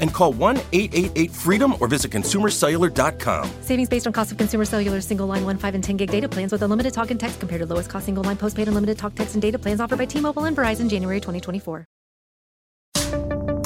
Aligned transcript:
and 0.00 0.12
call 0.12 0.32
1 0.32 0.56
888 0.72 1.30
freedom 1.30 1.74
or 1.80 1.86
visit 1.86 2.10
consumercellular.com. 2.10 3.50
Savings 3.62 3.88
based 3.88 4.06
on 4.06 4.12
cost 4.12 4.32
of 4.32 4.38
consumer 4.38 4.64
cellular 4.64 5.00
single 5.00 5.26
line 5.26 5.44
1, 5.44 5.58
5, 5.58 5.74
and 5.76 5.84
10 5.84 5.96
gig 5.96 6.10
data 6.10 6.28
plans 6.28 6.52
with 6.52 6.62
unlimited 6.62 6.92
talk 6.92 7.10
and 7.10 7.20
text 7.20 7.38
compared 7.40 7.60
to 7.60 7.66
lowest 7.66 7.88
cost 7.88 8.06
single 8.06 8.24
line 8.24 8.36
postpaid 8.36 8.68
unlimited 8.68 8.98
talk, 8.98 9.14
text, 9.14 9.34
and 9.34 9.42
data 9.42 9.58
plans 9.58 9.80
offered 9.80 9.98
by 9.98 10.04
T 10.04 10.20
Mobile 10.20 10.44
and 10.44 10.56
Verizon 10.56 10.90
January 10.90 11.20
2024. 11.20 11.84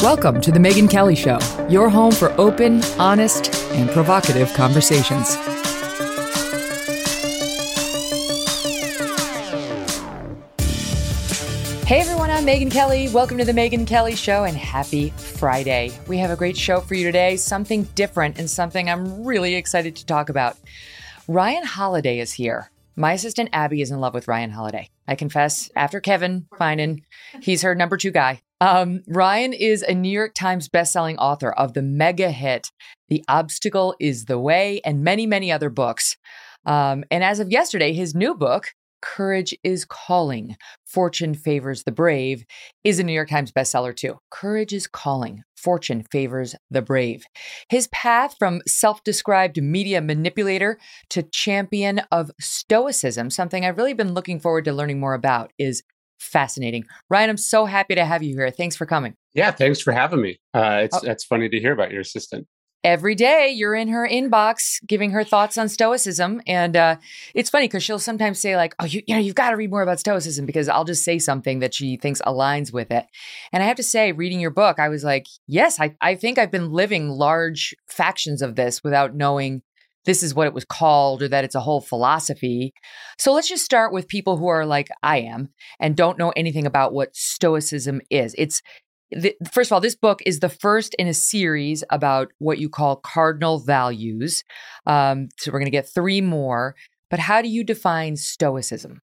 Welcome 0.05 0.43
to 0.43 0.53
The 0.53 0.59
Megyn 0.59 0.91
Kelly 0.91 1.17
Show, 1.17 1.39
your 1.71 1.89
home 1.89 2.13
for 2.13 2.31
open, 2.33 2.83
honest, 2.99 3.55
and 3.73 3.89
provocative 3.89 4.53
conversations. 4.53 5.35
Hey 11.87 12.01
everyone, 12.01 12.31
I'm 12.31 12.47
Megyn 12.47 12.71
Kelly. 12.71 13.11
Welcome 13.11 13.37
to 13.37 13.45
The 13.45 13.53
Megyn 13.53 13.87
Kelly 13.87 14.17
Show 14.17 14.45
and 14.45 14.57
happy 14.57 15.11
Friday. 15.11 15.93
We 16.09 16.17
have 16.17 16.31
a 16.31 16.37
great 16.37 16.57
show 16.57 16.81
for 16.81 16.95
you 16.95 17.05
today, 17.05 17.37
something 17.37 17.83
different 17.95 18.39
and 18.39 18.49
something 18.49 18.89
I'm 18.89 19.23
really 19.23 19.55
excited 19.55 19.95
to 19.97 20.07
talk 20.07 20.31
about. 20.31 20.57
Ryan 21.29 21.63
Holiday 21.63 22.21
is 22.21 22.33
here. 22.33 22.71
My 22.97 23.13
assistant 23.13 23.51
Abby 23.53 23.83
is 23.83 23.91
in 23.91 24.01
love 24.01 24.15
with 24.15 24.29
Ryan 24.29 24.49
Holiday. 24.49 24.89
I 25.07 25.15
confess, 25.15 25.71
after 25.77 26.01
Kevin 26.01 26.47
Finan, 26.59 27.03
he's 27.43 27.61
her 27.61 27.75
number 27.75 27.99
two 27.99 28.13
guy. 28.13 28.41
Um, 28.63 29.03
Ryan 29.07 29.53
is 29.53 29.83
a 29.83 29.93
New 29.93 30.09
York 30.09 30.33
Times 30.33 30.71
bestselling 30.71 31.17
author 31.19 31.53
of 31.53 31.75
the 31.75 31.83
mega 31.83 32.31
hit 32.31 32.73
The 33.11 33.23
Obstacle 33.29 33.95
is 34.01 34.25
the 34.25 34.39
Way 34.39 34.81
and 34.87 35.05
many, 35.05 35.27
many 35.27 35.53
other 35.53 35.69
books. 35.69 36.17
Um, 36.65 37.05
and 37.11 37.23
as 37.23 37.41
of 37.41 37.53
yesterday, 37.53 37.93
his 37.93 38.15
new 38.15 38.35
book, 38.35 38.73
Courage 39.05 39.55
is 39.63 39.85
Calling, 39.85 40.57
Fortune 40.87 41.35
Favors 41.35 41.83
the 41.83 41.93
Brave, 41.93 42.47
is 42.85 42.99
a 42.99 43.05
New 43.05 43.13
York 43.13 43.29
Times 43.29 43.53
bestseller 43.53 43.95
too. 43.95 44.19
Courage 44.31 44.73
is 44.73 44.87
Calling, 44.87 45.43
Fortune 45.55 46.03
Favors 46.11 46.55
the 46.71 46.81
Brave. 46.81 47.27
His 47.69 47.87
path 47.89 48.35
from 48.39 48.63
self 48.67 49.05
described 49.05 49.63
media 49.63 50.01
manipulator 50.01 50.79
to 51.11 51.23
champion 51.23 52.01
of 52.11 52.31
Stoicism, 52.41 53.29
something 53.29 53.63
I've 53.63 53.77
really 53.77 53.93
been 53.93 54.15
looking 54.15 54.41
forward 54.41 54.65
to 54.65 54.73
learning 54.73 55.01
more 55.01 55.15
about, 55.15 55.53
is 55.59 55.83
fascinating. 56.19 56.85
Ryan, 57.11 57.29
I'm 57.29 57.37
so 57.37 57.67
happy 57.67 57.95
to 57.95 58.07
have 58.07 58.23
you 58.23 58.35
here. 58.35 58.51
Thanks 58.51 58.75
for 58.75 58.87
coming. 58.87 59.15
Yeah, 59.35 59.51
thanks 59.51 59.83
for 59.83 59.93
having 59.93 60.23
me. 60.23 60.39
Uh, 60.55 60.81
it's 60.85 60.97
oh. 60.97 61.03
it's 61.05 61.25
funny 61.25 61.51
to 61.51 61.61
hear 61.61 61.73
about 61.73 61.91
your 61.91 62.01
assistant 62.01 62.47
every 62.85 63.15
day 63.15 63.49
you're 63.49 63.75
in 63.75 63.89
her 63.89 64.07
inbox 64.07 64.77
giving 64.87 65.11
her 65.11 65.25
thoughts 65.25 65.57
on 65.57 65.69
stoicism. 65.69 66.43
And 66.47 66.77
uh, 66.77 66.97
it's 67.35 67.49
funny 67.49 67.67
because 67.67 67.83
she'll 67.83 67.99
sometimes 67.99 68.39
say 68.39 68.57
like 68.57 68.75
oh 68.79 68.85
you, 68.85 69.03
you 69.07 69.15
know 69.15 69.21
you've 69.21 69.35
got 69.35 69.51
to 69.51 69.57
read 69.57 69.71
more 69.71 69.83
about 69.83 69.99
stoicism 69.99 70.45
because 70.45 70.69
i'll 70.69 70.85
just 70.85 71.05
say 71.05 71.19
something 71.19 71.61
that 71.61 71.75
she 71.75 71.97
thinks 71.97 72.21
aligns 72.23 72.73
with 72.73 72.91
it. 72.91 73.07
And 73.53 73.63
i 73.63 73.67
have 73.67 73.77
to 73.77 73.83
say 73.83 74.13
reading 74.13 74.41
your 74.41 74.51
book 74.51 74.79
i 74.79 74.89
was 74.89 75.03
like 75.03 75.27
yes 75.47 75.81
i, 75.81 75.97
I 76.01 76.15
think 76.15 76.39
i've 76.39 76.51
been 76.51 76.71
living 76.71 77.09
large 77.09 77.75
factions 77.89 78.43
of 78.43 78.57
this 78.57 78.85
without 78.85 79.15
knowing 79.15 79.63
this 80.05 80.23
is 80.23 80.35
what 80.35 80.47
it 80.47 80.55
was 80.55 80.65
called 80.65 81.23
or 81.23 81.29
that 81.29 81.45
it's 81.45 81.55
a 81.55 81.61
whole 81.61 81.81
philosophy. 81.81 82.75
So 83.19 83.33
let's 83.33 83.49
just 83.49 83.65
start 83.65 83.91
with 83.91 84.07
people 84.07 84.37
who 84.37 84.49
are 84.49 84.67
like 84.67 84.89
i 85.03 85.19
am 85.19 85.49
and 85.81 85.97
don't 85.97 86.19
know 86.19 86.33
anything 86.37 86.67
about 86.67 86.93
what 86.93 87.17
stoicism 87.17 88.01
is. 88.11 88.35
It's 88.37 88.63
the, 89.15 89.37
first 89.53 89.71
of 89.71 89.75
all, 89.75 89.81
this 89.81 89.95
book 89.95 90.21
is 90.27 90.41
the 90.41 90.49
first 90.49 90.95
in 90.99 91.07
a 91.07 91.15
series 91.15 91.85
about 91.91 92.33
what 92.39 92.59
you 92.59 92.69
call 92.69 92.97
cardinal 92.97 93.59
values. 93.59 94.45
Um, 94.87 95.29
so 95.39 95.51
we're 95.51 95.59
going 95.59 95.67
to 95.67 95.71
get 95.71 95.89
three 95.89 96.21
more. 96.21 96.75
But 97.11 97.21
how 97.21 97.43
do 97.43 97.49
you 97.49 97.65
define 97.65 98.17
Stoicism? 98.17 99.01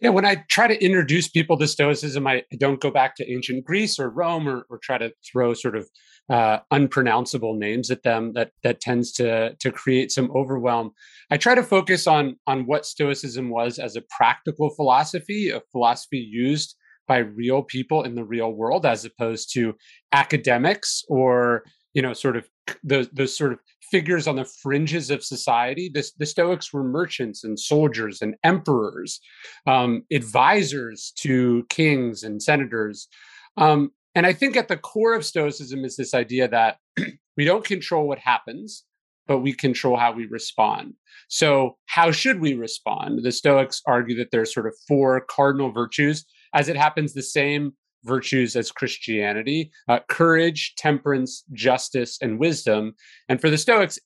Yeah, 0.00 0.10
when 0.10 0.26
I 0.26 0.44
try 0.50 0.66
to 0.66 0.84
introduce 0.84 1.28
people 1.28 1.56
to 1.58 1.68
Stoicism, 1.68 2.26
I 2.26 2.42
don't 2.58 2.80
go 2.80 2.90
back 2.90 3.14
to 3.16 3.32
ancient 3.32 3.64
Greece 3.64 3.98
or 3.98 4.10
Rome 4.10 4.48
or, 4.48 4.66
or 4.68 4.78
try 4.78 4.98
to 4.98 5.12
throw 5.24 5.54
sort 5.54 5.76
of 5.76 5.88
uh, 6.28 6.58
unpronounceable 6.70 7.54
names 7.54 7.90
at 7.90 8.02
them 8.02 8.32
that 8.32 8.50
that 8.62 8.80
tends 8.80 9.12
to 9.12 9.54
to 9.60 9.70
create 9.70 10.10
some 10.10 10.30
overwhelm. 10.34 10.90
I 11.30 11.36
try 11.36 11.54
to 11.54 11.62
focus 11.62 12.06
on 12.06 12.36
on 12.46 12.66
what 12.66 12.86
Stoicism 12.86 13.50
was 13.50 13.78
as 13.78 13.94
a 13.94 14.02
practical 14.10 14.70
philosophy, 14.70 15.50
a 15.50 15.60
philosophy 15.70 16.18
used 16.18 16.76
by 17.06 17.18
real 17.18 17.62
people 17.62 18.02
in 18.02 18.14
the 18.14 18.24
real 18.24 18.52
world 18.52 18.86
as 18.86 19.04
opposed 19.04 19.52
to 19.54 19.74
academics 20.12 21.02
or 21.08 21.64
you 21.92 22.02
know 22.02 22.12
sort 22.12 22.36
of 22.36 22.48
those 22.82 23.08
those 23.10 23.36
sort 23.36 23.52
of 23.52 23.58
figures 23.90 24.26
on 24.26 24.36
the 24.36 24.44
fringes 24.62 25.10
of 25.10 25.22
society. 25.22 25.90
The, 25.92 26.08
the 26.18 26.26
stoics 26.26 26.72
were 26.72 26.82
merchants 26.82 27.44
and 27.44 27.60
soldiers 27.60 28.22
and 28.22 28.34
emperors 28.42 29.20
um, 29.66 30.02
advisors 30.12 31.12
to 31.18 31.64
kings 31.68 32.22
and 32.22 32.42
senators. 32.42 33.08
Um, 33.56 33.90
and 34.16 34.26
i 34.26 34.32
think 34.32 34.56
at 34.56 34.68
the 34.68 34.76
core 34.76 35.14
of 35.14 35.24
stoicism 35.24 35.84
is 35.84 35.96
this 35.96 36.14
idea 36.14 36.48
that 36.48 36.78
we 37.36 37.44
don't 37.44 37.64
control 37.64 38.06
what 38.06 38.18
happens 38.18 38.84
but 39.26 39.38
we 39.38 39.52
control 39.52 39.96
how 39.96 40.12
we 40.12 40.26
respond. 40.26 40.94
So 41.28 41.76
how 41.86 42.10
should 42.10 42.40
we 42.40 42.54
respond? 42.54 43.20
The 43.22 43.32
stoics 43.32 43.80
argue 43.86 44.16
that 44.16 44.30
there's 44.30 44.52
sort 44.52 44.66
of 44.66 44.74
four 44.86 45.20
cardinal 45.28 45.72
virtues 45.72 46.24
as 46.54 46.68
it 46.68 46.76
happens, 46.76 47.12
the 47.12 47.22
same 47.22 47.72
virtues 48.04 48.54
as 48.54 48.70
Christianity 48.70 49.70
uh, 49.88 49.98
courage, 50.08 50.74
temperance, 50.76 51.44
justice, 51.52 52.18
and 52.20 52.38
wisdom. 52.38 52.94
And 53.28 53.40
for 53.40 53.50
the 53.50 53.58
Stoics, 53.58 53.98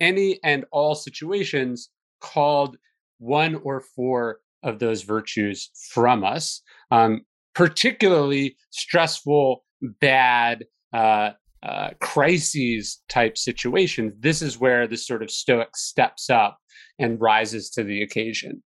any 0.00 0.40
and 0.44 0.64
all 0.70 0.94
situations 0.94 1.90
called 2.20 2.76
one 3.18 3.56
or 3.56 3.80
four 3.80 4.38
of 4.62 4.78
those 4.78 5.02
virtues 5.02 5.70
from 5.90 6.24
us, 6.24 6.62
um, 6.90 7.22
particularly 7.54 8.56
stressful, 8.70 9.64
bad, 9.82 10.64
uh, 10.92 11.30
uh, 11.62 11.90
crises 12.00 13.02
type 13.08 13.36
situations. 13.36 14.14
This 14.20 14.42
is 14.42 14.58
where 14.58 14.86
the 14.86 14.96
sort 14.96 15.22
of 15.22 15.30
Stoic 15.30 15.76
steps 15.76 16.30
up 16.30 16.58
and 16.98 17.20
rises 17.20 17.70
to 17.70 17.82
the 17.82 18.02
occasion. 18.02 18.62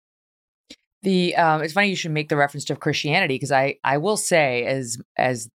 The 1.03 1.37
um, 1.37 1.63
it's 1.63 1.73
funny 1.73 1.89
you 1.89 1.97
should 1.97 2.11
make 2.11 2.29
the 2.29 2.37
reference 2.37 2.65
to 2.67 2.77
Christianity 2.77 3.35
because 3.35 3.53
I 3.53 3.77
I 3.85 3.99
will 3.99 4.17
say 4.17 4.65
as 4.65 4.99
as 5.17 5.49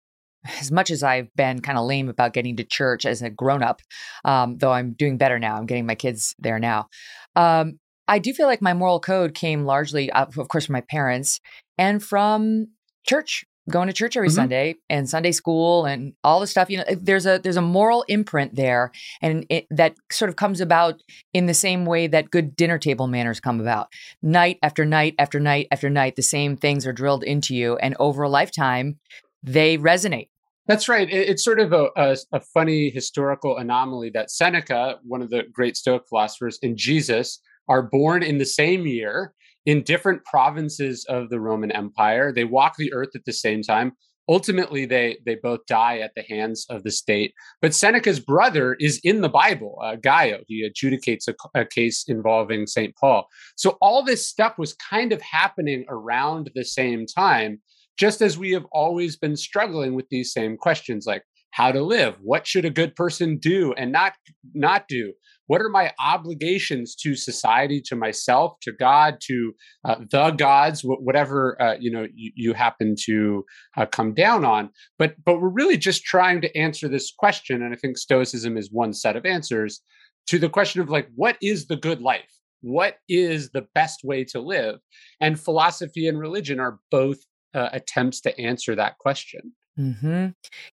as 0.58 0.70
much 0.70 0.91
as 0.91 1.03
I've 1.03 1.32
been 1.34 1.60
kind 1.60 1.78
of 1.78 1.86
lame 1.86 2.08
about 2.08 2.32
getting 2.32 2.56
to 2.56 2.64
church 2.64 3.06
as 3.06 3.22
a 3.22 3.30
grown 3.30 3.62
up, 3.62 3.80
um, 4.25 4.58
though 4.58 4.72
I'm 4.72 4.92
doing 4.92 5.19
better 5.19 5.38
now. 5.38 5.56
I'm 5.56 5.66
getting 5.66 5.86
my 5.86 5.94
kids 5.94 6.34
there 6.38 6.58
now. 6.58 6.88
Um, 7.36 7.78
I 8.08 8.19
do 8.19 8.32
feel 8.32 8.47
like 8.47 8.60
my 8.60 8.75
moral 8.75 9.00
code 9.00 9.34
came 9.34 9.64
largely, 9.64 10.10
of 10.12 10.36
course, 10.48 10.66
from 10.66 10.72
my 10.75 10.80
parents 10.82 11.41
and 11.78 12.03
from 12.03 12.69
church 13.06 13.44
going 13.71 13.87
to 13.87 13.93
church 13.93 14.17
every 14.17 14.28
mm-hmm. 14.28 14.37
Sunday 14.37 14.75
and 14.89 15.09
Sunday 15.09 15.33
school 15.33 15.84
and 15.84 16.15
all 16.25 16.41
the 16.41 16.47
stuff. 16.47 16.71
You 16.71 16.78
know, 16.78 16.84
there's 16.97 17.27
a 17.27 17.39
there's 17.39 17.57
a 17.57 17.63
moral 17.63 18.04
imprint 18.09 18.54
there, 18.54 18.91
and 19.21 19.47
it, 19.48 19.66
that 19.71 19.95
sort 20.10 20.28
of 20.28 20.36
comes 20.36 20.60
about 20.60 21.03
in 21.33 21.47
the 21.47 21.54
same 21.54 21.86
way 21.86 22.07
that 22.09 22.31
good 22.31 22.57
dinner 22.57 22.78
table 22.78 23.07
manners 23.07 23.41
come 23.41 23.60
about. 23.60 23.92
Night 24.22 24.59
after 24.63 24.84
night 24.84 25.15
after 25.19 25.39
night 25.39 25.69
after 25.71 25.89
night, 25.89 26.16
the 26.16 26.22
same 26.22 26.57
things 26.57 26.86
are 26.86 26.92
drilled 26.92 27.25
into 27.25 27.54
you, 27.54 27.77
and 27.77 27.97
over 27.98 28.22
a 28.22 28.28
lifetime, 28.28 28.98
they 29.42 29.78
resonate. 29.78 30.28
That's 30.66 30.89
right. 30.89 31.09
It's 31.10 31.45
sort 31.45 31.59
of 31.59 31.72
a, 31.72 31.89
a, 31.97 32.16
a 32.33 32.41
funny 32.41 32.89
historical 32.89 33.59
anomaly 33.59 34.10
that 34.10 34.31
Seneca, 34.31 34.98
one 35.03 35.21
of 35.21 35.28
the 35.28 35.42
great 35.53 35.77
Stoic 35.77 36.04
philosophers, 36.09 36.59
and 36.63 36.77
Jesus 36.77 37.41
are 37.69 37.83
born 37.83 38.22
in 38.22 38.39
the 38.39 38.47
same 38.47 38.86
year 38.86 39.34
in 39.66 39.82
different 39.82 40.24
provinces 40.24 41.04
of 41.09 41.30
the 41.30 41.41
Roman 41.41 41.70
Empire. 41.72 42.32
They 42.32 42.44
walk 42.44 42.76
the 42.76 42.92
earth 42.92 43.10
at 43.14 43.24
the 43.24 43.32
same 43.32 43.62
time. 43.62 43.92
Ultimately, 44.28 44.86
they 44.86 45.18
they 45.26 45.34
both 45.42 45.60
die 45.66 45.98
at 45.98 46.12
the 46.14 46.22
hands 46.22 46.64
of 46.70 46.84
the 46.84 46.91
state. 46.92 47.34
But 47.60 47.74
Seneca's 47.74 48.20
brother 48.20 48.74
is 48.74 49.00
in 49.03 49.20
the 49.20 49.28
Bible, 49.28 49.78
uh, 49.82 49.97
Gallio. 49.97 50.41
He 50.47 50.68
adjudicates 50.68 51.28
a, 51.28 51.34
a 51.60 51.64
case 51.66 52.04
involving 52.09 52.66
Saint 52.66 52.94
Paul. 52.97 53.26
So 53.56 53.76
all 53.80 54.04
this 54.04 54.28
stuff 54.28 54.59
was 54.59 54.74
kind 54.74 55.12
of 55.12 55.20
happening 55.22 55.84
around 55.88 56.50
the 56.54 56.64
same 56.64 57.06
time. 57.06 57.60
just 57.98 58.22
as 58.22 58.38
we 58.38 58.53
have 58.53 58.66
always 58.72 59.16
been 59.16 59.36
struggling 59.36 59.94
with 59.94 60.09
these 60.09 60.32
same 60.32 60.56
questions 60.56 61.06
like 61.06 61.22
how 61.50 61.70
to 61.70 61.82
live 61.82 62.16
what 62.22 62.47
should 62.47 62.64
a 62.64 62.70
good 62.70 62.94
person 62.97 63.36
do 63.38 63.72
and 63.74 63.92
not 63.92 64.14
not 64.54 64.88
do 64.88 65.12
what 65.47 65.60
are 65.60 65.68
my 65.68 65.92
obligations 66.04 66.94
to 66.97 67.15
society 67.15 67.80
to 67.86 67.97
myself 67.97 68.54
to 68.62 68.72
god 68.72 69.18
to 69.21 69.53
uh, 69.84 69.97
the 70.10 70.30
gods 70.30 70.83
whatever 70.83 71.60
uh, 71.60 71.77
you 71.78 71.91
know 71.91 72.06
you, 72.15 72.33
you 72.34 72.53
happen 72.53 72.94
to 73.04 73.44
uh, 73.77 73.86
come 73.86 74.15
down 74.15 74.44
on? 74.44 74.71
But 74.98 75.16
but 75.24 75.41
we're 75.41 75.48
really 75.48 75.77
just 75.77 76.04
trying 76.04 76.41
to 76.42 76.56
answer 76.56 76.89
this 76.89 77.12
question 77.16 77.62
and 77.62 77.72
i 77.72 77.77
think 77.77 77.98
stoicism 77.98 78.56
is 78.56 78.71
one 78.71 78.92
set 78.92 79.16
of 79.16 79.27
answers 79.27 79.80
to 80.27 80.39
the 80.39 80.48
question 80.48 80.80
of 80.80 80.89
like 80.89 81.09
what 81.15 81.36
is 81.42 81.66
the 81.66 81.77
good 81.77 82.00
life? 82.00 82.38
What 82.60 82.98
is 83.09 83.50
the 83.50 83.66
best 83.74 84.04
way 84.04 84.24
to 84.24 84.41
live? 84.41 84.78
And 85.21 85.38
philosophy 85.38 86.06
and 86.06 86.18
religion 86.18 86.60
are 86.60 86.78
both 86.91 87.18
uh, 87.54 87.68
attempts 87.72 88.21
to 88.22 88.41
answer 88.41 88.74
that 88.77 88.98
question. 88.98 89.53
Mm-hmm. 89.78 90.28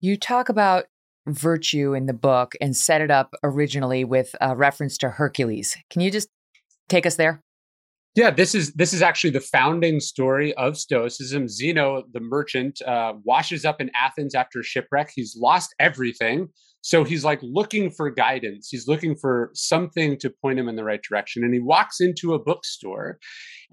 You 0.01 0.18
talk 0.18 0.50
about 0.50 0.85
virtue 1.27 1.94
in 1.94 2.06
the 2.06 2.13
book 2.13 2.54
and 2.62 2.75
set 2.75 3.01
it 3.01 3.12
up 3.12 3.36
originally 3.44 4.04
with 4.04 4.36
a 4.42 4.56
reference 4.56 4.98
to 5.00 5.10
Hercules. 5.10 5.77
Can 5.89 6.01
you 6.01 6.12
just 6.12 6.30
take 6.89 7.06
us 7.06 7.16
there? 7.16 7.44
Yeah, 8.15 8.31
this 8.31 8.56
is 8.56 8.71
this 8.73 8.94
is 8.94 9.01
actually 9.01 9.31
the 9.31 9.41
founding 9.41 10.00
story 10.00 10.53
of 10.53 10.77
Stoicism. 10.77 11.50
Zeno, 11.50 12.03
the 12.13 12.21
merchant, 12.21 12.81
uh, 12.81 13.13
washes 13.23 13.65
up 13.65 13.81
in 13.81 13.91
Athens 13.94 14.33
after 14.33 14.63
shipwreck. 14.63 15.12
He's 15.13 15.35
lost 15.38 15.75
everything, 15.79 16.47
so 16.85 17.03
he's 17.03 17.25
like 17.25 17.39
looking 17.41 17.89
for 17.89 18.12
guidance. 18.12 18.69
He's 18.69 18.88
looking 18.88 19.15
for 19.15 19.50
something 19.56 20.19
to 20.19 20.29
point 20.29 20.59
him 20.59 20.69
in 20.69 20.75
the 20.75 20.83
right 20.83 21.01
direction. 21.01 21.44
And 21.44 21.51
he 21.51 21.59
walks 21.59 22.00
into 22.00 22.35
a 22.35 22.39
bookstore 22.39 23.17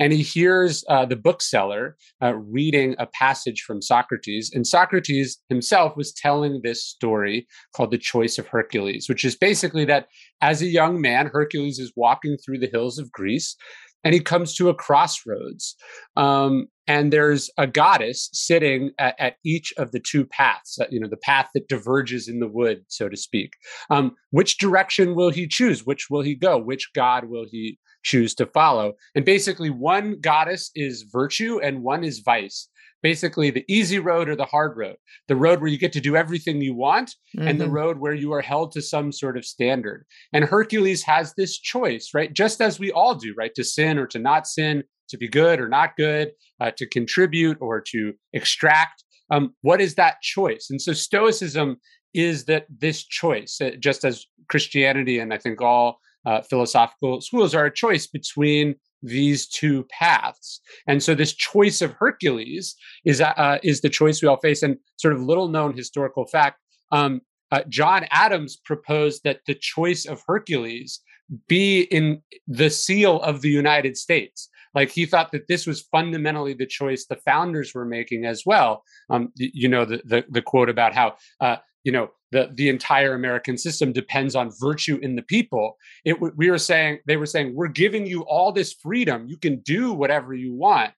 and 0.01 0.15
he 0.15 0.23
hears 0.23 0.83
uh, 0.89 1.05
the 1.05 1.15
bookseller 1.15 1.99
uh, 2.23 2.35
reading 2.35 2.97
a 2.99 3.07
passage 3.07 3.65
from 3.67 3.83
Socrates. 3.83 4.51
And 4.55 4.67
Socrates 4.67 5.39
himself 5.51 5.95
was 5.95 6.15
telling 6.15 6.63
this 6.65 6.83
story 6.83 7.47
called 7.77 7.91
The 7.91 7.99
Choice 7.99 8.39
of 8.39 8.49
Hercules, 8.49 9.11
which 9.11 9.27
is 9.27 9.37
basically 9.37 9.85
that 9.85 10.07
as 10.41 10.63
a 10.63 10.67
young 10.67 10.99
man, 10.99 11.27
Hercules 11.27 11.79
is 11.79 11.93
walking 11.95 12.39
through 12.39 12.61
the 12.61 12.71
hills 12.73 12.99
of 12.99 13.13
Greece 13.13 13.57
and 14.05 14.15
he 14.15 14.21
comes 14.21 14.55
to 14.55 14.69
a 14.69 14.75
crossroads 14.75 15.77
um, 16.17 16.67
and 16.87 17.13
there's 17.13 17.51
a 17.59 17.67
goddess 17.67 18.29
sitting 18.33 18.91
at, 18.99 19.15
at, 19.19 19.35
each 19.45 19.73
of 19.77 19.93
the 19.93 20.01
two 20.01 20.25
paths 20.25 20.79
uh, 20.81 20.87
you 20.91 21.01
know 21.01 21.09
the 21.09 21.17
path 21.17 21.49
that 21.55 21.69
diverges 21.69 22.29
in 22.29 22.41
the 22.41 22.49
wood 22.49 22.85
so 22.89 23.09
to 23.09 23.17
speak. 23.17 23.55
Um, 23.91 24.15
which 24.31 24.59
direction 24.59 25.15
will 25.15 25.31
he 25.31 25.47
choose? 25.47 25.87
Which 25.87 26.09
will 26.11 26.23
he 26.23 26.35
go? 26.35 26.59
Which 26.59 26.91
god 26.95 27.27
will 27.27 27.47
he 27.51 27.79
choose 28.03 28.35
to 28.37 28.47
follow? 28.47 28.95
And 29.15 29.25
basically 29.25 29.71
one 29.71 30.19
goddess 30.21 30.71
is 30.75 31.07
virtue 31.13 31.61
and 31.61 31.83
one 31.83 32.05
is 32.05 32.21
vice 32.21 32.69
basically 33.03 33.51
the 33.51 33.65
easy 33.69 33.99
road 33.99 34.29
or 34.29 34.37
the 34.37 34.45
hard 34.45 34.77
road. 34.77 34.97
The 35.29 35.37
road 35.37 35.61
where 35.61 35.71
you 35.71 35.79
get 35.79 35.93
to 35.95 36.01
do 36.01 36.17
everything 36.17 36.61
you 36.61 36.75
want 36.75 37.15
mm-hmm. 37.37 37.47
and 37.47 37.61
the 37.61 37.65
mm-hmm. 37.65 37.75
road 37.75 37.99
where 37.99 38.15
you 38.15 38.33
are 38.33 38.41
held 38.41 38.73
to 38.73 38.83
some 38.83 39.13
sort 39.13 39.37
of 39.37 39.45
standard. 39.45 40.05
And 40.33 40.45
hercules 40.45 41.03
has 41.03 41.35
this 41.35 41.59
choice 41.59 42.11
right? 42.15 42.33
Just 42.33 42.61
as 42.61 42.79
we 42.79 42.93
all 42.93 43.15
do 43.15 43.35
right? 43.37 43.55
To 43.55 43.65
sin 43.65 43.99
or 43.99 44.07
to 44.09 44.19
not 44.19 44.47
sin 44.47 44.85
to 45.09 45.19
be 45.19 45.29
good 45.29 45.61
or 45.61 45.69
not 45.69 45.97
good 45.97 46.33
uh, 46.61 46.71
to 46.77 46.87
contribute 46.87 47.59
or 47.61 47.81
to 47.81 48.15
extract. 48.33 49.05
Um, 49.31 49.55
what 49.63 49.81
is 49.81 49.95
that 49.97 50.21
choice? 50.23 50.69
And 50.71 50.81
so 50.81 50.93
stoicism 50.93 51.79
is 52.15 52.45
that 52.45 52.67
this 52.69 53.05
choice 53.05 53.61
uh, 53.61 53.71
just 53.79 54.05
as 54.05 54.27
christianity 54.49 55.19
and 55.19 55.33
i 55.33 55.39
think 55.39 55.61
all 55.61 55.99
uh, 56.27 56.43
philosophical 56.43 57.21
schools 57.21 57.55
are 57.55 57.67
a 57.67 57.75
choice 57.75 58.07
between 58.07 58.75
these 59.03 59.49
two 59.49 59.85
paths. 59.91 60.61
And 60.87 61.03
so 61.03 61.15
this 61.15 61.33
choice 61.35 61.83
of 61.83 61.93
Hercules 61.93 62.77
is 63.05 63.21
uh, 63.21 63.59
is 63.63 63.81
the 63.81 63.89
choice 63.89 64.23
we 64.23 64.29
all 64.29 64.37
face. 64.39 64.63
And 64.63 64.77
sort 64.97 65.15
of 65.15 65.23
little 65.23 65.49
known 65.49 65.77
historical 65.77 66.27
fact, 66.27 66.59
um, 66.93 67.21
uh, 67.51 67.63
John 67.69 68.07
Adams 68.11 68.57
proposed 68.57 69.23
that 69.25 69.41
the 69.47 69.55
choice 69.55 70.07
of 70.07 70.23
Hercules 70.27 71.01
be 71.49 71.83
in 71.83 72.23
the 72.47 72.71
seal 72.71 73.21
of 73.23 73.43
the 73.43 73.51
United 73.51 73.97
States. 73.97 74.49
Like 74.75 74.91
he 74.91 75.05
thought 75.05 75.33
that 75.33 75.49
this 75.49 75.67
was 75.67 75.83
fundamentally 75.93 76.55
the 76.55 76.67
choice 76.67 77.05
the 77.05 77.17
founders 77.17 77.75
were 77.75 77.85
making 77.85 78.25
as 78.25 78.45
well. 78.47 78.85
Um, 79.11 79.33
you 79.37 79.69
know 79.69 79.85
the, 79.85 80.01
the, 80.05 80.25
the 80.31 80.43
quote 80.43 80.71
about 80.71 80.95
how 80.95 81.17
uh, 81.41 81.57
you 81.85 81.93
know 81.93 82.11
the 82.31 82.51
the 82.55 82.69
entire 82.69 83.15
American 83.15 83.57
system 83.59 83.93
depends 83.93 84.35
on 84.35 84.51
virtue 84.61 84.99
in 85.03 85.17
the 85.17 85.23
people. 85.23 85.77
It 86.05 86.17
we 86.37 86.51
were 86.51 86.59
saying 86.59 86.99
they 87.07 87.17
were 87.17 87.27
saying 87.27 87.55
we're 87.55 87.69
giving 87.69 88.07
you 88.07 88.23
all 88.23 88.53
this 88.53 88.73
freedom. 88.73 89.27
You 89.29 89.37
can 89.37 89.61
do 89.61 89.93
whatever 89.93 90.35
you 90.35 90.55
want, 90.55 90.93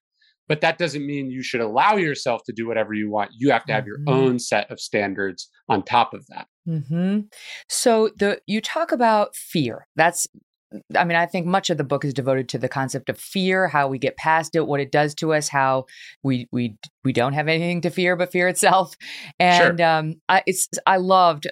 but 0.47 0.61
that 0.61 0.77
doesn't 0.77 1.05
mean 1.05 1.31
you 1.31 1.43
should 1.43 1.61
allow 1.61 1.95
yourself 1.95 2.41
to 2.45 2.53
do 2.53 2.67
whatever 2.67 2.93
you 2.93 3.09
want. 3.09 3.31
You 3.37 3.51
have 3.51 3.65
to 3.65 3.73
have 3.73 3.85
mm-hmm. 3.85 4.09
your 4.09 4.15
own 4.17 4.39
set 4.39 4.71
of 4.71 4.79
standards 4.79 5.49
on 5.69 5.83
top 5.83 6.13
of 6.13 6.25
that. 6.27 6.47
Mm-hmm. 6.67 7.21
So 7.69 8.09
the 8.15 8.39
you 8.45 8.61
talk 8.61 8.91
about 8.91 9.35
fear. 9.35 9.87
That's 9.95 10.27
I 10.95 11.03
mean, 11.03 11.17
I 11.17 11.25
think 11.25 11.45
much 11.45 11.69
of 11.69 11.77
the 11.77 11.83
book 11.83 12.05
is 12.05 12.13
devoted 12.13 12.49
to 12.49 12.57
the 12.57 12.69
concept 12.69 13.09
of 13.09 13.17
fear, 13.17 13.67
how 13.67 13.87
we 13.87 13.97
get 13.97 14.17
past 14.17 14.55
it, 14.55 14.67
what 14.67 14.79
it 14.79 14.91
does 14.91 15.15
to 15.15 15.33
us, 15.33 15.47
how 15.47 15.85
we 16.23 16.47
we 16.51 16.77
we 17.03 17.13
don't 17.13 17.33
have 17.33 17.47
anything 17.47 17.81
to 17.81 17.89
fear 17.89 18.15
but 18.15 18.31
fear 18.31 18.47
itself. 18.47 18.95
And 19.39 19.79
sure. 19.79 19.87
um, 19.87 20.15
I, 20.29 20.43
it's 20.45 20.69
I 20.85 20.97
loved 20.97 21.47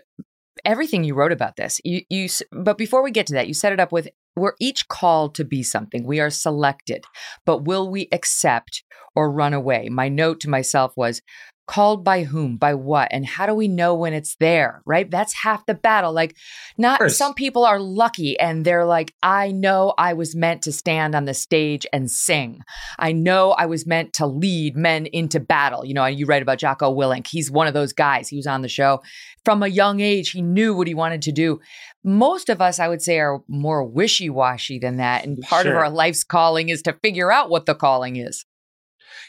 everything 0.66 1.04
you 1.04 1.16
wrote 1.16 1.32
about 1.32 1.56
this. 1.56 1.80
You 1.84 2.02
you 2.10 2.30
but 2.52 2.78
before 2.78 3.04
we 3.04 3.12
get 3.12 3.28
to 3.28 3.34
that, 3.34 3.48
you 3.48 3.54
set 3.54 3.74
it 3.74 3.80
up 3.80 3.92
with 3.92 4.08
we're 4.36 4.56
each 4.60 4.88
called 4.88 5.36
to 5.36 5.44
be 5.44 5.62
something. 5.64 6.06
We 6.06 6.20
are 6.20 6.30
selected, 6.30 7.06
but 7.46 7.66
will 7.66 7.90
we 7.90 8.08
accept 8.12 8.84
or 9.16 9.32
run 9.32 9.54
away? 9.54 9.90
My 9.90 10.10
note 10.10 10.40
to 10.42 10.50
myself 10.50 10.94
was 10.98 11.22
called 11.68 12.04
by 12.04 12.24
whom? 12.24 12.58
By 12.58 12.74
what? 12.74 13.08
And 13.12 13.26
how 13.26 13.46
do 13.46 13.54
we 13.54 13.68
know 13.68 13.96
when 13.96 14.14
it's 14.14 14.36
there? 14.36 14.82
Right? 14.86 15.10
That's 15.10 15.34
half 15.34 15.66
the 15.66 15.74
battle. 15.74 16.14
Like 16.14 16.36
not 16.78 17.12
some 17.12 17.34
people 17.34 17.66
are 17.66 17.80
lucky 17.80 18.40
and 18.40 18.66
they're 18.66 18.86
like 18.86 19.14
i 19.22 19.52
know 19.52 19.94
i 19.98 20.14
was 20.14 20.36
meant 20.36 20.62
to 20.62 20.72
stand 20.72 21.16
on 21.16 21.26
the 21.26 21.34
stage 21.34 21.86
and 21.94 22.10
sing. 22.10 22.60
I 23.00 23.12
know 23.12 23.52
i 23.52 23.66
was 23.66 23.86
meant 23.86 24.14
to 24.14 24.26
lead 24.26 24.76
men 24.76 25.06
into 25.08 25.40
battle. 25.40 25.86
You 25.86 25.94
know 25.94 26.06
you 26.06 26.26
write 26.26 26.42
about 26.42 26.60
jocko 26.60 26.94
willink. 26.94 27.28
He's 27.28 27.52
one 27.52 27.68
of 27.68 27.74
those 27.74 27.94
guys. 27.94 28.30
He 28.30 28.38
was 28.38 28.48
on 28.48 28.62
the 28.62 28.68
show. 28.68 29.02
From 29.46 29.64
a 29.64 29.68
young 29.68 30.00
age 30.00 30.32
he 30.32 30.42
knew 30.42 30.76
what 30.76 30.88
he 30.88 30.94
wanted 30.94 31.22
to 31.24 31.32
do. 31.32 31.60
Most 32.04 32.50
of 32.50 32.62
us 32.62 32.80
i 32.80 32.88
would 32.88 33.02
say 33.02 33.20
are 33.20 33.42
more 33.48 33.84
wishy-washy 33.84 34.80
than 34.80 34.98
that. 34.98 35.26
And 35.26 35.40
part 35.42 35.64
sure. 35.64 35.74
of 35.74 35.78
our 35.78 35.90
life's 35.90 36.24
calling 36.24 36.70
is 36.70 36.82
to 36.84 36.94
figure 37.02 37.32
out 37.32 37.50
what 37.50 37.66
the 37.66 37.76
calling 37.76 38.16
is 38.16 38.46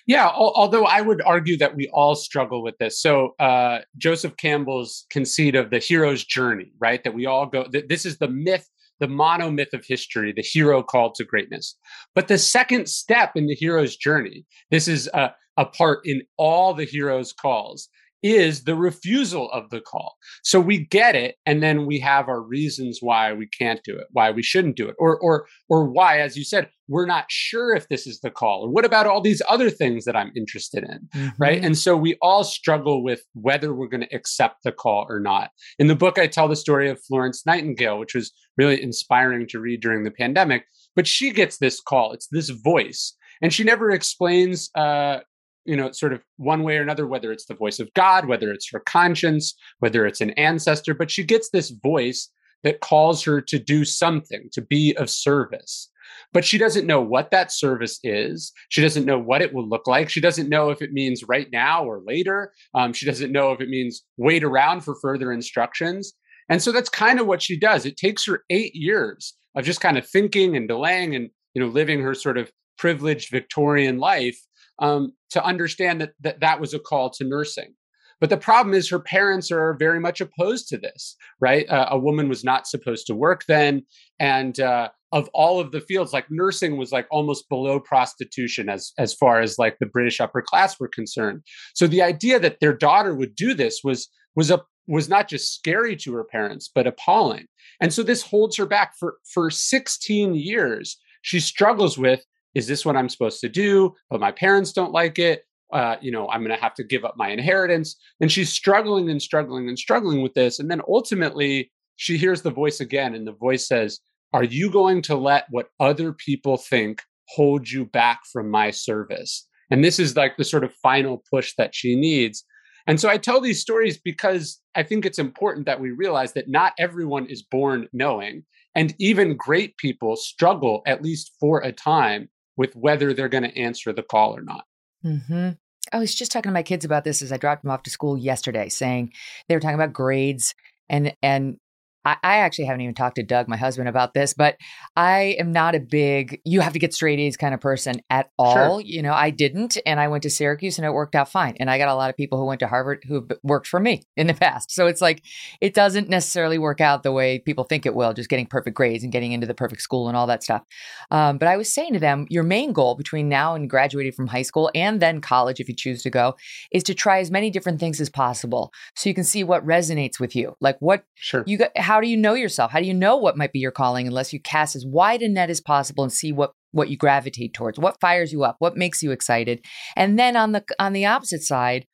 yeah, 0.06 0.27
al- 0.27 0.53
although 0.55 0.85
I 0.85 1.01
would 1.01 1.23
argue 1.23 1.56
that 1.59 1.77
we 1.77 1.89
all 1.93 2.15
struggle 2.15 2.62
with 2.62 2.77
this. 2.79 3.01
So 3.01 3.35
uh, 3.39 3.81
Joseph 3.97 4.37
Campbell's 4.37 5.06
conceit 5.11 5.55
of 5.55 5.70
the 5.70 5.79
hero's 5.79 6.25
journey, 6.25 6.73
right? 6.79 7.03
That 7.05 7.15
we 7.15 7.27
all 7.27 7.46
go. 7.46 7.65
Th- 7.65 7.87
this 7.89 8.05
is 8.05 8.19
the 8.19 8.29
myth, 8.29 8.69
the 9.01 9.06
monomyth 9.06 9.73
of 9.73 9.84
history, 9.87 10.32
the 10.32 10.43
hero 10.43 10.82
called 10.82 11.15
to 11.17 11.25
greatness. 11.25 11.77
But 12.15 12.29
the 12.29 12.39
second 12.39 12.89
step 12.89 13.32
in 13.34 13.46
the 13.46 13.55
hero's 13.55 13.96
journey, 13.96 14.44
this 14.70 14.89
is 14.89 15.08
a, 15.15 15.32
a 15.56 15.65
part 15.65 16.01
in 16.05 16.23
all 16.37 16.75
the 16.75 16.84
hero's 16.84 17.32
calls, 17.32 17.89
is 18.24 18.64
the 18.64 18.74
refusal 18.74 19.50
of 19.52 19.69
the 19.69 19.82
call. 19.82 20.16
So 20.43 20.58
we 20.58 20.86
get 20.86 21.14
it, 21.14 21.36
and 21.44 21.62
then 21.62 21.84
we 21.84 22.00
have 22.00 22.26
our 22.26 22.40
reasons 22.40 22.98
why 23.02 23.34
we 23.34 23.46
can't 23.46 23.84
do 23.84 23.94
it, 23.96 24.06
why 24.12 24.31
we 24.31 24.43
shouldn't 24.43 24.76
do 24.76 24.88
it, 24.88 24.96
or 24.98 25.19
or 25.19 25.46
or 25.69 25.84
why, 25.90 26.20
as 26.20 26.34
you 26.34 26.43
said, 26.43 26.70
we're 26.88 27.04
not 27.04 27.26
sure 27.28 27.74
if 27.74 27.86
this 27.88 28.06
is 28.06 28.20
the 28.20 28.31
call. 28.31 28.64
Or 28.64 28.70
what 28.70 28.86
about 28.86 29.06
all 29.06 29.20
these 29.20 29.43
other 29.46 29.69
things 29.69 30.06
that 30.06 30.16
I'm 30.16 30.32
interested 30.34 30.84
in, 30.84 31.08
mm-hmm. 31.14 31.28
right? 31.38 31.62
And 31.62 31.76
so 31.76 31.96
we 31.96 32.16
all 32.22 32.44
struggle 32.44 33.04
with 33.04 33.22
whether 33.34 33.74
we're 33.74 33.88
going 33.88 34.06
to 34.08 34.16
accept 34.16 34.62
the 34.64 34.72
call 34.72 35.06
or 35.08 35.20
not. 35.20 35.50
In 35.78 35.86
the 35.86 35.94
book, 35.94 36.19
I 36.19 36.26
tell 36.26 36.48
the 36.48 36.56
story 36.56 36.88
of 36.88 37.00
Florence 37.04 37.44
Nightingale, 37.44 37.98
which 37.98 38.14
was 38.14 38.32
really 38.56 38.82
inspiring 38.82 39.46
to 39.48 39.60
read 39.60 39.82
during 39.82 40.04
the 40.04 40.10
pandemic. 40.10 40.64
But 40.96 41.06
she 41.06 41.31
gets 41.31 41.58
this 41.58 41.78
call; 41.78 42.12
it's 42.12 42.28
this 42.28 42.48
voice, 42.48 43.14
and 43.43 43.52
she 43.52 43.64
never 43.64 43.90
explains 43.90 44.70
uh, 44.74 45.19
you 45.65 45.77
know, 45.77 45.93
sort 45.93 46.13
of 46.13 46.23
one 46.37 46.63
way 46.63 46.77
or 46.77 46.83
another, 46.83 47.06
whether 47.06 47.33
it's 47.33 47.47
the 47.47 47.55
voice 47.55 47.81
of 47.81 47.93
God, 47.94 48.27
whether 48.27 48.53
it's 48.53 48.71
her 48.71 48.81
conscience, 48.81 49.55
whether 49.79 50.06
it's 50.06 50.21
an 50.21 50.31
ancestor, 50.31 50.94
but 50.94 51.11
she 51.11 51.25
gets 51.25 51.51
this 51.51 51.71
voice 51.71 52.31
that 52.63 52.81
calls 52.81 53.23
her 53.25 53.41
to 53.41 53.59
do 53.59 53.85
something, 53.85 54.49
to 54.53 54.63
be 54.63 54.94
of 54.97 55.11
service. 55.11 55.91
But 56.33 56.44
she 56.44 56.59
doesn't 56.59 56.87
know 56.87 57.01
what 57.01 57.31
that 57.31 57.53
service 57.53 57.99
is. 58.03 58.53
She 58.69 58.83
doesn't 58.83 59.05
know 59.05 59.19
what 59.19 59.43
it 59.43 59.53
will 59.53 59.69
look 59.69 59.87
like. 59.87 60.09
She 60.09 60.21
doesn't 60.21 60.49
know 60.49 60.71
if 60.71 60.83
it 60.83 60.93
means 60.93 61.25
right 61.25 61.49
now 61.53 61.85
or 61.85 62.03
later. 62.05 62.53
Um, 62.75 62.93
she 62.93 63.06
doesn't 63.06 63.33
know 63.33 63.53
if 63.53 63.61
it 63.61 63.69
means 63.69 64.03
wait 64.17 64.43
around 64.43 64.81
for 64.81 64.97
further 64.97 65.33
instructions. 65.33 66.13
And 66.49 66.63
so 66.63 66.73
that's 66.73 66.89
kind 66.89 67.21
of 67.21 67.27
what 67.27 67.43
she 67.43 67.59
does. 67.59 67.87
It 67.87 67.97
takes 67.97 68.27
her 68.27 68.44
eight 68.51 68.75
years 68.75 69.35
of 69.55 69.65
just 69.65 69.81
kind 69.81 69.97
of 69.97 70.06
thinking 70.06 70.56
and 70.56 70.69
delaying 70.69 71.15
and 71.15 71.31
you 71.55 71.63
know 71.63 71.69
living 71.69 72.01
her 72.01 72.15
sort 72.15 72.39
of 72.39 72.51
privileged 72.77 73.31
Victorian 73.31 73.99
life 73.99 74.39
um, 74.78 75.12
to 75.31 75.44
understand 75.44 76.00
that, 76.00 76.12
that 76.20 76.40
that 76.40 76.60
was 76.60 76.74
a 76.74 76.78
call 76.78 77.10
to 77.10 77.24
nursing. 77.24 77.74
But 78.20 78.31
the 78.31 78.36
problem 78.36 78.74
is 78.74 78.88
her 78.88 79.00
parents 79.00 79.50
are 79.50 79.74
very 79.74 80.00
much 80.00 80.20
opposed 80.20 80.69
to 80.69 80.78
this, 80.78 81.16
right? 81.40 81.69
Uh, 81.69 81.88
a 81.90 81.98
woman 81.98 82.28
was 82.28 82.44
not 82.44 82.66
supposed 82.66 83.06
to 83.08 83.14
work 83.14 83.44
then. 83.46 83.82
And 84.19 84.58
uh, 84.60 84.90
of 85.14 85.31
all 85.32 85.60
of 85.60 85.70
the 85.70 85.81
fields 85.81 86.12
like 86.12 86.26
nursing 86.28 86.76
was 86.76 86.90
like 86.90 87.06
almost 87.10 87.48
below 87.48 87.78
prostitution 87.78 88.69
as 88.69 88.93
as 88.98 89.14
far 89.14 89.40
as 89.40 89.58
like 89.58 89.78
the 89.78 89.86
british 89.86 90.20
upper 90.20 90.43
class 90.43 90.78
were 90.78 90.88
concerned 90.88 91.40
so 91.72 91.86
the 91.86 92.02
idea 92.02 92.38
that 92.38 92.58
their 92.60 92.76
daughter 92.76 93.14
would 93.14 93.34
do 93.34 93.54
this 93.54 93.81
was 93.82 94.10
was 94.34 94.50
a 94.50 94.60
was 94.86 95.08
not 95.08 95.28
just 95.28 95.54
scary 95.54 95.96
to 95.96 96.12
her 96.12 96.24
parents 96.24 96.69
but 96.74 96.86
appalling 96.86 97.46
and 97.81 97.94
so 97.94 98.02
this 98.02 98.22
holds 98.22 98.56
her 98.56 98.66
back 98.66 98.93
for 98.98 99.14
for 99.32 99.50
16 99.50 100.34
years 100.34 100.98
she 101.22 101.40
struggles 101.40 101.96
with 101.96 102.24
is 102.55 102.67
this 102.67 102.84
what 102.84 102.96
i'm 102.96 103.08
supposed 103.08 103.41
to 103.41 103.49
do 103.49 103.93
but 104.11 104.20
my 104.20 104.32
parents 104.32 104.73
don't 104.73 104.93
like 104.93 105.19
it 105.19 105.43
uh, 105.73 105.96
you 106.01 106.11
know 106.13 106.29
i'm 106.29 106.43
going 106.44 106.55
to 106.55 106.63
have 106.63 106.75
to 106.75 106.84
give 106.84 107.05
up 107.05 107.17
my 107.17 107.31
inheritance 107.31 107.96
and 108.20 108.31
she's 108.31 108.53
struggling 108.53 109.11
and 109.11 109.20
struggling 109.20 109.69
and 109.69 109.79
struggling 109.79 110.23
with 110.23 110.34
this 110.34 110.58
and 110.58 110.70
then 110.70 110.81
ultimately 110.89 111.70
she 111.96 112.17
hears 112.17 112.43
the 112.43 112.51
voice 112.51 112.81
again 112.81 113.15
and 113.15 113.27
the 113.27 113.32
voice 113.32 113.67
says 113.67 114.01
are 114.34 114.43
you 114.43 114.69
going 114.69 115.01
to 115.03 115.15
let 115.15 115.46
what 115.51 115.69
other 115.79 116.13
people 116.13 116.56
think 116.56 117.03
hold 117.29 117.70
you 117.70 117.84
back 117.84 118.23
from 118.32 118.51
my 118.51 118.73
service? 118.73 119.46
And 119.70 119.84
this 119.84 120.01
is 120.01 120.17
like 120.17 120.37
the 120.37 120.44
sort 120.44 120.65
of 120.65 120.75
final 120.82 121.23
push 121.31 121.55
that 121.56 121.73
she 121.73 121.94
needs. 121.94 122.44
And 122.89 123.01
so 123.01 123.08
I 123.08 123.17
tell 123.17 123.41
these 123.41 123.61
stories 123.61 123.96
because 123.96 124.61
I 124.75 124.82
think 124.82 125.06
it's 125.06 125.20
important 125.20 125.67
that 125.67 125.81
we 125.81 125.93
realize 125.93 126.32
that 126.32 126.49
not 126.49 126.73
everyone 126.81 127.27
is 127.27 127.43
born 127.43 127.89
knowing. 127.93 128.44
And 128.75 128.93
even 128.99 129.37
great 129.37 129.77
people 129.77 130.17
struggle, 130.17 130.82
at 130.84 131.01
least 131.01 131.31
for 131.39 131.61
a 131.61 131.70
time, 131.70 132.29
with 132.56 132.75
whether 132.77 133.13
they're 133.13 133.29
going 133.29 133.44
to 133.44 133.58
answer 133.58 133.93
the 133.93 134.03
call 134.03 134.37
or 134.37 134.43
not. 134.43 134.65
Mm-hmm. 135.05 135.51
I 135.93 135.99
was 135.99 136.15
just 136.15 136.32
talking 136.32 136.51
to 136.51 136.55
my 136.55 136.63
kids 136.63 136.84
about 136.84 137.05
this 137.05 137.23
as 137.23 137.32
I 137.32 137.37
dropped 137.37 137.63
them 137.63 137.70
off 137.70 137.82
to 137.84 137.91
school 137.91 138.17
yesterday, 138.17 138.69
saying 138.69 139.13
they 139.49 139.55
were 139.55 139.61
talking 139.61 139.75
about 139.75 139.93
grades 139.93 140.55
and 140.89 141.15
and 141.23 141.58
I, 142.05 142.17
I 142.23 142.37
actually 142.39 142.67
haven't 142.67 142.82
even 142.82 142.94
talked 142.94 143.17
to 143.17 143.23
Doug, 143.23 143.49
my 143.49 143.56
husband, 143.56 143.89
about 143.89 144.15
this, 144.15 144.34
but 144.34 144.56
I 144.96 145.37
am 145.39 145.53
not 145.53 145.75
a 145.75 145.81
big, 145.81 146.41
you 146.44 146.61
have 146.61 146.73
to 146.75 146.79
get 146.79 146.94
straight 146.94 147.19
A's 147.19 147.37
kind 147.37 147.55
of 147.55 147.61
person 147.61 148.01
at 148.11 148.31
all. 148.39 148.79
Sure. 148.79 148.81
You 148.81 149.03
know, 149.03 149.13
I 149.13 149.31
didn't. 149.31 149.79
And 149.87 149.99
I 149.99 150.08
went 150.08 150.23
to 150.25 150.31
Syracuse 150.31 150.79
and 150.79 150.87
it 150.87 150.93
worked 150.93 151.15
out 151.15 151.31
fine. 151.31 151.56
And 151.61 151.70
I 151.70 151.79
got 151.79 151.89
a 151.89 151.94
lot 151.94 152.11
of 152.11 152.17
people 152.17 152.39
who 152.39 152.44
went 152.44 152.61
to 152.61 152.67
Harvard 152.67 153.05
who 153.06 153.27
worked 153.43 153.67
for 153.67 153.81
me 153.81 154.03
in 154.17 154.27
the 154.27 154.34
past. 154.44 154.70
So 154.70 154.87
it's 154.87 155.01
like, 155.01 155.23
it 155.61 155.75
doesn't 155.75 156.08
necessarily 156.08 156.58
work 156.58 156.81
out 156.81 157.03
the 157.03 157.13
way 157.13 157.39
people 157.39 157.65
think 157.65 157.87
it 157.87 157.94
will, 157.94 158.13
just 158.13 158.29
getting 158.29 158.46
perfect 158.46 158.77
grades 158.77 159.03
and 159.03 159.13
getting 159.13 159.32
into 159.32 159.46
the 159.46 159.55
perfect 159.55 159.82
school 159.82 160.08
and 160.08 160.17
all 160.17 160.27
that 160.27 160.43
stuff. 160.43 160.63
Um, 161.11 161.39
but 161.39 161.49
I 161.49 161.56
was 161.56 161.73
saying 161.73 161.94
to 161.94 161.99
them, 161.99 162.27
your 162.29 162.43
main 162.43 162.73
goal 162.73 162.94
between 162.94 163.29
now 163.29 163.55
and 163.55 163.69
graduating 163.69 164.13
from 164.13 164.27
high 164.27 164.43
school 164.43 164.70
and 164.75 165.01
then 165.01 165.20
college, 165.20 165.61
if 165.61 165.69
you 165.69 165.75
choose 165.75 166.03
to 166.03 166.11
go, 166.11 166.37
is 166.73 166.82
to 166.84 166.94
try 166.94 167.20
as 167.20 167.31
many 167.31 167.51
different 167.51 167.81
things 167.81 168.01
as 168.01 168.11
possible 168.11 168.73
so 168.94 169.08
you 169.08 169.15
can 169.15 169.25
see 169.25 169.44
what 169.44 169.65
resonates 169.67 170.20
with 170.20 170.37
you. 170.37 170.56
Like 170.61 170.77
what 170.81 171.05
sure. 171.15 171.44
you 171.46 171.58
got, 171.58 171.77
how 171.77 171.94
how 171.94 172.01
do 172.01 172.08
you 172.08 172.17
know 172.17 172.34
yourself? 172.34 172.72
How 172.72 172.81
do 172.81 172.86
you 172.86 172.93
know 172.93 173.17
what 173.17 173.36
might 173.36 173.53
be 173.53 173.60
your 173.60 173.70
calling 173.70 174.08
unless 174.08 174.32
you 174.32 174.41
cast 174.41 174.74
as 174.74 174.84
wide 174.84 175.22
a 175.22 175.29
net 175.29 175.48
as 175.48 175.60
possible 175.60 176.03
and 176.03 176.13
see 176.13 176.32
what 176.32 176.51
what 176.72 176.89
you 176.89 176.96
gravitate 176.96 177.55
towards, 177.55 177.79
what 177.79 178.01
fires 178.01 178.32
you 178.32 178.43
up, 178.43 178.56
what 178.58 178.77
makes 178.77 179.01
you 179.01 179.13
excited, 179.13 179.65
and 179.94 180.19
then 180.19 180.34
on 180.34 180.51
the 180.51 180.65
on 180.81 180.93
the 180.93 181.06
opposite 181.06 181.44
side, 181.44 181.86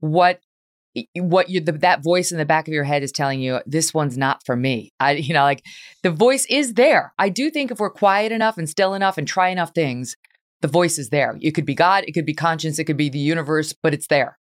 what 0.00 0.40
what 1.16 1.50
you 1.50 1.60
the, 1.60 1.70
that 1.70 2.02
voice 2.02 2.32
in 2.32 2.38
the 2.38 2.44
back 2.44 2.66
of 2.66 2.74
your 2.74 2.82
head 2.82 3.04
is 3.04 3.12
telling 3.12 3.40
you 3.40 3.60
this 3.64 3.94
one's 3.94 4.18
not 4.18 4.40
for 4.44 4.56
me. 4.56 4.92
I 4.98 5.12
you 5.28 5.32
know 5.32 5.44
like 5.44 5.62
the 6.02 6.10
voice 6.10 6.46
is 6.46 6.74
there. 6.74 7.12
I 7.16 7.28
do 7.28 7.48
think 7.48 7.70
if 7.70 7.78
we're 7.78 7.90
quiet 7.90 8.32
enough 8.32 8.58
and 8.58 8.68
still 8.68 8.92
enough 8.92 9.18
and 9.18 9.28
try 9.28 9.50
enough 9.50 9.70
things 9.72 10.16
the 10.62 10.68
voice 10.68 10.98
is 10.98 11.10
there. 11.10 11.38
It 11.40 11.52
could 11.52 11.66
be 11.66 11.76
god 11.76 12.02
it 12.08 12.12
could 12.12 12.26
be 12.26 12.34
conscience 12.34 12.80
it 12.80 12.84
could 12.86 12.96
be 12.96 13.08
the 13.08 13.20
universe 13.20 13.72
but 13.72 13.94
it's 13.94 14.08
there 14.08 14.36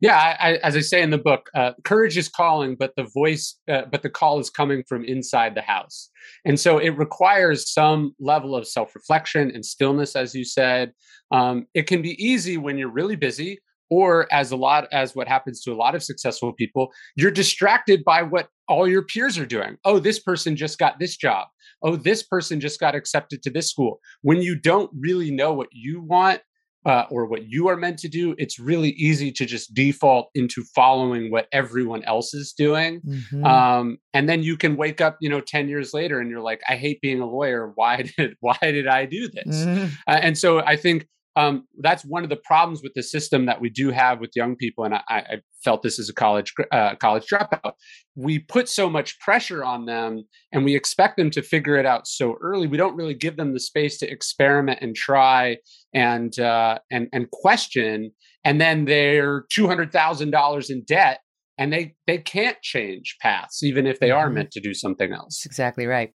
yeah, 0.00 0.16
I, 0.16 0.50
I, 0.50 0.52
as 0.56 0.76
I 0.76 0.80
say 0.80 1.02
in 1.02 1.10
the 1.10 1.18
book, 1.18 1.48
uh, 1.54 1.72
courage 1.84 2.16
is 2.16 2.28
calling, 2.28 2.76
but 2.78 2.92
the 2.96 3.08
voice, 3.14 3.58
uh, 3.68 3.82
but 3.90 4.02
the 4.02 4.10
call 4.10 4.38
is 4.38 4.50
coming 4.50 4.82
from 4.88 5.04
inside 5.04 5.54
the 5.54 5.62
house, 5.62 6.10
and 6.44 6.58
so 6.58 6.78
it 6.78 6.90
requires 6.90 7.72
some 7.72 8.14
level 8.20 8.54
of 8.54 8.66
self-reflection 8.66 9.50
and 9.50 9.64
stillness, 9.64 10.16
as 10.16 10.34
you 10.34 10.44
said. 10.44 10.92
Um, 11.30 11.66
it 11.74 11.86
can 11.86 12.02
be 12.02 12.22
easy 12.24 12.56
when 12.56 12.78
you're 12.78 12.90
really 12.90 13.16
busy, 13.16 13.60
or 13.90 14.26
as 14.32 14.50
a 14.50 14.56
lot 14.56 14.88
as 14.92 15.14
what 15.14 15.28
happens 15.28 15.62
to 15.62 15.72
a 15.72 15.76
lot 15.76 15.94
of 15.94 16.02
successful 16.02 16.52
people, 16.52 16.90
you're 17.14 17.30
distracted 17.30 18.04
by 18.04 18.22
what 18.22 18.48
all 18.68 18.88
your 18.88 19.02
peers 19.02 19.38
are 19.38 19.46
doing. 19.46 19.76
Oh, 19.84 19.98
this 19.98 20.18
person 20.18 20.56
just 20.56 20.78
got 20.78 20.98
this 20.98 21.16
job. 21.16 21.46
Oh, 21.82 21.96
this 21.96 22.22
person 22.22 22.58
just 22.58 22.80
got 22.80 22.94
accepted 22.94 23.42
to 23.42 23.50
this 23.50 23.70
school. 23.70 24.00
When 24.22 24.42
you 24.42 24.58
don't 24.58 24.90
really 24.98 25.30
know 25.30 25.52
what 25.52 25.68
you 25.72 26.00
want 26.00 26.40
uh, 26.86 27.04
or 27.10 27.26
what 27.26 27.48
you 27.48 27.66
are 27.68 27.76
meant 27.76 27.98
to 27.98 28.08
do, 28.08 28.34
it's 28.38 28.60
really 28.60 28.90
easy 28.90 29.32
to 29.32 29.44
just 29.44 29.74
default 29.74 30.30
into 30.36 30.62
following 30.72 31.32
what 31.32 31.48
everyone 31.50 32.04
else 32.04 32.32
is 32.32 32.52
doing. 32.52 33.00
Mm-hmm. 33.00 33.44
Um, 33.44 33.98
and 34.14 34.28
then 34.28 34.44
you 34.44 34.56
can 34.56 34.76
wake 34.76 35.00
up, 35.00 35.16
you 35.20 35.28
know, 35.28 35.40
10 35.40 35.68
years 35.68 35.92
later 35.92 36.20
and 36.20 36.30
you're 36.30 36.40
like, 36.40 36.60
I 36.68 36.76
hate 36.76 37.00
being 37.00 37.20
a 37.20 37.26
lawyer. 37.26 37.72
Why 37.74 38.02
did, 38.16 38.36
why 38.38 38.56
did 38.62 38.86
I 38.86 39.04
do 39.04 39.28
this? 39.28 39.56
Mm-hmm. 39.56 39.86
Uh, 40.06 40.18
and 40.22 40.38
so 40.38 40.60
I 40.60 40.76
think 40.76 41.08
um, 41.34 41.66
that's 41.80 42.04
one 42.04 42.22
of 42.22 42.30
the 42.30 42.36
problems 42.36 42.82
with 42.84 42.92
the 42.94 43.02
system 43.02 43.46
that 43.46 43.60
we 43.60 43.68
do 43.68 43.90
have 43.90 44.20
with 44.20 44.30
young 44.36 44.54
people. 44.54 44.84
And 44.84 44.94
I, 44.94 45.02
I 45.08 45.36
felt 45.66 45.82
this 45.82 45.98
as 45.98 46.08
a 46.08 46.14
college 46.14 46.54
uh, 46.70 46.94
college 46.94 47.26
dropout. 47.26 47.72
We 48.14 48.38
put 48.38 48.68
so 48.68 48.88
much 48.88 49.18
pressure 49.18 49.64
on 49.64 49.84
them, 49.86 50.22
and 50.52 50.64
we 50.64 50.76
expect 50.76 51.16
them 51.16 51.30
to 51.32 51.42
figure 51.42 51.76
it 51.76 51.84
out 51.84 52.06
so 52.06 52.36
early. 52.40 52.68
We 52.68 52.76
don't 52.76 52.96
really 52.96 53.14
give 53.14 53.36
them 53.36 53.52
the 53.52 53.60
space 53.60 53.98
to 53.98 54.10
experiment 54.10 54.78
and 54.80 54.94
try 54.94 55.58
and 55.92 56.38
uh, 56.38 56.78
and 56.90 57.08
and 57.12 57.28
question. 57.32 58.12
And 58.44 58.60
then 58.60 58.84
they're 58.84 59.44
two 59.50 59.66
hundred 59.66 59.90
thousand 59.90 60.30
dollars 60.30 60.70
in 60.70 60.84
debt 60.84 61.18
and 61.58 61.72
they 61.72 61.94
they 62.06 62.18
can't 62.18 62.60
change 62.62 63.16
paths 63.20 63.62
even 63.62 63.86
if 63.86 64.00
they 64.00 64.10
are 64.10 64.26
mm-hmm. 64.26 64.34
meant 64.34 64.50
to 64.52 64.60
do 64.60 64.74
something 64.74 65.12
else. 65.12 65.40
That's 65.40 65.46
exactly 65.46 65.86
right. 65.86 66.12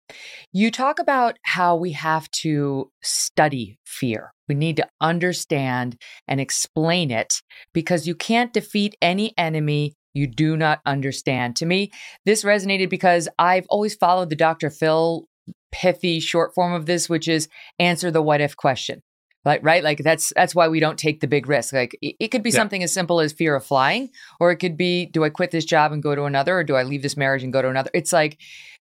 You 0.53 0.71
talk 0.71 0.99
about 0.99 1.39
how 1.43 1.77
we 1.77 1.93
have 1.93 2.31
to 2.43 2.91
study 3.03 3.79
fear. 3.85 4.33
We 4.49 4.55
need 4.55 4.77
to 4.77 4.89
understand 5.01 5.97
and 6.29 6.41
explain 6.41 7.11
it 7.11 7.43
because 7.73 8.07
you 8.07 8.15
can't 8.15 8.53
defeat 8.53 8.97
any 9.03 9.35
enemy 9.37 9.95
you 10.15 10.27
do 10.27 10.57
not 10.57 10.81
understand. 10.87 11.57
To 11.57 11.67
me 11.67 11.91
this 12.25 12.45
resonated 12.45 12.91
because 12.91 13.29
i've 13.39 13.67
always 13.69 13.95
followed 13.95 14.31
the 14.31 14.37
dr 14.37 14.71
phil 14.71 15.27
pithy 15.73 16.21
short 16.21 16.55
form 16.55 16.73
of 16.73 16.87
this 16.87 17.09
which 17.09 17.29
is 17.29 17.49
answer 17.79 18.11
the 18.11 18.23
what 18.23 18.41
if 18.41 18.57
question 18.57 19.03
like 19.47 19.61
right? 19.63 19.85
Like 19.85 19.99
that's 19.99 20.33
that's 20.35 20.55
why 20.55 20.67
we 20.67 20.81
don't 20.81 20.99
take 20.99 21.21
the 21.21 21.29
big 21.29 21.49
risk. 21.49 21.73
Like 21.73 21.97
it, 22.03 22.17
it 22.19 22.29
could 22.29 22.43
be 22.43 22.51
yeah. 22.51 22.57
something 22.57 22.83
as 22.83 22.93
simple 22.93 23.21
as 23.21 23.33
fear 23.33 23.55
of 23.55 23.65
flying 23.65 24.11
or 24.41 24.51
it 24.51 24.57
could 24.57 24.77
be 24.77 25.07
do 25.07 25.25
i 25.25 25.31
quit 25.31 25.53
this 25.53 25.65
job 25.65 25.93
and 25.93 26.03
go 26.03 26.15
to 26.17 26.25
another 26.25 26.59
or 26.59 26.65
do 26.65 26.75
i 26.75 26.83
leave 26.83 27.03
this 27.03 27.17
marriage 27.17 27.45
and 27.45 27.53
go 27.53 27.63
to 27.63 27.71
another? 27.71 27.91
It's 27.95 28.13
like 28.13 28.39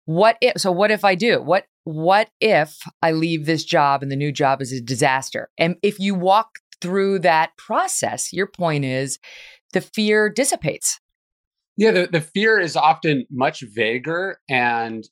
what 0.05 0.37
if 0.41 0.59
so 0.61 0.71
what 0.71 0.91
if 0.91 1.05
i 1.05 1.15
do? 1.15 1.41
What 1.41 1.65
what 1.85 2.29
if 2.41 2.77
i 3.01 3.11
leave 3.13 3.45
this 3.45 3.63
job 3.63 4.03
and 4.03 4.11
the 4.11 4.17
new 4.17 4.33
job 4.33 4.61
is 4.61 4.73
a 4.73 4.81
disaster? 4.81 5.49
And 5.57 5.77
if 5.81 5.97
you 5.97 6.13
walk 6.13 6.59
through 6.81 7.19
that 7.19 7.55
process 7.57 8.33
your 8.33 8.47
point 8.47 8.83
is 8.83 9.17
the 9.71 9.81
fear 9.81 10.29
dissipates. 10.29 10.99
Yeah, 11.77 11.91
the, 11.91 12.07
the 12.11 12.21
fear 12.21 12.59
is 12.59 12.75
often 12.75 13.25
much 13.31 13.61
vaguer 13.61 14.41
and 14.49 15.07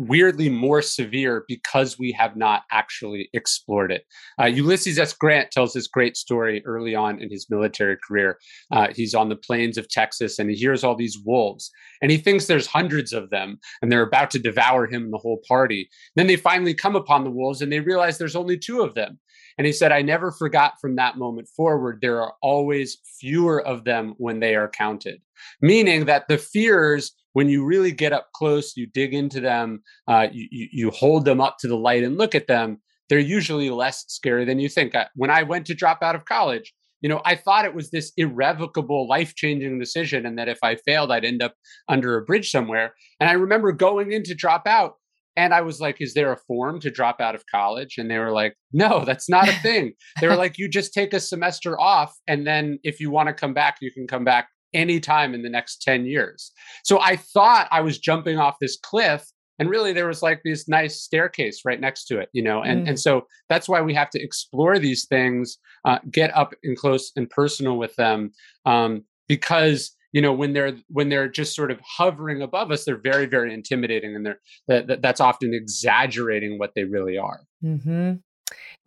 weirdly 0.00 0.48
more 0.48 0.80
severe 0.80 1.44
because 1.46 1.98
we 1.98 2.10
have 2.12 2.34
not 2.34 2.62
actually 2.72 3.28
explored 3.34 3.92
it. 3.92 4.04
Uh, 4.40 4.46
Ulysses 4.46 4.98
S. 4.98 5.12
Grant 5.12 5.50
tells 5.50 5.74
this 5.74 5.86
great 5.86 6.16
story 6.16 6.62
early 6.64 6.94
on 6.94 7.20
in 7.20 7.30
his 7.30 7.46
military 7.50 7.98
career. 8.06 8.38
Uh, 8.72 8.88
he's 8.94 9.14
on 9.14 9.28
the 9.28 9.36
plains 9.36 9.76
of 9.76 9.88
Texas 9.90 10.38
and 10.38 10.48
he 10.48 10.56
hears 10.56 10.82
all 10.82 10.96
these 10.96 11.18
wolves 11.24 11.70
and 12.00 12.10
he 12.10 12.16
thinks 12.16 12.46
there's 12.46 12.66
hundreds 12.66 13.12
of 13.12 13.28
them 13.28 13.58
and 13.82 13.92
they're 13.92 14.02
about 14.02 14.30
to 14.30 14.38
devour 14.38 14.86
him 14.86 15.04
and 15.04 15.12
the 15.12 15.18
whole 15.18 15.42
party. 15.46 15.90
Then 16.16 16.26
they 16.26 16.36
finally 16.36 16.72
come 16.74 16.96
upon 16.96 17.24
the 17.24 17.30
wolves 17.30 17.60
and 17.60 17.70
they 17.70 17.80
realize 17.80 18.16
there's 18.16 18.36
only 18.36 18.56
two 18.56 18.80
of 18.80 18.94
them. 18.94 19.18
And 19.58 19.66
he 19.66 19.72
said, 19.72 19.92
I 19.92 20.02
never 20.02 20.30
forgot 20.30 20.74
from 20.80 20.96
that 20.96 21.18
moment 21.18 21.48
forward, 21.48 21.98
there 22.00 22.20
are 22.20 22.34
always 22.42 22.98
fewer 23.18 23.64
of 23.66 23.84
them 23.84 24.14
when 24.18 24.40
they 24.40 24.54
are 24.54 24.68
counted. 24.68 25.20
Meaning 25.60 26.04
that 26.06 26.28
the 26.28 26.38
fears 26.38 27.12
when 27.32 27.48
you 27.48 27.64
really 27.64 27.92
get 27.92 28.12
up 28.12 28.28
close, 28.34 28.76
you 28.76 28.86
dig 28.86 29.14
into 29.14 29.40
them, 29.40 29.82
uh, 30.08 30.26
you, 30.32 30.68
you 30.72 30.90
hold 30.90 31.24
them 31.24 31.40
up 31.40 31.58
to 31.60 31.68
the 31.68 31.76
light 31.76 32.02
and 32.02 32.18
look 32.18 32.34
at 32.34 32.48
them, 32.48 32.78
they're 33.08 33.18
usually 33.18 33.70
less 33.70 34.04
scary 34.08 34.44
than 34.44 34.58
you 34.58 34.68
think. 34.68 34.94
When 35.14 35.30
I 35.30 35.42
went 35.42 35.66
to 35.66 35.74
drop 35.74 36.02
out 36.02 36.14
of 36.14 36.24
college, 36.24 36.72
you 37.00 37.08
know, 37.08 37.22
I 37.24 37.34
thought 37.34 37.64
it 37.64 37.74
was 37.74 37.90
this 37.90 38.12
irrevocable, 38.16 39.08
life 39.08 39.34
changing 39.34 39.78
decision, 39.78 40.26
and 40.26 40.38
that 40.38 40.48
if 40.48 40.58
I 40.62 40.76
failed, 40.76 41.10
I'd 41.10 41.24
end 41.24 41.42
up 41.42 41.54
under 41.88 42.16
a 42.16 42.24
bridge 42.24 42.50
somewhere. 42.50 42.94
And 43.18 43.30
I 43.30 43.34
remember 43.34 43.72
going 43.72 44.12
in 44.12 44.22
to 44.24 44.34
drop 44.34 44.66
out, 44.66 44.96
and 45.36 45.54
I 45.54 45.60
was 45.60 45.80
like, 45.80 46.00
Is 46.00 46.14
there 46.14 46.32
a 46.32 46.36
form 46.36 46.80
to 46.80 46.90
drop 46.90 47.20
out 47.20 47.34
of 47.34 47.44
college? 47.50 47.96
And 47.98 48.10
they 48.10 48.18
were 48.18 48.32
like, 48.32 48.54
No, 48.72 49.04
that's 49.04 49.28
not 49.28 49.48
a 49.48 49.52
thing. 49.52 49.92
they 50.20 50.28
were 50.28 50.36
like, 50.36 50.58
You 50.58 50.68
just 50.68 50.92
take 50.92 51.12
a 51.12 51.20
semester 51.20 51.80
off. 51.80 52.14
And 52.26 52.46
then 52.46 52.78
if 52.82 53.00
you 53.00 53.10
want 53.10 53.28
to 53.28 53.34
come 53.34 53.54
back, 53.54 53.76
you 53.80 53.92
can 53.92 54.06
come 54.06 54.24
back 54.24 54.48
anytime 54.72 55.34
in 55.34 55.42
the 55.42 55.50
next 55.50 55.82
10 55.82 56.06
years. 56.06 56.52
So 56.84 57.00
I 57.00 57.16
thought 57.16 57.68
I 57.70 57.80
was 57.80 57.98
jumping 57.98 58.38
off 58.38 58.56
this 58.60 58.78
cliff 58.82 59.24
and 59.58 59.68
really 59.68 59.92
there 59.92 60.06
was 60.06 60.22
like 60.22 60.40
this 60.42 60.68
nice 60.68 61.02
staircase 61.02 61.60
right 61.64 61.80
next 61.80 62.06
to 62.06 62.18
it 62.18 62.30
you 62.32 62.42
know 62.42 62.62
and 62.62 62.86
mm. 62.86 62.88
and 62.88 62.98
so 62.98 63.26
that's 63.48 63.68
why 63.68 63.80
we 63.80 63.94
have 63.94 64.10
to 64.10 64.20
explore 64.20 64.78
these 64.78 65.06
things 65.06 65.58
uh, 65.84 65.98
get 66.10 66.34
up 66.36 66.54
and 66.64 66.76
close 66.76 67.12
and 67.14 67.30
personal 67.30 67.76
with 67.76 67.94
them 67.96 68.32
um, 68.64 69.04
because 69.28 69.94
you 70.12 70.20
know 70.20 70.32
when 70.32 70.52
they're 70.52 70.76
when 70.88 71.08
they're 71.08 71.28
just 71.28 71.54
sort 71.54 71.70
of 71.70 71.80
hovering 71.80 72.42
above 72.42 72.70
us 72.70 72.84
they're 72.84 72.96
very 72.96 73.26
very 73.26 73.52
intimidating 73.52 74.14
and 74.14 74.24
they're 74.26 74.40
that, 74.68 74.86
that 74.86 75.02
that's 75.02 75.20
often 75.20 75.54
exaggerating 75.54 76.58
what 76.58 76.72
they 76.74 76.84
really 76.84 77.18
are 77.18 77.40
mm-hmm. 77.64 78.14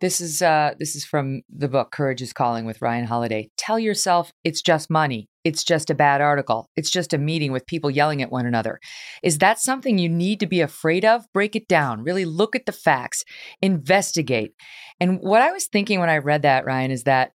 This 0.00 0.20
is 0.20 0.42
uh, 0.42 0.74
this 0.78 0.94
is 0.96 1.04
from 1.04 1.42
the 1.48 1.68
book 1.68 1.90
Courage 1.90 2.20
is 2.20 2.32
Calling 2.32 2.66
with 2.66 2.82
Ryan 2.82 3.06
Holiday. 3.06 3.50
Tell 3.56 3.78
yourself 3.78 4.32
it's 4.42 4.60
just 4.60 4.90
money. 4.90 5.28
It's 5.44 5.62
just 5.62 5.90
a 5.90 5.94
bad 5.94 6.20
article. 6.20 6.70
It's 6.76 6.90
just 6.90 7.12
a 7.12 7.18
meeting 7.18 7.52
with 7.52 7.66
people 7.66 7.90
yelling 7.90 8.22
at 8.22 8.32
one 8.32 8.46
another. 8.46 8.80
Is 9.22 9.38
that 9.38 9.60
something 9.60 9.98
you 9.98 10.08
need 10.08 10.40
to 10.40 10.46
be 10.46 10.60
afraid 10.60 11.04
of? 11.04 11.24
Break 11.32 11.54
it 11.54 11.68
down. 11.68 12.02
Really 12.02 12.24
look 12.24 12.56
at 12.56 12.66
the 12.66 12.72
facts. 12.72 13.24
Investigate. 13.62 14.54
And 15.00 15.20
what 15.20 15.42
I 15.42 15.52
was 15.52 15.66
thinking 15.66 16.00
when 16.00 16.10
I 16.10 16.18
read 16.18 16.42
that, 16.42 16.64
Ryan, 16.64 16.90
is 16.90 17.04
that 17.04 17.32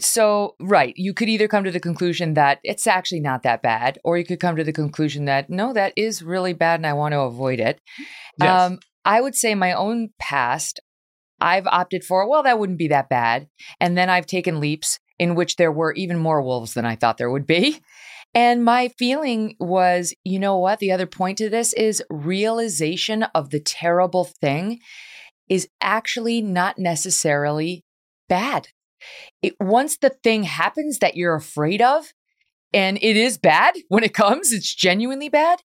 so, 0.00 0.54
right, 0.60 0.94
you 0.96 1.12
could 1.12 1.28
either 1.28 1.48
come 1.48 1.64
to 1.64 1.70
the 1.70 1.80
conclusion 1.80 2.34
that 2.34 2.60
it's 2.62 2.86
actually 2.86 3.20
not 3.20 3.42
that 3.42 3.62
bad, 3.62 3.98
or 4.04 4.16
you 4.16 4.24
could 4.24 4.40
come 4.40 4.56
to 4.56 4.64
the 4.64 4.72
conclusion 4.72 5.24
that 5.24 5.50
no, 5.50 5.72
that 5.72 5.92
is 5.96 6.22
really 6.22 6.52
bad 6.52 6.80
and 6.80 6.86
I 6.86 6.92
want 6.92 7.12
to 7.12 7.20
avoid 7.20 7.60
it. 7.60 7.80
Yes. 8.40 8.70
Um, 8.70 8.78
I 9.04 9.20
would 9.20 9.34
say 9.34 9.54
my 9.54 9.72
own 9.72 10.10
past, 10.18 10.80
I've 11.40 11.66
opted 11.66 12.04
for, 12.04 12.28
well, 12.28 12.44
that 12.44 12.58
wouldn't 12.58 12.78
be 12.78 12.88
that 12.88 13.08
bad. 13.08 13.48
And 13.80 13.98
then 13.98 14.08
I've 14.08 14.26
taken 14.26 14.60
leaps 14.60 15.00
in 15.18 15.34
which 15.34 15.56
there 15.56 15.72
were 15.72 15.92
even 15.94 16.18
more 16.18 16.42
wolves 16.42 16.74
than 16.74 16.84
I 16.84 16.94
thought 16.94 17.18
there 17.18 17.30
would 17.30 17.46
be. 17.46 17.80
And 18.34 18.64
my 18.64 18.88
feeling 18.98 19.56
was, 19.58 20.14
you 20.24 20.38
know 20.38 20.56
what? 20.58 20.78
The 20.78 20.92
other 20.92 21.06
point 21.06 21.38
to 21.38 21.50
this 21.50 21.72
is 21.74 22.02
realization 22.08 23.24
of 23.34 23.50
the 23.50 23.60
terrible 23.60 24.24
thing 24.24 24.78
is 25.48 25.68
actually 25.80 26.40
not 26.40 26.78
necessarily 26.78 27.84
bad. 28.28 28.68
It, 29.42 29.54
once 29.60 29.98
the 29.98 30.10
thing 30.10 30.44
happens 30.44 30.98
that 30.98 31.16
you're 31.16 31.34
afraid 31.34 31.82
of, 31.82 32.12
and 32.72 32.98
it 33.02 33.16
is 33.16 33.38
bad 33.38 33.74
when 33.88 34.04
it 34.04 34.14
comes, 34.14 34.52
it's 34.52 34.74
genuinely 34.74 35.28
bad. 35.28 35.60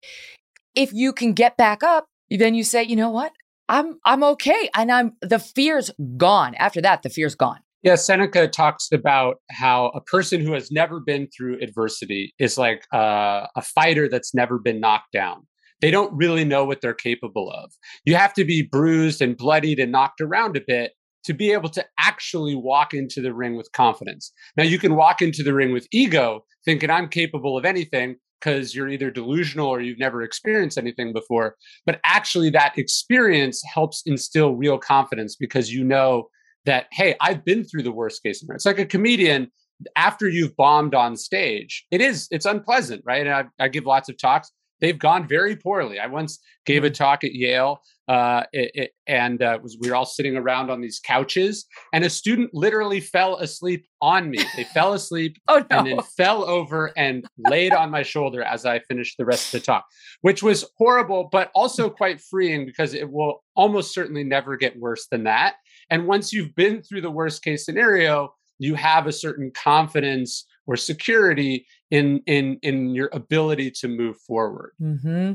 If 0.74 0.92
you 0.92 1.12
can 1.12 1.32
get 1.32 1.56
back 1.56 1.82
up, 1.82 2.06
then 2.30 2.54
you 2.54 2.64
say, 2.64 2.82
you 2.82 2.96
know 2.96 3.10
what? 3.10 3.32
I'm 3.68 3.98
I'm 4.04 4.22
okay. 4.22 4.70
And 4.74 4.92
I'm 4.92 5.12
the 5.22 5.38
fear's 5.38 5.90
gone. 6.16 6.54
After 6.54 6.80
that, 6.82 7.02
the 7.02 7.10
fear's 7.10 7.34
gone. 7.34 7.60
Yeah, 7.82 7.94
Seneca 7.94 8.48
talks 8.48 8.90
about 8.92 9.36
how 9.50 9.92
a 9.94 10.00
person 10.00 10.40
who 10.40 10.52
has 10.54 10.72
never 10.72 10.98
been 10.98 11.28
through 11.28 11.60
adversity 11.62 12.34
is 12.38 12.58
like 12.58 12.84
uh, 12.92 13.46
a 13.54 13.62
fighter 13.62 14.08
that's 14.08 14.34
never 14.34 14.58
been 14.58 14.80
knocked 14.80 15.12
down. 15.12 15.46
They 15.80 15.90
don't 15.90 16.12
really 16.12 16.44
know 16.44 16.64
what 16.64 16.80
they're 16.80 16.94
capable 16.94 17.50
of. 17.50 17.72
You 18.04 18.16
have 18.16 18.32
to 18.34 18.44
be 18.44 18.62
bruised 18.62 19.22
and 19.22 19.36
bloodied 19.36 19.78
and 19.78 19.92
knocked 19.92 20.20
around 20.20 20.56
a 20.56 20.62
bit 20.66 20.92
to 21.26 21.34
be 21.34 21.52
able 21.52 21.68
to 21.68 21.84
actually 21.98 22.54
walk 22.54 22.94
into 22.94 23.20
the 23.20 23.34
ring 23.34 23.56
with 23.56 23.70
confidence. 23.72 24.32
Now, 24.56 24.64
you 24.64 24.78
can 24.78 24.94
walk 24.94 25.20
into 25.20 25.42
the 25.42 25.54
ring 25.54 25.72
with 25.72 25.86
ego, 25.90 26.44
thinking 26.64 26.90
I'm 26.90 27.08
capable 27.08 27.58
of 27.58 27.64
anything, 27.64 28.16
because 28.40 28.74
you're 28.74 28.88
either 28.88 29.10
delusional 29.10 29.68
or 29.68 29.80
you've 29.80 29.98
never 29.98 30.22
experienced 30.22 30.78
anything 30.78 31.12
before. 31.12 31.56
But 31.84 32.00
actually, 32.04 32.50
that 32.50 32.78
experience 32.78 33.62
helps 33.72 34.02
instill 34.06 34.54
real 34.54 34.78
confidence 34.78 35.36
because 35.36 35.72
you 35.72 35.84
know 35.84 36.28
that, 36.64 36.86
hey, 36.92 37.16
I've 37.20 37.44
been 37.44 37.64
through 37.64 37.82
the 37.82 37.92
worst 37.92 38.22
case 38.22 38.40
scenario. 38.40 38.56
It's 38.56 38.66
like 38.66 38.78
a 38.78 38.86
comedian 38.86 39.50
after 39.96 40.28
you've 40.28 40.56
bombed 40.56 40.94
on 40.94 41.16
stage. 41.16 41.86
It 41.90 42.00
is, 42.00 42.28
it's 42.30 42.46
unpleasant, 42.46 43.02
right? 43.04 43.26
And 43.26 43.34
I, 43.34 43.64
I 43.64 43.68
give 43.68 43.84
lots 43.84 44.08
of 44.08 44.18
talks 44.18 44.50
they've 44.80 44.98
gone 44.98 45.26
very 45.26 45.56
poorly. 45.56 45.98
I 45.98 46.06
once 46.06 46.38
gave 46.64 46.84
a 46.84 46.90
mm. 46.90 46.94
talk 46.94 47.24
at 47.24 47.34
Yale, 47.34 47.80
uh, 48.08 48.44
it, 48.52 48.70
it, 48.74 48.90
and 49.06 49.42
uh, 49.42 49.58
was 49.62 49.76
we 49.80 49.90
were 49.90 49.96
all 49.96 50.06
sitting 50.06 50.36
around 50.36 50.70
on 50.70 50.80
these 50.80 51.00
couches, 51.00 51.66
and 51.92 52.04
a 52.04 52.10
student 52.10 52.50
literally 52.52 53.00
fell 53.00 53.36
asleep 53.36 53.86
on 54.00 54.30
me. 54.30 54.38
They 54.56 54.64
fell 54.64 54.92
asleep 54.92 55.38
oh, 55.48 55.64
no. 55.70 55.78
and 55.78 55.86
then 55.86 56.00
fell 56.16 56.44
over 56.44 56.92
and 56.96 57.24
laid 57.38 57.72
on 57.72 57.90
my 57.90 58.02
shoulder 58.02 58.42
as 58.42 58.64
I 58.64 58.78
finished 58.80 59.16
the 59.18 59.24
rest 59.24 59.46
of 59.46 59.60
the 59.60 59.66
talk, 59.66 59.86
which 60.20 60.42
was 60.42 60.64
horrible, 60.78 61.28
but 61.32 61.50
also 61.54 61.90
quite 61.90 62.20
freeing 62.20 62.64
because 62.64 62.94
it 62.94 63.10
will 63.10 63.42
almost 63.56 63.92
certainly 63.92 64.24
never 64.24 64.56
get 64.56 64.78
worse 64.78 65.06
than 65.10 65.24
that. 65.24 65.56
And 65.90 66.06
once 66.06 66.32
you've 66.32 66.54
been 66.54 66.82
through 66.82 67.00
the 67.00 67.10
worst 67.10 67.42
case 67.42 67.64
scenario, 67.64 68.32
you 68.58 68.74
have 68.74 69.06
a 69.06 69.12
certain 69.12 69.50
confidence 69.50 70.46
or 70.66 70.76
security 70.76 71.66
in 71.90 72.20
in 72.26 72.58
in 72.62 72.94
your 72.94 73.08
ability 73.12 73.70
to 73.70 73.88
move 73.88 74.16
forward. 74.26 74.72
Mm-hmm. 74.80 75.34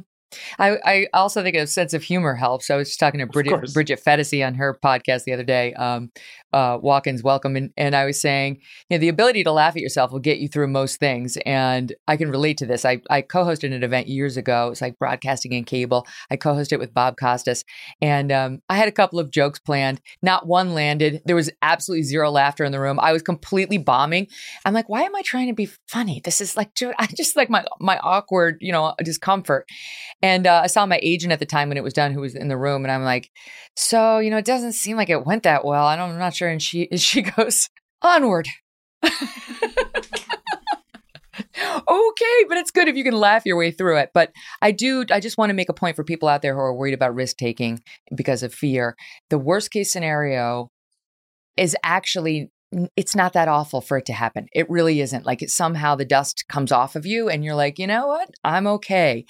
I, 0.60 0.78
I 0.86 1.08
also 1.14 1.44
think 1.44 1.56
a 1.56 1.68
sense 1.68 1.94
of 1.94 2.04
humor 2.04 2.36
helps. 2.36 2.70
I 2.70 2.76
was 2.76 2.90
just 2.90 3.00
talking 3.00 3.20
to 3.20 3.26
Bridget, 3.26 3.74
Bridget 3.74 4.02
on 4.44 4.54
her 4.56 4.78
podcast 4.84 5.24
the 5.24 5.34
other 5.34 5.44
day, 5.44 5.74
um, 5.74 6.12
uh, 6.54 6.78
Walk-ins 6.82 7.24
Welcome, 7.24 7.56
and, 7.56 7.72
and 7.78 7.96
I 7.96 8.06
was 8.06 8.20
saying, 8.20 8.60
you 8.90 8.98
know, 8.98 9.02
the 9.02 9.10
ability 9.10 9.44
to 9.44 9.52
laugh 9.52 9.76
at 9.76 9.82
yourself 9.82 10.12
will 10.12 10.20
get 10.20 10.40
you 10.40 10.48
through 10.48 10.68
most 10.68 11.00
things. 11.00 11.38
And 11.46 11.94
I 12.08 12.18
can 12.18 12.30
relate 12.30 12.58
to 12.58 12.66
this. 12.66 12.86
I, 12.86 13.02
I 13.10 13.22
co-hosted 13.22 13.74
an 13.74 13.84
event 13.84 14.08
years 14.08 14.38
ago. 14.38 14.70
It's 14.72 14.82
like 14.82 15.00
broadcasting 15.00 15.54
and 15.54 15.66
cable. 15.66 16.06
I 16.30 16.36
co-hosted 16.36 16.74
it 16.74 16.80
with 16.80 16.94
Bob 16.94 17.18
Costas, 17.18 17.64
and 18.02 18.32
um, 18.32 18.62
I 18.70 18.78
had 18.78 18.88
a 18.88 18.92
couple 18.92 19.20
of 19.20 19.32
jokes 19.32 19.60
planned. 19.60 20.02
Not 20.22 20.48
one 20.48 20.74
landed. 20.74 21.22
There 21.26 21.36
was 21.36 21.50
absolutely 21.62 22.04
zero 22.04 22.32
laughter 22.32 22.64
in 22.64 22.72
the 22.72 22.80
room. 22.80 23.00
I 23.00 23.14
was 23.14 23.22
completely 23.22 23.78
bombing. 23.78 24.28
I'm 24.66 24.74
like, 24.74 24.90
why 24.90 25.04
am 25.04 25.16
I 25.16 25.22
trying 25.22 25.48
to 25.48 25.54
be 25.54 25.70
funny? 25.88 26.22
This 26.24 26.42
is 26.42 26.58
like, 26.58 26.72
I 26.98 27.08
just 27.16 27.36
like 27.36 27.50
my 27.50 27.66
my 27.80 27.98
awkward, 28.00 28.58
you 28.62 28.72
know, 28.72 28.94
discomfort. 29.04 29.68
And 30.22 30.46
uh, 30.46 30.62
I 30.64 30.68
saw 30.68 30.86
my 30.86 31.00
agent 31.02 31.34
at 31.34 31.40
the 31.40 31.46
time 31.46 31.70
when 31.70 31.78
it 31.78 31.84
was 31.84 31.94
done, 31.94 32.14
who 32.14 32.22
was 32.22 32.36
in 32.36 32.48
the 32.48 32.58
room, 32.58 32.86
and 32.86 32.92
I'm 32.92 33.04
like, 33.04 33.30
"So, 33.76 34.20
you 34.20 34.30
know, 34.30 34.38
it 34.38 34.46
doesn't 34.46 34.74
seem 34.74 34.98
like 34.98 35.10
it 35.10 35.26
went 35.26 35.44
that 35.44 35.66
well. 35.66 35.86
I 35.86 35.96
don't, 35.96 36.12
I'm 36.12 36.20
not 36.20 36.36
sure." 36.36 36.50
And 36.50 36.62
she, 36.62 36.88
she 36.96 37.22
goes, 37.22 37.70
"Onward." 38.02 38.48
okay, 39.04 39.18
but 42.48 42.58
it's 42.58 42.72
good 42.72 42.88
if 42.88 42.96
you 42.96 43.04
can 43.04 43.14
laugh 43.14 43.46
your 43.46 43.58
way 43.58 43.72
through 43.72 43.98
it. 43.98 44.12
But 44.14 44.32
I 44.62 44.72
do, 44.72 45.06
I 45.10 45.20
just 45.20 45.38
want 45.38 45.50
to 45.50 45.56
make 45.56 45.70
a 45.70 45.74
point 45.74 45.96
for 45.96 46.04
people 46.04 46.30
out 46.30 46.42
there 46.42 46.54
who 46.54 46.60
are 46.60 46.74
worried 46.74 46.94
about 46.94 47.16
risk 47.16 47.38
taking 47.38 47.82
because 48.16 48.44
of 48.44 48.54
fear. 48.54 48.96
The 49.30 49.40
worst 49.40 49.72
case 49.72 49.92
scenario 49.92 50.70
is 51.58 51.76
actually 51.84 52.52
it's 52.96 53.16
not 53.16 53.34
that 53.34 53.50
awful 53.50 53.82
for 53.82 53.98
it 53.98 54.06
to 54.06 54.14
happen. 54.14 54.48
It 54.54 54.70
really 54.70 55.02
isn't. 55.02 55.26
Like 55.26 55.42
it 55.42 55.50
somehow 55.50 55.96
the 55.96 56.06
dust 56.06 56.46
comes 56.48 56.72
off 56.72 56.96
of 56.96 57.06
you 57.06 57.28
and 57.28 57.44
you're 57.44 57.56
like, 57.56 57.78
you 57.78 57.86
know 57.86 58.08
what? 58.08 58.30
I'm 58.46 58.66
okay. 58.66 59.26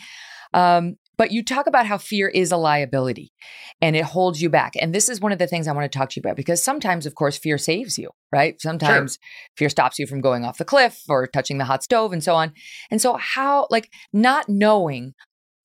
Um, 0.53 0.97
but 1.17 1.31
you 1.31 1.43
talk 1.43 1.67
about 1.67 1.85
how 1.85 1.99
fear 1.99 2.29
is 2.29 2.51
a 2.51 2.57
liability 2.57 3.31
and 3.79 3.95
it 3.95 4.05
holds 4.05 4.41
you 4.41 4.49
back. 4.49 4.73
And 4.79 4.93
this 4.93 5.07
is 5.07 5.21
one 5.21 5.31
of 5.31 5.37
the 5.37 5.45
things 5.45 5.67
I 5.67 5.71
want 5.71 5.91
to 5.91 5.95
talk 5.95 6.09
to 6.09 6.15
you 6.15 6.21
about 6.21 6.35
because 6.35 6.63
sometimes, 6.63 7.05
of 7.05 7.13
course, 7.13 7.37
fear 7.37 7.59
saves 7.59 7.99
you, 7.99 8.09
right? 8.31 8.59
Sometimes 8.59 9.13
sure. 9.13 9.53
fear 9.55 9.69
stops 9.69 9.99
you 9.99 10.07
from 10.07 10.21
going 10.21 10.45
off 10.45 10.57
the 10.57 10.65
cliff 10.65 11.03
or 11.07 11.27
touching 11.27 11.59
the 11.59 11.65
hot 11.65 11.83
stove 11.83 12.11
and 12.11 12.23
so 12.23 12.33
on. 12.33 12.53
And 12.89 12.99
so, 12.99 13.17
how, 13.17 13.67
like, 13.69 13.91
not 14.11 14.49
knowing 14.49 15.13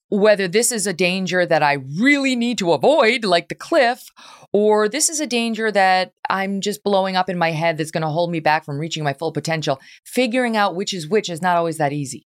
whether 0.08 0.46
this 0.46 0.70
is 0.70 0.86
a 0.86 0.92
danger 0.92 1.44
that 1.46 1.62
I 1.62 1.78
really 1.98 2.36
need 2.36 2.58
to 2.58 2.72
avoid, 2.72 3.24
like 3.24 3.48
the 3.48 3.54
cliff, 3.54 4.10
or 4.52 4.88
this 4.88 5.08
is 5.08 5.20
a 5.20 5.26
danger 5.26 5.72
that 5.72 6.12
I'm 6.30 6.60
just 6.60 6.84
blowing 6.84 7.16
up 7.16 7.28
in 7.28 7.38
my 7.38 7.50
head 7.50 7.76
that's 7.76 7.90
going 7.90 8.02
to 8.02 8.08
hold 8.08 8.30
me 8.30 8.40
back 8.40 8.64
from 8.64 8.78
reaching 8.78 9.02
my 9.02 9.14
full 9.14 9.32
potential, 9.32 9.80
figuring 10.04 10.56
out 10.56 10.76
which 10.76 10.94
is 10.94 11.08
which 11.08 11.28
is 11.28 11.42
not 11.42 11.56
always 11.56 11.78
that 11.78 11.92
easy. 11.92 12.26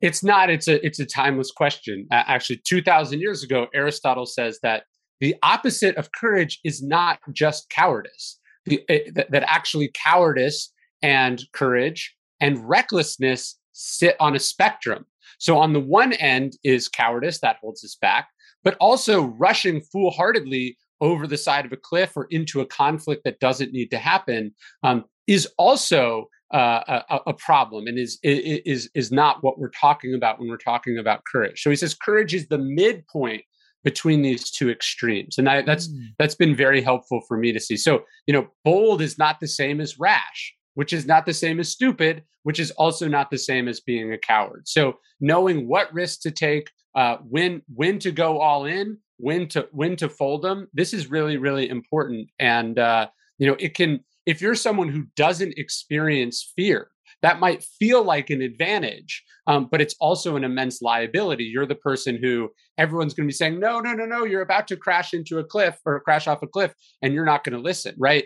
It's 0.00 0.24
not. 0.24 0.50
It's 0.50 0.68
a 0.68 0.84
it's 0.84 0.98
a 0.98 1.06
timeless 1.06 1.50
question. 1.50 2.06
Uh, 2.10 2.22
actually, 2.26 2.60
two 2.64 2.82
thousand 2.82 3.20
years 3.20 3.42
ago, 3.42 3.66
Aristotle 3.74 4.26
says 4.26 4.58
that 4.62 4.84
the 5.20 5.34
opposite 5.42 5.96
of 5.96 6.12
courage 6.12 6.60
is 6.64 6.82
not 6.82 7.18
just 7.32 7.68
cowardice. 7.68 8.38
The, 8.66 8.82
it, 8.88 9.14
that, 9.14 9.30
that 9.30 9.44
actually 9.46 9.90
cowardice 9.94 10.72
and 11.02 11.42
courage 11.52 12.14
and 12.40 12.68
recklessness 12.68 13.58
sit 13.72 14.16
on 14.20 14.34
a 14.34 14.38
spectrum. 14.38 15.06
So 15.38 15.58
on 15.58 15.72
the 15.72 15.80
one 15.80 16.12
end 16.14 16.58
is 16.62 16.88
cowardice 16.88 17.40
that 17.40 17.56
holds 17.60 17.82
us 17.84 17.96
back, 18.00 18.28
but 18.62 18.76
also 18.80 19.22
rushing 19.38 19.80
foolhardily 19.80 20.76
over 21.00 21.26
the 21.26 21.38
side 21.38 21.64
of 21.64 21.72
a 21.72 21.78
cliff 21.78 22.12
or 22.16 22.26
into 22.30 22.60
a 22.60 22.66
conflict 22.66 23.24
that 23.24 23.40
doesn't 23.40 23.72
need 23.72 23.90
to 23.90 23.98
happen 23.98 24.54
um, 24.82 25.04
is 25.26 25.48
also 25.56 26.28
uh, 26.52 27.02
a, 27.08 27.18
a, 27.28 27.34
problem 27.34 27.86
and 27.86 27.98
is 27.98 28.18
is 28.24 28.90
is 28.94 29.12
not 29.12 29.42
what 29.42 29.58
we're 29.58 29.70
talking 29.70 30.14
about 30.14 30.40
when 30.40 30.48
we're 30.48 30.56
talking 30.56 30.98
about 30.98 31.22
courage. 31.30 31.62
So 31.62 31.70
he 31.70 31.76
says 31.76 31.94
courage 31.94 32.34
is 32.34 32.48
the 32.48 32.58
midpoint 32.58 33.42
between 33.84 34.22
these 34.22 34.50
two 34.50 34.68
extremes, 34.68 35.38
and 35.38 35.48
I, 35.48 35.62
that's 35.62 35.88
mm. 35.88 36.06
that's 36.18 36.34
been 36.34 36.56
very 36.56 36.82
helpful 36.82 37.20
for 37.28 37.36
me 37.36 37.52
to 37.52 37.60
see. 37.60 37.76
So 37.76 38.02
you 38.26 38.34
know, 38.34 38.48
bold 38.64 39.00
is 39.00 39.16
not 39.16 39.38
the 39.40 39.46
same 39.46 39.80
as 39.80 39.98
rash, 40.00 40.54
which 40.74 40.92
is 40.92 41.06
not 41.06 41.24
the 41.24 41.34
same 41.34 41.60
as 41.60 41.68
stupid, 41.68 42.24
which 42.42 42.58
is 42.58 42.72
also 42.72 43.06
not 43.06 43.30
the 43.30 43.38
same 43.38 43.68
as 43.68 43.80
being 43.80 44.12
a 44.12 44.18
coward. 44.18 44.66
So 44.66 44.94
knowing 45.20 45.68
what 45.68 45.92
risks 45.92 46.20
to 46.22 46.32
take, 46.32 46.68
uh, 46.96 47.18
when 47.18 47.62
when 47.72 48.00
to 48.00 48.10
go 48.10 48.40
all 48.40 48.64
in, 48.64 48.98
when 49.18 49.46
to 49.48 49.68
when 49.70 49.94
to 49.96 50.08
fold 50.08 50.42
them, 50.42 50.66
this 50.74 50.92
is 50.92 51.08
really 51.08 51.36
really 51.36 51.68
important, 51.68 52.28
and 52.40 52.76
uh, 52.76 53.06
you 53.38 53.46
know 53.46 53.56
it 53.60 53.74
can 53.74 54.00
if 54.26 54.40
you're 54.40 54.54
someone 54.54 54.88
who 54.88 55.04
doesn't 55.16 55.54
experience 55.56 56.52
fear, 56.56 56.90
that 57.22 57.40
might 57.40 57.62
feel 57.78 58.02
like 58.02 58.30
an 58.30 58.40
advantage, 58.40 59.22
um, 59.46 59.68
but 59.70 59.80
it's 59.80 59.94
also 60.00 60.36
an 60.36 60.44
immense 60.44 60.80
liability. 60.80 61.44
You're 61.44 61.66
the 61.66 61.74
person 61.74 62.18
who 62.20 62.48
everyone's 62.78 63.14
going 63.14 63.26
to 63.26 63.32
be 63.32 63.36
saying, 63.36 63.60
no, 63.60 63.80
no, 63.80 63.92
no, 63.92 64.06
no, 64.06 64.24
you're 64.24 64.42
about 64.42 64.66
to 64.68 64.76
crash 64.76 65.12
into 65.12 65.38
a 65.38 65.44
cliff 65.44 65.78
or 65.84 66.00
crash 66.00 66.26
off 66.26 66.42
a 66.42 66.46
cliff, 66.46 66.72
and 67.02 67.12
you're 67.12 67.26
not 67.26 67.44
going 67.44 67.56
to 67.56 67.62
listen, 67.62 67.94
right? 67.98 68.24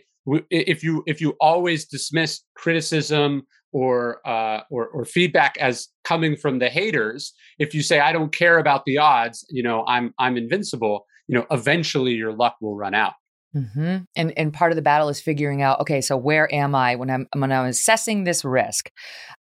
If 0.51 0.83
you 0.83 1.03
if 1.07 1.21
you 1.21 1.37
always 1.41 1.87
dismiss 1.87 2.41
criticism 2.57 3.43
or, 3.75 4.27
uh, 4.27 4.61
or 4.71 4.87
or 4.87 5.05
feedback 5.05 5.59
as 5.59 5.89
coming 6.05 6.37
from 6.37 6.61
the 6.61 6.71
haters. 6.71 7.35
If 7.59 7.75
you 7.75 7.83
say 7.83 8.01
I 8.01 8.13
don't 8.13 8.33
care 8.33 8.59
about 8.59 8.85
the 8.87 8.99
odds, 8.99 9.45
you 9.51 9.63
know 9.63 9.85
I'm 9.87 10.15
I'm 10.19 10.39
invincible. 10.39 11.05
You 11.27 11.39
know, 11.39 11.47
eventually 11.51 12.13
your 12.13 12.33
luck 12.33 12.57
will 12.61 12.77
run 12.77 12.95
out. 12.95 13.15
Mm-hmm. 13.55 13.97
And 14.17 14.33
and 14.37 14.53
part 14.53 14.73
of 14.73 14.77
the 14.77 14.83
battle 14.83 15.09
is 15.09 15.21
figuring 15.21 15.63
out, 15.63 15.81
okay, 15.81 16.01
so 16.01 16.17
where 16.17 16.53
am 16.53 16.75
I 16.75 16.97
when 16.97 17.11
I'm 17.11 17.29
when 17.35 17.53
I'm 17.53 17.67
assessing 17.67 18.25
this 18.25 18.45
risk, 18.45 18.91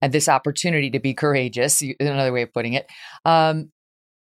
and 0.00 0.12
this 0.12 0.28
opportunity 0.28 0.90
to 0.90 1.00
be 1.00 1.14
courageous? 1.14 1.82
Another 1.98 2.32
way 2.32 2.42
of 2.42 2.52
putting 2.52 2.74
it. 2.74 2.86
Um, 3.24 3.70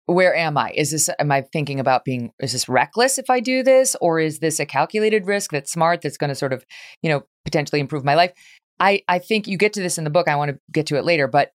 where 0.06 0.36
am 0.36 0.58
I? 0.58 0.72
Is 0.76 0.92
this 0.92 1.10
am 1.20 1.32
I 1.32 1.42
thinking 1.42 1.80
about 1.80 2.06
being 2.06 2.32
is 2.40 2.54
this 2.54 2.70
reckless 2.70 3.18
if 3.18 3.30
I 3.30 3.40
do 3.40 3.64
this, 3.64 3.96
or 4.02 4.20
is 4.20 4.40
this 4.40 4.60
a 4.60 4.66
calculated 4.66 5.26
risk 5.26 5.52
that's 5.52 5.72
smart 5.72 6.02
that's 6.02 6.18
going 6.18 6.30
to 6.30 6.36
sort 6.36 6.54
of 6.54 6.66
you 7.02 7.10
know 7.10 7.24
potentially 7.46 7.82
improve 7.82 8.06
my 8.06 8.16
life? 8.16 8.32
I 8.80 9.04
I 9.08 9.20
think 9.20 9.48
you 9.48 9.58
get 9.58 9.74
to 9.74 9.82
this 9.82 9.98
in 9.98 10.04
the 10.04 10.10
book. 10.10 10.28
I 10.28 10.36
want 10.36 10.52
to 10.52 10.60
get 10.72 10.86
to 10.88 10.98
it 10.98 11.06
later, 11.06 11.28
but 11.28 11.52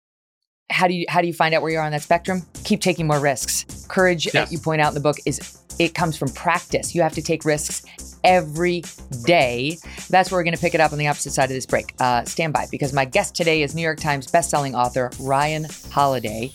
how 0.70 0.88
do 0.88 0.94
you 0.94 1.06
how 1.08 1.22
do 1.22 1.28
you 1.28 1.34
find 1.34 1.54
out 1.54 1.62
where 1.62 1.72
you 1.72 1.78
are 1.78 1.86
on 1.86 1.92
that 1.92 2.02
spectrum? 2.02 2.42
Keep 2.64 2.82
taking 2.82 3.08
more 3.08 3.20
risks. 3.20 3.86
Courage, 3.88 4.34
yes. 4.34 4.52
you 4.52 4.60
point 4.60 4.82
out 4.82 4.90
in 4.90 4.96
the 4.96 5.00
book, 5.00 5.18
is 5.26 5.62
it 5.80 5.94
comes 5.94 6.18
from 6.18 6.30
practice. 6.30 6.96
You 6.96 7.02
have 7.02 7.14
to 7.14 7.22
take 7.22 7.46
risks 7.46 7.86
every 8.24 8.84
day. 9.26 9.78
That's 10.10 10.32
where 10.32 10.40
we're 10.40 10.44
going 10.44 10.56
to 10.56 10.62
pick 10.62 10.74
it 10.74 10.82
up 10.82 10.92
on 10.92 10.98
the 10.98 11.08
opposite 11.08 11.32
side 11.32 11.46
of 11.46 11.50
this 11.50 11.66
break. 11.66 11.94
Uh, 12.00 12.24
stand 12.24 12.54
by 12.54 12.68
because 12.72 12.94
my 12.94 13.06
guest 13.06 13.36
today 13.36 13.62
is 13.62 13.76
New 13.76 13.82
York 13.82 14.00
Times 14.00 14.28
bestselling 14.28 14.74
author 14.74 15.12
Ryan 15.20 15.68
Holiday, 15.92 16.52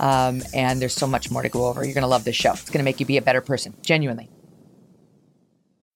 um, 0.00 0.42
and 0.52 0.80
there's 0.80 0.94
so 0.94 1.06
much 1.06 1.30
more 1.30 1.42
to 1.42 1.48
go 1.48 1.66
over. 1.66 1.84
You're 1.84 1.94
going 1.94 2.02
to 2.02 2.08
love 2.08 2.24
this 2.24 2.36
show. 2.36 2.52
It's 2.52 2.70
going 2.70 2.78
to 2.78 2.84
make 2.84 3.00
you 3.00 3.06
be 3.06 3.16
a 3.16 3.22
better 3.22 3.40
person, 3.40 3.74
genuinely. 3.82 4.28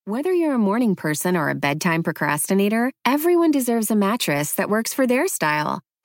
Whether 0.05 0.33
you're 0.33 0.55
a 0.55 0.59
morning 0.59 0.97
person 0.97 1.37
or 1.37 1.51
a 1.51 1.55
bedtime 1.55 2.03
procrastinator, 2.03 2.91
everyone 3.05 3.51
deserves 3.51 3.91
a 3.91 3.97
mattress 3.97 4.55
that 4.55 4.71
works 4.71 4.95
for 4.95 5.07
their 5.07 5.29
style. 5.29 5.83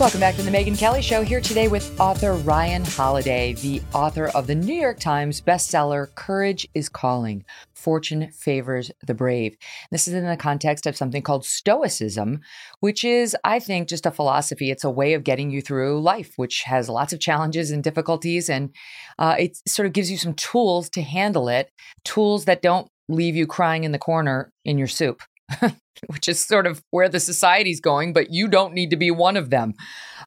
Welcome 0.00 0.18
back 0.18 0.34
to 0.34 0.42
the 0.42 0.50
Megyn 0.50 0.76
Kelly 0.76 1.02
Show. 1.02 1.22
Here 1.22 1.40
today 1.40 1.68
with 1.68 2.00
author 2.00 2.32
Ryan 2.32 2.84
Holiday, 2.84 3.52
the 3.52 3.80
author 3.94 4.26
of 4.34 4.48
the 4.48 4.54
New 4.54 4.74
York 4.74 4.98
Times 4.98 5.40
bestseller 5.40 6.12
Courage 6.16 6.66
is 6.74 6.88
Calling 6.88 7.44
Fortune 7.74 8.32
Favors 8.32 8.90
the 9.06 9.14
Brave. 9.14 9.56
This 9.92 10.08
is 10.08 10.14
in 10.14 10.26
the 10.26 10.36
context 10.36 10.86
of 10.86 10.96
something 10.96 11.22
called 11.22 11.44
Stoicism, 11.44 12.40
which 12.80 13.04
is, 13.04 13.36
I 13.44 13.60
think, 13.60 13.88
just 13.88 14.04
a 14.04 14.10
philosophy. 14.10 14.72
It's 14.72 14.82
a 14.82 14.90
way 14.90 15.14
of 15.14 15.22
getting 15.22 15.52
you 15.52 15.62
through 15.62 16.02
life, 16.02 16.32
which 16.34 16.62
has 16.62 16.88
lots 16.88 17.12
of 17.12 17.20
challenges 17.20 17.70
and 17.70 17.82
difficulties. 17.84 18.50
And 18.50 18.74
uh, 19.20 19.36
it 19.38 19.60
sort 19.64 19.86
of 19.86 19.92
gives 19.92 20.10
you 20.10 20.18
some 20.18 20.34
tools 20.34 20.90
to 20.90 21.02
handle 21.02 21.48
it, 21.48 21.70
tools 22.04 22.46
that 22.46 22.62
don't 22.62 22.88
leave 23.08 23.36
you 23.36 23.46
crying 23.46 23.84
in 23.84 23.92
the 23.92 23.98
corner 24.00 24.50
in 24.64 24.76
your 24.76 24.88
soup. 24.88 25.22
which 26.08 26.28
is 26.28 26.44
sort 26.44 26.66
of 26.66 26.82
where 26.90 27.08
the 27.08 27.20
society's 27.20 27.80
going, 27.80 28.12
but 28.12 28.32
you 28.32 28.48
don't 28.48 28.74
need 28.74 28.90
to 28.90 28.96
be 28.96 29.10
one 29.10 29.36
of 29.36 29.50
them. 29.50 29.74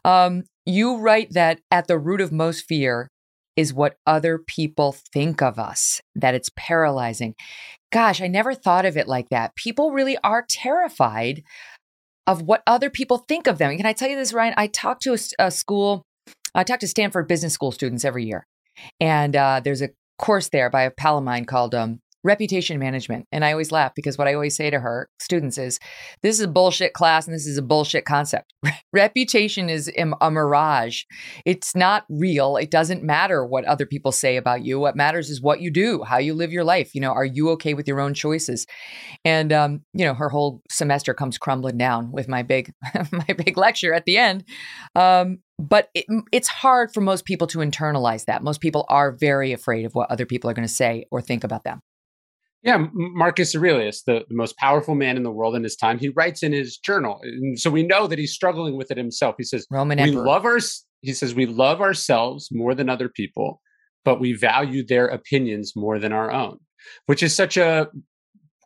Um, 0.06 0.44
you 0.66 0.98
write 0.98 1.32
that 1.32 1.60
at 1.72 1.88
the 1.88 1.98
root 1.98 2.22
of 2.22 2.32
most 2.32 2.66
fear 2.66 3.10
is 3.56 3.74
what 3.74 3.98
other 4.06 4.38
people 4.38 4.96
think 5.14 5.42
of 5.42 5.58
us, 5.58 6.00
that 6.16 6.36
it's 6.36 6.52
paralyzing. 6.56 7.34
Gosh, 7.92 8.22
I 8.22 8.28
never 8.28 8.54
thought 8.54 8.86
of 8.86 8.98
it 8.98 9.08
like 9.08 9.30
that. 9.30 9.56
People 9.56 9.92
really 9.92 10.18
are 10.24 10.46
terrified 10.48 11.42
of 12.28 12.42
what 12.42 12.62
other 12.68 12.90
people 12.90 13.20
think 13.28 13.48
of 13.48 13.58
them. 13.58 13.76
Can 13.78 13.86
I 13.86 13.94
tell 13.94 14.10
you 14.10 14.16
this, 14.16 14.34
Ryan? 14.34 14.54
I 14.58 14.68
talk 14.68 15.00
to 15.02 15.14
a, 15.14 15.18
a 15.40 15.50
school, 15.50 16.04
I 16.54 16.64
talk 16.64 16.80
to 16.82 16.88
Stanford 16.88 17.28
Business 17.28 17.54
School 17.54 17.72
students 17.72 18.06
every 18.06 18.26
year. 18.26 18.46
And 19.00 19.36
uh, 19.36 19.62
there's 19.64 19.82
a 19.82 19.90
course 20.20 20.50
there 20.50 20.70
by 20.70 20.84
a 20.84 20.92
pal 20.92 21.18
of 21.18 21.24
mine 21.24 21.46
called 21.46 21.74
um, 21.74 22.00
reputation 22.28 22.78
management. 22.78 23.26
And 23.32 23.46
I 23.46 23.54
always 23.54 23.72
laugh 23.72 23.94
because 23.96 24.18
what 24.18 24.28
I 24.28 24.34
always 24.34 24.56
say 24.56 24.70
to 24.70 24.80
her 24.82 25.10
students 25.20 25.58
is 25.58 25.80
this 26.22 26.36
is 26.36 26.42
a 26.42 26.48
bullshit 26.48 26.94
class 26.94 27.26
and 27.26 27.34
this 27.34 27.48
is 27.48 27.58
a 27.58 27.62
bullshit 27.62 28.04
concept. 28.06 28.54
reputation 28.94 29.70
is 29.70 29.90
a 29.98 30.30
mirage. 30.30 31.04
It's 31.46 31.74
not 31.76 32.06
real. 32.10 32.58
It 32.58 32.70
doesn't 32.70 33.02
matter 33.02 33.46
what 33.46 33.64
other 33.66 33.86
people 33.86 34.12
say 34.12 34.36
about 34.36 34.64
you. 34.64 34.78
What 34.78 34.98
matters 34.98 35.30
is 35.30 35.42
what 35.42 35.62
you 35.62 35.72
do, 35.72 36.04
how 36.04 36.18
you 36.18 36.34
live 36.34 36.52
your 36.52 36.66
life. 36.66 36.94
You 36.94 37.02
know, 37.02 37.12
are 37.12 37.26
you 37.26 37.50
okay 37.52 37.74
with 37.74 37.88
your 37.88 38.02
own 38.02 38.14
choices? 38.14 38.68
And 39.24 39.54
um, 39.54 39.82
you 39.94 40.06
know, 40.06 40.14
her 40.14 40.30
whole 40.30 40.62
semester 40.70 41.14
comes 41.14 41.38
crumbling 41.38 41.78
down 41.78 42.12
with 42.12 42.28
my 42.28 42.44
big 42.44 42.74
my 43.12 43.34
big 43.34 43.58
lecture 43.58 43.94
at 43.94 44.06
the 44.06 44.18
end. 44.18 44.44
Um, 44.96 45.40
but 45.60 45.90
it, 45.96 46.06
it's 46.32 46.48
hard 46.50 46.94
for 46.94 47.02
most 47.02 47.26
people 47.26 47.48
to 47.48 47.60
internalize 47.60 48.26
that. 48.26 48.44
Most 48.44 48.62
people 48.62 48.86
are 48.90 49.12
very 49.12 49.54
afraid 49.54 49.86
of 49.86 49.96
what 49.96 50.12
other 50.12 50.26
people 50.26 50.50
are 50.50 50.54
going 50.54 50.68
to 50.68 50.74
say 50.74 51.06
or 51.10 51.22
think 51.22 51.44
about 51.44 51.64
them. 51.64 51.82
Yeah, 52.68 52.86
Marcus 52.92 53.56
Aurelius, 53.56 54.04
the, 54.04 54.26
the 54.28 54.36
most 54.36 54.58
powerful 54.58 54.94
man 54.94 55.16
in 55.16 55.24
the 55.24 55.32
world 55.32 55.56
in 55.56 55.64
his 55.64 55.78
time, 55.78 55.98
he 55.98 56.10
writes 56.10 56.44
in 56.44 56.52
his 56.52 56.76
journal. 56.78 57.18
And 57.24 57.58
so 57.58 57.70
we 57.70 57.82
know 57.82 58.08
that 58.08 58.20
he's 58.20 58.34
struggling 58.34 58.76
with 58.76 58.92
it 58.92 58.98
himself. 58.98 59.36
He 59.38 59.46
says, 59.46 59.66
Roman 59.72 59.98
we 60.04 60.12
love 60.12 60.44
our 60.44 60.60
he 61.02 61.14
says 61.14 61.34
we 61.34 61.46
love 61.46 61.80
ourselves 61.80 62.50
more 62.52 62.76
than 62.76 62.90
other 62.90 63.08
people, 63.08 63.62
but 64.04 64.20
we 64.20 64.34
value 64.34 64.86
their 64.86 65.08
opinions 65.08 65.78
more 65.78 65.98
than 65.98 66.12
our 66.12 66.30
own, 66.30 66.58
which 67.06 67.24
is 67.24 67.34
such 67.34 67.56
a 67.56 67.88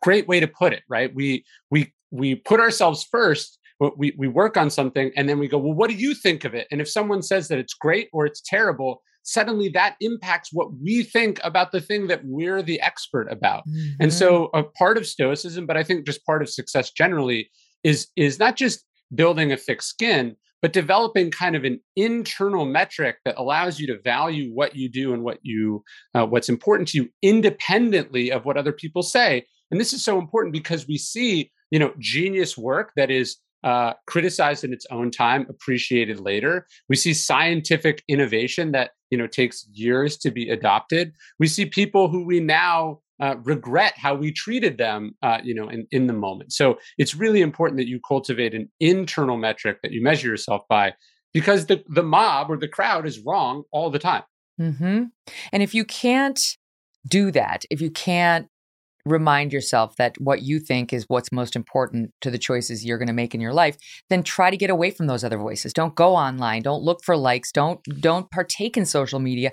great 0.02 0.28
way 0.28 0.40
to 0.40 0.48
put 0.48 0.74
it, 0.74 0.82
right? 0.90 1.14
We 1.14 1.46
we 1.70 1.94
we 2.10 2.34
put 2.34 2.60
ourselves 2.60 3.04
first, 3.04 3.60
we 3.98 4.16
we 4.18 4.28
work 4.28 4.58
on 4.58 4.72
something 4.72 5.12
and 5.16 5.30
then 5.30 5.38
we 5.38 5.48
go, 5.48 5.60
"Well, 5.60 5.74
what 5.74 5.92
do 5.92 5.96
you 5.96 6.16
think 6.16 6.44
of 6.44 6.56
it?" 6.56 6.66
And 6.72 6.82
if 6.82 6.90
someone 6.90 7.22
says 7.22 7.50
that 7.50 7.60
it's 7.60 7.76
great 7.76 8.10
or 8.14 8.26
it's 8.26 8.42
terrible, 8.44 9.04
suddenly 9.24 9.70
that 9.70 9.96
impacts 10.02 10.50
what 10.52 10.70
we 10.82 11.04
think 11.04 11.40
about 11.44 11.72
the 11.72 11.82
thing 11.82 12.08
that 12.08 12.22
we're 12.24 12.62
the 12.62 12.82
expert 12.82 13.28
about. 13.32 13.64
Mm-hmm. 13.68 14.02
And 14.02 14.14
so 14.14 14.50
a 14.54 14.64
part 14.64 14.98
of 14.98 15.08
stoicism, 15.08 15.66
but 15.66 15.78
I 15.78 15.84
think 15.84 16.06
just 16.06 16.26
part 16.26 16.42
of 16.42 16.50
success 16.50 16.92
generally 16.92 17.50
is 17.84 18.08
is 18.16 18.40
not 18.40 18.56
just 18.56 18.86
building 19.14 19.52
a 19.52 19.58
thick 19.58 19.82
skin, 19.82 20.36
but 20.62 20.74
developing 20.74 21.32
kind 21.32 21.56
of 21.56 21.64
an 21.64 21.80
internal 21.96 22.66
metric 22.66 23.18
that 23.26 23.36
allows 23.38 23.80
you 23.80 23.88
to 23.88 24.00
value 24.02 24.52
what 24.54 24.76
you 24.76 24.90
do 24.90 25.14
and 25.14 25.24
what 25.24 25.40
you 25.42 25.84
uh, 26.14 26.26
what's 26.26 26.50
important 26.50 26.88
to 26.90 26.98
you 26.98 27.10
independently 27.22 28.32
of 28.32 28.46
what 28.46 28.58
other 28.58 28.72
people 28.72 29.02
say. 29.02 29.46
And 29.72 29.80
this 29.80 29.94
is 29.94 30.04
so 30.04 30.20
important 30.20 30.54
because 30.54 30.88
we 30.88 30.98
see, 30.98 31.52
you 31.72 31.80
know, 31.80 31.94
genius 31.98 32.58
work 32.58 32.92
that 32.96 33.10
is 33.10 33.38
uh, 33.64 33.94
criticized 34.08 34.64
in 34.64 34.74
its 34.74 34.86
own 34.92 35.12
time, 35.12 35.46
appreciated 35.50 36.20
later. 36.20 36.66
We 36.90 36.96
see 36.96 37.14
scientific 37.14 38.04
innovation 38.08 38.72
that 38.72 38.92
you 39.10 39.18
know 39.18 39.28
takes 39.28 39.68
years 39.72 40.18
to 40.18 40.32
be 40.32 40.50
adopted. 40.50 41.14
We 41.40 41.48
see 41.48 41.66
people 41.66 42.10
who 42.10 42.26
we 42.26 42.40
now 42.40 43.00
uh, 43.22 43.36
regret 43.44 43.94
how 43.98 44.16
we 44.16 44.32
treated 44.32 44.78
them, 44.78 45.16
uh, 45.22 45.38
you 45.44 45.54
know, 45.54 45.70
in, 45.70 45.86
in 45.92 46.08
the 46.08 46.14
moment. 46.14 46.52
So 46.52 46.80
it's 46.98 47.14
really 47.14 47.42
important 47.42 47.78
that 47.78 47.88
you 47.88 48.00
cultivate 48.06 48.56
an 48.56 48.70
internal 48.80 49.38
metric 49.38 49.78
that 49.84 49.92
you 49.92 50.02
measure 50.02 50.28
yourself 50.28 50.64
by, 50.68 50.94
because 51.34 51.68
the 51.68 51.84
the 51.88 52.04
mob 52.04 52.50
or 52.50 52.58
the 52.58 52.68
crowd 52.68 53.06
is 53.06 53.20
wrong 53.20 53.64
all 53.72 53.92
the 53.92 54.00
time. 54.00 54.24
Mm-hmm. 54.60 55.04
And 55.52 55.64
if 55.64 55.76
you 55.76 55.86
can't 55.86 56.40
do 57.08 57.32
that, 57.32 57.66
if 57.70 57.82
you 57.82 57.92
can't 57.92 58.48
remind 59.06 59.54
yourself 59.54 59.96
that 59.98 60.16
what 60.20 60.42
you 60.42 60.60
think 60.60 60.94
is 60.94 61.06
what's 61.08 61.32
most 61.32 61.56
important 61.56 62.12
to 62.22 62.32
the 62.32 62.38
choices 62.38 62.86
you're 62.86 62.98
going 62.98 63.08
to 63.08 63.14
make 63.14 63.34
in 63.34 63.42
your 63.42 63.54
life 63.54 63.78
then 64.10 64.24
try 64.24 64.50
to 64.50 64.58
get 64.58 64.70
away 64.70 64.92
from 64.92 65.08
those 65.08 65.24
other 65.24 65.38
voices. 65.38 65.74
Don't 65.74 65.96
go 65.96 66.16
online. 66.16 66.62
Don't 66.62 66.84
look 66.84 67.04
for 67.04 67.18
likes. 67.18 67.52
Don't 67.52 67.82
don't 68.00 68.30
partake 68.32 68.78
in 68.78 68.86
social 68.86 69.20
media. 69.20 69.52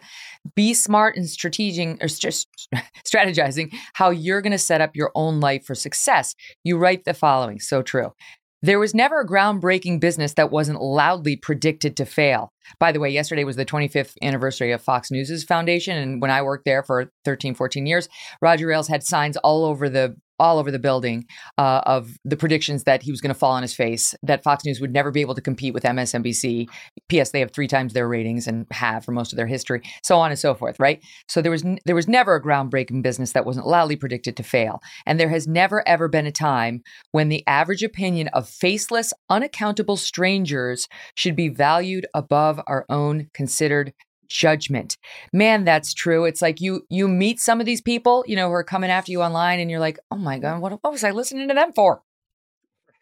Be 0.54 0.74
smart 0.74 1.16
and 1.16 1.26
strategizing 1.26 2.02
or 2.02 2.08
just 2.08 2.48
strategizing 3.06 3.74
how 3.94 4.10
you're 4.10 4.42
going 4.42 4.52
to 4.52 4.58
set 4.58 4.80
up 4.80 4.94
your 4.94 5.10
own 5.14 5.40
life 5.40 5.64
for 5.64 5.74
success. 5.74 6.34
You 6.64 6.78
write 6.78 7.04
the 7.04 7.14
following. 7.14 7.60
So 7.60 7.82
true 7.82 8.12
There 8.60 8.80
was 8.80 8.94
never 8.94 9.20
a 9.20 9.26
groundbreaking 9.26 10.00
business 10.00 10.34
that 10.34 10.50
wasn't 10.50 10.80
loudly 10.80 11.36
predicted 11.36 11.96
to 11.96 12.04
fail. 12.04 12.52
By 12.80 12.90
the 12.90 12.98
way, 12.98 13.08
yesterday 13.08 13.44
was 13.44 13.54
the 13.54 13.64
25th 13.64 14.14
anniversary 14.20 14.72
of 14.72 14.82
Fox 14.82 15.12
News' 15.12 15.44
foundation. 15.44 15.96
And 15.96 16.20
when 16.20 16.32
I 16.32 16.42
worked 16.42 16.64
there 16.64 16.82
for 16.82 17.12
13, 17.24 17.54
14 17.54 17.86
years, 17.86 18.08
Roger 18.42 18.72
Ailes 18.72 18.88
had 18.88 19.04
signs 19.04 19.36
all 19.38 19.64
over 19.64 19.88
the 19.88 20.16
all 20.38 20.58
over 20.58 20.70
the 20.70 20.78
building 20.78 21.26
uh, 21.56 21.82
of 21.86 22.16
the 22.24 22.36
predictions 22.36 22.84
that 22.84 23.02
he 23.02 23.10
was 23.10 23.20
going 23.20 23.32
to 23.32 23.38
fall 23.38 23.52
on 23.52 23.62
his 23.62 23.74
face, 23.74 24.14
that 24.22 24.42
Fox 24.42 24.64
News 24.64 24.80
would 24.80 24.92
never 24.92 25.10
be 25.10 25.20
able 25.20 25.34
to 25.34 25.40
compete 25.40 25.74
with 25.74 25.82
MSNBC. 25.82 26.68
P.S. 27.08 27.30
They 27.30 27.40
have 27.40 27.50
three 27.50 27.68
times 27.68 27.92
their 27.92 28.08
ratings 28.08 28.46
and 28.46 28.66
have 28.70 29.04
for 29.04 29.12
most 29.12 29.32
of 29.32 29.36
their 29.36 29.46
history, 29.46 29.82
so 30.02 30.18
on 30.18 30.30
and 30.30 30.38
so 30.38 30.54
forth. 30.54 30.78
Right. 30.78 31.02
So 31.28 31.42
there 31.42 31.50
was 31.50 31.64
n- 31.64 31.78
there 31.84 31.94
was 31.94 32.08
never 32.08 32.34
a 32.34 32.42
groundbreaking 32.42 33.02
business 33.02 33.32
that 33.32 33.46
wasn't 33.46 33.66
loudly 33.66 33.96
predicted 33.96 34.36
to 34.36 34.42
fail, 34.42 34.80
and 35.06 35.18
there 35.18 35.30
has 35.30 35.46
never 35.46 35.86
ever 35.86 36.08
been 36.08 36.26
a 36.26 36.32
time 36.32 36.82
when 37.12 37.28
the 37.28 37.44
average 37.46 37.82
opinion 37.82 38.28
of 38.28 38.48
faceless, 38.48 39.12
unaccountable 39.30 39.96
strangers 39.96 40.88
should 41.14 41.36
be 41.36 41.48
valued 41.48 42.06
above 42.14 42.60
our 42.66 42.84
own 42.88 43.28
considered 43.34 43.92
judgment. 44.28 44.96
Man, 45.32 45.64
that's 45.64 45.94
true. 45.94 46.24
It's 46.24 46.42
like 46.42 46.60
you 46.60 46.82
you 46.88 47.08
meet 47.08 47.40
some 47.40 47.60
of 47.60 47.66
these 47.66 47.80
people, 47.80 48.24
you 48.26 48.36
know, 48.36 48.48
who 48.48 48.54
are 48.54 48.64
coming 48.64 48.90
after 48.90 49.12
you 49.12 49.22
online 49.22 49.60
and 49.60 49.70
you're 49.70 49.80
like, 49.80 49.98
"Oh 50.10 50.16
my 50.16 50.38
god, 50.38 50.60
what, 50.60 50.72
what 50.82 50.92
was 50.92 51.04
I 51.04 51.10
listening 51.10 51.48
to 51.48 51.54
them 51.54 51.72
for?" 51.72 52.02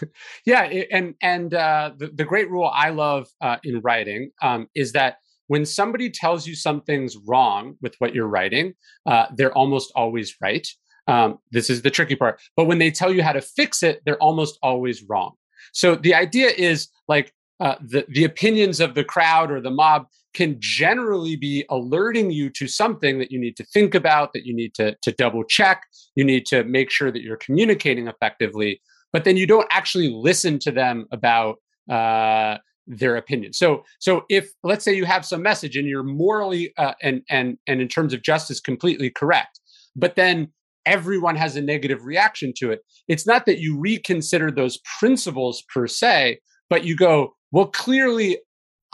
yeah, 0.45 0.63
and 0.91 1.15
and 1.21 1.55
uh, 1.55 1.93
the 1.97 2.09
the 2.09 2.25
great 2.25 2.51
rule 2.51 2.71
I 2.73 2.91
love 2.91 3.29
uh, 3.41 3.57
in 3.65 3.81
writing 3.81 4.31
um, 4.43 4.69
is 4.75 4.93
that 4.93 5.19
when 5.47 5.67
somebody 5.67 6.11
tells 6.11 6.47
you 6.47 6.55
something's 6.55 7.17
wrong 7.17 7.77
with 7.83 7.95
what 7.99 8.15
you're 8.15 8.29
writing, 8.29 8.75
uh, 9.07 9.27
they're 9.35 9.53
almost 9.53 9.93
always 9.95 10.35
right. 10.41 10.67
Um, 11.07 11.39
this 11.51 11.69
is 11.69 11.83
the 11.83 11.91
tricky 11.91 12.17
part. 12.17 12.41
But 12.57 12.65
when 12.65 12.79
they 12.79 12.91
tell 12.91 13.13
you 13.13 13.23
how 13.23 13.33
to 13.33 13.43
fix 13.43 13.83
it, 13.83 14.01
they're 14.07 14.23
almost 14.23 14.59
always 14.63 15.03
wrong. 15.03 15.35
So 15.73 15.97
the 15.97 16.15
idea 16.15 16.49
is 16.49 16.89
like 17.09 17.35
uh, 17.61 17.77
the 17.81 18.07
the 18.09 18.25
opinions 18.25 18.81
of 18.81 18.95
the 18.95 19.05
crowd 19.05 19.51
or 19.51 19.61
the 19.61 19.71
mob 19.71 20.07
can 20.35 20.57
generally 20.59 21.37
be 21.37 21.65
alerting 21.71 22.31
you 22.31 22.51
to 22.51 22.67
something 22.67 23.19
that 23.19 23.31
you 23.31 23.41
need 23.41 23.57
to 23.57 23.65
think 23.65 23.95
about, 23.95 24.33
that 24.35 24.45
you 24.45 24.55
need 24.55 24.75
to, 24.75 24.97
to 25.03 25.13
double 25.13 25.45
check, 25.45 25.83
you 26.17 26.25
need 26.25 26.45
to 26.47 26.65
make 26.65 26.91
sure 26.91 27.11
that 27.11 27.23
you're 27.23 27.37
communicating 27.37 28.09
effectively, 28.09 28.81
but 29.13 29.25
then 29.25 29.37
you 29.37 29.47
don't 29.47 29.69
actually 29.71 30.11
listen 30.13 30.59
to 30.59 30.71
them 30.71 31.07
about 31.13 31.57
uh, 31.91 32.59
their 32.87 33.17
opinion. 33.17 33.53
So, 33.53 33.85
so 33.99 34.25
if 34.29 34.51
let's 34.63 34.85
say 34.85 34.93
you 34.93 35.05
have 35.05 35.25
some 35.25 35.43
message 35.43 35.77
and 35.77 35.89
you're 35.89 36.03
morally 36.03 36.73
uh, 36.77 36.95
and 37.03 37.23
and 37.31 37.57
and 37.67 37.81
in 37.81 37.89
terms 37.89 38.13
of 38.13 38.23
justice 38.23 38.61
completely 38.61 39.11
correct, 39.11 39.61
but 39.97 40.17
then 40.17 40.49
everyone 40.87 41.37
has 41.37 41.57
a 41.57 41.63
negative 41.63 42.05
reaction 42.05 42.53
to 42.59 42.71
it. 42.71 42.81
It's 43.09 43.27
not 43.27 43.47
that 43.47 43.59
you 43.59 43.79
reconsider 43.79 44.51
those 44.51 44.79
principles 44.99 45.63
per 45.73 45.87
se, 45.87 46.41
but 46.69 46.85
you 46.85 46.95
go, 46.97 47.35
well, 47.53 47.69
clearly 47.69 48.39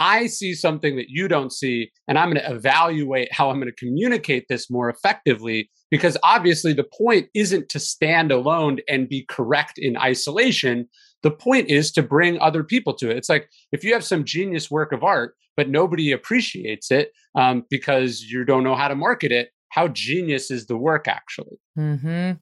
I 0.01 0.29
see 0.29 0.55
something 0.55 0.97
that 0.97 1.11
you 1.11 1.29
don't 1.29 1.53
see, 1.53 1.93
and 2.09 2.19
I'm 2.19 2.33
going 2.33 2.43
to 2.43 2.51
evaluate 2.51 3.33
how 3.33 3.51
I'm 3.51 3.61
going 3.61 3.71
to 3.71 3.85
communicate 3.85 4.47
this 4.49 4.71
more 4.71 4.89
effectively. 4.89 5.71
Because 5.91 6.17
obviously, 6.23 6.73
the 6.73 6.85
point 6.85 7.29
isn't 7.35 7.69
to 7.69 7.79
stand 7.79 8.33
alone 8.33 8.79
and 8.89 9.09
be 9.09 9.27
correct 9.29 9.77
in 9.77 9.99
isolation. 9.99 10.89
The 11.23 11.31
point 11.31 11.69
is 11.69 11.93
to 11.93 12.03
bring 12.03 12.41
other 12.41 12.65
people 12.65 12.95
to 12.95 13.11
it. 13.11 13.19
It's 13.19 13.29
like 13.29 13.51
if 13.73 13.85
you 13.85 13.93
have 13.93 14.05
some 14.05 14.25
genius 14.25 14.71
work 14.71 14.93
of 14.93 15.05
art, 15.05 15.35
but 15.57 15.69
nobody 15.69 16.13
appreciates 16.13 16.91
it 16.91 17.13
um, 17.35 17.65
because 17.69 18.23
you 18.23 18.45
don't 18.45 18.65
know 18.65 18.77
how 18.77 18.89
to 18.89 18.95
market 18.95 19.33
it, 19.33 19.51
how 19.69 19.89
genius 19.89 20.51
is 20.51 20.67
the 20.67 20.79
work 20.79 21.09
actually? 21.09 21.59
Mm-hmm. 21.79 22.33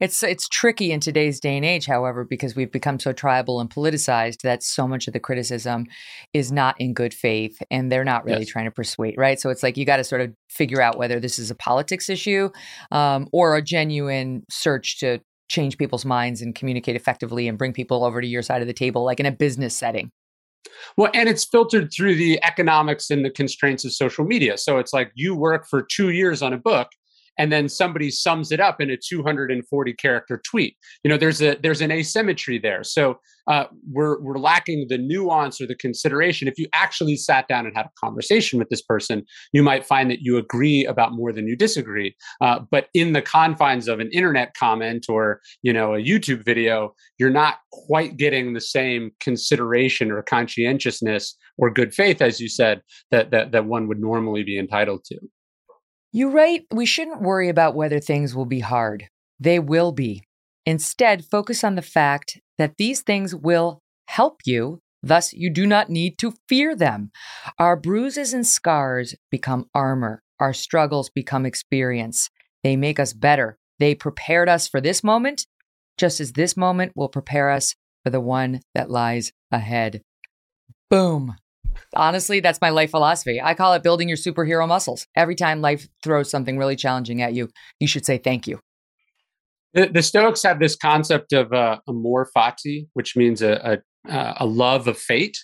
It's 0.00 0.22
it's 0.22 0.48
tricky 0.48 0.92
in 0.92 1.00
today's 1.00 1.40
day 1.40 1.56
and 1.56 1.64
age, 1.64 1.86
however, 1.86 2.24
because 2.24 2.56
we've 2.56 2.70
become 2.70 2.98
so 2.98 3.12
tribal 3.12 3.60
and 3.60 3.70
politicized 3.70 4.42
that 4.42 4.62
so 4.62 4.86
much 4.86 5.06
of 5.06 5.12
the 5.12 5.20
criticism 5.20 5.86
is 6.32 6.52
not 6.52 6.80
in 6.80 6.94
good 6.94 7.14
faith, 7.14 7.62
and 7.70 7.90
they're 7.90 8.04
not 8.04 8.24
really 8.24 8.40
yes. 8.40 8.48
trying 8.48 8.66
to 8.66 8.70
persuade, 8.70 9.14
right? 9.16 9.40
So 9.40 9.50
it's 9.50 9.62
like 9.62 9.76
you 9.76 9.84
got 9.84 9.96
to 9.96 10.04
sort 10.04 10.20
of 10.20 10.32
figure 10.48 10.80
out 10.80 10.98
whether 10.98 11.20
this 11.20 11.38
is 11.38 11.50
a 11.50 11.54
politics 11.54 12.08
issue 12.08 12.50
um, 12.90 13.28
or 13.32 13.56
a 13.56 13.62
genuine 13.62 14.42
search 14.50 14.98
to 15.00 15.20
change 15.48 15.78
people's 15.78 16.04
minds 16.04 16.42
and 16.42 16.54
communicate 16.54 16.96
effectively 16.96 17.46
and 17.46 17.56
bring 17.56 17.72
people 17.72 18.04
over 18.04 18.20
to 18.20 18.26
your 18.26 18.42
side 18.42 18.62
of 18.62 18.66
the 18.66 18.74
table, 18.74 19.04
like 19.04 19.20
in 19.20 19.26
a 19.26 19.32
business 19.32 19.76
setting. 19.76 20.10
Well, 20.96 21.10
and 21.14 21.28
it's 21.28 21.44
filtered 21.44 21.92
through 21.92 22.16
the 22.16 22.42
economics 22.42 23.10
and 23.10 23.24
the 23.24 23.30
constraints 23.30 23.84
of 23.84 23.92
social 23.92 24.24
media. 24.24 24.58
So 24.58 24.78
it's 24.78 24.92
like 24.92 25.12
you 25.14 25.34
work 25.34 25.66
for 25.68 25.82
two 25.82 26.10
years 26.10 26.42
on 26.42 26.52
a 26.52 26.58
book 26.58 26.88
and 27.38 27.52
then 27.52 27.68
somebody 27.68 28.10
sums 28.10 28.52
it 28.52 28.60
up 28.60 28.80
in 28.80 28.90
a 28.90 28.96
240 28.96 29.92
character 29.94 30.40
tweet. 30.48 30.76
You 31.04 31.10
know 31.10 31.16
there's 31.16 31.42
a 31.42 31.56
there's 31.62 31.80
an 31.80 31.90
asymmetry 31.90 32.58
there. 32.58 32.84
So 32.84 33.18
uh, 33.48 33.64
we're 33.90 34.20
we're 34.20 34.38
lacking 34.38 34.86
the 34.88 34.98
nuance 34.98 35.60
or 35.60 35.66
the 35.66 35.76
consideration. 35.76 36.48
If 36.48 36.58
you 36.58 36.66
actually 36.74 37.16
sat 37.16 37.48
down 37.48 37.66
and 37.66 37.76
had 37.76 37.86
a 37.86 37.90
conversation 38.00 38.58
with 38.58 38.68
this 38.68 38.82
person 38.82 39.24
you 39.52 39.62
might 39.62 39.84
find 39.84 40.10
that 40.10 40.20
you 40.20 40.36
agree 40.36 40.84
about 40.84 41.12
more 41.12 41.32
than 41.32 41.46
you 41.46 41.56
disagree. 41.56 42.14
Uh, 42.40 42.60
but 42.70 42.88
in 42.94 43.12
the 43.12 43.22
confines 43.22 43.88
of 43.88 44.00
an 44.00 44.10
internet 44.12 44.54
comment 44.54 45.06
or 45.08 45.40
you 45.62 45.72
know 45.72 45.94
a 45.94 46.02
youtube 46.02 46.44
video 46.44 46.94
you're 47.18 47.30
not 47.30 47.56
quite 47.72 48.16
getting 48.16 48.52
the 48.52 48.60
same 48.60 49.10
consideration 49.20 50.10
or 50.10 50.22
conscientiousness 50.22 51.36
or 51.58 51.70
good 51.70 51.94
faith 51.94 52.20
as 52.22 52.40
you 52.40 52.48
said 52.48 52.82
that 53.10 53.30
that, 53.30 53.52
that 53.52 53.66
one 53.66 53.88
would 53.88 54.00
normally 54.00 54.42
be 54.42 54.58
entitled 54.58 55.04
to 55.04 55.18
you 56.12 56.30
write, 56.30 56.66
we 56.70 56.86
shouldn't 56.86 57.22
worry 57.22 57.48
about 57.48 57.74
whether 57.74 58.00
things 58.00 58.34
will 58.34 58.46
be 58.46 58.60
hard. 58.60 59.08
They 59.38 59.58
will 59.58 59.92
be. 59.92 60.22
Instead, 60.64 61.24
focus 61.24 61.62
on 61.62 61.74
the 61.74 61.82
fact 61.82 62.40
that 62.58 62.76
these 62.78 63.02
things 63.02 63.34
will 63.34 63.80
help 64.08 64.40
you, 64.44 64.80
thus, 65.02 65.32
you 65.32 65.50
do 65.50 65.66
not 65.66 65.90
need 65.90 66.18
to 66.18 66.34
fear 66.48 66.74
them. 66.74 67.10
Our 67.58 67.76
bruises 67.76 68.32
and 68.32 68.46
scars 68.46 69.14
become 69.30 69.66
armor, 69.74 70.22
our 70.40 70.52
struggles 70.52 71.10
become 71.10 71.46
experience. 71.46 72.30
They 72.62 72.76
make 72.76 72.98
us 72.98 73.12
better. 73.12 73.58
They 73.78 73.94
prepared 73.94 74.48
us 74.48 74.66
for 74.66 74.80
this 74.80 75.04
moment, 75.04 75.46
just 75.98 76.20
as 76.20 76.32
this 76.32 76.56
moment 76.56 76.92
will 76.96 77.08
prepare 77.08 77.50
us 77.50 77.74
for 78.02 78.10
the 78.10 78.20
one 78.20 78.60
that 78.74 78.90
lies 78.90 79.32
ahead. 79.52 80.02
Boom. 80.90 81.36
Honestly, 81.94 82.40
that's 82.40 82.60
my 82.60 82.70
life 82.70 82.90
philosophy. 82.90 83.40
I 83.40 83.54
call 83.54 83.72
it 83.74 83.82
building 83.82 84.08
your 84.08 84.16
superhero 84.16 84.66
muscles. 84.68 85.06
Every 85.14 85.34
time 85.34 85.60
life 85.60 85.88
throws 86.02 86.30
something 86.30 86.58
really 86.58 86.76
challenging 86.76 87.22
at 87.22 87.34
you, 87.34 87.48
you 87.80 87.86
should 87.86 88.04
say 88.04 88.18
thank 88.18 88.46
you. 88.46 88.60
The, 89.74 89.88
the 89.88 90.02
Stoics 90.02 90.42
have 90.42 90.58
this 90.58 90.76
concept 90.76 91.32
of 91.32 91.52
uh, 91.52 91.78
amor 91.88 92.28
fati, 92.36 92.88
which 92.94 93.16
means 93.16 93.42
a, 93.42 93.80
a, 94.08 94.34
a 94.38 94.46
love 94.46 94.88
of 94.88 94.98
fate. 94.98 95.38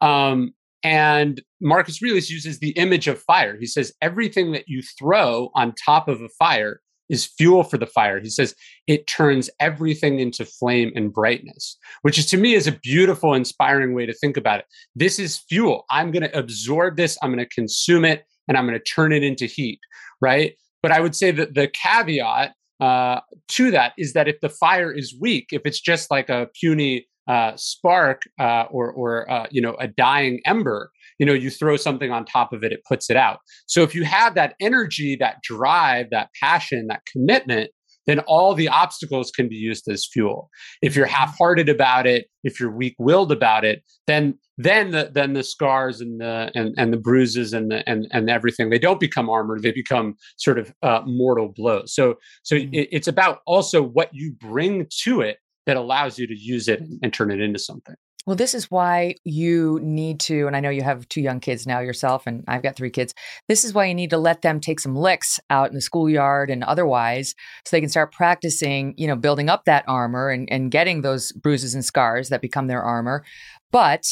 Um, 0.00 0.52
and 0.84 1.42
Marcus 1.60 2.00
Aurelius 2.02 2.30
uses 2.30 2.58
the 2.58 2.70
image 2.70 3.08
of 3.08 3.20
fire. 3.22 3.56
He 3.58 3.66
says, 3.66 3.92
everything 4.00 4.52
that 4.52 4.64
you 4.68 4.82
throw 4.98 5.50
on 5.54 5.74
top 5.74 6.08
of 6.08 6.20
a 6.20 6.28
fire 6.38 6.80
is 7.08 7.26
fuel 7.26 7.64
for 7.64 7.78
the 7.78 7.86
fire. 7.86 8.20
He 8.20 8.30
says 8.30 8.54
it 8.86 9.06
turns 9.06 9.50
everything 9.60 10.20
into 10.20 10.44
flame 10.44 10.92
and 10.94 11.12
brightness, 11.12 11.76
which 12.02 12.18
is 12.18 12.26
to 12.26 12.36
me 12.36 12.54
is 12.54 12.66
a 12.66 12.72
beautiful, 12.72 13.34
inspiring 13.34 13.94
way 13.94 14.06
to 14.06 14.14
think 14.14 14.36
about 14.36 14.60
it. 14.60 14.66
This 14.94 15.18
is 15.18 15.38
fuel. 15.38 15.84
I'm 15.90 16.10
going 16.10 16.22
to 16.22 16.38
absorb 16.38 16.96
this, 16.96 17.18
I'm 17.22 17.32
going 17.32 17.44
to 17.44 17.54
consume 17.54 18.04
it, 18.04 18.24
and 18.46 18.56
I'm 18.56 18.66
going 18.66 18.78
to 18.78 18.84
turn 18.84 19.12
it 19.12 19.22
into 19.22 19.46
heat, 19.46 19.80
right? 20.20 20.54
But 20.82 20.92
I 20.92 21.00
would 21.00 21.16
say 21.16 21.30
that 21.32 21.54
the 21.54 21.68
caveat 21.68 22.54
uh, 22.80 23.20
to 23.48 23.70
that 23.72 23.92
is 23.98 24.12
that 24.12 24.28
if 24.28 24.40
the 24.40 24.48
fire 24.48 24.92
is 24.92 25.16
weak, 25.20 25.48
if 25.52 25.62
it's 25.64 25.80
just 25.80 26.10
like 26.10 26.28
a 26.28 26.48
puny 26.60 27.06
uh, 27.26 27.52
spark 27.56 28.22
uh, 28.40 28.64
or, 28.70 28.90
or 28.92 29.30
uh, 29.30 29.46
you 29.50 29.60
know, 29.60 29.76
a 29.80 29.88
dying 29.88 30.40
ember, 30.46 30.90
you 31.18 31.26
know 31.26 31.32
you 31.32 31.50
throw 31.50 31.76
something 31.76 32.10
on 32.10 32.24
top 32.24 32.52
of 32.52 32.64
it 32.64 32.72
it 32.72 32.80
puts 32.88 33.10
it 33.10 33.16
out 33.16 33.38
so 33.66 33.82
if 33.82 33.94
you 33.94 34.04
have 34.04 34.34
that 34.34 34.54
energy 34.60 35.16
that 35.18 35.42
drive 35.42 36.06
that 36.10 36.28
passion 36.40 36.86
that 36.88 37.02
commitment 37.10 37.70
then 38.06 38.20
all 38.20 38.54
the 38.54 38.68
obstacles 38.68 39.30
can 39.30 39.48
be 39.48 39.54
used 39.54 39.86
as 39.88 40.06
fuel 40.06 40.48
if 40.82 40.96
you're 40.96 41.06
mm-hmm. 41.06 41.14
half-hearted 41.14 41.68
about 41.68 42.06
it 42.06 42.26
if 42.42 42.58
you're 42.58 42.74
weak-willed 42.74 43.30
about 43.30 43.64
it 43.64 43.82
then 44.06 44.36
then 44.56 44.90
the 44.90 45.10
then 45.12 45.34
the 45.34 45.44
scars 45.44 46.00
and 46.00 46.20
the 46.20 46.50
and, 46.54 46.74
and 46.76 46.92
the 46.92 46.96
bruises 46.96 47.52
and 47.52 47.70
the 47.70 47.88
and 47.88 48.08
and 48.10 48.28
everything 48.28 48.70
they 48.70 48.78
don't 48.78 48.98
become 48.98 49.30
armor 49.30 49.60
they 49.60 49.72
become 49.72 50.16
sort 50.36 50.58
of 50.58 50.72
uh, 50.82 51.02
mortal 51.06 51.52
blows 51.54 51.94
so 51.94 52.14
so 52.42 52.56
mm-hmm. 52.56 52.74
it, 52.74 52.88
it's 52.90 53.08
about 53.08 53.40
also 53.46 53.82
what 53.82 54.08
you 54.12 54.32
bring 54.32 54.86
to 55.02 55.20
it 55.20 55.38
that 55.66 55.76
allows 55.76 56.18
you 56.18 56.26
to 56.26 56.34
use 56.34 56.66
it 56.66 56.82
and 57.02 57.12
turn 57.12 57.30
it 57.30 57.40
into 57.40 57.58
something 57.58 57.94
well, 58.28 58.36
this 58.36 58.52
is 58.52 58.70
why 58.70 59.14
you 59.24 59.80
need 59.82 60.20
to, 60.20 60.46
and 60.46 60.54
I 60.54 60.60
know 60.60 60.68
you 60.68 60.82
have 60.82 61.08
two 61.08 61.22
young 61.22 61.40
kids 61.40 61.66
now 61.66 61.78
yourself, 61.78 62.26
and 62.26 62.44
I've 62.46 62.62
got 62.62 62.76
three 62.76 62.90
kids. 62.90 63.14
This 63.48 63.64
is 63.64 63.72
why 63.72 63.86
you 63.86 63.94
need 63.94 64.10
to 64.10 64.18
let 64.18 64.42
them 64.42 64.60
take 64.60 64.80
some 64.80 64.94
licks 64.94 65.40
out 65.48 65.70
in 65.70 65.74
the 65.74 65.80
schoolyard 65.80 66.50
and 66.50 66.62
otherwise, 66.62 67.34
so 67.64 67.74
they 67.74 67.80
can 67.80 67.88
start 67.88 68.12
practicing, 68.12 68.92
you 68.98 69.06
know, 69.06 69.16
building 69.16 69.48
up 69.48 69.64
that 69.64 69.86
armor 69.88 70.28
and, 70.28 70.46
and 70.52 70.70
getting 70.70 71.00
those 71.00 71.32
bruises 71.32 71.74
and 71.74 71.86
scars 71.86 72.28
that 72.28 72.42
become 72.42 72.66
their 72.66 72.82
armor. 72.82 73.24
But 73.72 74.04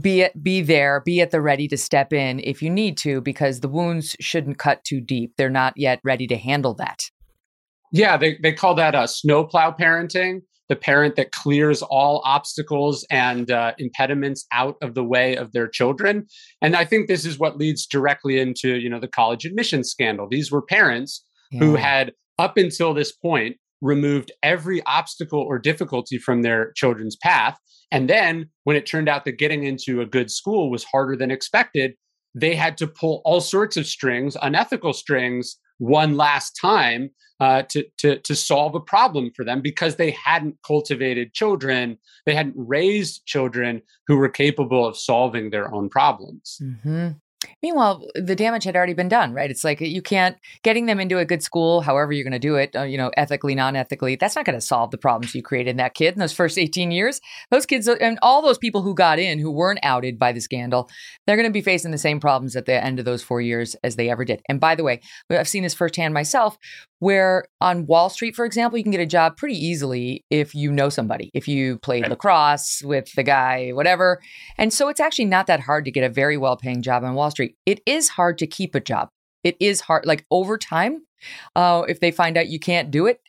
be 0.00 0.20
it, 0.20 0.40
be 0.40 0.62
there, 0.62 1.02
be 1.04 1.20
at 1.20 1.32
the 1.32 1.40
ready 1.40 1.66
to 1.66 1.76
step 1.76 2.12
in 2.12 2.38
if 2.44 2.62
you 2.62 2.70
need 2.70 2.96
to, 2.98 3.20
because 3.20 3.58
the 3.58 3.68
wounds 3.68 4.14
shouldn't 4.20 4.58
cut 4.58 4.84
too 4.84 5.00
deep. 5.00 5.32
They're 5.36 5.50
not 5.50 5.72
yet 5.76 5.98
ready 6.04 6.28
to 6.28 6.36
handle 6.36 6.74
that. 6.74 7.10
Yeah, 7.90 8.16
they, 8.16 8.38
they 8.40 8.52
call 8.52 8.76
that 8.76 8.94
a 8.94 9.08
snowplow 9.08 9.74
parenting 9.80 10.42
the 10.72 10.76
parent 10.76 11.16
that 11.16 11.32
clears 11.32 11.82
all 11.82 12.22
obstacles 12.24 13.04
and 13.10 13.50
uh, 13.50 13.74
impediments 13.76 14.46
out 14.52 14.76
of 14.80 14.94
the 14.94 15.04
way 15.04 15.36
of 15.36 15.52
their 15.52 15.68
children. 15.68 16.26
And 16.62 16.74
I 16.74 16.86
think 16.86 17.08
this 17.08 17.26
is 17.26 17.38
what 17.38 17.58
leads 17.58 17.86
directly 17.86 18.40
into, 18.40 18.76
you 18.76 18.88
know, 18.88 18.98
the 18.98 19.06
college 19.06 19.44
admission 19.44 19.84
scandal. 19.84 20.26
These 20.30 20.50
were 20.50 20.62
parents 20.62 21.26
yeah. 21.50 21.58
who 21.58 21.74
had 21.74 22.12
up 22.38 22.56
until 22.56 22.94
this 22.94 23.12
point 23.12 23.58
removed 23.82 24.32
every 24.42 24.82
obstacle 24.86 25.40
or 25.40 25.58
difficulty 25.58 26.16
from 26.16 26.40
their 26.40 26.72
children's 26.72 27.16
path. 27.16 27.58
And 27.90 28.08
then 28.08 28.48
when 28.64 28.74
it 28.74 28.86
turned 28.86 29.10
out 29.10 29.26
that 29.26 29.32
getting 29.32 29.64
into 29.64 30.00
a 30.00 30.06
good 30.06 30.30
school 30.30 30.70
was 30.70 30.84
harder 30.84 31.16
than 31.16 31.30
expected, 31.30 31.92
they 32.34 32.54
had 32.54 32.78
to 32.78 32.86
pull 32.86 33.20
all 33.26 33.42
sorts 33.42 33.76
of 33.76 33.86
strings, 33.86 34.38
unethical 34.40 34.94
strings, 34.94 35.58
one 35.78 36.16
last 36.16 36.52
time 36.60 37.10
uh, 37.40 37.62
to, 37.68 37.84
to, 37.98 38.18
to 38.18 38.36
solve 38.36 38.74
a 38.74 38.80
problem 38.80 39.32
for 39.34 39.44
them 39.44 39.60
because 39.60 39.96
they 39.96 40.12
hadn't 40.12 40.56
cultivated 40.64 41.32
children, 41.32 41.98
they 42.24 42.34
hadn't 42.34 42.54
raised 42.56 43.26
children 43.26 43.82
who 44.06 44.16
were 44.16 44.28
capable 44.28 44.86
of 44.86 44.96
solving 44.96 45.50
their 45.50 45.72
own 45.74 45.88
problems. 45.88 46.58
Mm-hmm. 46.62 47.08
Meanwhile, 47.62 48.06
the 48.14 48.36
damage 48.36 48.64
had 48.64 48.76
already 48.76 48.94
been 48.94 49.08
done, 49.08 49.32
right? 49.32 49.50
It's 49.50 49.64
like 49.64 49.80
you 49.80 50.02
can't 50.02 50.36
getting 50.62 50.86
them 50.86 51.00
into 51.00 51.18
a 51.18 51.24
good 51.24 51.42
school, 51.42 51.80
however 51.80 52.12
you're 52.12 52.24
going 52.24 52.32
to 52.32 52.38
do 52.38 52.56
it, 52.56 52.74
uh, 52.76 52.82
you 52.82 52.98
know, 52.98 53.10
ethically, 53.16 53.54
non-ethically. 53.54 54.16
That's 54.16 54.36
not 54.36 54.44
going 54.44 54.58
to 54.58 54.60
solve 54.60 54.90
the 54.90 54.98
problems 54.98 55.34
you 55.34 55.42
created 55.42 55.70
in 55.70 55.76
that 55.76 55.94
kid 55.94 56.14
in 56.14 56.20
those 56.20 56.32
first 56.32 56.58
18 56.58 56.90
years. 56.90 57.20
Those 57.50 57.66
kids 57.66 57.88
uh, 57.88 57.96
and 58.00 58.18
all 58.22 58.42
those 58.42 58.58
people 58.58 58.82
who 58.82 58.94
got 58.94 59.18
in 59.18 59.38
who 59.38 59.50
weren't 59.50 59.80
outed 59.82 60.18
by 60.18 60.32
the 60.32 60.40
scandal, 60.40 60.88
they're 61.26 61.36
going 61.36 61.48
to 61.48 61.52
be 61.52 61.62
facing 61.62 61.90
the 61.90 61.98
same 61.98 62.20
problems 62.20 62.56
at 62.56 62.66
the 62.66 62.84
end 62.84 62.98
of 62.98 63.04
those 63.04 63.22
4 63.22 63.40
years 63.40 63.76
as 63.82 63.96
they 63.96 64.10
ever 64.10 64.24
did. 64.24 64.42
And 64.48 64.60
by 64.60 64.74
the 64.74 64.84
way, 64.84 65.00
I've 65.30 65.48
seen 65.48 65.62
this 65.62 65.74
firsthand 65.74 66.14
myself 66.14 66.58
where 67.02 67.46
on 67.60 67.84
Wall 67.86 68.08
Street, 68.08 68.36
for 68.36 68.44
example, 68.44 68.78
you 68.78 68.84
can 68.84 68.92
get 68.92 69.00
a 69.00 69.06
job 69.06 69.36
pretty 69.36 69.56
easily 69.56 70.24
if 70.30 70.54
you 70.54 70.70
know 70.70 70.88
somebody, 70.88 71.32
if 71.34 71.48
you 71.48 71.80
played 71.80 72.06
lacrosse 72.06 72.80
with 72.84 73.12
the 73.14 73.24
guy, 73.24 73.70
whatever. 73.70 74.22
And 74.56 74.72
so 74.72 74.88
it's 74.88 75.00
actually 75.00 75.24
not 75.24 75.48
that 75.48 75.58
hard 75.58 75.84
to 75.86 75.90
get 75.90 76.04
a 76.04 76.08
very 76.08 76.36
well 76.36 76.56
paying 76.56 76.80
job 76.80 77.02
on 77.02 77.14
Wall 77.14 77.32
Street. 77.32 77.56
It 77.66 77.80
is 77.86 78.10
hard 78.10 78.38
to 78.38 78.46
keep 78.46 78.76
a 78.76 78.80
job. 78.80 79.08
It 79.42 79.56
is 79.58 79.80
hard, 79.80 80.06
like 80.06 80.24
over 80.30 80.56
time, 80.56 81.02
uh, 81.56 81.82
if 81.88 81.98
they 81.98 82.12
find 82.12 82.36
out 82.36 82.46
you 82.46 82.60
can't 82.60 82.92
do 82.92 83.06
it, 83.06 83.20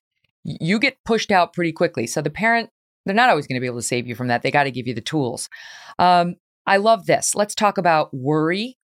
you 0.43 0.77
get 0.77 1.03
pushed 1.03 1.31
out 1.31 1.53
pretty 1.53 1.71
quickly. 1.71 2.05
So 2.05 2.21
the 2.21 2.29
parent, 2.29 2.69
they're 3.07 3.15
not 3.15 3.31
always 3.31 3.47
going 3.47 3.55
to 3.55 3.59
be 3.59 3.65
able 3.65 3.79
to 3.79 3.81
save 3.81 4.05
you 4.05 4.13
from 4.13 4.27
that. 4.27 4.43
They 4.43 4.51
got 4.51 4.65
to 4.65 4.71
give 4.71 4.86
you 4.86 4.93
the 4.93 5.01
tools. 5.01 5.49
Um, 5.97 6.36
I 6.67 6.77
love 6.77 7.07
this. 7.07 7.33
Let's 7.33 7.55
talk 7.55 7.79
about 7.79 8.13
worry 8.13 8.77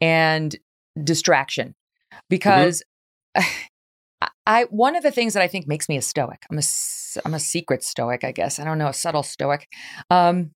and 0.00 0.56
distraction 1.00 1.76
mm-hmm. 2.12 2.18
because. 2.28 2.82
Mm-hmm. 3.36 3.48
I 4.46 4.64
one 4.64 4.96
of 4.96 5.02
the 5.02 5.10
things 5.10 5.34
that 5.34 5.42
I 5.42 5.48
think 5.48 5.66
makes 5.66 5.88
me 5.88 5.96
a 5.96 6.02
stoic. 6.02 6.44
I'm 6.50 6.58
a 6.58 6.62
I'm 7.24 7.34
a 7.34 7.40
secret 7.40 7.82
stoic, 7.82 8.24
I 8.24 8.32
guess. 8.32 8.58
I 8.58 8.64
don't 8.64 8.78
know, 8.78 8.88
a 8.88 8.94
subtle 8.94 9.22
stoic. 9.22 9.68
Um, 10.10 10.52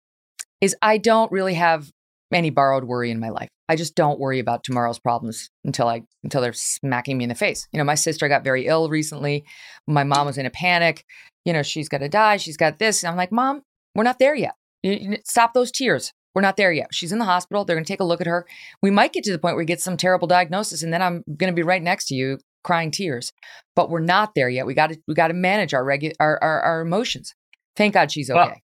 is 0.60 0.74
I 0.82 0.98
don't 0.98 1.30
really 1.30 1.54
have 1.54 1.90
any 2.32 2.50
borrowed 2.50 2.84
worry 2.84 3.10
in 3.10 3.20
my 3.20 3.28
life. 3.28 3.48
I 3.68 3.76
just 3.76 3.94
don't 3.94 4.18
worry 4.18 4.38
about 4.38 4.64
tomorrow's 4.64 4.98
problems 4.98 5.50
until 5.64 5.88
I 5.88 6.02
until 6.22 6.40
they're 6.40 6.52
smacking 6.52 7.18
me 7.18 7.24
in 7.24 7.28
the 7.28 7.34
face. 7.34 7.68
You 7.72 7.78
know, 7.78 7.84
my 7.84 7.94
sister 7.94 8.28
got 8.28 8.44
very 8.44 8.66
ill 8.66 8.88
recently. 8.88 9.44
My 9.86 10.04
mom 10.04 10.26
was 10.26 10.38
in 10.38 10.46
a 10.46 10.50
panic. 10.50 11.04
You 11.44 11.52
know, 11.52 11.62
she's 11.62 11.88
going 11.88 12.00
to 12.00 12.08
die. 12.08 12.38
She's 12.38 12.56
got 12.56 12.78
this. 12.78 13.02
And 13.02 13.10
I'm 13.10 13.16
like, 13.16 13.30
Mom, 13.30 13.62
we're 13.94 14.04
not 14.04 14.18
there 14.18 14.34
yet. 14.34 14.54
Stop 15.24 15.54
those 15.54 15.70
tears. 15.70 16.12
We're 16.34 16.42
not 16.42 16.56
there 16.56 16.72
yet. 16.72 16.88
She's 16.92 17.12
in 17.12 17.18
the 17.18 17.24
hospital. 17.24 17.64
They're 17.64 17.76
going 17.76 17.84
to 17.84 17.92
take 17.92 18.00
a 18.00 18.04
look 18.04 18.20
at 18.20 18.26
her. 18.26 18.46
We 18.82 18.90
might 18.90 19.12
get 19.12 19.24
to 19.24 19.32
the 19.32 19.38
point 19.38 19.54
where 19.54 19.62
we 19.62 19.64
get 19.64 19.80
some 19.80 19.96
terrible 19.96 20.28
diagnosis, 20.28 20.82
and 20.82 20.92
then 20.92 21.00
I'm 21.00 21.24
going 21.36 21.50
to 21.50 21.56
be 21.56 21.62
right 21.62 21.82
next 21.82 22.06
to 22.08 22.14
you 22.14 22.38
crying 22.66 22.90
tears. 22.90 23.32
But 23.74 23.88
we're 23.88 24.00
not 24.00 24.34
there 24.34 24.48
yet. 24.48 24.66
We 24.66 24.74
got 24.74 24.88
to 24.88 24.98
we 25.06 25.14
got 25.14 25.28
to 25.28 25.34
manage 25.34 25.72
our, 25.72 25.84
regu- 25.84 26.14
our, 26.20 26.42
our 26.42 26.60
our 26.60 26.80
emotions. 26.80 27.34
Thank 27.76 27.94
God 27.94 28.10
she's 28.10 28.28
okay. 28.28 28.38
Well, 28.38 28.56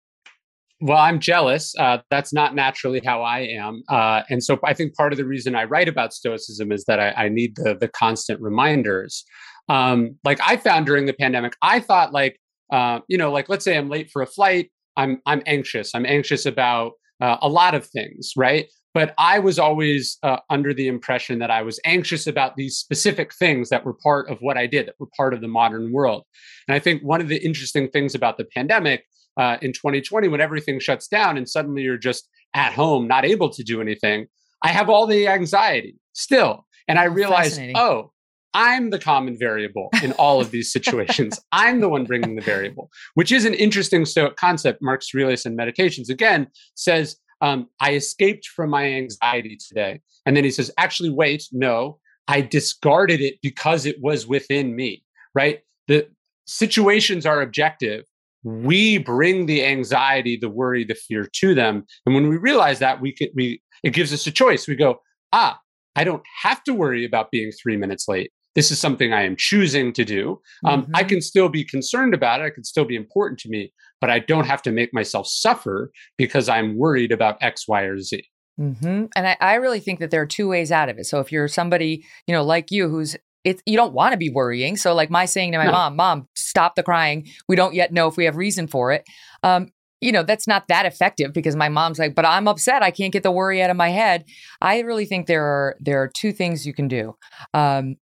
well 0.81 0.97
I'm 0.97 1.19
jealous. 1.19 1.73
Uh, 1.77 1.99
that's 2.09 2.33
not 2.33 2.55
naturally 2.55 3.01
how 3.05 3.21
I 3.21 3.39
am, 3.39 3.83
uh, 3.87 4.23
and 4.29 4.43
so 4.43 4.59
I 4.63 4.73
think 4.73 4.95
part 4.95 5.13
of 5.13 5.17
the 5.17 5.25
reason 5.25 5.55
I 5.55 5.65
write 5.65 5.87
about 5.87 6.13
stoicism 6.13 6.71
is 6.71 6.83
that 6.85 6.99
I, 6.99 7.25
I 7.25 7.29
need 7.29 7.55
the 7.55 7.77
the 7.79 7.87
constant 7.87 8.41
reminders. 8.41 9.23
Um, 9.69 10.17
like 10.25 10.39
I 10.41 10.57
found 10.57 10.85
during 10.85 11.05
the 11.05 11.13
pandemic, 11.13 11.53
I 11.61 11.79
thought 11.79 12.11
like 12.11 12.37
uh, 12.71 12.99
you 13.07 13.17
know, 13.17 13.31
like 13.31 13.49
let's 13.49 13.63
say 13.63 13.77
I'm 13.77 13.89
late 13.89 14.09
for 14.11 14.21
a 14.21 14.27
flight, 14.27 14.71
I'm 14.97 15.21
I'm 15.25 15.43
anxious. 15.45 15.93
I'm 15.93 16.05
anxious 16.05 16.45
about 16.45 16.93
uh, 17.21 17.37
a 17.41 17.49
lot 17.49 17.75
of 17.75 17.85
things, 17.85 18.31
right? 18.35 18.67
But 18.93 19.13
I 19.17 19.39
was 19.39 19.58
always 19.58 20.17
uh, 20.21 20.38
under 20.49 20.73
the 20.73 20.88
impression 20.88 21.39
that 21.39 21.49
I 21.49 21.62
was 21.62 21.80
anxious 21.86 22.27
about 22.27 22.56
these 22.56 22.77
specific 22.77 23.34
things 23.34 23.69
that 23.69 23.86
were 23.86 23.93
part 23.93 24.30
of 24.30 24.39
what 24.41 24.58
I 24.58 24.67
did, 24.67 24.88
that 24.88 24.95
were 24.99 25.08
part 25.15 25.34
of 25.34 25.41
the 25.41 25.47
modern 25.47 25.91
world. 25.91 26.23
And 26.67 26.75
I 26.75 26.80
think 26.80 27.01
one 27.01 27.21
of 27.21 27.30
the 27.30 27.38
interesting 27.38 27.89
things 27.89 28.15
about 28.15 28.38
the 28.38 28.45
pandemic 28.45 29.06
uh, 29.38 29.58
in 29.62 29.71
2020, 29.71 30.27
when 30.27 30.41
everything 30.41 30.80
shuts 30.80 31.08
down 31.08 31.38
and 31.38 31.47
suddenly 31.47 31.84
you're 31.84 31.97
just 31.97 32.27
at 32.54 32.73
home, 32.73 33.08
not 33.08 33.25
able 33.25 33.49
to 33.49 33.63
do 33.63 33.82
anything, 33.82 34.27
I 34.62 34.69
have 34.69 34.89
all 34.89 35.08
the 35.08 35.27
anxiety 35.27 35.95
still. 36.13 36.65
And 36.88 36.99
I 36.99 37.06
realized, 37.06 37.62
oh, 37.75 38.12
I'm 38.54 38.89
the 38.89 38.99
common 38.99 39.38
variable 39.38 39.89
in 40.04 40.12
all 40.13 40.41
of 40.41 40.51
these 40.51 40.71
situations. 40.71 41.39
I'm 41.51 41.80
the 41.80 41.88
one 41.88 42.04
bringing 42.04 42.36
the 42.36 42.41
variable, 42.41 42.89
which 43.13 43.32
is 43.32 43.45
an 43.45 43.54
interesting 43.54 44.06
Stoic 44.06 44.36
concept. 44.36 44.82
Marcus 44.82 45.10
Aurelius 45.15 45.45
in 45.45 45.56
Meditations, 45.56 46.10
again, 46.10 46.47
says 46.75 47.15
um, 47.41 47.67
I 47.80 47.93
escaped 47.93 48.47
from 48.47 48.69
my 48.69 48.86
anxiety 48.86 49.58
today. 49.58 50.01
And 50.25 50.38
then 50.38 50.43
he 50.43 50.51
says, 50.51 50.71
actually, 50.77 51.10
wait, 51.10 51.43
no, 51.51 51.99
I 52.27 52.41
discarded 52.41 53.21
it 53.21 53.39
because 53.41 53.86
it 53.86 53.97
was 54.01 54.27
within 54.27 54.75
me, 54.75 55.04
right? 55.34 55.62
The 55.88 56.08
situations 56.45 57.25
are 57.25 57.41
objective. 57.41 58.06
We 58.43 58.99
bring 58.99 59.45
the 59.45 59.65
anxiety, 59.65 60.38
the 60.38 60.49
worry, 60.49 60.84
the 60.84 60.95
fear 60.95 61.27
to 61.34 61.56
them. 61.56 61.86
And 62.06 62.15
when 62.15 62.30
we 62.30 62.38
realize 62.38 62.80
that, 62.80 63.01
we, 63.01 63.13
can, 63.13 63.30
we 63.36 63.62
it 63.84 63.93
gives 63.93 64.13
us 64.13 64.25
a 64.27 64.32
choice. 64.32 64.67
We 64.67 64.75
go, 64.75 65.01
ah, 65.34 65.60
I 65.95 66.04
don't 66.04 66.23
have 66.43 66.63
to 66.63 66.73
worry 66.73 67.06
about 67.06 67.32
being 67.32 67.51
three 67.51 67.77
minutes 67.77 68.08
late 68.08 68.32
this 68.56 68.71
is 68.71 68.80
something 68.80 69.13
I 69.13 69.23
am 69.23 69.36
choosing 69.38 69.93
to 69.93 70.04
do. 70.04 70.41
Um, 70.65 70.84
mm-hmm. 70.84 70.95
I 70.95 71.04
can 71.04 71.21
still 71.21 71.49
be 71.49 71.63
concerned 71.63 72.13
about 72.13 72.41
it. 72.41 72.47
It 72.47 72.51
can 72.51 72.63
still 72.63 72.86
be 72.86 72.95
important 72.95 73.39
to 73.41 73.49
me, 73.49 73.71
but 74.01 74.09
I 74.09 74.19
don't 74.19 74.45
have 74.45 74.61
to 74.63 74.71
make 74.71 74.93
myself 74.93 75.27
suffer 75.27 75.91
because 76.17 76.49
I'm 76.49 76.77
worried 76.77 77.11
about 77.11 77.37
X, 77.41 77.67
Y, 77.67 77.83
or 77.83 77.99
Z. 77.99 78.23
Mm-hmm. 78.59 79.05
And 79.15 79.27
I, 79.27 79.37
I 79.39 79.53
really 79.55 79.79
think 79.79 79.99
that 79.99 80.11
there 80.11 80.21
are 80.21 80.27
two 80.27 80.49
ways 80.49 80.71
out 80.71 80.89
of 80.89 80.97
it. 80.97 81.05
So 81.05 81.19
if 81.19 81.31
you're 81.31 81.47
somebody, 81.47 82.03
you 82.27 82.33
know, 82.33 82.43
like 82.43 82.71
you, 82.71 82.89
who's 82.89 83.15
it's 83.43 83.63
you 83.65 83.75
don't 83.75 83.93
want 83.93 84.11
to 84.11 84.17
be 84.17 84.29
worrying. 84.29 84.77
So 84.77 84.93
like 84.93 85.09
my 85.09 85.25
saying 85.25 85.53
to 85.53 85.57
my 85.57 85.65
no. 85.65 85.71
mom, 85.71 85.95
"Mom, 85.95 86.27
stop 86.35 86.75
the 86.75 86.83
crying. 86.83 87.27
We 87.47 87.55
don't 87.55 87.73
yet 87.73 87.91
know 87.91 88.07
if 88.07 88.17
we 88.17 88.25
have 88.25 88.35
reason 88.35 88.67
for 88.67 88.91
it." 88.91 89.03
Um, 89.43 89.69
you 89.99 90.11
know 90.11 90.23
that's 90.23 90.47
not 90.47 90.67
that 90.67 90.85
effective 90.85 91.31
because 91.31 91.55
my 91.55 91.69
mom's 91.69 91.99
like 91.99 92.15
but 92.15 92.25
i'm 92.25 92.47
upset 92.47 92.81
i 92.81 92.89
can't 92.89 93.13
get 93.13 93.21
the 93.21 93.29
worry 93.29 93.61
out 93.61 93.69
of 93.69 93.77
my 93.77 93.89
head 93.89 94.25
i 94.59 94.79
really 94.79 95.05
think 95.05 95.27
there 95.27 95.45
are 95.45 95.75
there 95.79 96.01
are 96.01 96.07
two 96.07 96.31
things 96.31 96.65
you 96.65 96.73
can 96.73 96.87
do 96.87 97.15
um, 97.53 97.97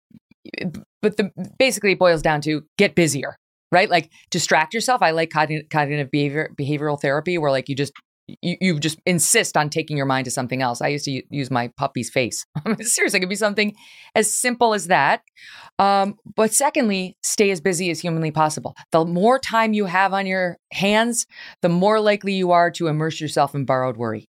but 1.02 1.16
the 1.16 1.30
basically 1.58 1.92
it 1.92 1.98
boils 1.98 2.22
down 2.22 2.40
to 2.42 2.62
get 2.78 2.94
busier, 2.94 3.36
right? 3.72 3.90
Like 3.90 4.10
distract 4.30 4.74
yourself. 4.74 5.02
I 5.02 5.10
like 5.10 5.30
cognitive, 5.30 5.68
cognitive 5.70 6.10
behavior 6.10 6.50
behavioral 6.58 7.00
therapy 7.00 7.38
where 7.38 7.50
like 7.50 7.68
you 7.68 7.74
just 7.74 7.92
you, 8.42 8.56
you 8.60 8.80
just 8.80 8.98
insist 9.06 9.56
on 9.56 9.70
taking 9.70 9.96
your 9.96 10.06
mind 10.06 10.24
to 10.24 10.30
something 10.30 10.62
else. 10.62 10.80
I 10.80 10.88
used 10.88 11.04
to 11.04 11.22
use 11.30 11.50
my 11.50 11.70
puppy's 11.76 12.10
face. 12.10 12.44
Seriously, 12.80 13.18
it 13.18 13.20
could 13.20 13.28
be 13.28 13.36
something 13.36 13.74
as 14.14 14.32
simple 14.32 14.74
as 14.74 14.88
that. 14.88 15.22
Um, 15.78 16.16
but 16.34 16.52
secondly, 16.52 17.16
stay 17.22 17.50
as 17.50 17.60
busy 17.60 17.90
as 17.90 18.00
humanly 18.00 18.30
possible. 18.30 18.74
The 18.92 19.04
more 19.04 19.38
time 19.38 19.74
you 19.74 19.86
have 19.86 20.12
on 20.12 20.26
your 20.26 20.58
hands, 20.72 21.26
the 21.62 21.68
more 21.68 22.00
likely 22.00 22.32
you 22.32 22.50
are 22.52 22.70
to 22.72 22.88
immerse 22.88 23.20
yourself 23.20 23.54
in 23.54 23.64
borrowed 23.64 23.96
worry. 23.96 24.28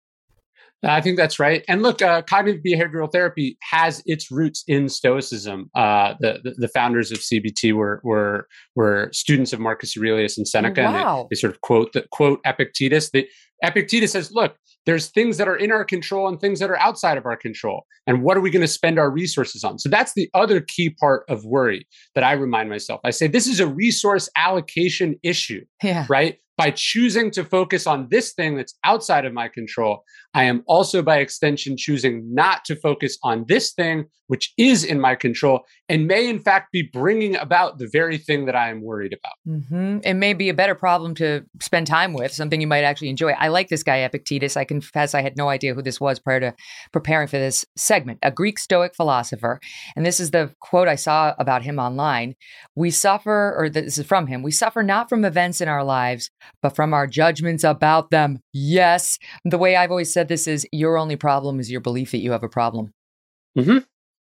I 0.84 1.00
think 1.00 1.16
that's 1.16 1.40
right. 1.40 1.64
And 1.66 1.82
look, 1.82 2.00
uh, 2.02 2.22
cognitive 2.22 2.62
behavioral 2.62 3.10
therapy 3.10 3.58
has 3.62 4.02
its 4.06 4.30
roots 4.30 4.62
in 4.68 4.88
Stoicism. 4.88 5.70
Uh, 5.74 6.14
the, 6.20 6.38
the, 6.44 6.54
the 6.56 6.68
founders 6.68 7.10
of 7.10 7.18
CBT 7.18 7.72
were 7.72 8.00
were 8.04 8.46
were 8.76 9.10
students 9.12 9.52
of 9.52 9.58
Marcus 9.58 9.96
Aurelius 9.96 10.38
and 10.38 10.46
Seneca. 10.46 10.82
Wow. 10.82 11.20
And 11.20 11.24
they, 11.24 11.28
they, 11.30 11.40
sort 11.40 11.52
of 11.52 11.60
quote 11.62 11.92
the 11.94 12.06
quote 12.12 12.40
Epictetus. 12.46 13.10
The, 13.10 13.28
Epictetus 13.62 14.12
says, 14.12 14.30
"Look, 14.32 14.56
there's 14.86 15.08
things 15.08 15.36
that 15.36 15.48
are 15.48 15.56
in 15.56 15.72
our 15.72 15.84
control 15.84 16.28
and 16.28 16.40
things 16.40 16.60
that 16.60 16.70
are 16.70 16.78
outside 16.78 17.18
of 17.18 17.26
our 17.26 17.36
control. 17.36 17.84
And 18.06 18.22
what 18.22 18.36
are 18.36 18.40
we 18.40 18.50
going 18.50 18.62
to 18.62 18.68
spend 18.68 18.98
our 18.98 19.10
resources 19.10 19.64
on?" 19.64 19.78
So 19.78 19.88
that's 19.88 20.14
the 20.14 20.30
other 20.34 20.60
key 20.60 20.90
part 20.90 21.24
of 21.28 21.44
worry 21.44 21.86
that 22.14 22.24
I 22.24 22.32
remind 22.32 22.70
myself. 22.70 23.00
I 23.04 23.10
say 23.10 23.26
this 23.26 23.46
is 23.46 23.60
a 23.60 23.66
resource 23.66 24.28
allocation 24.36 25.16
issue, 25.22 25.64
yeah. 25.82 26.06
right? 26.08 26.38
by 26.58 26.72
choosing 26.72 27.30
to 27.30 27.44
focus 27.44 27.86
on 27.86 28.08
this 28.10 28.32
thing 28.32 28.56
that's 28.56 28.74
outside 28.84 29.24
of 29.24 29.32
my 29.32 29.46
control, 29.46 30.02
I 30.34 30.42
am 30.44 30.64
also 30.66 31.02
by 31.02 31.18
extension 31.18 31.76
choosing 31.78 32.34
not 32.34 32.64
to 32.64 32.74
focus 32.74 33.16
on 33.22 33.44
this 33.46 33.72
thing, 33.72 34.06
which 34.26 34.52
is 34.58 34.82
in 34.82 35.00
my 35.00 35.14
control 35.14 35.60
and 35.88 36.08
may 36.08 36.28
in 36.28 36.40
fact 36.40 36.72
be 36.72 36.82
bringing 36.92 37.36
about 37.36 37.78
the 37.78 37.88
very 37.90 38.18
thing 38.18 38.46
that 38.46 38.56
I 38.56 38.70
am 38.70 38.82
worried 38.82 39.14
about. 39.14 39.34
Mm-hmm. 39.46 39.98
It 40.02 40.14
may 40.14 40.34
be 40.34 40.48
a 40.48 40.54
better 40.54 40.74
problem 40.74 41.14
to 41.14 41.44
spend 41.62 41.86
time 41.86 42.12
with, 42.12 42.32
something 42.32 42.60
you 42.60 42.66
might 42.66 42.82
actually 42.82 43.10
enjoy. 43.10 43.30
I, 43.30 43.47
I 43.48 43.50
like 43.50 43.68
this 43.68 43.82
guy, 43.82 43.96
Epictetus. 43.98 44.58
I 44.58 44.64
confess 44.64 45.14
I 45.14 45.22
had 45.22 45.38
no 45.38 45.48
idea 45.48 45.72
who 45.72 45.80
this 45.80 45.98
was 45.98 46.18
prior 46.18 46.38
to 46.40 46.54
preparing 46.92 47.28
for 47.28 47.38
this 47.38 47.64
segment. 47.76 48.18
A 48.22 48.30
Greek 48.30 48.58
Stoic 48.58 48.94
philosopher. 48.94 49.58
And 49.96 50.04
this 50.04 50.20
is 50.20 50.32
the 50.32 50.54
quote 50.60 50.86
I 50.86 50.96
saw 50.96 51.34
about 51.38 51.62
him 51.62 51.78
online. 51.78 52.34
We 52.76 52.90
suffer, 52.90 53.54
or 53.56 53.70
this 53.70 53.96
is 53.96 54.06
from 54.06 54.26
him, 54.26 54.42
we 54.42 54.50
suffer 54.50 54.82
not 54.82 55.08
from 55.08 55.24
events 55.24 55.62
in 55.62 55.68
our 55.68 55.82
lives, 55.82 56.30
but 56.60 56.76
from 56.76 56.92
our 56.92 57.06
judgments 57.06 57.64
about 57.64 58.10
them. 58.10 58.40
Yes. 58.52 59.18
The 59.46 59.56
way 59.56 59.76
I've 59.76 59.90
always 59.90 60.12
said 60.12 60.28
this 60.28 60.46
is 60.46 60.66
your 60.70 60.98
only 60.98 61.16
problem 61.16 61.58
is 61.58 61.70
your 61.70 61.80
belief 61.80 62.10
that 62.10 62.18
you 62.18 62.32
have 62.32 62.42
a 62.42 62.50
problem. 62.50 62.92
Mm-hmm. 63.56 63.78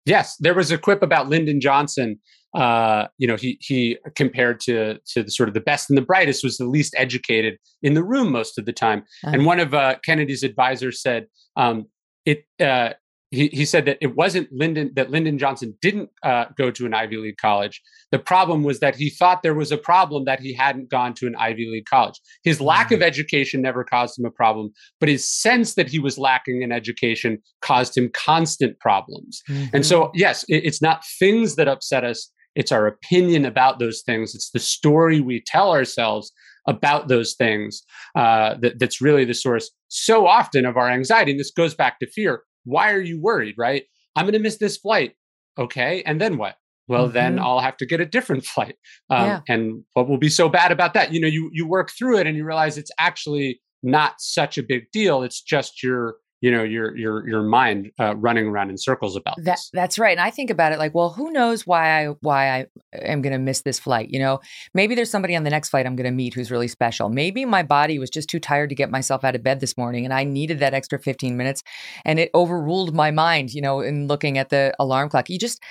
Yes, 0.06 0.36
there 0.38 0.54
was 0.54 0.72
a 0.72 0.78
quip 0.78 1.04
about 1.04 1.30
Lyndon 1.30 1.62
Johnson. 1.62 2.20
Uh, 2.54 3.08
you 3.18 3.28
know, 3.28 3.38
he 3.38 3.58
he 3.62 3.98
compared 4.16 4.60
to 4.62 4.98
to 5.14 5.24
the 5.24 5.32
sort 5.32 5.48
of 5.48 5.54
the 5.54 5.62
best 5.62 5.90
and 5.90 5.98
the 5.98 6.02
brightest 6.02 6.44
was 6.44 6.58
the 6.58 6.66
least 6.66 6.94
educated 6.98 7.58
in 7.82 7.94
the 7.94 8.04
room 8.04 8.32
most 8.32 8.58
of 8.58 8.66
the 8.66 8.74
time. 8.74 9.00
Uh-huh. 9.24 9.32
And 9.34 9.46
one 9.46 9.60
of 9.60 9.74
uh, 9.74 9.96
Kennedy's 10.04 10.44
advisors 10.44 11.02
said, 11.02 11.28
um, 11.56 11.86
"It 12.26 12.46
uh, 12.60 12.94
he, 13.32 13.48
he 13.48 13.66
said 13.66 13.86
that 13.86 13.98
it 14.02 14.16
wasn't 14.16 14.52
Lyndon 14.52 14.92
that 14.96 15.10
Lyndon 15.10 15.38
Johnson 15.38 15.74
didn't 15.82 16.10
uh, 16.22 16.46
go 16.58 16.70
to 16.70 16.86
an 16.86 16.94
Ivy 16.94 17.18
League 17.18 17.38
college. 17.38 17.82
The 18.12 18.20
problem 18.20 18.64
was 18.64 18.82
that 18.82 18.96
he 18.96 19.10
thought 19.10 19.42
there 19.42 19.54
was 19.54 19.72
a 19.72 19.78
problem 19.78 20.26
that 20.26 20.42
he 20.42 20.54
hadn't 20.54 20.90
gone 20.90 21.14
to 21.16 21.28
an 21.28 21.36
Ivy 21.38 21.70
League 21.72 21.86
college. 21.86 22.20
His 22.44 22.60
lack 22.60 22.88
mm-hmm. 22.88 22.96
of 22.96 23.02
education 23.02 23.62
never 23.62 23.86
caused 23.86 24.20
him 24.20 24.26
a 24.26 24.32
problem, 24.32 24.72
but 25.00 25.08
his 25.08 25.28
sense 25.28 25.76
that 25.76 25.88
he 25.88 25.98
was 25.98 26.18
lacking 26.18 26.62
in 26.62 26.74
education 26.74 27.42
caused 27.62 27.98
him 27.98 28.10
constant 28.14 28.78
problems. 28.80 29.42
Mm-hmm. 29.50 29.76
And 29.76 29.86
so, 29.86 30.12
yes, 30.14 30.44
it, 30.50 30.66
it's 30.66 30.82
not 30.82 31.06
things 31.18 31.56
that 31.56 31.70
upset 31.70 32.04
us; 32.04 32.30
it's 32.56 32.72
our 32.72 32.86
opinion 32.86 33.46
about 33.46 33.80
those 33.80 34.02
things. 34.02 34.36
It's 34.36 34.52
the 34.52 34.60
story 34.60 35.22
we 35.22 35.42
tell 35.46 35.72
ourselves 35.72 36.34
about 36.68 37.08
those 37.08 37.34
things 37.34 37.82
uh, 38.16 38.56
that, 38.62 38.78
that's 38.78 39.02
really 39.02 39.26
the 39.26 39.34
source 39.34 39.72
so 39.88 40.28
often 40.28 40.66
of 40.66 40.78
our 40.78 40.90
anxiety. 40.90 41.32
And 41.32 41.40
this 41.40 41.50
goes 41.50 41.74
back 41.74 41.98
to 42.00 42.08
fear 42.08 42.44
why 42.64 42.92
are 42.92 43.02
you 43.02 43.22
worried, 43.22 43.56
right? 43.58 43.84
I'm 44.16 44.26
going 44.26 44.34
to 44.34 44.40
miss 44.40 44.58
this 44.58 44.78
flight. 44.78 45.14
Okay. 45.58 46.04
And 46.06 46.20
then 46.20 46.38
what? 46.38 46.56
Well, 46.88 47.06
mm-hmm. 47.06 47.14
then 47.14 47.40
I'll 47.40 47.60
have 47.60 47.78
to 47.78 47.86
get 47.86 48.02
a 48.02 48.06
different 48.06 48.46
flight. 48.54 48.76
Um, 49.10 49.26
yeah. 49.26 49.40
And 49.48 49.84
what 49.94 50.10
will 50.10 50.18
be 50.18 50.30
so 50.30 50.50
bad 50.50 50.72
about 50.72 50.94
that? 50.94 51.14
You 51.14 51.22
know, 51.22 51.28
you, 51.28 51.50
you 51.54 51.68
work 51.68 51.92
through 51.98 52.20
it 52.20 52.28
and 52.28 52.36
you 52.36 52.46
realize 52.46 52.78
it's 52.78 52.92
actually 53.00 53.62
not 53.84 54.16
such 54.20 54.58
a 54.58 54.64
big 54.64 54.92
deal. 54.92 55.24
It's 55.24 55.42
just 55.42 55.82
your 55.82 56.16
you 56.42 56.50
know 56.50 56.64
your 56.64 56.96
your 56.98 57.28
your 57.28 57.44
mind 57.44 57.92
uh, 58.00 58.16
running 58.16 58.48
around 58.48 58.72
in 58.72 58.78
circles 58.78 59.16
about 59.16 59.36
that. 59.38 59.46
This. 59.46 59.70
That's 59.72 60.00
right. 60.00 60.12
And 60.18 60.20
I 60.20 60.32
think 60.32 60.50
about 60.50 60.72
it 60.74 60.80
like, 60.80 60.94
well, 60.96 61.12
who 61.12 61.32
knows 61.32 61.68
why 61.68 62.04
I 62.04 62.08
why 62.22 62.50
I 62.50 62.66
am 62.94 63.22
going 63.22 63.34
to 63.34 63.40
miss 63.40 63.62
this 63.62 63.80
flight? 63.80 64.10
You 64.10 64.20
know, 64.20 64.42
maybe 64.74 64.96
there's 64.96 65.12
somebody 65.12 65.36
on 65.36 65.44
the 65.44 65.52
next 65.52 65.70
flight 65.70 65.86
I'm 65.86 65.96
going 65.96 66.10
to 66.10 66.12
meet 66.12 66.34
who's 66.34 66.52
really 66.52 66.68
special. 66.68 67.10
Maybe 67.10 67.46
my 67.46 67.62
body 67.62 68.00
was 68.00 68.10
just 68.10 68.28
too 68.28 68.40
tired 68.40 68.70
to 68.70 68.76
get 68.76 68.90
myself 68.90 69.24
out 69.24 69.36
of 69.36 69.44
bed 69.44 69.60
this 69.60 69.78
morning, 69.78 70.04
and 70.04 70.14
I 70.14 70.24
needed 70.24 70.60
that 70.60 70.74
extra 70.74 71.00
15 71.00 71.38
minutes, 71.38 71.62
and 72.04 72.20
it 72.20 72.32
overruled 72.34 72.96
my 72.96 73.12
mind. 73.12 73.54
You 73.54 73.62
know, 73.62 73.80
in 73.80 74.08
looking 74.08 74.40
at 74.40 74.50
the 74.50 74.74
alarm 74.80 75.10
clock, 75.10 75.30
you 75.30 75.38
just 75.38 75.62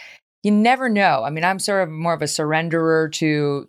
you 0.42 0.52
never 0.52 0.88
know. 0.88 1.24
I 1.24 1.30
mean, 1.30 1.44
I'm 1.44 1.58
sort 1.58 1.82
of 1.82 1.90
more 1.90 2.14
of 2.14 2.22
a 2.22 2.26
surrenderer 2.26 3.12
to 3.14 3.66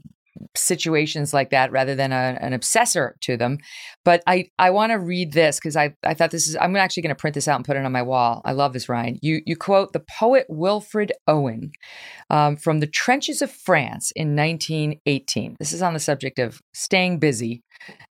situations 0.56 1.34
like 1.34 1.50
that 1.50 1.72
rather 1.72 1.96
than 1.96 2.12
a, 2.12 2.38
an 2.42 2.54
obsessor 2.54 3.14
to 3.22 3.38
them. 3.38 3.58
But 4.04 4.24
I, 4.28 4.50
I 4.58 4.70
want 4.70 4.92
to 4.92 5.00
read 5.00 5.34
this 5.34 5.58
because 5.60 5.76
I, 5.76 5.96
I 6.04 6.14
thought 6.14 6.32
this 6.32 6.48
is, 6.48 6.56
I'm 6.60 6.76
actually 6.76 7.04
going 7.04 7.16
to 7.16 7.20
print 7.20 7.34
this 7.34 7.48
out 7.48 7.58
and 7.58 7.66
put 7.66 7.78
it 7.78 7.86
on 7.86 7.92
my 7.92 8.02
wall. 8.02 8.42
I 8.46 8.54
love 8.54 8.74
this, 8.74 8.90
Ryan. 8.90 9.20
You, 9.22 9.42
you 9.46 9.56
quote 9.56 9.94
the 9.94 10.04
poet 10.20 10.46
Wilfred 10.50 11.12
Owen 11.28 11.72
um, 12.30 12.56
from 12.56 12.80
the 12.80 12.88
trenches 12.88 13.42
of 13.42 13.52
France 13.52 14.12
in 14.16 14.36
1918. 14.36 15.58
This 15.60 15.74
is 15.74 15.82
on 15.82 15.94
the 15.94 16.00
subject 16.00 16.40
of 16.40 16.62
staying 16.74 17.20
busy 17.20 17.64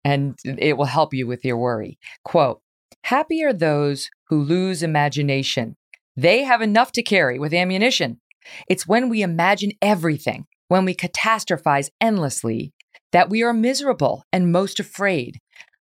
and 0.03 0.37
it 0.43 0.77
will 0.77 0.85
help 0.85 1.13
you 1.13 1.27
with 1.27 1.45
your 1.45 1.57
worry. 1.57 1.97
Quote, 2.23 2.61
happy 3.03 3.43
are 3.43 3.53
those 3.53 4.09
who 4.27 4.41
lose 4.41 4.83
imagination. 4.83 5.75
They 6.15 6.43
have 6.43 6.61
enough 6.61 6.91
to 6.93 7.03
carry 7.03 7.39
with 7.39 7.53
ammunition. 7.53 8.19
It's 8.67 8.87
when 8.87 9.09
we 9.09 9.21
imagine 9.21 9.71
everything 9.81 10.45
when 10.69 10.85
we 10.85 10.95
catastrophize 10.95 11.89
endlessly, 11.99 12.71
that 13.11 13.29
we 13.29 13.43
are 13.43 13.53
miserable 13.53 14.23
and 14.31 14.51
most 14.51 14.79
afraid. 14.79 15.39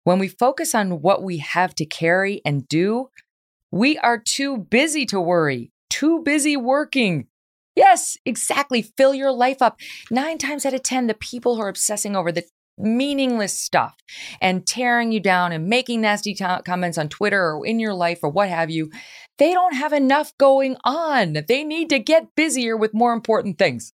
When 0.04 0.18
we 0.18 0.28
focus 0.28 0.74
on 0.74 1.00
what 1.02 1.22
we 1.22 1.38
have 1.38 1.74
to 1.76 1.86
carry 1.86 2.42
and 2.44 2.68
do, 2.68 3.08
we 3.72 3.98
are 3.98 4.18
too 4.18 4.58
busy 4.58 5.06
to 5.06 5.20
worry, 5.20 5.72
too 5.90 6.22
busy 6.22 6.56
working. 6.56 7.26
Yes, 7.74 8.16
exactly. 8.24 8.82
Fill 8.82 9.14
your 9.14 9.32
life 9.32 9.60
up. 9.60 9.80
Nine 10.10 10.38
times 10.38 10.64
out 10.64 10.74
of 10.74 10.82
10, 10.82 11.06
the 11.06 11.14
people 11.14 11.56
who 11.56 11.62
are 11.62 11.68
obsessing 11.68 12.14
over 12.14 12.30
the 12.30 12.44
meaningless 12.76 13.58
stuff 13.58 13.96
and 14.40 14.66
tearing 14.66 15.12
you 15.12 15.20
down 15.20 15.52
and 15.52 15.66
making 15.66 16.02
nasty 16.02 16.34
t- 16.34 16.44
comments 16.64 16.98
on 16.98 17.08
Twitter 17.08 17.54
or 17.54 17.66
in 17.66 17.80
your 17.80 17.94
life 17.94 18.18
or 18.22 18.28
what 18.28 18.48
have 18.48 18.70
you, 18.70 18.90
they 19.38 19.52
don't 19.52 19.74
have 19.74 19.92
enough 19.92 20.36
going 20.38 20.76
on. 20.84 21.38
They 21.48 21.64
need 21.64 21.88
to 21.90 21.98
get 21.98 22.34
busier 22.36 22.76
with 22.76 22.92
more 22.92 23.12
important 23.12 23.58
things. 23.58 23.92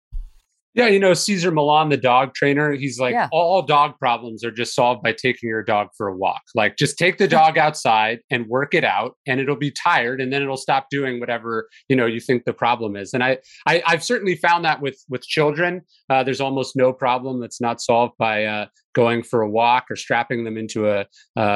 Yeah, 0.75 0.87
you 0.87 0.99
know, 0.99 1.15
Cesar 1.15 1.51
Millan, 1.51 1.89
the 1.89 1.97
dog 1.97 2.35
trainer, 2.35 2.73
he's 2.73 2.99
like, 2.99 3.13
yeah. 3.13 3.27
all 3.31 3.63
dog 3.63 3.97
problems 3.97 4.43
are 4.43 4.51
just 4.51 4.75
solved 4.75 5.01
by 5.01 5.13
taking 5.13 5.49
your 5.49 5.63
dog 5.63 5.87
for 5.97 6.07
a 6.07 6.15
walk. 6.15 6.43
Like, 6.53 6.77
just 6.77 6.97
take 6.97 7.17
the 7.17 7.27
dog 7.27 7.57
outside 7.57 8.19
and 8.29 8.47
work 8.47 8.75
it 8.75 8.83
out, 8.83 9.15
and 9.25 9.39
it'll 9.39 9.55
be 9.55 9.71
tired, 9.71 10.21
and 10.21 10.31
then 10.31 10.43
it'll 10.43 10.57
stop 10.57 10.87
doing 10.91 11.19
whatever 11.19 11.67
you 11.87 11.95
know 11.95 12.05
you 12.05 12.19
think 12.19 12.45
the 12.45 12.53
problem 12.53 12.95
is. 12.95 13.13
And 13.13 13.23
I, 13.23 13.39
I 13.65 13.81
have 13.87 14.03
certainly 14.03 14.35
found 14.35 14.63
that 14.65 14.81
with 14.81 15.03
with 15.09 15.23
children, 15.23 15.81
uh, 16.09 16.23
there's 16.23 16.41
almost 16.41 16.75
no 16.75 16.93
problem 16.93 17.39
that's 17.39 17.59
not 17.59 17.81
solved 17.81 18.13
by 18.19 18.45
uh, 18.45 18.67
going 18.99 19.23
for 19.23 19.41
a 19.41 19.49
walk 19.49 19.85
or 19.89 19.95
strapping 19.95 20.43
them 20.43 20.57
into 20.57 20.89
a, 20.89 21.05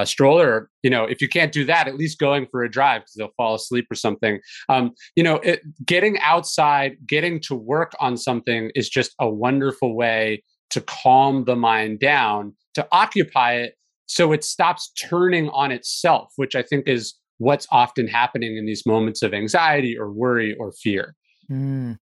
stroller. 0.05 0.69
You 0.81 0.89
know, 0.89 1.03
if 1.03 1.21
you 1.21 1.27
can't 1.27 1.51
do 1.51 1.65
that, 1.65 1.89
at 1.89 1.95
least 1.95 2.17
going 2.17 2.47
for 2.49 2.63
a 2.63 2.71
drive 2.71 3.01
because 3.01 3.15
they'll 3.17 3.35
fall 3.35 3.55
asleep 3.55 3.87
or 3.91 3.95
something. 3.95 4.39
Um, 4.69 4.91
you 5.17 5.23
know, 5.23 5.35
it, 5.35 5.59
getting 5.85 6.17
outside, 6.19 6.95
getting 7.05 7.41
to 7.41 7.55
work 7.55 7.91
on 7.99 8.15
something 8.15 8.71
is 8.75 8.87
just 8.87 9.13
a 9.19 9.29
wonderful 9.29 9.93
way 9.93 10.41
to 10.69 10.79
calm 10.79 11.43
the 11.43 11.57
mind 11.57 11.99
down, 11.99 12.55
to 12.75 12.87
occupy 12.93 13.55
it 13.55 13.73
so 14.05 14.31
it 14.31 14.43
stops 14.45 14.91
turning 14.93 15.49
on 15.49 15.71
itself, 15.71 16.31
which 16.37 16.55
I 16.55 16.61
think 16.61 16.87
is 16.87 17.13
what's 17.39 17.67
often 17.71 18.07
happening 18.07 18.55
in 18.55 18.65
these 18.65 18.85
moments 18.85 19.21
of 19.21 19.33
anxiety 19.33 19.97
or 19.97 20.13
worry 20.13 20.55
or 20.57 20.71
fear. 20.71 21.13
Mm. 21.51 21.97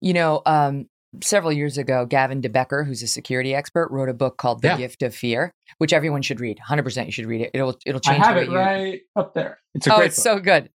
You 0.00 0.12
know, 0.12 0.42
um, 0.44 0.88
several 1.20 1.52
years 1.52 1.76
ago, 1.78 2.06
Gavin 2.06 2.40
de 2.40 2.48
Becker, 2.48 2.84
who's 2.84 3.02
a 3.02 3.06
security 3.06 3.54
expert, 3.54 3.90
wrote 3.90 4.08
a 4.08 4.14
book 4.14 4.38
called 4.38 4.62
The 4.62 4.68
yeah. 4.68 4.76
Gift 4.78 5.02
of 5.02 5.14
Fear, 5.14 5.52
which 5.78 5.92
everyone 5.92 6.22
should 6.22 6.40
read. 6.40 6.58
100% 6.66 7.06
you 7.06 7.12
should 7.12 7.26
read 7.26 7.42
it. 7.42 7.50
It'll 7.54 7.76
it'll 7.84 8.00
change. 8.00 8.22
I 8.22 8.26
have 8.26 8.36
it 8.36 8.48
you... 8.48 8.56
right 8.56 9.00
up 9.16 9.34
there. 9.34 9.58
It's 9.74 9.86
a 9.86 9.94
oh, 9.94 10.00
it's 10.00 10.16
book. 10.16 10.22
so 10.22 10.38
good. 10.38 10.70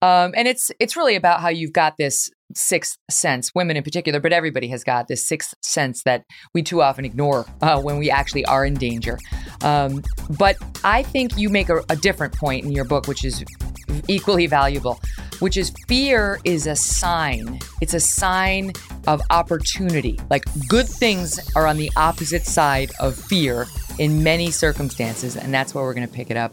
Um, 0.00 0.32
and 0.36 0.48
it's 0.48 0.70
it's 0.78 0.96
really 0.96 1.16
about 1.16 1.40
how 1.40 1.48
you've 1.48 1.72
got 1.72 1.96
this 1.96 2.30
sixth 2.54 2.98
sense, 3.10 3.50
women 3.54 3.76
in 3.76 3.82
particular, 3.82 4.20
but 4.20 4.32
everybody 4.32 4.68
has 4.68 4.84
got 4.84 5.08
this 5.08 5.26
sixth 5.26 5.54
sense 5.62 6.02
that 6.04 6.24
we 6.54 6.62
too 6.62 6.82
often 6.82 7.04
ignore 7.04 7.46
uh, 7.60 7.80
when 7.80 7.98
we 7.98 8.10
actually 8.10 8.44
are 8.46 8.64
in 8.64 8.74
danger. 8.74 9.18
Um, 9.62 10.02
but 10.38 10.56
I 10.84 11.02
think 11.02 11.36
you 11.36 11.48
make 11.48 11.68
a, 11.68 11.82
a 11.88 11.96
different 11.96 12.34
point 12.34 12.64
in 12.64 12.72
your 12.72 12.84
book, 12.84 13.06
which 13.06 13.24
is 13.24 13.44
equally 14.08 14.46
valuable, 14.46 15.00
which 15.40 15.56
is 15.56 15.72
fear 15.88 16.40
is 16.44 16.66
a 16.66 16.76
sign. 16.76 17.58
It's 17.80 17.94
a 17.94 18.00
sign 18.00 18.72
of 19.06 19.20
opportunity. 19.30 20.18
Like 20.30 20.44
good 20.68 20.88
things 20.88 21.54
are 21.56 21.66
on 21.66 21.76
the 21.76 21.90
opposite 21.96 22.44
side 22.44 22.92
of 23.00 23.16
fear 23.16 23.66
in 23.98 24.22
many 24.22 24.50
circumstances, 24.50 25.36
and 25.36 25.52
that's 25.52 25.74
where 25.74 25.84
we're 25.84 25.94
going 25.94 26.08
to 26.08 26.12
pick 26.12 26.30
it 26.30 26.36
up. 26.36 26.52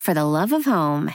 for 0.00 0.14
the 0.14 0.24
love 0.24 0.52
of 0.52 0.64
home. 0.64 1.12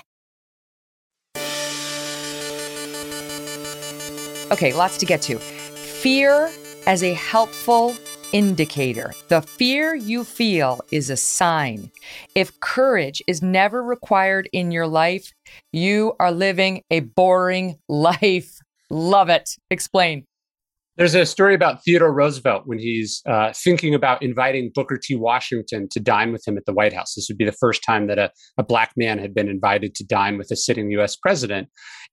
Okay, 4.52 4.74
lots 4.74 4.98
to 5.00 5.06
get 5.06 5.22
to. 5.24 5.40
Fear 5.40 6.50
as 6.86 7.04
a 7.04 7.14
helpful 7.14 7.96
indicator. 8.32 9.12
The 9.30 9.42
fear 9.42 9.96
you 9.96 10.24
feel 10.24 10.82
is 10.92 11.10
a 11.10 11.18
sign. 11.18 11.92
If 12.36 12.60
courage 12.60 13.24
is 13.28 13.42
never 13.42 13.82
required 13.82 14.48
in 14.54 14.72
your 14.72 14.88
life, 14.88 15.34
you 15.72 16.14
are 16.20 16.32
living 16.32 16.84
a 16.92 17.00
boring 17.00 17.78
life. 17.90 18.60
Love 18.90 19.30
it. 19.30 19.58
Explain. 19.72 20.26
There's 20.98 21.16
a 21.16 21.26
story 21.26 21.54
about 21.54 21.84
Theodore 21.84 22.14
Roosevelt 22.14 22.64
when 22.66 22.80
he's 22.80 23.22
uh, 23.28 23.52
thinking 23.54 23.94
about 23.94 24.24
inviting 24.24 24.72
Booker 24.74 24.98
T. 24.98 25.16
Washington 25.16 25.90
to 25.92 26.00
dine 26.00 26.32
with 26.32 26.48
him 26.48 26.58
at 26.58 26.66
the 26.66 26.74
White 26.74 26.94
House. 26.94 27.16
This 27.16 27.28
would 27.30 27.38
be 27.38 27.46
the 27.46 27.52
first 27.52 27.84
time 27.84 28.08
that 28.08 28.18
a, 28.18 28.32
a 28.58 28.64
black 28.64 28.94
man 28.96 29.20
had 29.20 29.34
been 29.34 29.50
invited 29.50 29.94
to 29.96 30.06
dine 30.06 30.38
with 30.38 30.52
a 30.52 30.56
sitting 30.56 30.90
US 30.92 31.18
president. 31.18 31.68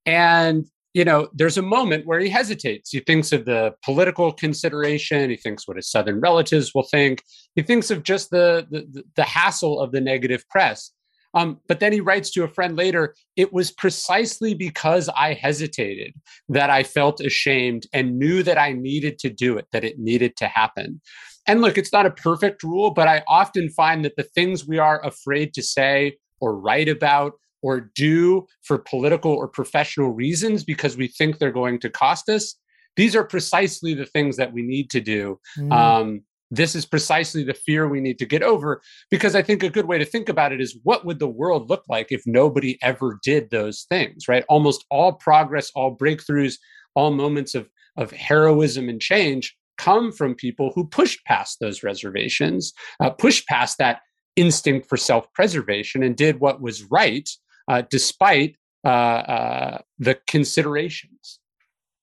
And 0.04 0.66
you 0.94 1.04
know, 1.06 1.28
there's 1.32 1.56
a 1.56 1.62
moment 1.62 2.06
where 2.06 2.20
he 2.20 2.28
hesitates. 2.28 2.90
He 2.90 3.00
thinks 3.00 3.32
of 3.32 3.46
the 3.46 3.72
political 3.82 4.30
consideration. 4.30 5.30
He 5.30 5.36
thinks 5.36 5.66
what 5.66 5.78
his 5.78 5.90
Southern 5.90 6.20
relatives 6.20 6.72
will 6.74 6.86
think. 6.90 7.22
He 7.54 7.62
thinks 7.62 7.90
of 7.90 8.02
just 8.02 8.30
the 8.30 8.66
the, 8.70 9.02
the 9.16 9.24
hassle 9.24 9.80
of 9.80 9.92
the 9.92 10.00
negative 10.00 10.44
press. 10.50 10.92
Um, 11.34 11.60
but 11.66 11.80
then 11.80 11.92
he 11.92 12.00
writes 12.00 12.30
to 12.32 12.44
a 12.44 12.48
friend 12.48 12.76
later, 12.76 13.14
it 13.36 13.52
was 13.52 13.70
precisely 13.70 14.54
because 14.54 15.08
I 15.16 15.34
hesitated 15.34 16.14
that 16.48 16.70
I 16.70 16.82
felt 16.82 17.20
ashamed 17.20 17.86
and 17.92 18.18
knew 18.18 18.42
that 18.42 18.58
I 18.58 18.72
needed 18.72 19.18
to 19.20 19.30
do 19.30 19.56
it, 19.56 19.66
that 19.72 19.84
it 19.84 19.98
needed 19.98 20.36
to 20.36 20.46
happen. 20.46 21.00
And 21.46 21.60
look, 21.60 21.78
it's 21.78 21.92
not 21.92 22.06
a 22.06 22.10
perfect 22.10 22.62
rule, 22.62 22.90
but 22.90 23.08
I 23.08 23.22
often 23.26 23.68
find 23.70 24.04
that 24.04 24.16
the 24.16 24.22
things 24.22 24.66
we 24.66 24.78
are 24.78 25.04
afraid 25.04 25.54
to 25.54 25.62
say 25.62 26.18
or 26.40 26.56
write 26.56 26.88
about 26.88 27.32
or 27.62 27.90
do 27.94 28.46
for 28.62 28.78
political 28.78 29.32
or 29.32 29.48
professional 29.48 30.10
reasons 30.10 30.64
because 30.64 30.96
we 30.96 31.08
think 31.08 31.38
they're 31.38 31.52
going 31.52 31.78
to 31.80 31.90
cost 31.90 32.28
us, 32.28 32.56
these 32.96 33.16
are 33.16 33.24
precisely 33.24 33.94
the 33.94 34.06
things 34.06 34.36
that 34.36 34.52
we 34.52 34.62
need 34.62 34.90
to 34.90 35.00
do. 35.00 35.40
Mm. 35.58 35.72
Um, 35.72 36.20
this 36.52 36.74
is 36.74 36.84
precisely 36.84 37.42
the 37.42 37.54
fear 37.54 37.88
we 37.88 38.00
need 38.00 38.18
to 38.18 38.26
get 38.26 38.42
over 38.42 38.82
because 39.10 39.34
i 39.34 39.42
think 39.42 39.62
a 39.62 39.70
good 39.70 39.86
way 39.86 39.98
to 39.98 40.04
think 40.04 40.28
about 40.28 40.52
it 40.52 40.60
is 40.60 40.78
what 40.82 41.04
would 41.04 41.18
the 41.18 41.28
world 41.28 41.70
look 41.70 41.84
like 41.88 42.08
if 42.10 42.22
nobody 42.26 42.78
ever 42.82 43.18
did 43.24 43.50
those 43.50 43.86
things 43.88 44.28
right? 44.28 44.44
Almost 44.48 44.84
all 44.90 45.12
progress 45.12 45.70
all 45.74 45.96
breakthroughs 45.96 46.56
all 46.94 47.10
moments 47.10 47.54
of 47.54 47.68
of 47.96 48.10
heroism 48.10 48.88
and 48.88 49.00
change 49.00 49.56
come 49.78 50.12
from 50.12 50.34
people 50.34 50.72
who 50.74 50.86
pushed 50.86 51.24
past 51.24 51.58
those 51.60 51.82
reservations 51.82 52.72
uh, 53.00 53.10
pushed 53.10 53.46
past 53.46 53.78
that 53.78 54.00
instinct 54.36 54.88
for 54.88 54.96
self-preservation 54.96 56.02
and 56.02 56.16
did 56.16 56.40
what 56.40 56.60
was 56.60 56.84
right 56.84 57.28
uh, 57.68 57.82
despite 57.90 58.56
uh, 58.84 58.88
uh 58.88 59.78
the 59.98 60.18
considerations. 60.26 61.38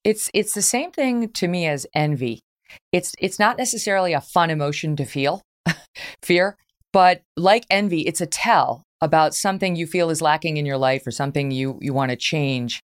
It's 0.03 0.29
it's 0.33 0.53
the 0.53 0.61
same 0.61 0.91
thing 0.91 1.29
to 1.33 1.47
me 1.47 1.67
as 1.67 1.85
envy 1.93 2.43
it's 2.91 3.13
it's 3.19 3.39
not 3.39 3.57
necessarily 3.57 4.13
a 4.13 4.21
fun 4.21 4.49
emotion 4.49 4.95
to 4.95 5.05
feel, 5.05 5.41
fear, 6.21 6.57
but 6.93 7.21
like 7.37 7.65
envy, 7.69 8.01
it's 8.01 8.21
a 8.21 8.25
tell 8.25 8.83
about 9.01 9.33
something 9.33 9.75
you 9.75 9.87
feel 9.87 10.09
is 10.09 10.21
lacking 10.21 10.57
in 10.57 10.65
your 10.65 10.77
life 10.77 11.05
or 11.07 11.11
something 11.11 11.51
you 11.51 11.77
you 11.81 11.93
want 11.93 12.11
to 12.11 12.17
change 12.17 12.81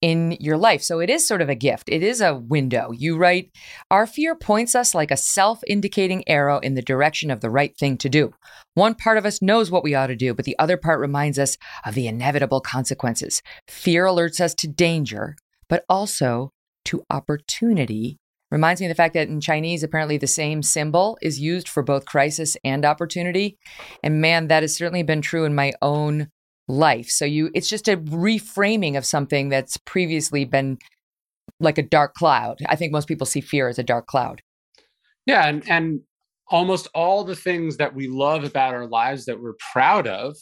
in 0.00 0.36
your 0.40 0.56
life. 0.56 0.82
So 0.82 1.00
it 1.00 1.10
is 1.10 1.26
sort 1.26 1.42
of 1.42 1.48
a 1.48 1.54
gift. 1.54 1.88
It 1.88 2.02
is 2.02 2.20
a 2.20 2.34
window. 2.34 2.90
You 2.90 3.16
write, 3.16 3.50
Our 3.90 4.06
fear 4.06 4.34
points 4.34 4.74
us 4.74 4.94
like 4.94 5.10
a 5.10 5.16
self 5.16 5.60
indicating 5.66 6.26
arrow 6.28 6.58
in 6.58 6.74
the 6.74 6.82
direction 6.82 7.30
of 7.30 7.40
the 7.40 7.50
right 7.50 7.76
thing 7.76 7.98
to 7.98 8.08
do. 8.08 8.32
One 8.74 8.94
part 8.94 9.18
of 9.18 9.26
us 9.26 9.42
knows 9.42 9.70
what 9.70 9.84
we 9.84 9.94
ought 9.94 10.06
to 10.06 10.16
do, 10.16 10.34
but 10.34 10.44
the 10.44 10.58
other 10.58 10.76
part 10.76 11.00
reminds 11.00 11.38
us 11.38 11.58
of 11.84 11.94
the 11.94 12.06
inevitable 12.06 12.60
consequences. 12.60 13.42
Fear 13.68 14.06
alerts 14.06 14.40
us 14.40 14.54
to 14.54 14.68
danger, 14.68 15.36
but 15.68 15.84
also 15.88 16.50
to 16.86 17.04
opportunity 17.10 18.16
Reminds 18.50 18.80
me 18.80 18.86
of 18.86 18.90
the 18.90 18.96
fact 18.96 19.14
that 19.14 19.28
in 19.28 19.40
Chinese, 19.40 19.82
apparently 19.82 20.18
the 20.18 20.26
same 20.26 20.62
symbol 20.62 21.16
is 21.22 21.38
used 21.38 21.68
for 21.68 21.82
both 21.82 22.04
crisis 22.04 22.56
and 22.64 22.84
opportunity. 22.84 23.58
And 24.02 24.20
man, 24.20 24.48
that 24.48 24.62
has 24.62 24.74
certainly 24.74 25.04
been 25.04 25.22
true 25.22 25.44
in 25.44 25.54
my 25.54 25.72
own 25.82 26.28
life. 26.66 27.08
So 27.08 27.24
you 27.24 27.50
it's 27.54 27.68
just 27.68 27.88
a 27.88 27.96
reframing 27.96 28.96
of 28.96 29.04
something 29.04 29.48
that's 29.48 29.76
previously 29.76 30.44
been 30.44 30.78
like 31.58 31.78
a 31.78 31.82
dark 31.82 32.14
cloud. 32.14 32.58
I 32.66 32.76
think 32.76 32.92
most 32.92 33.08
people 33.08 33.26
see 33.26 33.40
fear 33.40 33.68
as 33.68 33.78
a 33.78 33.84
dark 33.84 34.06
cloud. 34.06 34.42
Yeah, 35.26 35.46
and 35.46 35.68
and 35.68 36.00
almost 36.48 36.88
all 36.94 37.22
the 37.24 37.36
things 37.36 37.76
that 37.76 37.94
we 37.94 38.08
love 38.08 38.44
about 38.44 38.74
our 38.74 38.86
lives 38.86 39.26
that 39.26 39.40
we're 39.40 39.54
proud 39.72 40.06
of 40.06 40.36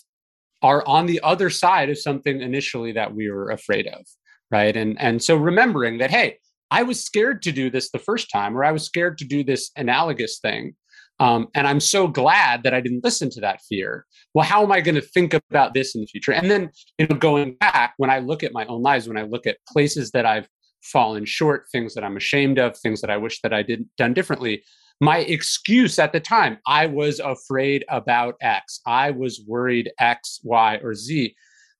are 0.62 0.86
on 0.86 1.06
the 1.06 1.20
other 1.22 1.50
side 1.50 1.90
of 1.90 1.98
something 1.98 2.40
initially 2.40 2.92
that 2.92 3.14
we 3.14 3.30
were 3.30 3.50
afraid 3.50 3.86
of, 3.86 4.06
right? 4.50 4.76
And 4.76 5.00
and 5.00 5.22
so 5.22 5.36
remembering 5.36 5.98
that 5.98 6.10
hey, 6.10 6.38
I 6.70 6.82
was 6.82 7.02
scared 7.02 7.42
to 7.42 7.52
do 7.52 7.70
this 7.70 7.90
the 7.90 7.98
first 7.98 8.30
time, 8.30 8.56
or 8.56 8.64
I 8.64 8.72
was 8.72 8.84
scared 8.84 9.18
to 9.18 9.24
do 9.24 9.42
this 9.42 9.70
analogous 9.76 10.38
thing. 10.38 10.74
Um, 11.20 11.48
and 11.54 11.66
I'm 11.66 11.80
so 11.80 12.06
glad 12.06 12.62
that 12.62 12.74
I 12.74 12.80
didn't 12.80 13.02
listen 13.02 13.28
to 13.30 13.40
that 13.40 13.60
fear. 13.68 14.06
Well, 14.34 14.46
how 14.46 14.62
am 14.62 14.70
I 14.70 14.80
going 14.80 14.94
to 14.94 15.00
think 15.00 15.34
about 15.34 15.74
this 15.74 15.94
in 15.94 16.00
the 16.00 16.06
future? 16.06 16.32
And 16.32 16.50
then, 16.50 16.70
you 16.96 17.08
know, 17.08 17.16
going 17.16 17.54
back, 17.54 17.94
when 17.96 18.10
I 18.10 18.20
look 18.20 18.44
at 18.44 18.52
my 18.52 18.64
own 18.66 18.82
lives, 18.82 19.08
when 19.08 19.16
I 19.16 19.22
look 19.22 19.46
at 19.46 19.56
places 19.68 20.12
that 20.12 20.26
I've 20.26 20.48
fallen 20.82 21.24
short, 21.24 21.66
things 21.72 21.94
that 21.94 22.04
I'm 22.04 22.16
ashamed 22.16 22.58
of, 22.58 22.76
things 22.76 23.00
that 23.00 23.10
I 23.10 23.16
wish 23.16 23.40
that 23.40 23.52
I 23.52 23.62
did 23.62 23.84
done 23.96 24.14
differently, 24.14 24.62
my 25.00 25.18
excuse 25.18 25.98
at 25.98 26.12
the 26.12 26.20
time, 26.20 26.58
I 26.66 26.86
was 26.86 27.20
afraid 27.20 27.84
about 27.88 28.36
X, 28.40 28.80
I 28.86 29.10
was 29.10 29.42
worried 29.46 29.90
X, 29.98 30.40
Y, 30.42 30.78
or 30.82 30.94
Z. 30.94 31.34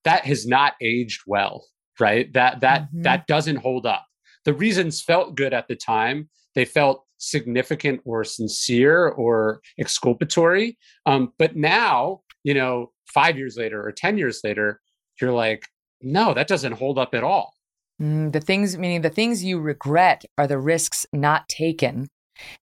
That 0.05 0.24
has 0.24 0.47
not 0.47 0.74
aged 0.80 1.22
well, 1.26 1.64
right? 1.99 2.32
That 2.32 2.61
that 2.61 2.82
mm-hmm. 2.82 3.03
that 3.03 3.26
doesn't 3.26 3.57
hold 3.57 3.86
up 3.86 4.08
the 4.49 4.55
reasons 4.55 5.03
felt 5.03 5.34
good 5.36 5.53
at 5.53 5.68
the 5.68 5.76
time. 5.76 6.30
They 6.55 6.64
felt 6.64 7.05
significant 7.18 8.01
or 8.07 8.24
sincere 8.24 9.09
or 9.09 9.61
exculpatory. 9.78 10.78
Um, 11.05 11.34
but 11.38 11.55
now, 11.55 12.22
you 12.44 12.55
know, 12.55 12.92
five 13.12 13.36
years 13.36 13.59
later 13.59 13.86
or 13.86 13.92
10 13.92 14.16
years 14.16 14.40
later, 14.42 14.80
you're 15.20 15.34
like, 15.34 15.66
no, 16.01 16.32
that 16.32 16.49
doesn't 16.49 16.72
hold 16.72 16.99
up 16.99 17.14
at 17.14 17.22
all. 17.22 17.53
Mm, 18.01 18.32
the 18.32 18.40
things, 18.40 18.78
meaning 18.78 19.03
the 19.03 19.11
things 19.11 19.44
you 19.44 19.61
regret 19.61 20.24
are 20.38 20.46
the 20.46 20.57
risks 20.57 21.05
not 21.12 21.46
taken, 21.51 22.09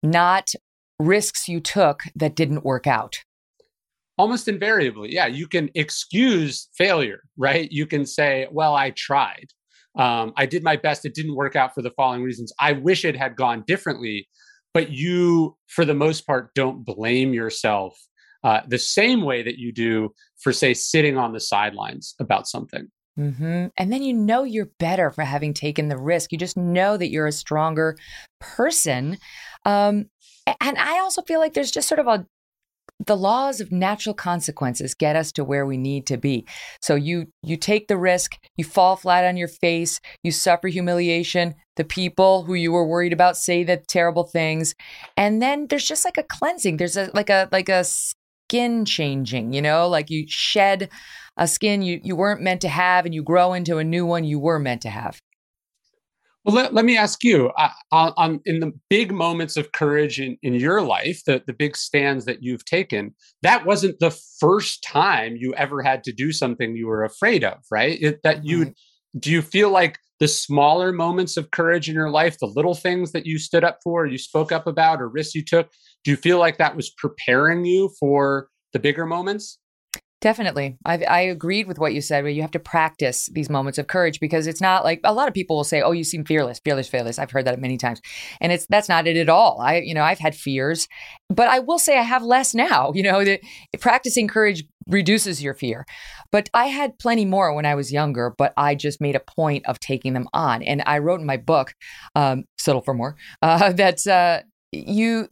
not 0.02 0.54
risks 0.98 1.48
you 1.48 1.60
took 1.60 2.02
that 2.16 2.36
didn't 2.36 2.66
work 2.66 2.88
out. 2.88 3.20
Almost 4.18 4.48
invariably, 4.48 5.14
yeah, 5.14 5.28
you 5.28 5.48
can 5.48 5.70
excuse 5.76 6.68
failure, 6.74 7.22
right? 7.38 7.72
You 7.72 7.86
can 7.86 8.08
say, 8.08 8.48
well, 8.50 8.74
I 8.74 8.90
tried. 8.90 9.50
Um, 9.98 10.34
I 10.36 10.46
did 10.46 10.64
my 10.64 10.76
best. 10.76 11.06
It 11.06 11.16
didn't 11.16 11.36
work 11.36 11.56
out 11.56 11.74
for 11.74 11.82
the 11.82 11.92
following 11.92 12.24
reasons. 12.24 12.52
I 12.60 12.74
wish 12.74 13.06
it 13.06 13.16
had 13.16 13.36
gone 13.36 13.64
differently, 13.66 14.28
but 14.74 14.92
you, 14.92 15.56
for 15.68 15.86
the 15.86 15.94
most 15.94 16.28
part, 16.28 16.54
don't 16.54 16.86
blame 16.86 17.34
yourself 17.34 17.98
uh, 18.44 18.62
the 18.68 18.78
same 18.78 19.24
way 19.24 19.42
that 19.42 19.58
you 19.58 19.72
do 19.72 20.14
for, 20.38 20.54
say, 20.54 20.74
sitting 20.74 21.18
on 21.18 21.34
the 21.34 21.40
sidelines 21.40 22.14
about 22.20 22.48
something. 22.48 22.88
Mm-hmm. 23.18 23.68
And 23.78 23.94
then 23.94 24.04
you 24.04 24.14
know 24.14 24.44
you're 24.44 24.70
better 24.78 25.10
for 25.10 25.24
having 25.24 25.54
taken 25.54 25.88
the 25.88 25.98
risk. 25.98 26.32
You 26.32 26.38
just 26.38 26.58
know 26.58 26.98
that 26.98 27.10
you're 27.10 27.28
a 27.28 27.32
stronger 27.32 27.98
person. 28.40 29.18
Um, 29.66 30.10
and 30.62 30.78
I 30.78 31.00
also 31.00 31.22
feel 31.22 31.40
like 31.40 31.54
there's 31.54 31.72
just 31.72 31.88
sort 31.88 32.00
of 32.00 32.08
a 32.08 32.26
the 33.06 33.18
laws 33.18 33.60
of 33.60 33.72
natural 33.72 34.14
consequences 34.14 34.94
get 34.94 35.16
us 35.16 35.32
to 35.34 35.44
where 35.44 35.66
we 35.66 35.78
need 35.78 36.06
to 36.08 36.18
be. 36.18 36.46
So 36.82 36.96
you 36.96 37.28
you 37.44 37.58
take 37.58 37.88
the 37.88 37.98
risk, 37.98 38.38
you 38.56 38.64
fall 38.64 38.96
flat 38.96 39.26
on 39.26 39.38
your 39.38 39.48
face, 39.48 40.00
you 40.24 40.32
suffer 40.32 40.68
humiliation, 40.68 41.56
the 41.76 41.84
people 41.84 42.44
who 42.44 42.54
you 42.54 42.72
were 42.72 42.88
worried 42.88 43.14
about 43.14 43.38
say 43.38 43.64
the 43.64 43.78
terrible 43.78 44.24
things, 44.24 44.76
and 45.18 45.42
then 45.42 45.68
there's 45.68 45.88
just 45.88 46.06
like 46.06 46.18
a 46.18 46.24
cleansing. 46.24 46.78
There's 46.78 46.98
a 46.98 47.12
like 47.14 47.30
a 47.30 47.50
like 47.52 47.70
a 47.70 47.84
skin 47.84 48.86
changing, 48.86 49.54
you 49.54 49.62
know, 49.62 49.88
like 49.88 50.10
you 50.10 50.26
shed 50.28 50.90
a 51.38 51.48
skin 51.48 51.82
you 51.82 52.00
you 52.04 52.16
weren't 52.16 52.42
meant 52.42 52.62
to 52.62 52.70
have 52.70 53.06
and 53.06 53.14
you 53.14 53.24
grow 53.24 53.54
into 53.54 53.78
a 53.78 53.84
new 53.84 54.06
one 54.06 54.24
you 54.24 54.40
were 54.40 54.60
meant 54.60 54.82
to 54.84 54.90
have. 54.90 55.20
Well, 56.46 56.54
let, 56.54 56.76
let 56.76 56.86
me 56.86 56.96
ask 56.96 57.24
you 57.24 57.50
uh, 57.58 57.70
on, 57.92 58.40
in 58.46 58.60
the 58.60 58.72
big 58.88 59.12
moments 59.12 59.58
of 59.58 59.72
courage 59.72 60.20
in, 60.20 60.38
in 60.44 60.54
your 60.54 60.84
life, 60.84 61.24
the, 61.26 61.42
the 61.48 61.54
big 61.54 61.76
stands 61.76 62.26
that 62.26 62.44
you've 62.44 62.64
taken, 62.66 63.16
that 63.42 63.66
wasn't 63.66 64.00
the 64.00 64.16
first 64.40 64.84
time 64.84 65.36
you 65.38 65.56
ever 65.56 65.82
had 65.82 66.04
to 66.04 66.12
do 66.12 66.32
something 66.32 66.76
you 66.76 66.86
were 66.86 67.04
afraid 67.04 67.44
of, 67.44 67.58
right? 67.72 67.98
It, 68.00 68.22
that 68.24 68.46
you 68.46 68.74
do 69.18 69.32
you 69.32 69.42
feel 69.42 69.72
like 69.72 69.98
the 70.20 70.28
smaller 70.28 70.92
moments 70.92 71.36
of 71.36 71.50
courage 71.50 71.90
in 71.90 71.96
your 71.96 72.12
life, 72.12 72.38
the 72.38 72.46
little 72.46 72.76
things 72.76 73.12
that 73.14 73.26
you 73.26 73.40
stood 73.40 73.64
up 73.64 73.80
for, 73.84 74.06
you 74.06 74.18
spoke 74.18 74.52
up 74.52 74.68
about, 74.68 75.02
or 75.02 75.10
risks 75.10 75.34
you 75.34 75.44
took, 75.44 75.70
do 76.04 76.12
you 76.12 76.18
feel 76.18 76.38
like 76.38 76.58
that 76.58 76.76
was 76.76 76.92
preparing 76.92 77.66
you 77.66 77.90
for 78.00 78.50
the 78.72 78.80
bigger 78.80 79.06
moments? 79.06 79.58
Definitely. 80.26 80.76
i 80.84 80.98
I 81.04 81.20
agreed 81.20 81.68
with 81.68 81.78
what 81.78 81.94
you 81.94 82.02
said, 82.02 82.24
where 82.24 82.32
you 82.32 82.42
have 82.42 82.50
to 82.50 82.60
practice 82.60 83.30
these 83.34 83.48
moments 83.48 83.78
of 83.78 83.86
courage 83.86 84.20
because 84.20 84.48
it's 84.48 84.60
not 84.60 84.84
like 84.84 85.00
a 85.04 85.14
lot 85.14 85.28
of 85.28 85.36
people 85.36 85.56
will 85.56 85.64
say, 85.64 85.84
Oh, 85.84 85.92
you 85.92 86.04
seem 86.04 86.26
fearless, 86.26 86.60
fearless, 86.66 86.88
fearless. 86.88 87.20
I've 87.20 87.30
heard 87.30 87.46
that 87.46 87.62
many 87.62 87.78
times. 87.78 88.02
And 88.42 88.52
it's 88.52 88.66
that's 88.66 88.90
not 88.90 89.06
it 89.06 89.18
at 89.18 89.30
all. 89.30 89.62
I, 89.62 89.82
you 89.82 89.94
know, 89.94 90.02
I've 90.02 90.18
had 90.18 90.34
fears, 90.34 90.88
but 91.30 91.48
I 91.48 91.60
will 91.60 91.78
say 91.78 92.00
I 92.00 92.02
have 92.02 92.24
less 92.24 92.56
now. 92.56 92.92
You 92.96 93.04
know, 93.04 93.24
that 93.24 93.42
practicing 93.82 94.28
courage 94.28 94.64
reduces 94.88 95.44
your 95.44 95.54
fear. 95.54 95.86
But 96.32 96.50
I 96.54 96.68
had 96.68 96.98
plenty 96.98 97.26
more 97.26 97.54
when 97.54 97.66
I 97.66 97.76
was 97.76 97.92
younger, 97.92 98.34
but 98.36 98.52
I 98.58 98.74
just 98.74 99.02
made 99.02 99.16
a 99.16 99.20
point 99.20 99.68
of 99.68 99.80
taking 99.80 100.14
them 100.14 100.28
on. 100.34 100.64
And 100.64 100.82
I 100.86 101.00
wrote 101.00 101.20
in 101.20 101.26
my 101.28 101.38
book, 101.38 101.74
um, 102.16 102.46
Settle 102.58 102.82
for 102.82 102.94
More, 102.94 103.16
uh, 103.44 103.74
that 103.74 104.08
uh, 104.08 104.42
you 104.72 105.28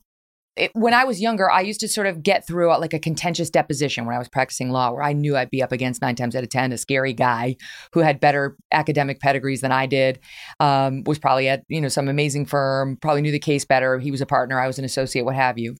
it, 0.56 0.72
when 0.74 0.94
I 0.94 1.04
was 1.04 1.20
younger, 1.20 1.50
I 1.50 1.62
used 1.62 1.80
to 1.80 1.88
sort 1.88 2.08
of 2.08 2.22
get 2.22 2.46
through 2.46 2.70
like 2.78 2.94
a 2.94 3.00
contentious 3.00 3.50
deposition 3.50 4.06
when 4.06 4.16
I 4.16 4.20
was 4.20 4.30
practicing 4.30 4.70
law, 4.70 4.92
where 4.92 5.04
I 5.04 5.14
knew 5.14 5.36
I'd 5.36 5.50
be 5.50 5.64
up 5.64 5.72
against 5.72 6.02
nine 6.02 6.16
times 6.16 6.36
out 6.36 6.44
of 6.44 6.50
10 6.50 6.72
a 6.72 6.78
scary 6.78 7.14
guy 7.14 7.56
who 7.94 8.02
had 8.02 8.20
better 8.20 8.56
academic 8.72 9.20
pedigrees 9.20 9.62
than 9.62 9.72
I 9.72 9.86
did, 9.86 10.20
um, 10.60 11.04
was 11.06 11.20
probably 11.20 11.50
at, 11.50 11.64
you 11.70 11.82
know, 11.82 11.88
some 11.88 12.08
amazing 12.08 12.46
firm, 12.46 12.98
probably 13.02 13.22
knew 13.22 13.32
the 13.32 13.40
case 13.40 13.66
better. 13.66 14.00
He 14.00 14.12
was 14.12 14.22
a 14.22 14.26
partner, 14.26 14.60
I 14.60 14.68
was 14.68 14.80
an 14.80 14.86
associate, 14.86 15.26
what 15.26 15.36
have 15.36 15.58
you. 15.58 15.76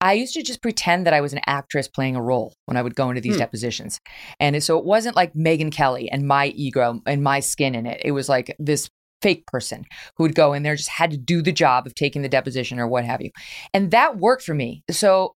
I 0.00 0.14
used 0.14 0.34
to 0.34 0.42
just 0.42 0.60
pretend 0.60 1.06
that 1.06 1.14
I 1.14 1.20
was 1.20 1.32
an 1.32 1.40
actress 1.46 1.88
playing 1.88 2.16
a 2.16 2.22
role 2.22 2.52
when 2.66 2.76
I 2.76 2.82
would 2.82 2.94
go 2.94 3.10
into 3.10 3.20
these 3.20 3.34
hmm. 3.34 3.40
depositions. 3.40 4.00
And 4.40 4.62
so 4.62 4.78
it 4.78 4.84
wasn't 4.84 5.16
like 5.16 5.34
Megyn 5.34 5.72
Kelly 5.72 6.10
and 6.10 6.26
my 6.26 6.48
ego 6.48 7.00
and 7.06 7.22
my 7.22 7.40
skin 7.40 7.74
in 7.74 7.86
it. 7.86 8.02
It 8.04 8.12
was 8.12 8.28
like 8.28 8.54
this 8.58 8.90
fake 9.22 9.46
person 9.46 9.84
who 10.16 10.24
would 10.24 10.34
go 10.34 10.52
in 10.52 10.62
there, 10.62 10.76
just 10.76 10.88
had 10.88 11.10
to 11.12 11.16
do 11.16 11.42
the 11.42 11.52
job 11.52 11.86
of 11.86 11.94
taking 11.94 12.22
the 12.22 12.28
deposition 12.28 12.78
or 12.78 12.88
what 12.88 13.04
have 13.04 13.22
you. 13.22 13.30
And 13.72 13.90
that 13.92 14.18
worked 14.18 14.42
for 14.42 14.54
me. 14.54 14.82
So 14.90 15.34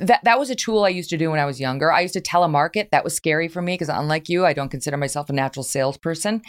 that 0.00 0.20
that 0.24 0.38
was 0.38 0.50
a 0.50 0.54
tool 0.54 0.84
I 0.84 0.90
used 0.90 1.10
to 1.10 1.16
do 1.16 1.30
when 1.30 1.40
I 1.40 1.46
was 1.46 1.60
younger. 1.60 1.90
I 1.90 2.00
used 2.00 2.14
to 2.14 2.20
telemarket. 2.20 2.90
That 2.90 3.04
was 3.04 3.14
scary 3.14 3.48
for 3.48 3.62
me 3.62 3.74
because 3.74 3.88
unlike 3.88 4.28
you, 4.28 4.44
I 4.44 4.52
don't 4.52 4.68
consider 4.68 4.96
myself 4.96 5.30
a 5.30 5.32
natural 5.32 5.62
salesperson, 5.62 6.42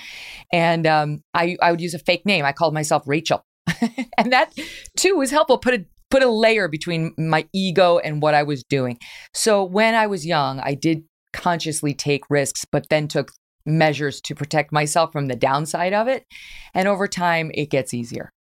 and 0.52 0.86
um, 0.86 1.24
I 1.34 1.56
I 1.62 1.72
would 1.72 1.82
use 1.82 1.94
a 1.94 2.00
fake 2.00 2.26
name. 2.26 2.44
I 2.46 2.52
called 2.52 2.74
myself 2.74 3.04
Rachel, 3.06 3.46
and 4.18 4.34
that 4.34 4.52
too 4.98 5.16
was 5.16 5.32
helpful. 5.32 5.58
Put 5.58 5.76
a 5.76 5.86
put 6.10 6.24
a 6.24 6.30
layer 6.30 6.68
between 6.68 7.14
my 7.18 7.48
ego 7.54 8.00
and 8.00 8.22
what 8.22 8.34
I 8.34 8.44
was 8.44 8.64
doing. 8.64 8.98
So 9.34 9.64
when 9.64 9.96
I 9.96 10.08
was 10.08 10.26
young, 10.26 10.60
I 10.60 10.74
did 10.74 11.04
consciously 11.34 11.94
take 11.94 12.24
risks, 12.30 12.66
but 12.70 12.90
then 12.90 13.08
took 13.08 13.32
measures 13.68 14.22
to 14.22 14.34
protect 14.34 14.72
myself 14.72 15.12
from 15.12 15.28
the 15.28 15.36
downside 15.36 15.94
of 15.94 16.08
it. 16.08 16.26
And 16.74 16.88
over 16.88 17.08
time, 17.08 17.52
it 17.54 17.70
gets 17.70 17.94
easier. 17.94 18.32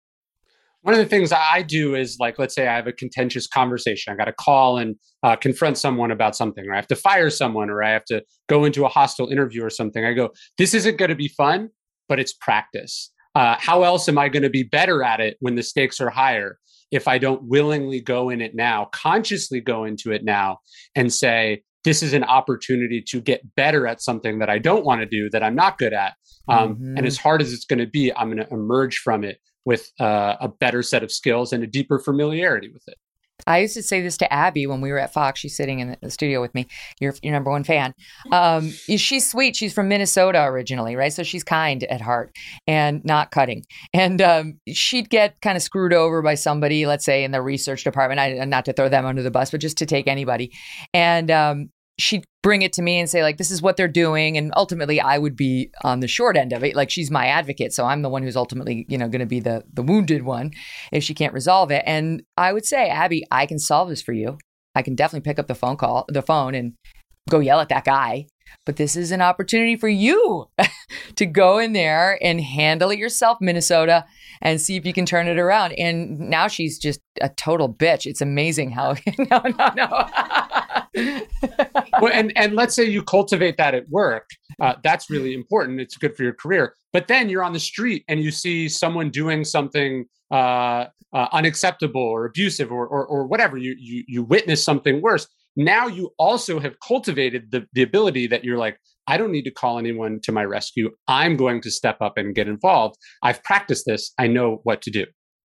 One 0.82 0.94
of 0.94 1.00
the 1.00 1.06
things 1.06 1.32
I 1.32 1.62
do 1.62 1.96
is 1.96 2.18
like, 2.20 2.38
let's 2.38 2.54
say 2.54 2.68
I 2.68 2.76
have 2.76 2.86
a 2.86 2.92
contentious 2.92 3.48
conversation. 3.48 4.12
I 4.12 4.16
got 4.16 4.26
to 4.26 4.32
call 4.32 4.78
and 4.78 4.94
uh, 5.24 5.34
confront 5.34 5.78
someone 5.78 6.12
about 6.12 6.36
something, 6.36 6.64
or 6.64 6.72
I 6.72 6.76
have 6.76 6.86
to 6.86 6.96
fire 6.96 7.28
someone, 7.28 7.70
or 7.70 7.82
I 7.82 7.90
have 7.90 8.04
to 8.04 8.22
go 8.48 8.64
into 8.64 8.84
a 8.84 8.88
hostile 8.88 9.28
interview 9.28 9.64
or 9.64 9.70
something. 9.70 10.04
I 10.04 10.12
go, 10.12 10.30
this 10.58 10.74
isn't 10.74 10.96
going 10.96 11.08
to 11.08 11.16
be 11.16 11.26
fun, 11.26 11.70
but 12.08 12.20
it's 12.20 12.32
practice. 12.32 13.10
Uh, 13.34 13.56
how 13.58 13.82
else 13.82 14.08
am 14.08 14.16
I 14.16 14.28
going 14.28 14.44
to 14.44 14.50
be 14.50 14.62
better 14.62 15.02
at 15.02 15.18
it 15.18 15.36
when 15.40 15.56
the 15.56 15.62
stakes 15.64 16.00
are 16.00 16.08
higher? 16.08 16.56
If 16.92 17.08
I 17.08 17.18
don't 17.18 17.42
willingly 17.42 18.00
go 18.00 18.30
in 18.30 18.40
it 18.40 18.54
now, 18.54 18.88
consciously 18.92 19.60
go 19.60 19.82
into 19.82 20.12
it 20.12 20.22
now 20.24 20.60
and 20.94 21.12
say, 21.12 21.64
this 21.86 22.02
is 22.02 22.12
an 22.12 22.24
opportunity 22.24 23.00
to 23.00 23.20
get 23.20 23.54
better 23.54 23.86
at 23.86 24.02
something 24.02 24.40
that 24.40 24.50
I 24.50 24.58
don't 24.58 24.84
want 24.84 25.02
to 25.02 25.06
do 25.06 25.30
that 25.30 25.44
I'm 25.44 25.54
not 25.54 25.78
good 25.78 25.92
at. 25.92 26.14
Um, 26.48 26.74
mm-hmm. 26.74 26.96
And 26.96 27.06
as 27.06 27.16
hard 27.16 27.40
as 27.40 27.52
it's 27.52 27.64
going 27.64 27.78
to 27.78 27.86
be, 27.86 28.12
I'm 28.12 28.28
going 28.28 28.44
to 28.44 28.52
emerge 28.52 28.98
from 28.98 29.22
it 29.22 29.38
with 29.64 29.92
uh, 30.00 30.34
a 30.40 30.48
better 30.48 30.82
set 30.82 31.04
of 31.04 31.12
skills 31.12 31.52
and 31.52 31.62
a 31.62 31.66
deeper 31.66 32.00
familiarity 32.00 32.68
with 32.68 32.82
it. 32.88 32.96
I 33.46 33.58
used 33.58 33.74
to 33.74 33.82
say 33.82 34.00
this 34.00 34.16
to 34.18 34.32
Abby 34.32 34.66
when 34.66 34.80
we 34.80 34.90
were 34.90 34.98
at 34.98 35.12
Fox. 35.12 35.38
She's 35.38 35.56
sitting 35.56 35.80
in 35.80 35.96
the 36.02 36.10
studio 36.10 36.40
with 36.40 36.54
me. 36.54 36.66
Your 37.00 37.14
your 37.22 37.32
number 37.32 37.50
one 37.50 37.64
fan. 37.64 37.94
Um, 38.32 38.70
she's 38.70 39.30
sweet. 39.30 39.54
She's 39.54 39.74
from 39.74 39.88
Minnesota 39.88 40.42
originally, 40.42 40.96
right? 40.96 41.12
So 41.12 41.22
she's 41.22 41.44
kind 41.44 41.84
at 41.84 42.00
heart 42.00 42.34
and 42.66 43.04
not 43.04 43.30
cutting. 43.30 43.64
And 43.92 44.22
um, 44.22 44.60
she'd 44.68 45.10
get 45.10 45.40
kind 45.42 45.56
of 45.56 45.62
screwed 45.62 45.92
over 45.92 46.22
by 46.22 46.34
somebody, 46.34 46.86
let's 46.86 47.04
say 47.04 47.24
in 47.24 47.30
the 47.30 47.42
research 47.42 47.84
department. 47.84 48.20
I, 48.20 48.44
not 48.46 48.64
to 48.64 48.72
throw 48.72 48.88
them 48.88 49.04
under 49.04 49.22
the 49.22 49.30
bus, 49.30 49.50
but 49.50 49.60
just 49.60 49.78
to 49.78 49.86
take 49.86 50.08
anybody. 50.08 50.52
And 50.94 51.30
um, 51.30 51.70
she'd 51.98 52.24
bring 52.42 52.62
it 52.62 52.72
to 52.74 52.82
me 52.82 52.98
and 52.98 53.08
say 53.10 53.22
like 53.22 53.38
this 53.38 53.50
is 53.50 53.62
what 53.62 53.76
they're 53.76 53.88
doing. 53.88 54.36
And 54.36 54.52
ultimately 54.56 55.00
i 55.00 55.18
would 55.18 55.36
be 55.36 55.70
on 55.82 56.00
the 56.00 56.08
short 56.08 56.36
end 56.36 56.52
of 56.52 56.62
it. 56.62 56.76
Like 56.76 56.90
she's 56.90 57.10
my 57.10 57.26
advocate 57.26 57.72
so 57.72 57.84
i'm 57.84 58.02
the 58.02 58.08
one 58.08 58.22
who's 58.22 58.36
ultimately 58.36 58.86
you 58.88 58.98
know 58.98 59.08
going 59.08 59.20
to 59.20 59.26
be 59.26 59.40
the 59.40 59.64
the 59.72 59.82
wounded 59.82 60.22
one 60.22 60.52
if 60.92 61.02
she 61.02 61.14
can't 61.14 61.34
resolve 61.34 61.70
it. 61.70 61.82
And 61.86 62.22
i 62.36 62.52
would 62.52 62.66
say 62.66 62.88
abby 62.88 63.24
i 63.30 63.46
can 63.46 63.58
solve 63.58 63.88
this 63.88 64.02
for 64.02 64.12
you. 64.12 64.38
I 64.74 64.82
can 64.82 64.94
definitely 64.94 65.28
pick 65.28 65.38
up 65.38 65.48
the 65.48 65.54
phone 65.54 65.76
call 65.76 66.04
the 66.08 66.22
phone 66.22 66.54
and 66.54 66.74
go 67.28 67.40
yell 67.40 67.60
at 67.60 67.68
that 67.70 67.84
guy. 67.84 68.26
But 68.64 68.76
this 68.76 68.96
is 68.96 69.12
an 69.12 69.22
opportunity 69.22 69.76
for 69.76 69.88
you 69.88 70.48
to 71.16 71.26
go 71.26 71.58
in 71.58 71.72
there 71.72 72.18
and 72.22 72.40
handle 72.40 72.90
it 72.90 72.98
yourself 72.98 73.38
minnesota 73.40 74.04
and 74.40 74.60
see 74.60 74.76
if 74.76 74.84
you 74.84 74.92
can 74.92 75.06
turn 75.06 75.28
it 75.28 75.38
around. 75.38 75.72
And 75.72 76.18
now 76.18 76.48
she's 76.48 76.78
just 76.78 77.00
a 77.20 77.28
total 77.28 77.72
bitch. 77.72 78.06
It's 78.06 78.20
amazing 78.20 78.72
how 78.72 78.96
no 79.18 79.42
no 79.44 79.70
no 79.76 80.08
well, 80.96 82.12
and 82.12 82.32
and 82.36 82.54
let's 82.54 82.74
say 82.74 82.84
you 82.84 83.02
cultivate 83.02 83.56
that 83.58 83.74
at 83.74 83.88
work, 83.88 84.28
uh, 84.60 84.74
that's 84.82 85.10
really 85.10 85.34
important. 85.34 85.80
It's 85.80 85.96
good 85.96 86.16
for 86.16 86.22
your 86.22 86.32
career. 86.34 86.74
But 86.92 87.08
then 87.08 87.28
you're 87.28 87.42
on 87.42 87.52
the 87.52 87.60
street 87.60 88.04
and 88.08 88.20
you 88.20 88.30
see 88.30 88.68
someone 88.68 89.10
doing 89.10 89.44
something 89.44 90.06
uh, 90.30 90.86
uh, 91.12 91.28
unacceptable 91.32 92.00
or 92.00 92.24
abusive 92.24 92.72
or, 92.72 92.86
or, 92.86 93.06
or 93.06 93.26
whatever. 93.26 93.56
You 93.56 93.76
you 93.78 94.04
you 94.08 94.22
witness 94.22 94.64
something 94.64 95.02
worse. 95.02 95.28
Now 95.56 95.86
you 95.86 96.10
also 96.18 96.60
have 96.60 96.74
cultivated 96.86 97.50
the 97.50 97.66
the 97.72 97.82
ability 97.82 98.26
that 98.28 98.44
you're 98.44 98.58
like, 98.58 98.78
I 99.06 99.16
don't 99.16 99.32
need 99.32 99.44
to 99.44 99.50
call 99.50 99.78
anyone 99.78 100.20
to 100.24 100.32
my 100.32 100.44
rescue. 100.44 100.90
I'm 101.06 101.36
going 101.36 101.60
to 101.62 101.70
step 101.70 101.98
up 102.00 102.16
and 102.16 102.34
get 102.34 102.48
involved. 102.48 102.96
I've 103.22 103.42
practiced 103.44 103.84
this. 103.86 104.12
I 104.18 104.26
know 104.26 104.60
what 104.64 104.82
to 104.82 104.90
do. 104.90 105.06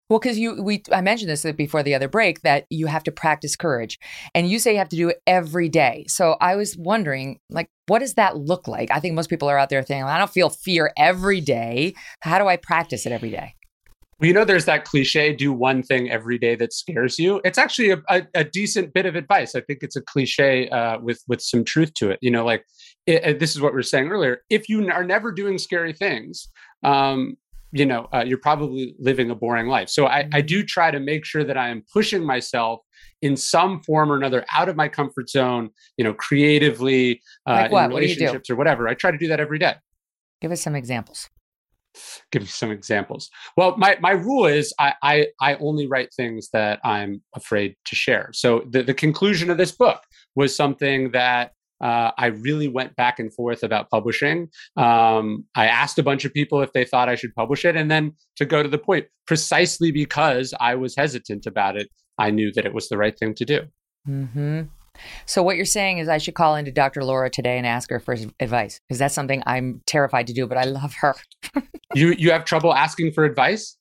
Well, 0.09 0.19
because 0.19 0.39
you 0.39 0.63
we 0.63 0.83
I 0.91 1.01
mentioned 1.03 1.31
this 1.31 1.45
before 1.53 1.83
the 1.83 1.95
other 1.95 2.09
break 2.09 2.41
that 2.41 2.65
you 2.71 2.87
have 2.87 3.05
to 3.05 3.13
practice 3.13 3.57
courage, 3.57 3.99
and 4.35 4.49
you 4.49 4.59
say 4.59 4.73
you 4.73 4.79
have 4.79 4.89
to 4.91 4.97
do 4.97 5.11
it 5.11 5.23
every 5.27 5.69
day. 5.69 6.07
So 6.09 6.37
I 6.41 6.57
was 6.57 6.77
wondering, 6.77 7.41
like, 7.51 7.69
what 7.89 7.99
does 7.99 8.15
that 8.15 8.37
look 8.37 8.67
like? 8.67 8.91
I 8.91 9.01
think 9.01 9.15
most 9.15 9.29
people 9.29 9.51
are 9.51 9.59
out 9.59 9.69
there 9.69 9.83
thinking, 9.83 10.05
I 10.05 10.19
don't 10.19 10.31
feel 10.31 10.49
fear 10.49 10.93
every 10.97 11.41
day. 11.41 11.95
How 12.21 12.39
do 12.39 12.47
I 12.47 12.57
practice 12.57 13.05
it 13.05 13.13
every 13.13 13.31
day? 13.31 13.55
Well, 14.19 14.29
you 14.29 14.35
know, 14.35 14.45
there's 14.45 14.65
that 14.65 14.85
cliche: 14.85 15.35
do 15.35 15.53
one 15.53 15.83
thing 15.83 16.11
every 16.11 16.39
day 16.39 16.57
that 16.57 16.73
scares 16.73 17.19
you. 17.19 17.41
It's 17.45 17.59
actually 17.59 17.91
a, 17.91 18.03
a, 18.09 18.23
a 18.35 18.45
decent 18.45 18.95
bit 18.95 19.05
of 19.05 19.15
advice. 19.15 19.55
I 19.55 19.61
think 19.61 19.81
it's 19.83 19.95
a 19.95 20.03
cliche 20.03 20.71
uh, 20.71 20.99
with 21.01 21.23
with 21.29 21.43
some 21.43 21.65
truth 21.65 21.93
to 21.95 22.11
it. 22.11 22.19
You 22.23 22.31
know, 22.31 22.47
like 22.47 22.65
it, 23.07 23.39
this 23.39 23.55
is 23.55 23.61
what 23.61 23.75
we 23.75 23.79
are 23.79 23.83
saying 23.83 24.09
earlier. 24.09 24.41
If 24.49 24.71
you 24.71 24.91
are 24.91 25.05
never 25.05 25.33
doing 25.33 25.59
scary 25.59 25.93
things, 25.93 26.49
um, 26.83 27.37
you 27.73 27.87
know 27.87 28.09
uh, 28.13 28.25
you're 28.27 28.39
probably 28.39 28.95
living 28.99 29.31
a 29.31 29.35
boring 29.35 29.67
life. 29.67 29.89
So 29.89 30.07
I, 30.07 30.19
I 30.19 30.25
mm-hmm. 30.25 30.47
do 30.47 30.63
try 30.65 30.91
to 30.91 31.01
make 31.01 31.25
sure 31.25 31.45
that 31.45 31.57
i 31.57 31.69
am 31.69 31.83
pushing 31.93 32.25
myself 32.25 32.81
in 33.23 33.37
some 33.37 33.83
form 33.83 34.11
or 34.11 34.17
another 34.17 34.45
out 34.57 34.69
of 34.69 34.77
my 34.77 34.89
comfort 34.89 35.29
zone 35.29 35.71
you 35.97 36.05
know 36.05 36.15
creatively 36.15 37.21
uh, 37.47 37.53
like 37.53 37.73
what? 37.73 37.85
in 37.85 37.91
relationships 37.91 38.49
what 38.49 38.55
or 38.55 38.57
whatever. 38.57 38.89
I 38.89 38.95
try 38.95 39.11
to 39.11 39.19
do 39.19 39.29
that 39.29 39.41
every 39.41 39.59
day. 39.59 39.75
Give 40.41 40.53
us 40.53 40.61
some 40.61 40.75
examples. 40.75 41.29
Give 42.31 42.43
me 42.43 42.49
some 42.49 42.71
examples. 42.71 43.29
Well 43.57 43.77
my, 43.77 43.97
my 44.01 44.13
rule 44.13 44.47
is 44.47 44.73
I, 44.79 44.95
I 45.03 45.27
i 45.41 45.55
only 45.57 45.87
write 45.87 46.13
things 46.15 46.49
that 46.53 46.81
i'm 46.85 47.23
afraid 47.35 47.77
to 47.87 47.97
share. 47.97 48.31
So 48.33 48.65
the, 48.71 48.83
the 48.83 48.95
conclusion 48.95 49.51
of 49.51 49.59
this 49.59 49.73
book 49.73 50.01
was 50.35 50.55
something 50.55 51.11
that 51.13 51.53
uh, 51.81 52.11
I 52.17 52.27
really 52.27 52.69
went 52.69 52.97
back 52.97 53.19
and 53.19 53.33
forth 53.33 53.63
about 53.63 53.91
publishing. 53.91 54.49
Um, 54.77 55.45
I 55.55 55.67
asked 55.67 55.99
a 55.99 56.03
bunch 56.03 56.25
of 56.25 56.33
people 56.33 56.61
if 56.63 56.73
they 56.73 56.85
thought 56.85 57.09
I 57.09 57.15
should 57.15 57.35
publish 57.35 57.65
it. 57.65 57.77
And 57.77 57.91
then 57.91 58.13
to 58.37 58.45
go 58.45 58.63
to 58.63 58.69
the 58.69 58.79
point, 58.79 59.07
precisely 59.27 59.91
because 59.91 60.55
I 60.61 60.75
was 60.75 60.97
hesitant 60.97 61.47
about 61.47 61.77
it, 61.77 61.89
I 62.19 62.31
knew 62.31 62.53
that 62.53 62.67
it 62.67 62.75
was 62.75 62.89
the 62.89 62.99
right 62.99 63.17
thing 63.17 63.35
to 63.35 63.45
do. 63.45 63.63
Mm-hmm. 64.09 64.63
So, 65.27 65.45
what 65.45 65.57
you're 65.57 65.65
saying 65.65 65.99
is 65.99 66.09
I 66.09 66.19
should 66.19 66.35
call 66.35 66.57
into 66.57 66.73
Dr. 66.73 67.05
Laura 67.05 67.31
today 67.31 67.57
and 67.57 67.67
ask 67.67 67.89
her 67.91 68.01
for 68.01 68.17
advice 68.41 68.81
because 68.89 68.99
that's 68.99 69.15
something 69.15 69.45
I'm 69.47 69.81
terrified 69.87 70.27
to 70.27 70.33
do, 70.33 70.47
but 70.47 70.59
I 70.59 70.65
love 70.65 70.95
her. 71.01 71.15
you 71.95 72.15
you 72.19 72.33
have 72.33 72.45
trouble 72.45 72.75
asking 72.75 73.13
for 73.13 73.25
advice? 73.25 73.77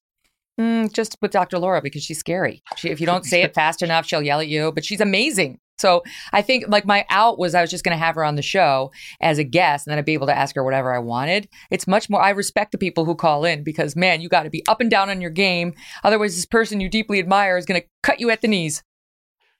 Mm, 0.59 0.91
just 0.91 1.17
with 1.21 1.31
Dr. 1.31 1.59
Laura 1.59 1.81
because 1.81 2.03
she's 2.03 2.19
scary. 2.19 2.63
She, 2.75 2.89
if 2.89 2.99
you 2.99 3.05
don't 3.05 3.25
say 3.25 3.43
it 3.43 3.53
fast 3.53 3.81
enough, 3.81 4.05
she'll 4.05 4.23
yell 4.23 4.39
at 4.39 4.47
you. 4.47 4.71
But 4.71 4.85
she's 4.85 5.01
amazing. 5.01 5.59
So 5.78 6.03
I 6.34 6.41
think 6.41 6.65
like 6.67 6.86
my 6.86 7.05
out 7.09 7.38
was 7.38 7.53
I 7.53 7.61
was 7.61 7.69
just 7.69 7.84
going 7.84 7.95
to 7.95 8.03
have 8.03 8.15
her 8.15 8.23
on 8.23 8.36
the 8.36 8.41
show 8.41 8.91
as 9.21 9.38
a 9.38 9.43
guest 9.43 9.86
and 9.86 9.91
then 9.91 9.99
I'd 9.99 10.05
be 10.05 10.13
able 10.13 10.28
to 10.28 10.38
ask 10.38 10.55
her 10.55 10.63
whatever 10.63 10.93
I 10.93 10.99
wanted. 10.99 11.47
It's 11.69 11.88
much 11.88 12.09
more, 12.09 12.21
I 12.21 12.32
respect 12.32 12.71
the 12.71 12.78
people 12.78 13.05
who 13.05 13.15
call 13.15 13.45
in 13.45 13.63
because 13.63 13.95
man, 13.95 14.21
you 14.21 14.30
got 14.30 14.43
to 14.43 14.49
be 14.49 14.63
up 14.67 14.82
and 14.82 14.89
down 14.89 15.09
on 15.09 15.21
your 15.21 15.30
game. 15.30 15.73
Otherwise, 16.03 16.36
this 16.36 16.45
person 16.45 16.82
you 16.82 16.89
deeply 16.89 17.19
admire 17.19 17.57
is 17.57 17.65
going 17.65 17.80
to 17.80 17.88
cut 18.01 18.19
you 18.19 18.30
at 18.30 18.41
the 18.41 18.47
knees. 18.47 18.84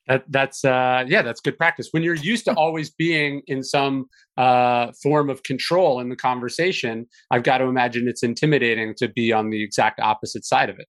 That, 0.08 0.24
that's 0.30 0.64
uh, 0.64 1.04
yeah, 1.08 1.22
that's 1.22 1.42
good 1.42 1.58
practice. 1.58 1.90
When 1.92 2.02
you're 2.02 2.16
used 2.16 2.46
to 2.46 2.54
always 2.58 2.90
being 2.90 3.42
in 3.48 3.62
some 3.62 4.06
uh, 4.38 4.92
form 5.04 5.30
of 5.30 5.44
control 5.44 6.00
in 6.00 6.10
the 6.10 6.16
conversation, 6.16 7.08
I've 7.30 7.44
got 7.44 7.58
to 7.60 7.66
imagine 7.66 8.08
it's 8.08 8.24
intimidating 8.24 8.96
to 8.96 9.10
be 9.10 9.34
on 9.34 9.50
the 9.50 9.62
exact 9.62 10.00
opposite 10.00 10.46
side 10.46 10.70
of 10.70 10.80
it. 10.80 10.88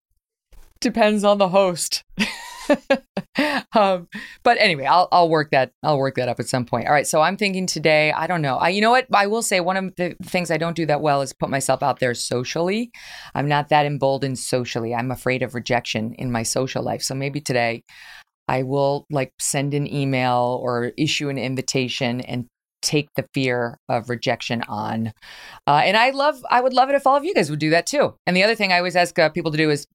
Depends 0.81 1.25
on 1.25 1.39
the 1.39 1.49
host. 1.49 2.05
um, 3.75 4.09
but 4.43 4.59
anyway, 4.59 4.85
I'll 4.85 5.09
I'll 5.13 5.29
work 5.29 5.51
that 5.51 5.73
I'll 5.83 5.99
work 5.99 6.17
that 6.17 6.29
up 6.29 6.41
at 6.41 6.49
some 6.49 6.65
point. 6.65 6.87
All 6.87 6.93
right, 6.93 7.07
so 7.07 7.21
I'm 7.21 7.37
thinking 7.37 7.67
today. 7.67 8.13
I 8.13 8.27
don't 8.27 8.43
know. 8.43 8.57
I 8.57 8.71
you 8.71 8.81
know 8.81 8.91
what 8.91 9.07
I 9.13 9.27
will 9.27 9.43
say. 9.43 9.61
One 9.61 9.77
of 9.77 9.97
the 9.97 10.17
things 10.23 10.51
I 10.51 10.57
don't 10.57 10.77
do 10.77 10.87
that 10.87 11.01
well 11.01 11.23
is 11.23 11.33
put 11.33 11.51
myself 11.51 11.83
out 11.83 12.01
there 12.01 12.15
socially. 12.15 12.91
I'm 13.35 13.49
not 13.49 13.69
that 13.69 13.87
emboldened 13.87 14.39
socially. 14.39 14.95
I'm 14.95 15.11
afraid 15.11 15.43
of 15.43 15.55
rejection 15.55 16.15
in 16.15 16.33
my 16.33 16.43
social 16.43 16.83
life. 16.83 17.03
So 17.03 17.15
maybe 17.15 17.41
today, 17.41 17.83
I 18.49 18.63
will 18.63 19.07
like 19.11 19.33
send 19.39 19.75
an 19.75 19.93
email 19.93 20.59
or 20.63 20.93
issue 20.97 21.29
an 21.29 21.39
invitation 21.39 22.21
and 22.23 22.47
take 22.81 23.09
the 23.17 23.27
fear 23.35 23.79
of 23.89 24.09
rejection 24.09 24.63
on. 24.69 25.13
Uh, 25.67 25.83
and 25.85 25.97
I 25.97 26.11
love, 26.11 26.43
I 26.51 26.61
would 26.61 26.73
love 26.73 26.89
it 26.89 26.95
if 26.95 27.07
all 27.07 27.17
of 27.17 27.25
you 27.25 27.35
guys 27.35 27.51
would 27.51 27.59
do 27.59 27.71
that 27.71 27.87
too. 27.87 28.15
And 28.27 28.37
the 28.37 28.45
other 28.45 28.55
thing 28.55 28.73
I 28.73 28.79
always 28.79 28.97
ask 28.97 29.19
uh, 29.19 29.29
people 29.29 29.51
to 29.51 29.59
do 29.59 29.71
is 29.71 29.87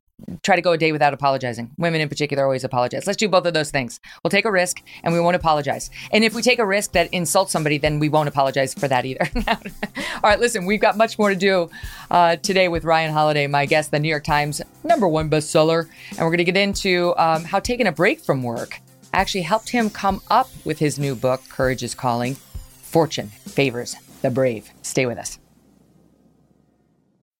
try 0.43 0.55
to 0.55 0.61
go 0.61 0.71
a 0.71 0.77
day 0.77 0.91
without 0.91 1.13
apologizing. 1.13 1.71
Women 1.77 2.01
in 2.01 2.09
particular 2.09 2.43
always 2.43 2.63
apologize. 2.63 3.07
Let's 3.07 3.17
do 3.17 3.27
both 3.27 3.45
of 3.45 3.53
those 3.53 3.71
things. 3.71 3.99
We'll 4.23 4.31
take 4.31 4.45
a 4.45 4.51
risk 4.51 4.81
and 5.03 5.13
we 5.13 5.19
won't 5.19 5.35
apologize. 5.35 5.89
And 6.11 6.23
if 6.23 6.33
we 6.33 6.41
take 6.41 6.59
a 6.59 6.65
risk 6.65 6.93
that 6.93 7.13
insults 7.13 7.51
somebody, 7.51 7.77
then 7.77 7.99
we 7.99 8.09
won't 8.09 8.29
apologize 8.29 8.73
for 8.73 8.87
that 8.87 9.05
either. 9.05 9.29
All 9.47 10.21
right, 10.23 10.39
listen, 10.39 10.65
we've 10.65 10.81
got 10.81 10.97
much 10.97 11.17
more 11.17 11.29
to 11.29 11.35
do 11.35 11.69
uh, 12.11 12.35
today 12.37 12.67
with 12.67 12.83
Ryan 12.83 13.11
Holiday, 13.11 13.47
my 13.47 13.65
guest, 13.65 13.91
the 13.91 13.99
New 13.99 14.09
York 14.09 14.23
Times 14.23 14.61
number 14.83 15.07
one 15.07 15.29
bestseller. 15.29 15.87
And 16.11 16.19
we're 16.19 16.27
going 16.27 16.37
to 16.37 16.43
get 16.43 16.57
into 16.57 17.13
um, 17.17 17.43
how 17.43 17.59
taking 17.59 17.87
a 17.87 17.91
break 17.91 18.19
from 18.19 18.43
work 18.43 18.79
actually 19.13 19.43
helped 19.43 19.69
him 19.69 19.89
come 19.89 20.21
up 20.29 20.49
with 20.65 20.79
his 20.79 20.97
new 20.97 21.15
book, 21.15 21.41
Courage 21.49 21.83
is 21.83 21.93
Calling 21.93 22.35
Fortune 22.35 23.27
Favors 23.27 23.95
the 24.23 24.31
Brave. 24.31 24.71
Stay 24.81 25.05
with 25.05 25.19
us. 25.19 25.37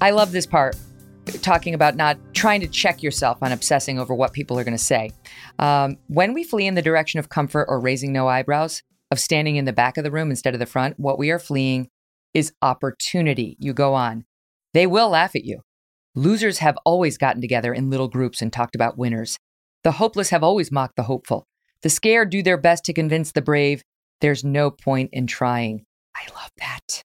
I 0.00 0.10
love 0.10 0.32
this 0.32 0.46
part 0.46 0.76
talking 1.42 1.74
about 1.74 1.96
not 1.96 2.18
trying 2.34 2.60
to 2.60 2.68
check 2.68 3.02
yourself 3.02 3.38
on 3.42 3.50
obsessing 3.50 3.98
over 3.98 4.14
what 4.14 4.32
people 4.32 4.58
are 4.58 4.64
going 4.64 4.76
to 4.76 4.82
say. 4.82 5.10
Um, 5.58 5.96
when 6.08 6.34
we 6.34 6.44
flee 6.44 6.66
in 6.66 6.74
the 6.74 6.82
direction 6.82 7.18
of 7.18 7.28
comfort 7.28 7.66
or 7.68 7.80
raising 7.80 8.12
no 8.12 8.28
eyebrows, 8.28 8.82
of 9.10 9.18
standing 9.20 9.56
in 9.56 9.64
the 9.64 9.72
back 9.72 9.96
of 9.96 10.04
the 10.04 10.10
room 10.10 10.30
instead 10.30 10.54
of 10.54 10.60
the 10.60 10.66
front, 10.66 10.98
what 10.98 11.18
we 11.18 11.30
are 11.30 11.38
fleeing 11.38 11.88
is 12.34 12.52
opportunity. 12.60 13.56
You 13.60 13.72
go 13.72 13.94
on. 13.94 14.24
They 14.74 14.86
will 14.86 15.10
laugh 15.10 15.34
at 15.34 15.44
you. 15.44 15.60
Losers 16.14 16.58
have 16.58 16.78
always 16.84 17.16
gotten 17.18 17.40
together 17.40 17.72
in 17.72 17.90
little 17.90 18.08
groups 18.08 18.42
and 18.42 18.52
talked 18.52 18.74
about 18.74 18.98
winners. 18.98 19.38
The 19.84 19.92
hopeless 19.92 20.30
have 20.30 20.42
always 20.42 20.72
mocked 20.72 20.96
the 20.96 21.04
hopeful. 21.04 21.46
The 21.82 21.90
scared 21.90 22.30
do 22.30 22.42
their 22.42 22.58
best 22.58 22.84
to 22.84 22.92
convince 22.92 23.32
the 23.32 23.42
brave 23.42 23.82
there's 24.20 24.42
no 24.42 24.70
point 24.70 25.10
in 25.12 25.26
trying. 25.26 25.84
I 26.16 26.26
love 26.34 26.50
that. 26.58 27.02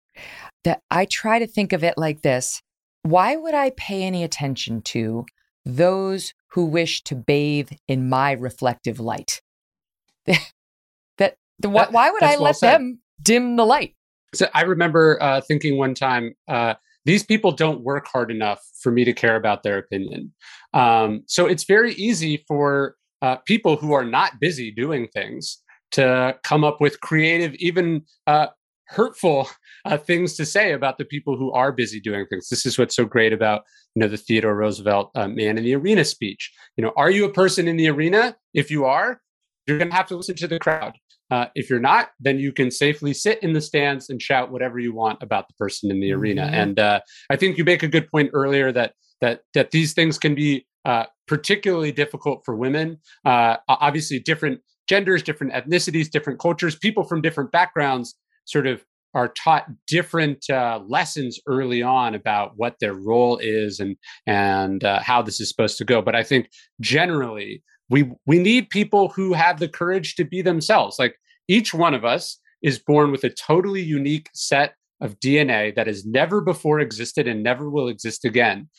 That 0.63 0.79
I 0.89 1.05
try 1.05 1.39
to 1.39 1.47
think 1.47 1.73
of 1.73 1.83
it 1.83 1.97
like 1.97 2.21
this 2.21 2.61
why 3.03 3.35
would 3.35 3.53
I 3.53 3.71
pay 3.71 4.03
any 4.03 4.23
attention 4.23 4.81
to 4.83 5.25
those 5.65 6.33
who 6.51 6.65
wish 6.65 7.03
to 7.03 7.15
bathe 7.15 7.71
in 7.87 8.09
my 8.09 8.31
reflective 8.31 8.99
light? 8.99 9.41
that, 10.25 11.37
the, 11.59 11.69
why, 11.69 11.87
why 11.89 12.11
would 12.11 12.23
I 12.23 12.35
well 12.35 12.43
let 12.43 12.57
said. 12.57 12.73
them 12.73 12.99
dim 13.21 13.55
the 13.55 13.65
light? 13.65 13.95
So 14.33 14.47
I 14.53 14.61
remember 14.61 15.21
uh, 15.21 15.41
thinking 15.41 15.77
one 15.77 15.93
time, 15.93 16.35
uh, 16.47 16.75
these 17.05 17.23
people 17.23 17.51
don't 17.51 17.81
work 17.81 18.07
hard 18.07 18.31
enough 18.31 18.61
for 18.81 18.91
me 18.91 19.03
to 19.03 19.13
care 19.13 19.35
about 19.35 19.63
their 19.63 19.77
opinion. 19.77 20.33
Um, 20.73 21.23
so 21.25 21.47
it's 21.47 21.63
very 21.63 21.93
easy 21.95 22.45
for 22.47 22.95
uh, 23.21 23.37
people 23.37 23.75
who 23.75 23.93
are 23.93 24.05
not 24.05 24.39
busy 24.39 24.71
doing 24.71 25.07
things 25.07 25.61
to 25.91 26.37
come 26.43 26.63
up 26.63 26.79
with 26.79 27.01
creative, 27.01 27.53
even 27.55 28.03
uh, 28.27 28.47
hurtful 28.91 29.49
uh, 29.85 29.97
things 29.97 30.35
to 30.35 30.45
say 30.45 30.73
about 30.73 30.97
the 30.97 31.05
people 31.05 31.37
who 31.37 31.51
are 31.51 31.71
busy 31.71 31.99
doing 31.99 32.25
things. 32.29 32.49
This 32.49 32.65
is 32.65 32.77
what's 32.77 32.95
so 32.95 33.05
great 33.05 33.33
about 33.33 33.63
you 33.95 34.01
know 34.01 34.07
the 34.07 34.17
Theodore 34.17 34.55
Roosevelt 34.55 35.11
uh, 35.15 35.27
"Man 35.27 35.57
in 35.57 35.63
the 35.63 35.75
Arena" 35.75 36.03
speech. 36.03 36.51
You 36.77 36.83
know, 36.83 36.93
are 36.95 37.11
you 37.11 37.25
a 37.25 37.33
person 37.33 37.67
in 37.67 37.77
the 37.77 37.87
arena? 37.89 38.35
If 38.53 38.69
you 38.69 38.85
are, 38.85 39.21
you're 39.65 39.77
going 39.77 39.89
to 39.89 39.95
have 39.95 40.07
to 40.07 40.17
listen 40.17 40.35
to 40.35 40.47
the 40.47 40.59
crowd. 40.59 40.93
Uh, 41.29 41.45
if 41.55 41.69
you're 41.69 41.79
not, 41.79 42.09
then 42.19 42.39
you 42.39 42.51
can 42.51 42.69
safely 42.69 43.13
sit 43.13 43.41
in 43.41 43.53
the 43.53 43.61
stands 43.61 44.09
and 44.09 44.21
shout 44.21 44.51
whatever 44.51 44.79
you 44.79 44.93
want 44.93 45.23
about 45.23 45.47
the 45.47 45.53
person 45.53 45.89
in 45.89 46.01
the 46.01 46.09
mm-hmm. 46.09 46.19
arena. 46.19 46.49
And 46.51 46.77
uh, 46.77 46.99
I 47.29 47.37
think 47.37 47.57
you 47.57 47.63
make 47.63 47.83
a 47.83 47.87
good 47.87 48.11
point 48.11 48.31
earlier 48.33 48.71
that 48.73 48.93
that 49.21 49.41
that 49.53 49.71
these 49.71 49.93
things 49.93 50.19
can 50.19 50.35
be 50.35 50.65
uh, 50.83 51.05
particularly 51.27 51.91
difficult 51.91 52.41
for 52.43 52.55
women. 52.55 52.99
Uh, 53.23 53.57
obviously, 53.69 54.19
different 54.19 54.59
genders, 54.87 55.23
different 55.23 55.53
ethnicities, 55.53 56.09
different 56.09 56.39
cultures, 56.39 56.75
people 56.75 57.03
from 57.03 57.21
different 57.21 57.51
backgrounds 57.51 58.15
sort 58.51 58.67
of 58.67 58.83
are 59.13 59.27
taught 59.29 59.65
different 59.87 60.49
uh, 60.49 60.79
lessons 60.87 61.39
early 61.47 61.81
on 61.81 62.15
about 62.15 62.53
what 62.55 62.75
their 62.79 62.93
role 62.93 63.37
is 63.37 63.79
and 63.79 63.97
and 64.25 64.83
uh, 64.83 65.01
how 65.01 65.21
this 65.21 65.39
is 65.39 65.49
supposed 65.49 65.77
to 65.77 65.85
go. 65.85 66.01
But 66.01 66.15
I 66.15 66.23
think 66.23 66.49
generally 66.79 67.63
we 67.89 68.11
we 68.25 68.39
need 68.39 68.69
people 68.69 69.09
who 69.09 69.33
have 69.33 69.59
the 69.59 69.67
courage 69.67 70.15
to 70.15 70.23
be 70.23 70.41
themselves. 70.41 70.97
Like 70.97 71.15
each 71.47 71.73
one 71.73 71.93
of 71.93 72.05
us 72.05 72.39
is 72.61 72.79
born 72.79 73.11
with 73.11 73.23
a 73.23 73.29
totally 73.29 73.81
unique 73.81 74.29
set 74.33 74.75
of 75.01 75.19
DNA 75.19 75.75
that 75.75 75.87
has 75.87 76.05
never 76.05 76.41
before 76.41 76.79
existed 76.79 77.27
and 77.27 77.43
never 77.43 77.69
will 77.69 77.87
exist 77.87 78.23
again. 78.23 78.69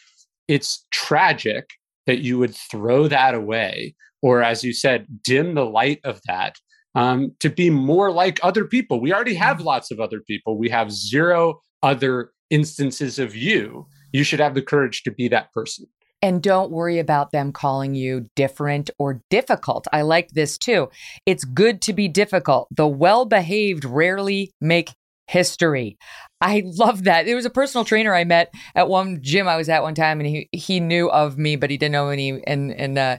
It's 0.49 0.87
tragic 0.93 1.69
that 2.07 2.21
you 2.21 2.39
would 2.39 2.55
throw 2.55 3.09
that 3.09 3.35
away, 3.35 3.95
or 4.23 4.43
as 4.43 4.65
you 4.65 4.73
said, 4.73 5.07
dim 5.23 5.55
the 5.55 5.67
light 5.67 6.01
of 6.05 6.21
that 6.27 6.57
um, 6.95 7.35
to 7.41 7.51
be 7.51 7.71
more 7.71 8.11
like 8.11 8.39
other 8.43 8.65
people. 8.65 9.01
We 9.01 9.13
already 9.13 9.35
have 9.35 9.59
mm-hmm. 9.59 9.67
lots 9.67 9.91
of 9.91 10.01
other 10.01 10.21
people. 10.21 10.59
We 10.59 10.69
have 10.71 10.93
zero 10.93 11.61
other 11.83 12.31
instances 12.51 13.19
of 13.19 13.35
you. 13.35 13.87
You 14.13 14.25
should 14.25 14.41
have 14.41 14.55
the 14.55 14.63
courage 14.63 15.03
to 15.05 15.11
be 15.11 15.29
that 15.29 15.53
person. 15.53 15.87
And 16.25 16.41
don't 16.41 16.71
worry 16.71 17.01
about 17.01 17.33
them 17.33 17.51
calling 17.51 17.97
you 17.97 18.31
different 18.37 18.91
or 18.99 19.21
difficult. 19.29 19.89
I 19.93 20.03
like 20.03 20.29
this 20.31 20.57
too. 20.57 20.89
It's 21.27 21.45
good 21.45 21.83
to 21.83 21.93
be 21.93 22.07
difficult. 22.07 22.69
The 22.71 22.87
well 22.87 23.25
behaved 23.25 23.85
rarely 23.85 24.53
make 24.61 24.93
history. 25.27 25.97
I 26.41 26.63
love 26.65 27.05
that. 27.05 27.27
There 27.27 27.35
was 27.35 27.45
a 27.45 27.51
personal 27.51 27.85
trainer 27.85 28.15
I 28.15 28.23
met 28.23 28.55
at 28.77 28.89
one 28.89 29.19
gym 29.21 29.49
I 29.49 29.57
was 29.57 29.69
at 29.69 29.83
one 29.83 29.95
time, 29.95 30.21
and 30.21 30.29
he 30.29 30.49
he 30.53 30.79
knew 30.79 31.11
of 31.11 31.39
me, 31.39 31.57
but 31.57 31.71
he 31.71 31.77
didn't 31.77 31.93
know 31.93 32.11
any. 32.11 32.41
And 32.47 32.73
and 32.73 32.99
uh, 32.99 33.19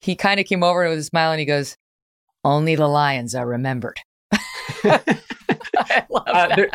he 0.00 0.14
kind 0.14 0.38
of 0.38 0.46
came 0.46 0.62
over 0.62 0.88
with 0.88 0.98
a 0.98 1.04
smile, 1.04 1.32
and 1.32 1.40
he 1.40 1.46
goes, 1.46 1.76
only 2.48 2.74
the 2.74 2.88
lions 2.88 3.34
are 3.34 3.46
remembered. 3.46 3.98
I 4.32 6.06
love 6.10 6.24
uh, 6.26 6.56
there, 6.56 6.70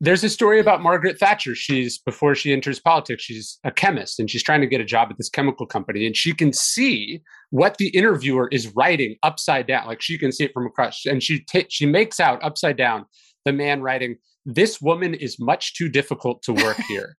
there's 0.00 0.22
a 0.24 0.28
story 0.28 0.60
about 0.60 0.82
Margaret 0.82 1.18
Thatcher. 1.18 1.54
She's 1.54 1.98
before 1.98 2.34
she 2.34 2.52
enters 2.52 2.78
politics, 2.78 3.22
she's 3.22 3.58
a 3.64 3.70
chemist 3.70 4.18
and 4.18 4.30
she's 4.30 4.42
trying 4.42 4.60
to 4.60 4.66
get 4.66 4.80
a 4.80 4.84
job 4.84 5.08
at 5.10 5.16
this 5.16 5.28
chemical 5.28 5.66
company. 5.66 6.06
And 6.06 6.16
she 6.16 6.32
can 6.32 6.52
see 6.52 7.22
what 7.50 7.78
the 7.78 7.88
interviewer 7.88 8.48
is 8.52 8.72
writing 8.74 9.16
upside 9.22 9.66
down. 9.66 9.86
Like 9.86 10.02
she 10.02 10.18
can 10.18 10.32
see 10.32 10.44
it 10.44 10.52
from 10.52 10.66
across. 10.66 11.04
And 11.06 11.22
she 11.22 11.44
ta- 11.44 11.68
she 11.68 11.86
makes 11.86 12.20
out 12.20 12.42
upside 12.42 12.76
down 12.76 13.06
the 13.44 13.52
man 13.52 13.80
writing, 13.80 14.16
this 14.46 14.80
woman 14.80 15.14
is 15.14 15.36
much 15.38 15.74
too 15.74 15.88
difficult 15.88 16.42
to 16.42 16.52
work 16.52 16.78
here. 16.88 17.16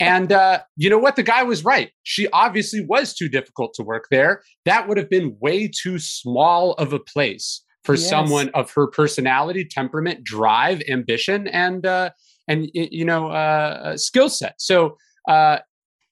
and 0.00 0.32
uh, 0.32 0.60
you 0.76 0.90
know 0.90 0.98
what? 0.98 1.16
The 1.16 1.22
guy 1.22 1.42
was 1.42 1.64
right. 1.64 1.90
She 2.02 2.28
obviously 2.28 2.84
was 2.84 3.14
too 3.14 3.28
difficult 3.28 3.74
to 3.74 3.82
work 3.82 4.06
there. 4.10 4.42
That 4.64 4.88
would 4.88 4.98
have 4.98 5.10
been 5.10 5.36
way 5.40 5.68
too 5.68 5.98
small 5.98 6.72
of 6.72 6.92
a 6.92 6.98
place 6.98 7.62
for 7.84 7.94
yes. 7.94 8.08
someone 8.08 8.50
of 8.54 8.70
her 8.72 8.86
personality, 8.86 9.66
temperament, 9.70 10.24
drive, 10.24 10.82
ambition, 10.88 11.46
and 11.48 11.86
uh, 11.86 12.10
and 12.48 12.68
you 12.72 13.04
know 13.04 13.28
uh, 13.28 13.80
uh 13.84 13.96
skill 13.96 14.28
set. 14.28 14.54
So. 14.58 14.96
Uh, 15.28 15.58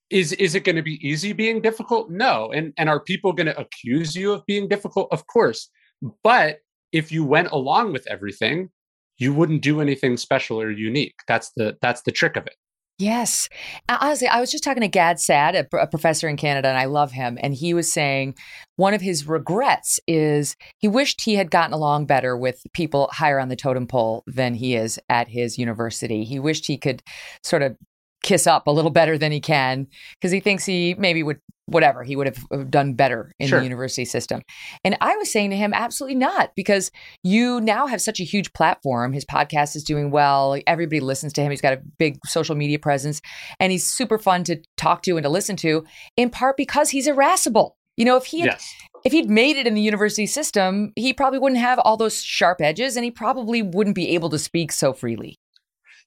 is 0.08 0.32
is 0.34 0.54
it 0.54 0.64
going 0.64 0.76
to 0.76 0.82
be 0.82 1.00
easy 1.06 1.32
being 1.32 1.62
difficult? 1.62 2.10
No. 2.10 2.52
And 2.52 2.74
and 2.76 2.90
are 2.90 3.00
people 3.02 3.32
going 3.32 3.46
to 3.46 3.58
accuse 3.58 4.14
you 4.14 4.32
of 4.32 4.44
being 4.46 4.68
difficult? 4.68 5.08
Of 5.10 5.26
course. 5.26 5.70
But 6.22 6.58
if 6.92 7.10
you 7.10 7.24
went 7.24 7.48
along 7.50 7.92
with 7.92 8.06
everything, 8.10 8.68
you 9.22 9.32
wouldn't 9.32 9.62
do 9.62 9.80
anything 9.80 10.16
special 10.16 10.60
or 10.60 10.70
unique. 10.70 11.14
That's 11.28 11.50
the 11.56 11.78
that's 11.80 12.02
the 12.02 12.12
trick 12.12 12.36
of 12.36 12.46
it. 12.46 12.56
Yes. 12.98 13.48
Uh, 13.88 13.98
honestly, 14.00 14.28
I 14.28 14.38
was 14.38 14.52
just 14.52 14.62
talking 14.62 14.82
to 14.82 14.88
Gad 14.88 15.18
Saad, 15.18 15.56
a, 15.56 15.66
a, 15.76 15.86
professor 15.86 16.28
in 16.28 16.36
Canada, 16.36 16.68
and 16.68 16.78
I 16.78 16.84
love 16.84 17.10
him. 17.10 17.38
And 17.42 17.54
he 17.54 17.74
was 17.74 17.90
saying 17.90 18.36
one 18.76 18.94
of 18.94 19.00
his 19.00 19.26
regrets 19.26 19.98
is 20.06 20.56
he 20.78 20.88
wished 20.88 21.22
he 21.22 21.34
had 21.34 21.50
gotten 21.50 21.72
along 21.72 22.06
better 22.06 22.36
with 22.36 22.62
people 22.74 23.08
higher 23.10 23.40
on 23.40 23.48
the 23.48 23.56
totem 23.56 23.86
pole 23.86 24.22
than 24.26 24.54
he 24.54 24.76
is 24.76 25.00
at 25.08 25.26
his 25.26 25.58
university. 25.58 26.22
He 26.24 26.38
wished 26.38 26.66
he 26.66 26.78
could 26.78 27.02
sort 27.42 27.62
of 27.62 27.76
kiss 28.22 28.46
up 28.46 28.68
a 28.68 28.70
little 28.70 28.90
better 28.90 29.18
than 29.18 29.32
he 29.32 29.40
can 29.40 29.88
because 30.14 30.30
he 30.30 30.38
thinks 30.38 30.64
he 30.64 30.94
maybe 30.94 31.22
would 31.22 31.40
whatever 31.72 32.02
he 32.02 32.16
would 32.16 32.26
have 32.26 32.46
uh, 32.50 32.64
done 32.68 32.94
better 32.94 33.32
in 33.38 33.48
sure. 33.48 33.58
the 33.58 33.64
university 33.64 34.04
system. 34.04 34.42
And 34.84 34.96
i 35.00 35.16
was 35.16 35.30
saying 35.30 35.50
to 35.50 35.56
him 35.56 35.72
absolutely 35.74 36.16
not 36.16 36.52
because 36.54 36.90
you 37.22 37.60
now 37.60 37.86
have 37.86 38.00
such 38.00 38.20
a 38.20 38.24
huge 38.24 38.52
platform. 38.52 39.12
His 39.12 39.24
podcast 39.24 39.76
is 39.76 39.84
doing 39.84 40.10
well. 40.10 40.58
Everybody 40.66 41.00
listens 41.00 41.32
to 41.34 41.42
him. 41.42 41.50
He's 41.50 41.60
got 41.60 41.74
a 41.74 41.82
big 41.98 42.18
social 42.26 42.54
media 42.54 42.78
presence 42.78 43.20
and 43.60 43.72
he's 43.72 43.86
super 43.86 44.18
fun 44.18 44.44
to 44.44 44.62
talk 44.76 45.02
to 45.02 45.16
and 45.16 45.24
to 45.24 45.30
listen 45.30 45.56
to 45.56 45.84
in 46.16 46.30
part 46.30 46.56
because 46.56 46.90
he's 46.90 47.06
irascible. 47.06 47.76
You 47.96 48.06
know 48.06 48.16
if 48.16 48.24
he 48.24 48.40
had, 48.40 48.52
yes. 48.52 48.74
if 49.04 49.12
he'd 49.12 49.28
made 49.28 49.56
it 49.56 49.66
in 49.66 49.74
the 49.74 49.82
university 49.82 50.26
system 50.26 50.92
he 50.96 51.12
probably 51.12 51.38
wouldn't 51.38 51.60
have 51.60 51.78
all 51.80 51.96
those 51.96 52.22
sharp 52.22 52.60
edges 52.60 52.96
and 52.96 53.04
he 53.04 53.10
probably 53.10 53.60
wouldn't 53.62 53.94
be 53.94 54.10
able 54.10 54.30
to 54.30 54.38
speak 54.38 54.72
so 54.72 54.92
freely 54.94 55.38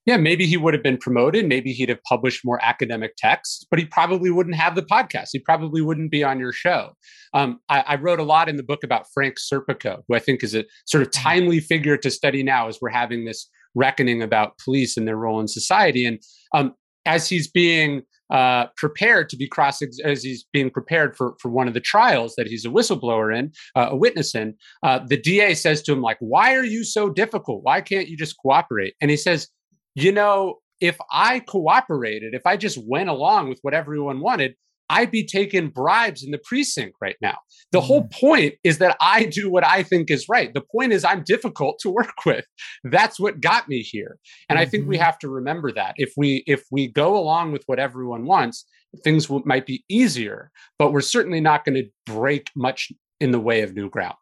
yeah, 0.06 0.18
maybe 0.18 0.46
he 0.46 0.56
would 0.56 0.74
have 0.74 0.84
been 0.84 0.98
promoted. 0.98 1.48
Maybe 1.48 1.74
he'd 1.74 1.90
have 1.90 2.04
published 2.04 2.42
more 2.46 2.64
academic 2.64 3.16
texts, 3.18 3.66
but 3.70 3.80
he 3.80 3.86
probably 3.86 4.30
wouldn't 4.30 4.56
have 4.56 4.76
the 4.76 4.84
podcast. 4.84 5.30
He 5.32 5.40
probably 5.40 5.82
wouldn't 5.82 6.12
be 6.12 6.24
on 6.24 6.40
your 6.40 6.54
show. 6.54 6.92
Um, 7.34 7.60
I, 7.70 7.82
I, 7.82 7.96
wrote 7.96 8.20
a 8.20 8.24
lot 8.24 8.48
in 8.48 8.56
the 8.56 8.64
book 8.64 8.84
about 8.84 9.08
Frank 9.14 9.36
Serpico, 9.40 10.04
who 10.08 10.16
I 10.16 10.20
think 10.20 10.44
is 10.44 10.54
a 10.54 10.64
sort 10.86 11.02
of 11.02 11.10
mm-hmm. 11.10 11.24
timely 11.24 11.60
figure 11.60 11.98
to 11.98 12.12
study 12.12 12.44
now 12.44 12.68
as 12.68 12.78
we're 12.82 12.90
having 12.90 13.26
this 13.26 13.50
reckoning 13.74 14.22
about 14.22 14.58
police 14.60 14.96
and 14.96 15.08
their 15.08 15.18
role 15.18 15.40
in 15.40 15.48
society. 15.48 16.06
And 16.06 16.20
um, 16.54 16.74
as 17.06 17.28
he's 17.28 17.50
being 17.50 18.04
uh, 18.32 18.66
prepared 18.78 19.30
to 19.30 19.38
be 19.38 19.48
cross 19.48 19.82
as 20.04 20.24
he's 20.24 20.46
being 20.52 20.72
prepared 20.72 21.16
for 21.16 21.36
for 21.40 21.50
one 21.50 21.68
of 21.68 21.76
the 21.76 21.80
trials 21.80 22.34
that 22.38 22.48
he's 22.48 22.66
a 22.66 22.70
whistleblower 22.70 23.38
in, 23.38 23.52
uh, 23.76 23.90
a 23.92 23.96
witness 23.96 24.34
in. 24.34 24.56
Uh, 24.82 25.00
the 25.06 25.18
DA 25.18 25.54
says 25.54 25.84
to 25.84 25.94
him 25.94 26.02
like, 26.02 26.18
"Why 26.20 26.56
are 26.56 26.64
you 26.64 26.84
so 26.84 27.10
difficult? 27.10 27.64
Why 27.64 27.82
can't 27.82 28.08
you 28.08 28.18
just 28.18 28.36
cooperate?" 28.42 28.96
And 29.00 29.12
he 29.12 29.18
says, 29.18 29.48
you 29.96 30.12
know, 30.12 30.60
if 30.82 30.98
I 31.12 31.40
cooperated, 31.40 32.34
if 32.34 32.46
I 32.46 32.58
just 32.58 32.78
went 32.86 33.10
along 33.10 33.50
with 33.50 33.60
what 33.62 33.74
everyone 33.74 34.20
wanted, 34.20 34.56
I'd 34.90 35.10
be 35.10 35.26
taking 35.26 35.70
bribes 35.70 36.24
in 36.24 36.32
the 36.32 36.38
precinct 36.38 36.98
right 37.02 37.16
now. 37.22 37.38
The 37.72 37.80
mm. 37.80 37.86
whole 37.86 38.08
point 38.08 38.56
is 38.64 38.78
that 38.80 38.96
I 39.02 39.24
do 39.24 39.50
what 39.50 39.66
I 39.66 39.82
think 39.82 40.12
is 40.12 40.30
right. 40.30 40.54
The 40.54 40.62
point 40.62 40.94
is 40.94 41.04
I'm 41.04 41.24
difficult 41.24 41.80
to 41.80 41.90
work 41.90 42.26
with. 42.26 42.46
That's 42.84 43.20
what 43.20 43.42
got 43.42 43.68
me 43.68 43.82
here. 43.82 44.18
And 44.48 44.58
mm-hmm. 44.58 44.68
I 44.68 44.70
think 44.70 44.88
we 44.88 44.96
mm-hmm. 44.96 45.06
have 45.06 45.18
to 45.20 45.30
remember 45.30 45.72
that. 45.72 45.96
If 45.98 46.14
we 46.18 46.44
if 46.46 46.64
we 46.72 46.88
go 46.88 47.18
along 47.18 47.52
with 47.52 47.64
what 47.66 47.80
everyone 47.80 48.26
wants, 48.26 48.66
things 49.04 49.30
will, 49.30 49.42
might 49.46 49.66
be 49.66 49.84
easier, 49.90 50.52
but 50.78 50.92
we're 50.92 51.02
certainly 51.02 51.42
not 51.42 51.66
going 51.66 51.76
to 51.76 51.90
break 52.06 52.50
much 52.56 52.92
in 53.20 53.32
the 53.32 53.40
way 53.40 53.62
of 53.62 53.74
new 53.74 53.90
ground. 53.90 54.16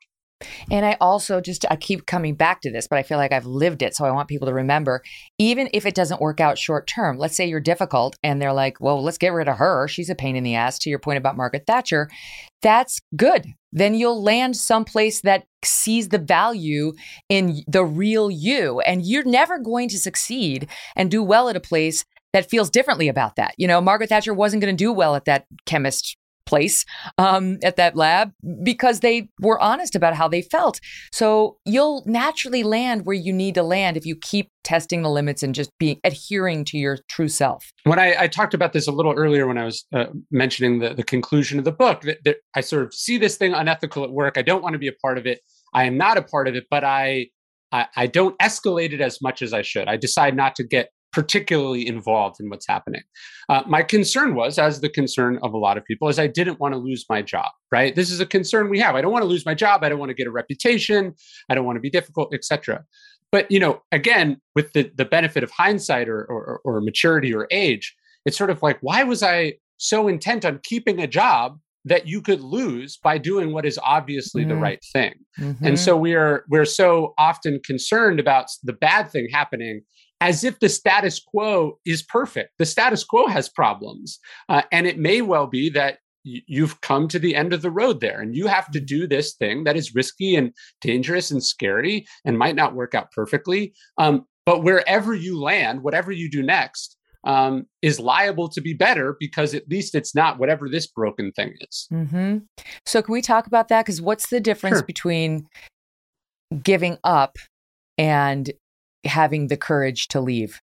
And 0.71 0.85
I 0.85 0.97
also 1.01 1.41
just, 1.41 1.65
I 1.69 1.75
keep 1.75 2.05
coming 2.05 2.35
back 2.35 2.61
to 2.61 2.71
this, 2.71 2.87
but 2.87 2.99
I 2.99 3.03
feel 3.03 3.17
like 3.17 3.31
I've 3.31 3.45
lived 3.45 3.81
it. 3.81 3.95
So 3.95 4.05
I 4.05 4.11
want 4.11 4.27
people 4.27 4.47
to 4.47 4.53
remember, 4.53 5.01
even 5.37 5.69
if 5.73 5.85
it 5.85 5.95
doesn't 5.95 6.21
work 6.21 6.39
out 6.39 6.57
short 6.57 6.87
term, 6.87 7.17
let's 7.17 7.35
say 7.35 7.47
you're 7.47 7.59
difficult 7.59 8.15
and 8.23 8.41
they're 8.41 8.53
like, 8.53 8.79
well, 8.79 9.01
let's 9.03 9.17
get 9.17 9.33
rid 9.33 9.47
of 9.47 9.57
her. 9.57 9.87
She's 9.87 10.09
a 10.09 10.15
pain 10.15 10.35
in 10.35 10.43
the 10.43 10.55
ass, 10.55 10.79
to 10.79 10.89
your 10.89 10.99
point 10.99 11.17
about 11.17 11.37
Margaret 11.37 11.63
Thatcher. 11.67 12.09
That's 12.61 12.99
good. 13.15 13.47
Then 13.71 13.95
you'll 13.95 14.21
land 14.21 14.55
someplace 14.55 15.21
that 15.21 15.45
sees 15.65 16.09
the 16.09 16.19
value 16.19 16.93
in 17.27 17.63
the 17.67 17.83
real 17.83 18.29
you. 18.29 18.79
And 18.81 19.05
you're 19.05 19.25
never 19.25 19.59
going 19.59 19.89
to 19.89 19.97
succeed 19.97 20.69
and 20.95 21.09
do 21.09 21.23
well 21.23 21.49
at 21.49 21.55
a 21.55 21.59
place 21.59 22.05
that 22.33 22.49
feels 22.49 22.69
differently 22.69 23.07
about 23.07 23.35
that. 23.35 23.53
You 23.57 23.67
know, 23.67 23.81
Margaret 23.81 24.09
Thatcher 24.09 24.33
wasn't 24.33 24.61
going 24.61 24.75
to 24.75 24.83
do 24.83 24.91
well 24.91 25.15
at 25.15 25.25
that 25.25 25.45
chemist 25.65 26.17
place 26.45 26.85
um, 27.17 27.57
at 27.63 27.75
that 27.77 27.95
lab 27.95 28.31
because 28.63 28.99
they 28.99 29.29
were 29.39 29.59
honest 29.59 29.95
about 29.95 30.15
how 30.15 30.27
they 30.27 30.41
felt. 30.41 30.79
So 31.11 31.57
you'll 31.65 32.03
naturally 32.05 32.63
land 32.63 33.05
where 33.05 33.15
you 33.15 33.33
need 33.33 33.55
to 33.55 33.63
land 33.63 33.97
if 33.97 34.05
you 34.05 34.15
keep 34.15 34.49
testing 34.63 35.01
the 35.01 35.09
limits 35.09 35.43
and 35.43 35.53
just 35.53 35.71
being 35.77 35.99
adhering 36.03 36.65
to 36.65 36.77
your 36.77 36.99
true 37.09 37.27
self. 37.27 37.71
When 37.83 37.99
I, 37.99 38.15
I 38.17 38.27
talked 38.27 38.53
about 38.53 38.73
this 38.73 38.87
a 38.87 38.91
little 38.91 39.13
earlier 39.13 39.47
when 39.47 39.57
I 39.57 39.65
was 39.65 39.85
uh, 39.93 40.05
mentioning 40.31 40.79
the, 40.79 40.93
the 40.93 41.03
conclusion 41.03 41.59
of 41.59 41.65
the 41.65 41.71
book, 41.71 42.01
that, 42.01 42.19
that 42.25 42.37
I 42.55 42.61
sort 42.61 42.83
of 42.83 42.93
see 42.93 43.17
this 43.17 43.37
thing 43.37 43.53
unethical 43.53 44.03
at 44.03 44.11
work. 44.11 44.37
I 44.37 44.41
don't 44.41 44.63
want 44.63 44.73
to 44.73 44.79
be 44.79 44.87
a 44.87 44.93
part 45.01 45.17
of 45.17 45.25
it. 45.25 45.41
I 45.73 45.85
am 45.85 45.97
not 45.97 46.17
a 46.17 46.21
part 46.21 46.47
of 46.47 46.55
it, 46.55 46.65
but 46.69 46.83
I 46.83 47.27
I, 47.71 47.87
I, 47.95 48.05
don't 48.05 48.37
escalate 48.37 48.93
it 48.93 49.01
as 49.01 49.19
much 49.19 49.41
as 49.41 49.51
I 49.51 49.63
should. 49.63 49.87
I 49.87 49.97
decide 49.97 50.35
not 50.35 50.55
to 50.57 50.63
get 50.63 50.89
particularly 51.13 51.87
involved 51.87 52.39
in 52.39 52.49
what's 52.49 52.67
happening. 52.67 53.03
Uh, 53.47 53.63
my 53.67 53.81
concern 53.81 54.35
was, 54.35 54.59
as 54.59 54.81
the 54.81 54.89
concern 54.89 55.39
of 55.43 55.53
a 55.53 55.57
lot 55.57 55.77
of 55.77 55.85
people, 55.85 56.09
is 56.09 56.19
I 56.19 56.27
didn't 56.27 56.59
want 56.59 56.73
to 56.73 56.77
lose 56.77 57.05
my 57.09 57.21
job. 57.21 57.49
Right, 57.71 57.95
this 57.95 58.11
is 58.11 58.19
a 58.19 58.25
concern 58.25 58.69
we 58.69 58.79
have. 58.79 58.95
I 58.95 59.01
don't 59.01 59.11
want 59.11 59.23
to 59.23 59.29
lose 59.29 59.45
my 59.45 59.53
job. 59.53 59.83
I 59.83 59.89
don't 59.89 59.99
want 59.99 60.09
to 60.09 60.15
get 60.15 60.27
a 60.27 60.31
reputation. 60.31 61.13
I 61.49 61.55
don't 61.55 61.65
want 61.65 61.77
to 61.77 61.81
be 61.81 61.89
difficult, 61.89 62.33
etc. 62.33 62.83
But 63.31 63.49
you 63.49 63.59
know, 63.59 63.81
again, 63.91 64.41
with 64.55 64.73
the 64.73 64.91
the 64.95 65.05
benefit 65.05 65.43
of 65.43 65.51
hindsight 65.51 66.09
or, 66.09 66.25
or 66.25 66.61
or 66.65 66.81
maturity 66.81 67.33
or 67.33 67.47
age, 67.51 67.95
it's 68.25 68.37
sort 68.37 68.49
of 68.49 68.61
like, 68.61 68.79
why 68.81 69.03
was 69.03 69.23
I 69.23 69.53
so 69.77 70.07
intent 70.07 70.45
on 70.45 70.59
keeping 70.63 70.99
a 70.99 71.07
job 71.07 71.59
that 71.85 72.07
you 72.07 72.21
could 72.21 72.41
lose 72.41 72.97
by 72.97 73.17
doing 73.17 73.51
what 73.51 73.65
is 73.65 73.77
obviously 73.83 74.43
mm-hmm. 74.43 74.51
the 74.51 74.55
right 74.55 74.83
thing. 74.93 75.13
Mm-hmm. 75.39 75.65
And 75.65 75.79
so 75.79 75.97
we're 75.97 76.45
we're 76.49 76.65
so 76.65 77.13
often 77.17 77.59
concerned 77.65 78.19
about 78.19 78.47
the 78.63 78.73
bad 78.73 79.11
thing 79.11 79.27
happening 79.31 79.81
as 80.23 80.45
if 80.45 80.57
the 80.59 80.69
status 80.69 81.19
quo 81.19 81.77
is 81.85 82.01
perfect. 82.01 82.51
The 82.57 82.65
status 82.65 83.03
quo 83.03 83.27
has 83.27 83.49
problems. 83.49 84.19
Uh, 84.47 84.61
and 84.71 84.87
it 84.87 84.97
may 84.97 85.21
well 85.21 85.47
be 85.47 85.69
that 85.71 85.97
you've 86.23 86.79
come 86.79 87.09
to 87.09 87.19
the 87.19 87.35
end 87.35 87.51
of 87.51 87.61
the 87.61 87.69
road 87.69 87.99
there 87.99 88.21
and 88.21 88.33
you 88.33 88.47
have 88.47 88.71
to 88.71 88.79
mm-hmm. 88.79 88.85
do 88.85 89.07
this 89.07 89.33
thing 89.33 89.65
that 89.65 89.75
is 89.75 89.93
risky 89.93 90.37
and 90.37 90.53
dangerous 90.79 91.29
and 91.29 91.43
scary 91.43 92.05
and 92.23 92.39
might 92.39 92.55
not 92.55 92.73
work 92.73 92.95
out 92.95 93.11
perfectly. 93.11 93.73
Um, 93.97 94.25
but 94.45 94.63
wherever 94.63 95.13
you 95.13 95.41
land, 95.41 95.83
whatever 95.83 96.13
you 96.13 96.31
do 96.31 96.41
next, 96.41 96.95
um, 97.25 97.65
is 97.81 97.99
liable 97.99 98.47
to 98.47 98.61
be 98.61 98.73
better 98.73 99.17
because 99.19 99.53
at 99.53 99.67
least 99.67 99.93
it's 99.93 100.15
not 100.15 100.39
whatever 100.39 100.69
this 100.69 100.87
broken 100.87 101.33
thing 101.33 101.53
is. 101.59 101.87
Mm-hmm. 101.91 102.37
So, 102.85 103.01
can 103.01 103.13
we 103.13 103.21
talk 103.21 103.47
about 103.47 103.69
that? 103.69 103.85
Because 103.85 104.01
what's 104.01 104.27
the 104.27 104.41
difference 104.41 104.79
sure. 104.79 104.85
between 104.85 105.47
giving 106.61 106.97
up 107.05 107.37
and 107.97 108.51
having 109.05 109.47
the 109.47 109.57
courage 109.57 110.07
to 110.09 110.21
leave? 110.21 110.61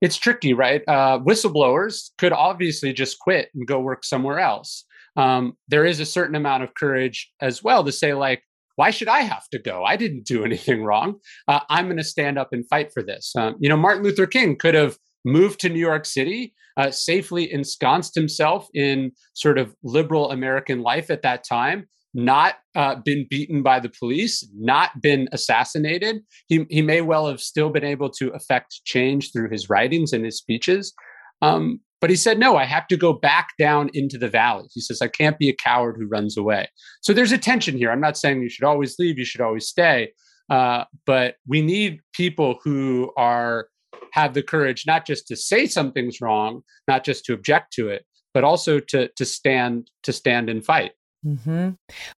It's 0.00 0.16
tricky, 0.16 0.52
right? 0.52 0.82
Uh, 0.88 1.20
whistleblowers 1.20 2.10
could 2.18 2.32
obviously 2.32 2.92
just 2.92 3.18
quit 3.20 3.50
and 3.54 3.66
go 3.66 3.80
work 3.80 4.04
somewhere 4.04 4.40
else. 4.40 4.84
Um, 5.16 5.56
there 5.68 5.84
is 5.84 6.00
a 6.00 6.06
certain 6.06 6.34
amount 6.34 6.64
of 6.64 6.74
courage 6.74 7.30
as 7.40 7.62
well 7.62 7.84
to 7.84 7.92
say, 7.92 8.14
like, 8.14 8.42
why 8.76 8.90
should 8.90 9.08
I 9.08 9.20
have 9.20 9.48
to 9.50 9.58
go? 9.58 9.84
I 9.84 9.96
didn't 9.96 10.24
do 10.24 10.44
anything 10.44 10.82
wrong. 10.82 11.20
Uh, 11.46 11.60
I'm 11.68 11.86
going 11.86 11.98
to 11.98 12.04
stand 12.04 12.38
up 12.38 12.48
and 12.52 12.66
fight 12.68 12.92
for 12.92 13.02
this. 13.02 13.32
Um, 13.36 13.56
you 13.60 13.68
know, 13.68 13.76
Martin 13.76 14.02
Luther 14.02 14.26
King 14.26 14.56
could 14.56 14.74
have 14.74 14.98
moved 15.24 15.60
to 15.60 15.68
New 15.68 15.78
York 15.78 16.04
City, 16.04 16.54
uh, 16.76 16.90
safely 16.90 17.52
ensconced 17.52 18.14
himself 18.14 18.66
in 18.74 19.12
sort 19.34 19.58
of 19.58 19.74
liberal 19.82 20.30
American 20.30 20.82
life 20.82 21.10
at 21.10 21.22
that 21.22 21.44
time, 21.44 21.86
not 22.14 22.56
uh, 22.74 22.96
been 22.96 23.26
beaten 23.28 23.62
by 23.62 23.80
the 23.80 23.88
police, 23.88 24.46
not 24.54 25.00
been 25.00 25.28
assassinated. 25.32 26.22
He, 26.46 26.66
he 26.68 26.82
may 26.82 27.00
well 27.00 27.26
have 27.28 27.40
still 27.40 27.70
been 27.70 27.84
able 27.84 28.10
to 28.10 28.30
affect 28.30 28.84
change 28.84 29.32
through 29.32 29.50
his 29.50 29.70
writings 29.70 30.12
and 30.12 30.24
his 30.24 30.36
speeches. 30.36 30.92
Um, 31.40 31.80
but 32.00 32.10
he 32.10 32.16
said, 32.16 32.38
no, 32.38 32.56
I 32.56 32.64
have 32.64 32.88
to 32.88 32.96
go 32.96 33.12
back 33.12 33.50
down 33.58 33.88
into 33.94 34.18
the 34.18 34.28
valley. 34.28 34.66
He 34.72 34.80
says, 34.80 35.00
I 35.00 35.08
can't 35.08 35.38
be 35.38 35.48
a 35.48 35.54
coward 35.54 35.96
who 35.98 36.08
runs 36.08 36.36
away. 36.36 36.68
So 37.00 37.12
there's 37.12 37.32
a 37.32 37.38
tension 37.38 37.76
here. 37.76 37.92
I'm 37.92 38.00
not 38.00 38.18
saying 38.18 38.42
you 38.42 38.50
should 38.50 38.64
always 38.64 38.98
leave, 38.98 39.18
you 39.18 39.24
should 39.24 39.40
always 39.40 39.68
stay. 39.68 40.12
Uh, 40.50 40.84
but 41.06 41.36
we 41.46 41.62
need 41.62 42.00
people 42.12 42.58
who 42.64 43.12
are 43.16 43.68
have 44.12 44.34
the 44.34 44.42
courage 44.42 44.84
not 44.86 45.06
just 45.06 45.26
to 45.28 45.36
say 45.36 45.66
something's 45.66 46.20
wrong, 46.20 46.62
not 46.86 47.04
just 47.04 47.24
to 47.24 47.32
object 47.32 47.72
to 47.74 47.88
it, 47.88 48.04
but 48.34 48.44
also 48.44 48.80
to 48.80 49.08
to 49.16 49.24
stand 49.24 49.90
to 50.02 50.12
stand 50.12 50.50
and 50.50 50.64
fight. 50.64 50.92
Mm-hmm. 51.26 51.70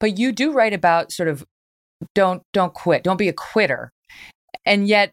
But 0.00 0.18
you 0.18 0.32
do 0.32 0.52
write 0.52 0.72
about 0.72 1.12
sort 1.12 1.28
of 1.28 1.44
don't 2.14 2.42
don't 2.52 2.74
quit, 2.74 3.04
don't 3.04 3.16
be 3.16 3.28
a 3.28 3.32
quitter, 3.32 3.92
and 4.64 4.86
yet 4.86 5.12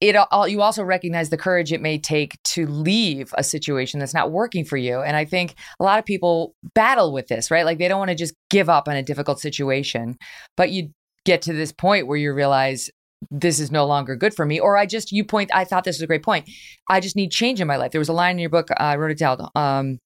it 0.00 0.16
all 0.16 0.48
you 0.48 0.62
also 0.62 0.82
recognize 0.82 1.28
the 1.28 1.36
courage 1.36 1.72
it 1.72 1.82
may 1.82 1.98
take 1.98 2.42
to 2.42 2.66
leave 2.66 3.34
a 3.36 3.44
situation 3.44 4.00
that's 4.00 4.14
not 4.14 4.30
working 4.30 4.64
for 4.64 4.76
you. 4.76 5.00
And 5.00 5.16
i 5.16 5.24
think 5.24 5.54
a 5.78 5.84
lot 5.84 5.98
of 5.98 6.04
people 6.04 6.54
battle 6.74 7.12
with 7.12 7.28
this 7.28 7.50
right? 7.50 7.64
Like 7.64 7.78
they 7.78 7.88
don't 7.88 7.98
want 7.98 8.10
to 8.10 8.14
just 8.14 8.34
give 8.48 8.68
up 8.68 8.88
on 8.88 8.96
a 8.96 9.02
difficult 9.02 9.40
situation. 9.40 10.16
But 10.56 10.70
you 10.70 10.90
get 11.26 11.42
to 11.42 11.52
this 11.52 11.72
point 11.72 12.06
where 12.06 12.16
you 12.16 12.32
realize 12.32 12.90
this 13.30 13.60
is 13.60 13.70
no 13.70 13.84
longer 13.84 14.16
good 14.16 14.32
for 14.32 14.46
me 14.46 14.58
or 14.58 14.78
i 14.78 14.86
just 14.86 15.12
you 15.12 15.22
point 15.22 15.50
i 15.52 15.62
thought 15.62 15.84
this 15.84 15.96
was 15.96 16.02
a 16.02 16.06
great 16.06 16.22
point. 16.22 16.48
I 16.88 17.00
just 17.00 17.16
need 17.16 17.30
change 17.30 17.60
in 17.60 17.68
my 17.68 17.76
life. 17.76 17.92
There 17.92 17.98
was 17.98 18.08
a 18.08 18.14
line 18.14 18.36
in 18.36 18.38
your 18.38 18.50
book 18.50 18.68
i 18.78 18.96
wrote 18.96 19.10
it 19.10 19.18
down 19.18 19.48
um 19.54 19.98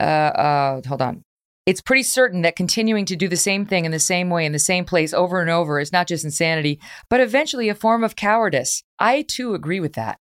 uh, 0.00 0.02
uh 0.02 0.80
hold 0.86 1.02
on 1.02 1.23
it's 1.66 1.80
pretty 1.80 2.02
certain 2.02 2.42
that 2.42 2.56
continuing 2.56 3.04
to 3.06 3.16
do 3.16 3.28
the 3.28 3.36
same 3.36 3.64
thing 3.64 3.84
in 3.84 3.90
the 3.90 3.98
same 3.98 4.30
way 4.30 4.44
in 4.44 4.52
the 4.52 4.58
same 4.58 4.84
place 4.84 5.14
over 5.14 5.40
and 5.40 5.50
over 5.50 5.80
is 5.80 5.92
not 5.92 6.06
just 6.06 6.24
insanity, 6.24 6.78
but 7.08 7.20
eventually 7.20 7.68
a 7.68 7.74
form 7.74 8.04
of 8.04 8.16
cowardice. 8.16 8.82
I 8.98 9.22
too 9.22 9.54
agree 9.54 9.80
with 9.80 9.94
that. 9.94 10.18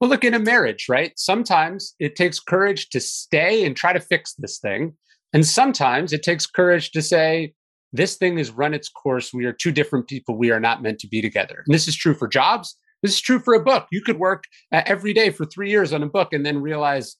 Well, 0.00 0.10
look, 0.10 0.24
in 0.24 0.34
a 0.34 0.38
marriage, 0.38 0.86
right? 0.88 1.12
Sometimes 1.16 1.94
it 1.98 2.14
takes 2.14 2.38
courage 2.38 2.90
to 2.90 3.00
stay 3.00 3.64
and 3.64 3.74
try 3.74 3.92
to 3.92 4.00
fix 4.00 4.34
this 4.34 4.58
thing. 4.58 4.94
And 5.32 5.46
sometimes 5.46 6.12
it 6.12 6.22
takes 6.22 6.46
courage 6.46 6.90
to 6.92 7.00
say, 7.00 7.54
this 7.94 8.16
thing 8.16 8.38
has 8.38 8.50
run 8.50 8.74
its 8.74 8.88
course. 8.88 9.32
We 9.32 9.44
are 9.46 9.52
two 9.52 9.72
different 9.72 10.08
people. 10.08 10.36
We 10.36 10.50
are 10.50 10.60
not 10.60 10.82
meant 10.82 10.98
to 11.00 11.08
be 11.08 11.22
together. 11.22 11.62
And 11.66 11.74
this 11.74 11.88
is 11.88 11.96
true 11.96 12.14
for 12.14 12.28
jobs. 12.28 12.76
This 13.02 13.12
is 13.12 13.20
true 13.20 13.38
for 13.38 13.54
a 13.54 13.62
book. 13.62 13.86
You 13.90 14.02
could 14.02 14.18
work 14.18 14.44
uh, 14.72 14.82
every 14.86 15.12
day 15.12 15.30
for 15.30 15.44
three 15.44 15.70
years 15.70 15.92
on 15.92 16.02
a 16.02 16.08
book 16.08 16.32
and 16.32 16.44
then 16.44 16.60
realize 16.60 17.16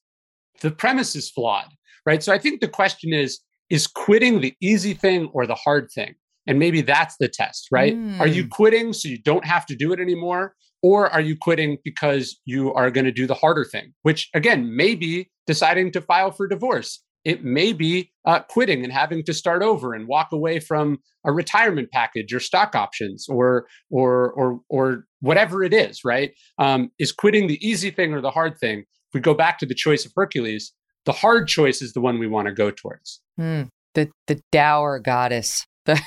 the 0.61 0.70
premise 0.70 1.16
is 1.16 1.30
flawed, 1.30 1.68
right? 2.07 2.22
So 2.22 2.32
I 2.32 2.38
think 2.38 2.61
the 2.61 2.68
question 2.68 3.12
is 3.12 3.40
is 3.70 3.86
quitting 3.86 4.40
the 4.40 4.55
easy 4.61 4.92
thing 4.92 5.30
or 5.32 5.46
the 5.46 5.55
hard 5.55 5.88
thing? 5.94 6.14
And 6.46 6.59
maybe 6.59 6.82
that's 6.82 7.16
the 7.18 7.28
test, 7.28 7.68
right? 7.70 7.96
Mm. 7.96 8.20
Are 8.20 8.26
you 8.26 8.42
hmm. 8.42 8.48
quitting 8.48 8.92
so 8.92 9.09
you 9.09 9.16
don't 9.22 9.46
have 9.46 9.64
to 9.66 9.76
do 9.76 9.92
it 9.92 10.00
anymore? 10.00 10.55
Or 10.82 11.09
are 11.09 11.20
you 11.20 11.36
quitting 11.36 11.78
because 11.84 12.38
you 12.44 12.74
are 12.74 12.90
going 12.90 13.05
to 13.05 13.12
do 13.12 13.26
the 13.26 13.34
harder 13.34 13.64
thing, 13.64 13.94
which 14.03 14.28
again, 14.34 14.76
maybe 14.76 15.30
deciding 15.46 15.92
to 15.92 16.00
file 16.00 16.30
for 16.30 16.46
divorce. 16.46 17.00
It 17.24 17.44
may 17.44 17.72
be 17.72 18.11
uh, 18.24 18.40
quitting 18.40 18.82
and 18.82 18.92
having 18.92 19.24
to 19.24 19.32
start 19.32 19.62
over 19.62 19.94
and 19.94 20.09
walk 20.09 20.32
away 20.32 20.59
from 20.59 20.98
a 21.24 21.32
retirement 21.32 21.90
package 21.92 22.34
or 22.34 22.40
stock 22.40 22.74
options 22.74 23.26
or 23.28 23.66
or 23.90 24.32
or 24.32 24.61
or 24.68 25.05
whatever 25.20 25.62
it 25.62 25.72
is. 25.72 26.05
Right? 26.05 26.32
Um, 26.59 26.90
is 26.98 27.12
quitting 27.12 27.46
the 27.46 27.64
easy 27.66 27.90
thing 27.90 28.12
or 28.12 28.20
the 28.20 28.32
hard 28.32 28.59
thing? 28.59 28.80
If 28.80 29.14
we 29.14 29.20
go 29.20 29.34
back 29.34 29.59
to 29.59 29.66
the 29.66 29.74
choice 29.74 30.05
of 30.05 30.12
Hercules, 30.16 30.72
the 31.05 31.12
hard 31.12 31.48
choice 31.48 31.82
is 31.82 31.92
the 31.92 32.00
one 32.00 32.18
we 32.18 32.26
want 32.26 32.46
to 32.46 32.53
go 32.53 32.70
towards. 32.70 33.20
Mm, 33.38 33.68
the 33.94 34.11
the 34.26 34.40
dour 34.50 34.98
goddess. 34.98 35.66
The 35.84 36.00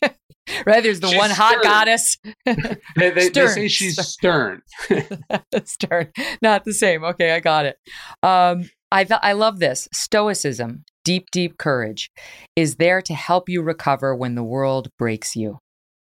right? 0.66 0.82
There's 0.82 1.00
the 1.00 1.08
she's 1.08 1.18
one 1.18 1.30
hot 1.30 1.62
goddess. 1.62 2.16
they, 2.44 3.10
they, 3.10 3.28
they, 3.28 3.46
say 3.46 3.68
she's 3.68 4.00
stern. 4.06 4.62
stern, 5.64 6.08
not 6.42 6.64
the 6.64 6.74
same. 6.74 7.04
Okay, 7.04 7.32
I 7.32 7.40
got 7.40 7.66
it. 7.66 7.76
Um, 8.22 8.70
I 8.92 9.04
th- 9.04 9.20
I 9.22 9.32
love 9.32 9.58
this 9.58 9.88
stoicism. 9.92 10.84
Deep, 11.04 11.30
deep 11.32 11.56
courage 11.56 12.10
is 12.54 12.76
there 12.76 13.00
to 13.02 13.14
help 13.14 13.48
you 13.48 13.62
recover 13.62 14.14
when 14.14 14.34
the 14.34 14.42
world 14.42 14.88
breaks 14.98 15.34
you, 15.34 15.58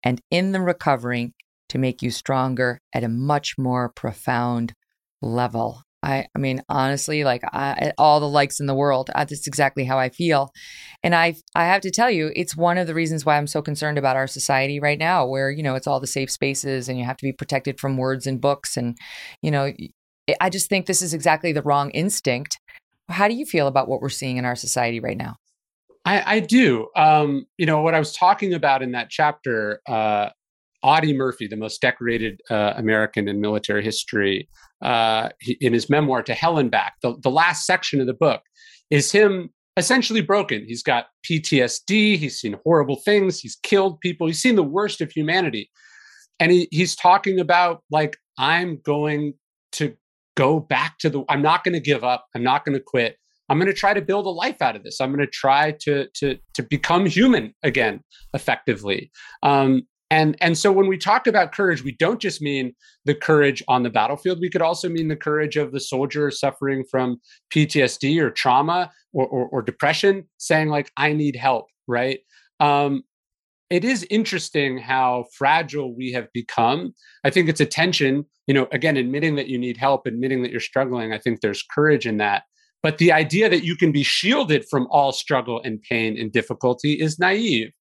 and 0.04 0.22
in 0.32 0.52
the 0.52 0.62
recovering 0.62 1.34
to 1.70 1.78
make 1.78 2.02
you 2.02 2.12
stronger 2.12 2.80
at 2.94 3.04
a 3.04 3.10
much 3.10 3.58
more 3.58 3.90
profound 3.90 4.74
level. 5.22 5.82
I, 6.06 6.28
I 6.36 6.40
mean, 6.40 6.62
honestly, 6.70 7.24
like 7.24 7.42
I, 7.52 7.92
all 7.98 8.20
the 8.20 8.30
likes 8.30 8.60
in 8.60 8.68
the 8.68 8.76
world, 8.76 9.10
uh, 9.16 9.26
that's 9.26 9.48
exactly 9.48 9.84
how 9.84 9.98
I 9.98 10.10
feel. 10.10 10.52
And 11.04 11.16
I, 11.16 11.36
I 11.56 11.66
have 11.66 11.82
to 11.82 11.92
tell 11.92 12.12
you, 12.12 12.32
it's 12.36 12.56
one 12.56 12.78
of 12.78 12.86
the 12.86 12.94
reasons 12.94 13.26
why 13.26 13.38
I'm 13.38 13.48
so 13.48 13.64
concerned 13.64 13.98
about 13.98 14.16
our 14.16 14.28
society 14.28 14.80
right 14.80 15.00
now, 15.00 15.26
where 15.26 15.50
you 15.50 15.64
know 15.64 15.74
it's 15.74 15.88
all 15.88 16.00
the 16.00 16.08
safe 16.08 16.30
spaces, 16.30 16.88
and 16.88 17.00
you 17.00 17.06
have 17.06 17.18
to 17.18 17.26
be 17.26 17.34
protected 17.34 17.80
from 17.80 17.98
words 17.98 18.28
and 18.28 18.40
books, 18.40 18.78
and 18.78 18.96
you 19.42 19.50
know, 19.50 19.74
I 20.40 20.50
just 20.50 20.70
think 20.70 20.86
this 20.86 21.02
is 21.02 21.14
exactly 21.14 21.52
the 21.52 21.64
wrong 21.64 21.90
instinct. 21.92 22.60
How 23.10 23.28
do 23.28 23.34
you 23.34 23.46
feel 23.46 23.68
about 23.68 23.88
what 23.88 24.02
we're 24.02 24.10
seeing 24.10 24.38
in 24.38 24.46
our 24.46 24.56
society 24.56 25.00
right 25.00 25.18
now? 25.18 25.38
I, 26.06 26.36
I 26.36 26.40
do. 26.40 26.88
Um, 26.96 27.48
you 27.58 27.66
know, 27.66 27.82
what 27.82 27.96
I 27.96 28.00
was 28.00 28.14
talking 28.14 28.54
about 28.54 28.84
in 28.84 28.92
that 28.92 29.10
chapter, 29.10 29.82
uh, 29.88 30.30
Audie 30.86 31.14
Murphy, 31.14 31.48
the 31.48 31.58
most 31.58 31.82
decorated 31.82 32.40
uh, 32.52 32.74
American 32.78 33.28
in 33.28 33.42
military 33.42 33.84
history, 33.84 34.48
uh, 34.84 35.30
in 35.60 35.74
his 35.74 35.90
memoir 35.90 36.22
to 36.22 36.36
Hell 36.36 36.60
and 36.60 36.70
Back, 36.70 36.94
the, 37.02 37.16
the 37.24 37.32
last 37.32 37.66
section 37.66 38.00
of 38.00 38.06
the 38.06 38.14
book 38.14 38.42
is 38.92 39.12
him 39.12 39.50
essentially 39.78 40.22
broken. 40.22 40.64
He's 40.68 40.84
got 40.84 41.08
PTSD. 41.28 42.20
He's 42.20 42.40
seen 42.40 42.56
horrible 42.64 42.98
things. 43.04 43.40
He's 43.40 43.58
killed 43.64 44.00
people. 44.00 44.28
He's 44.28 44.40
seen 44.40 44.56
the 44.56 44.64
worst 44.64 45.02
of 45.02 45.12
humanity. 45.12 45.72
And 46.40 46.52
he, 46.52 46.68
he's 46.70 46.96
talking 46.96 47.40
about, 47.40 47.82
like, 47.90 48.18
I'm 48.38 48.80
going 48.86 49.34
to 49.74 49.96
go 50.38 50.60
back 50.60 51.00
to 51.00 51.10
the, 51.10 51.24
I'm 51.30 51.42
not 51.42 51.64
going 51.64 51.74
to 51.74 51.80
give 51.80 52.04
up. 52.04 52.28
I'm 52.36 52.44
not 52.44 52.64
going 52.64 52.78
to 52.78 52.84
quit. 52.86 53.18
I'm 53.50 53.58
going 53.58 53.72
to 53.72 53.74
try 53.74 53.96
to 53.96 54.02
build 54.02 54.28
a 54.28 54.30
life 54.30 54.62
out 54.62 54.76
of 54.76 54.84
this. 54.84 55.02
I'm 55.02 55.10
going 55.10 55.26
to 55.26 55.32
try 55.32 55.72
to 55.82 56.08
to 56.16 56.38
to 56.56 56.64
become 56.64 57.06
human 57.06 57.54
again, 57.62 58.02
effectively. 58.34 59.12
Um, 59.44 59.84
and 60.12 60.38
and 60.42 60.58
so 60.58 60.72
when 60.72 60.88
we 60.88 60.98
talk 60.98 61.28
about 61.28 61.52
courage 61.52 61.84
we 61.84 61.94
don't 61.94 62.20
just 62.20 62.42
mean 62.42 62.74
the 63.06 63.16
courage 63.16 63.64
on 63.68 63.84
the 63.84 63.90
battlefield. 63.90 64.40
We 64.40 64.50
could 64.50 64.62
also 64.62 64.90
mean 64.90 65.08
the 65.08 65.16
courage 65.16 65.58
of 65.58 65.72
the 65.72 65.80
soldier 65.80 66.32
suffering 66.32 66.84
from 66.90 67.20
ptsd 67.54 68.20
or 68.20 68.32
trauma 68.32 68.92
or, 69.14 69.28
or, 69.28 69.48
or 69.48 69.62
depression 69.62 70.26
saying 70.38 70.70
like 70.70 70.92
i 70.98 71.14
need 71.14 71.36
help 71.36 71.68
right? 71.88 72.20
Um, 72.60 73.04
it 73.70 73.84
is 73.84 74.06
interesting 74.10 74.78
how 74.78 75.26
fragile 75.34 75.96
we 75.96 76.12
have 76.12 76.28
become. 76.34 76.94
I 77.24 77.32
think 77.32 77.50
it's 77.50 77.62
a 77.62 77.66
tension 77.66 78.26
you 78.48 78.54
know 78.54 78.68
again 78.72 78.96
admitting 78.96 79.36
that 79.38 79.48
you 79.48 79.58
need 79.58 79.76
help 79.76 80.06
admitting 80.06 80.44
that 80.44 80.52
you're 80.52 80.60
struggling 80.60 81.12
i 81.12 81.18
think 81.18 81.42
there's 81.42 81.64
courage 81.64 82.06
in 82.06 82.18
that. 82.18 82.44
But 82.84 83.00
the 83.00 83.12
idea 83.12 83.50
that 83.50 83.64
you 83.64 83.76
can 83.76 83.92
be 83.92 84.04
shielded 84.04 84.66
from 84.70 84.86
all 84.92 85.12
struggle 85.12 85.60
and 85.64 85.82
pain 85.82 86.20
and 86.20 86.32
difficulty 86.32 86.94
is 86.94 87.18
naive. 87.18 87.72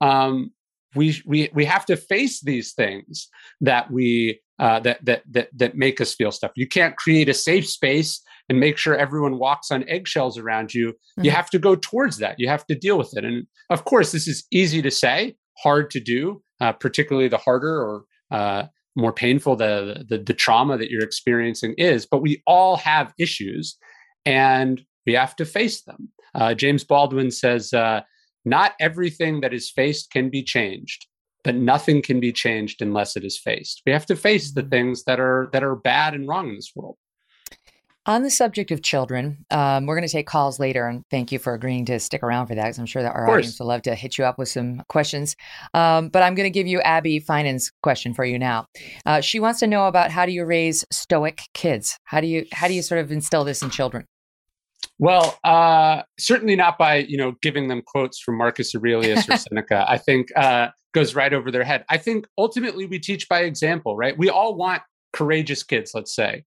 Um, 0.00 0.52
we 0.94 1.20
we 1.26 1.50
we 1.54 1.64
have 1.64 1.86
to 1.86 1.96
face 1.96 2.40
these 2.40 2.72
things 2.72 3.28
that 3.60 3.90
we 3.90 4.40
uh, 4.58 4.80
that 4.80 5.04
that 5.04 5.22
that 5.30 5.48
that 5.52 5.76
make 5.76 6.00
us 6.00 6.14
feel 6.14 6.30
stuff. 6.30 6.52
You 6.56 6.68
can't 6.68 6.96
create 6.96 7.28
a 7.28 7.34
safe 7.34 7.68
space 7.68 8.22
and 8.48 8.60
make 8.60 8.76
sure 8.76 8.94
everyone 8.94 9.38
walks 9.38 9.70
on 9.70 9.88
eggshells 9.88 10.38
around 10.38 10.74
you. 10.74 10.88
Mm-hmm. 10.88 11.24
You 11.24 11.30
have 11.30 11.50
to 11.50 11.58
go 11.58 11.74
towards 11.76 12.18
that. 12.18 12.38
You 12.38 12.48
have 12.48 12.66
to 12.66 12.74
deal 12.74 12.98
with 12.98 13.16
it. 13.16 13.24
And 13.24 13.46
of 13.70 13.84
course, 13.84 14.12
this 14.12 14.28
is 14.28 14.44
easy 14.50 14.82
to 14.82 14.90
say, 14.90 15.36
hard 15.62 15.90
to 15.92 16.00
do. 16.00 16.42
Uh, 16.60 16.72
particularly 16.72 17.26
the 17.26 17.36
harder 17.36 17.82
or 17.82 18.04
uh, 18.30 18.62
more 18.94 19.12
painful 19.12 19.56
the, 19.56 20.04
the 20.08 20.18
the 20.18 20.32
trauma 20.32 20.78
that 20.78 20.88
you're 20.88 21.02
experiencing 21.02 21.74
is. 21.76 22.06
But 22.06 22.22
we 22.22 22.42
all 22.46 22.76
have 22.76 23.12
issues, 23.18 23.76
and 24.24 24.80
we 25.04 25.14
have 25.14 25.34
to 25.36 25.44
face 25.44 25.82
them. 25.82 26.08
Uh, 26.32 26.54
James 26.54 26.84
Baldwin 26.84 27.32
says 27.32 27.72
uh, 27.74 28.02
not 28.44 28.72
everything 28.80 29.40
that 29.40 29.54
is 29.54 29.70
faced 29.70 30.10
can 30.10 30.30
be 30.30 30.42
changed, 30.42 31.06
but 31.42 31.54
nothing 31.54 32.02
can 32.02 32.20
be 32.20 32.32
changed 32.32 32.82
unless 32.82 33.16
it 33.16 33.24
is 33.24 33.38
faced. 33.38 33.82
We 33.86 33.92
have 33.92 34.06
to 34.06 34.16
face 34.16 34.52
the 34.52 34.62
mm-hmm. 34.62 34.70
things 34.70 35.04
that 35.04 35.20
are 35.20 35.48
that 35.52 35.62
are 35.62 35.76
bad 35.76 36.14
and 36.14 36.28
wrong 36.28 36.48
in 36.48 36.56
this 36.56 36.72
world. 36.74 36.96
On 38.06 38.22
the 38.22 38.30
subject 38.30 38.70
of 38.70 38.82
children, 38.82 39.46
um, 39.50 39.86
we're 39.86 39.94
going 39.96 40.06
to 40.06 40.12
take 40.12 40.26
calls 40.26 40.60
later, 40.60 40.86
and 40.86 41.02
thank 41.10 41.32
you 41.32 41.38
for 41.38 41.54
agreeing 41.54 41.86
to 41.86 41.98
stick 41.98 42.22
around 42.22 42.48
for 42.48 42.54
that 42.54 42.64
because 42.64 42.78
I'm 42.78 42.84
sure 42.84 43.02
that 43.02 43.14
our 43.14 43.30
audience 43.30 43.58
will 43.58 43.68
love 43.68 43.80
to 43.82 43.94
hit 43.94 44.18
you 44.18 44.26
up 44.26 44.36
with 44.36 44.50
some 44.50 44.82
questions. 44.90 45.36
Um, 45.72 46.10
but 46.10 46.22
I'm 46.22 46.34
going 46.34 46.44
to 46.44 46.50
give 46.50 46.66
you 46.66 46.82
Abby 46.82 47.18
Finan's 47.18 47.72
question 47.82 48.12
for 48.12 48.26
you 48.26 48.38
now. 48.38 48.66
Uh, 49.06 49.22
she 49.22 49.40
wants 49.40 49.60
to 49.60 49.66
know 49.66 49.86
about 49.86 50.10
how 50.10 50.26
do 50.26 50.32
you 50.32 50.44
raise 50.44 50.84
stoic 50.90 51.44
kids? 51.54 51.98
How 52.04 52.20
do 52.20 52.26
you 52.26 52.44
how 52.52 52.68
do 52.68 52.74
you 52.74 52.82
sort 52.82 53.00
of 53.00 53.10
instill 53.10 53.42
this 53.42 53.62
in 53.62 53.70
children? 53.70 54.06
Well, 54.98 55.38
uh, 55.44 56.02
certainly 56.18 56.56
not 56.56 56.78
by 56.78 56.98
you 56.98 57.16
know 57.16 57.34
giving 57.42 57.68
them 57.68 57.82
quotes 57.84 58.20
from 58.20 58.38
Marcus 58.38 58.74
Aurelius 58.74 59.28
or 59.28 59.36
Seneca. 59.36 59.84
I 59.88 59.98
think 59.98 60.28
uh, 60.36 60.68
goes 60.92 61.14
right 61.14 61.32
over 61.32 61.50
their 61.50 61.64
head. 61.64 61.84
I 61.88 61.98
think 61.98 62.26
ultimately 62.38 62.86
we 62.86 62.98
teach 62.98 63.28
by 63.28 63.40
example, 63.40 63.96
right? 63.96 64.16
We 64.16 64.30
all 64.30 64.54
want 64.54 64.82
courageous 65.12 65.62
kids, 65.62 65.92
let's 65.94 66.14
say. 66.14 66.44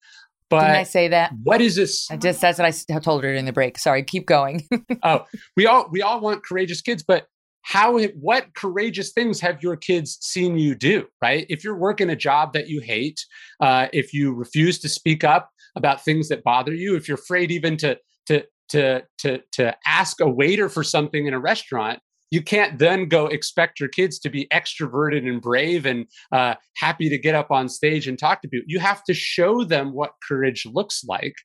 But 0.50 0.62
Didn't 0.62 0.76
I 0.76 0.84
say 0.84 1.08
that? 1.08 1.32
What 1.44 1.60
is 1.60 1.76
this? 1.76 2.10
I 2.12 2.18
just 2.18 2.40
that's 2.40 2.60
what 2.60 2.96
I 2.96 3.00
told 3.00 3.24
her 3.24 3.34
in 3.34 3.46
the 3.46 3.54
break. 3.54 3.80
Sorry, 3.80 4.04
keep 4.04 4.28
going. 4.28 4.68
oh, 5.04 5.26
we 5.58 5.66
all 5.66 5.88
we 5.92 6.02
all 6.02 6.20
want 6.20 6.46
courageous 6.46 6.82
kids, 6.82 7.04
but 7.06 7.28
how 7.64 8.00
what 8.00 8.54
courageous 8.54 9.12
things 9.12 9.40
have 9.40 9.64
your 9.64 9.76
kids 9.76 10.20
seen 10.22 10.56
you 10.56 10.76
do 10.76 11.04
right 11.20 11.48
if 11.50 11.64
you're 11.64 11.76
working 11.76 12.12
a 12.12 12.16
job 12.16 12.54
that 12.54 12.70
you 12.70 12.80
hate 12.80 13.26
uh, 13.60 13.88
if 13.92 14.14
you 14.14 14.34
refuse 14.34 14.78
to 14.78 14.88
speak 14.88 15.24
up 15.24 15.50
about 15.76 16.06
things 16.06 16.30
that 16.30 16.44
bother 16.44 16.76
you 16.76 16.96
if 16.96 17.08
you're 17.08 17.18
afraid 17.18 17.50
even 17.50 17.76
to 17.76 17.98
to 18.28 18.44
to 18.70 19.04
to 19.20 19.42
to 19.54 19.76
ask 19.86 20.20
a 20.22 20.30
waiter 20.30 20.70
for 20.70 20.84
something 20.84 21.28
in 21.28 21.34
a 21.34 21.40
restaurant 21.40 22.00
you 22.32 22.42
can't 22.42 22.80
then 22.80 23.08
go 23.08 23.28
expect 23.28 23.80
your 23.80 23.90
kids 23.90 24.20
to 24.20 24.30
be 24.30 24.48
extroverted 24.52 25.28
and 25.28 25.42
brave 25.42 25.86
and 25.86 26.06
uh, 26.32 26.56
happy 26.76 27.10
to 27.10 27.18
get 27.18 27.36
up 27.36 27.52
on 27.52 27.70
stage 27.70 28.08
and 28.08 28.18
talk 28.18 28.42
to 28.42 28.48
people. 28.48 28.66
You 28.68 28.80
have 28.80 29.04
to 29.06 29.14
show 29.14 29.64
them 29.64 29.94
what 29.94 30.12
courage 30.28 30.66
looks 30.66 31.04
like. 31.06 31.36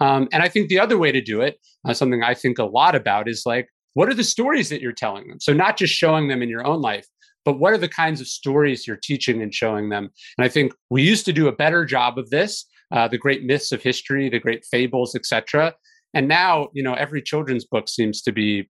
Um, 0.00 0.28
and 0.32 0.42
I 0.42 0.48
think 0.48 0.68
the 0.68 0.80
other 0.80 0.98
way 0.98 1.12
to 1.12 1.20
do 1.20 1.40
it, 1.40 1.58
uh, 1.86 1.94
something 1.94 2.22
I 2.22 2.34
think 2.34 2.58
a 2.58 2.64
lot 2.64 2.94
about, 2.94 3.28
is 3.28 3.44
like, 3.44 3.68
what 3.94 4.08
are 4.08 4.14
the 4.14 4.24
stories 4.24 4.68
that 4.70 4.80
you're 4.80 4.92
telling 4.92 5.28
them? 5.28 5.40
So, 5.40 5.52
not 5.52 5.76
just 5.76 5.94
showing 5.94 6.28
them 6.28 6.42
in 6.42 6.48
your 6.48 6.66
own 6.66 6.80
life, 6.80 7.06
but 7.44 7.58
what 7.58 7.72
are 7.72 7.78
the 7.78 7.88
kinds 7.88 8.20
of 8.20 8.28
stories 8.28 8.86
you're 8.86 9.00
teaching 9.02 9.42
and 9.42 9.54
showing 9.54 9.88
them? 9.88 10.10
And 10.38 10.44
I 10.44 10.48
think 10.48 10.72
we 10.90 11.02
used 11.02 11.24
to 11.26 11.32
do 11.32 11.48
a 11.48 11.52
better 11.52 11.84
job 11.84 12.18
of 12.18 12.30
this. 12.30 12.66
Uh, 12.92 13.06
the 13.06 13.18
great 13.18 13.44
myths 13.44 13.70
of 13.70 13.80
history, 13.80 14.28
the 14.28 14.40
great 14.40 14.64
fables, 14.68 15.14
etc. 15.14 15.72
And 16.14 16.28
now, 16.28 16.68
you 16.72 16.82
know, 16.82 16.94
every 16.94 17.22
children's 17.22 17.64
book 17.64 17.88
seems 17.88 18.22
to 18.22 18.32
be, 18.32 18.68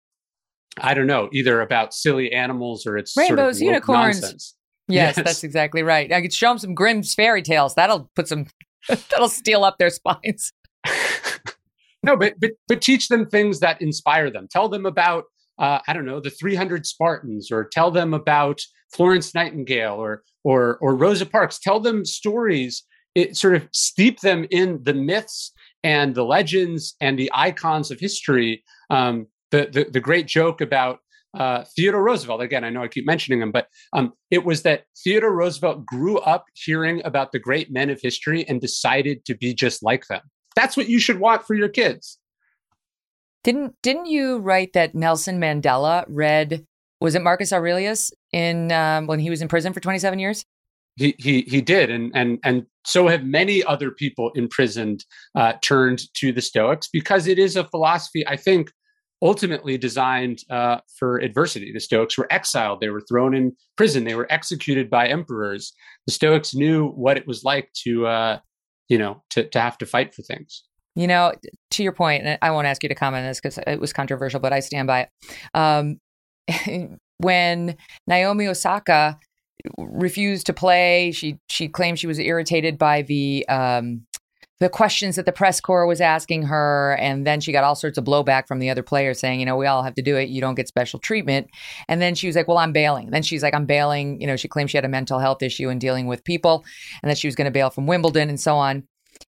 I 0.79 0.95
don't 0.95 1.07
know, 1.07 1.29
either 1.33 1.61
about 1.61 1.95
silly 1.95 2.33
animals 2.33 2.87
or 2.87 2.97
it's 2.97 3.17
rainbows, 3.17 3.59
sort 3.59 3.69
of 3.69 3.75
unicorns. 3.75 4.55
Yes, 4.89 5.17
yes, 5.17 5.25
that's 5.25 5.45
exactly 5.45 5.83
right. 5.83 6.13
I 6.13 6.21
could 6.21 6.33
show 6.33 6.49
them 6.49 6.59
some 6.59 6.75
Grimm's 6.75 7.15
fairy 7.15 7.43
tales. 7.43 7.75
That'll 7.75 8.11
put 8.15 8.29
some, 8.29 8.47
that'll 8.89 9.29
steel 9.29 9.65
up 9.65 9.79
their 9.79 9.91
spines. 9.91 10.53
no, 12.03 12.17
but 12.17 12.35
but 12.41 12.51
but 12.69 12.83
teach 12.83 13.09
them 13.09 13.27
things 13.27 13.61
that 13.61 13.81
inspire 13.81 14.31
them. 14.31 14.49
Tell 14.51 14.69
them 14.69 14.85
about 14.85 15.25
uh, 15.59 15.79
I 15.87 15.93
don't 15.93 16.05
know 16.05 16.21
the 16.21 16.31
300 16.31 16.85
Spartans, 16.87 17.51
or 17.51 17.69
tell 17.71 17.91
them 17.91 18.13
about 18.13 18.61
Florence 18.93 19.35
Nightingale, 19.35 19.95
or 19.95 20.23
or 20.45 20.79
or 20.79 20.97
Rosa 20.97 21.27
Parks. 21.27 21.59
Tell 21.59 21.81
them 21.81 22.05
stories 22.05 22.85
it 23.15 23.37
sort 23.37 23.55
of 23.55 23.69
steep 23.73 24.21
them 24.21 24.47
in 24.51 24.81
the 24.85 24.95
myths 24.95 25.53
and 25.85 26.15
the 26.15 26.25
legends 26.25 26.95
and 27.01 27.19
the 27.19 27.31
icons 27.35 27.91
of 27.91 28.01
history. 28.01 28.65
Um, 28.91 29.27
the, 29.51 29.69
the, 29.71 29.85
the 29.85 30.01
great 30.01 30.27
joke 30.27 30.61
about 30.61 31.01
uh, 31.35 31.65
Theodore 31.77 32.03
Roosevelt. 32.03 32.41
Again, 32.41 32.65
I 32.65 32.71
know 32.71 32.83
I 32.83 32.89
keep 32.89 33.07
mentioning 33.07 33.41
him, 33.41 33.53
but 33.53 33.69
um, 33.93 34.13
it 34.31 34.45
was 34.45 34.63
that 34.63 34.85
Theodore 35.03 35.35
Roosevelt 35.35 35.87
grew 35.87 36.19
up 36.19 36.47
hearing 36.55 37.03
about 37.05 37.33
the 37.33 37.39
great 37.39 37.71
men 37.71 37.91
of 37.91 38.01
history 38.01 38.47
and 38.49 38.61
decided 38.61 39.25
to 39.27 39.35
be 39.35 39.55
just 39.55 39.83
like 39.83 40.07
them. 40.09 40.23
That's 40.57 40.77
what 40.77 40.89
you 40.89 40.99
should 40.99 41.21
want 41.21 41.47
for 41.47 41.55
your 41.55 41.69
kids. 41.69 42.19
Didn't 43.45 43.75
didn't 43.83 44.07
you 44.07 44.39
write 44.39 44.73
that 44.75 44.95
Nelson 44.95 45.41
Mandela 45.41 46.05
read 46.07 46.65
was 47.01 47.17
it 47.17 47.23
Marcus 47.23 47.53
Aurelius 47.53 48.13
in 48.33 48.71
um, 48.71 49.09
when 49.09 49.19
he 49.19 49.31
was 49.31 49.43
in 49.43 49.49
prison 49.49 49.73
for 49.73 49.81
27 49.81 50.19
years? 50.19 50.45
He 50.97 51.17
he 51.19 51.43
he 51.43 51.61
did, 51.61 51.91
and 51.91 52.13
and 52.15 52.39
and 52.45 52.67
so 52.85 53.09
have 53.09 53.25
many 53.25 53.63
other 53.65 53.91
people 53.91 54.31
imprisoned 54.35 55.05
uh, 55.35 55.55
turned 55.63 56.03
to 56.15 56.33
the 56.33 56.41
Stoics 56.41 56.89
because 56.93 57.27
it 57.27 57.39
is 57.39 57.57
a 57.57 57.65
philosophy. 57.65 58.27
I 58.27 58.37
think 58.37 58.71
ultimately 59.23 59.79
designed 59.79 60.41
uh, 60.51 60.79
for 60.99 61.19
adversity. 61.19 61.73
The 61.73 61.81
Stoics 61.81 62.19
were 62.19 62.27
exiled, 62.31 62.81
they 62.81 62.91
were 62.91 63.01
thrown 63.01 63.35
in 63.35 63.57
prison, 63.77 64.05
they 64.05 64.17
were 64.17 64.27
executed 64.31 64.91
by 64.91 65.07
emperors. 65.07 65.73
The 66.07 66.13
Stoics 66.13 66.55
knew 66.55 66.89
what 66.89 67.17
it 67.17 67.27
was 67.27 67.45
like 67.45 67.73
to, 67.85 68.07
uh, 68.07 68.39
you 68.89 68.99
know, 68.99 69.23
to, 69.31 69.49
to 69.49 69.61
have 69.61 69.79
to 69.79 69.87
fight 69.87 70.13
for 70.13 70.23
things. 70.23 70.65
You 70.97 71.07
know, 71.07 71.33
to 71.71 71.83
your 71.83 71.93
point, 71.93 72.25
and 72.25 72.39
I 72.43 72.51
won't 72.51 72.67
ask 72.67 72.83
you 72.83 72.89
to 72.89 72.95
comment 72.95 73.23
on 73.23 73.31
this 73.31 73.41
because 73.41 73.59
it 73.59 73.81
was 73.81 73.93
controversial, 73.93 74.41
but 74.41 74.53
I 74.53 74.61
stand 74.61 74.89
by 74.89 75.07
it. 75.07 75.09
Um, 75.55 76.99
when 77.19 77.77
Naomi 78.07 78.49
Osaka 78.49 79.19
refused 79.79 80.47
to 80.47 80.53
play, 80.53 81.13
she 81.13 81.39
she 81.49 81.69
claimed 81.69 81.99
she 81.99 82.07
was 82.07 82.19
irritated 82.19 82.79
by 82.79 83.03
the 83.03 83.47
um, 83.49 84.07
the 84.63 84.69
questions 84.69 85.17
that 85.17 85.27
the 85.27 85.33
press 85.33 85.61
corps 85.61 85.87
was 85.87 86.01
asking 86.01 86.45
her. 86.45 86.97
And 87.01 87.27
then 87.27 87.41
she 87.41 87.51
got 87.51 87.65
all 87.65 87.75
sorts 87.75 87.99
of 87.99 88.05
blowback 88.05 88.47
from 88.47 88.61
the 88.61 88.71
other 88.71 88.85
players 88.85 89.19
saying, 89.19 89.41
you 89.41 89.47
know, 89.47 89.57
we 89.57 89.67
all 89.67 89.83
have 89.83 89.95
to 89.95 90.03
do 90.03 90.17
it. 90.17 90.29
You 90.29 90.41
don't 90.41 90.55
get 90.55 90.69
special 90.69 91.01
treatment. 91.01 91.49
And 91.89 92.01
then 92.01 92.15
she 92.15 92.29
was 92.29 92.37
like, 92.37 92.47
well, 92.47 92.59
I'm 92.59 92.73
bailing. 92.73 93.11
Then 93.11 93.23
she's 93.23 93.43
like, 93.43 93.55
I'm 93.55 93.67
bailing. 93.67 94.21
You 94.21 94.29
know, 94.29 94.37
she 94.37 94.47
claimed 94.47 94.71
she 94.71 94.77
had 94.77 94.85
a 94.85 94.89
mental 94.89 95.19
health 95.19 95.43
issue 95.43 95.69
in 95.69 95.81
dealing 95.81 96.07
with 96.07 96.23
people 96.23 96.65
and 97.03 97.11
that 97.11 97.19
she 97.19 97.27
was 97.27 97.35
going 97.35 97.47
to 97.47 97.51
bail 97.51 97.71
from 97.71 97.89
Wimbledon 97.89 98.29
and 98.29 98.39
so 98.39 98.55
on. 98.55 98.85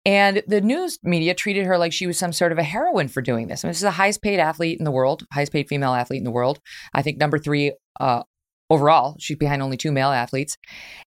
And 0.03 0.41
the 0.47 0.61
news 0.61 0.97
media 1.03 1.35
treated 1.35 1.65
her 1.65 1.77
like 1.77 1.93
she 1.93 2.07
was 2.07 2.17
some 2.17 2.33
sort 2.33 2.51
of 2.51 2.57
a 2.57 2.63
heroine 2.63 3.07
for 3.07 3.21
doing 3.21 3.47
this. 3.47 3.63
I 3.63 3.67
mean, 3.67 3.71
this 3.71 3.77
is 3.77 3.83
the 3.83 3.91
highest 3.91 4.23
paid 4.23 4.39
athlete 4.39 4.79
in 4.79 4.85
the 4.85 4.91
world, 4.91 5.25
highest 5.31 5.51
paid 5.51 5.67
female 5.67 5.93
athlete 5.93 6.19
in 6.19 6.23
the 6.23 6.31
world. 6.31 6.59
I 6.93 7.03
think 7.03 7.19
number 7.19 7.37
three 7.37 7.73
uh, 7.99 8.23
overall. 8.69 9.15
She's 9.19 9.37
behind 9.37 9.61
only 9.61 9.77
two 9.77 9.91
male 9.91 10.11
athletes. 10.11 10.57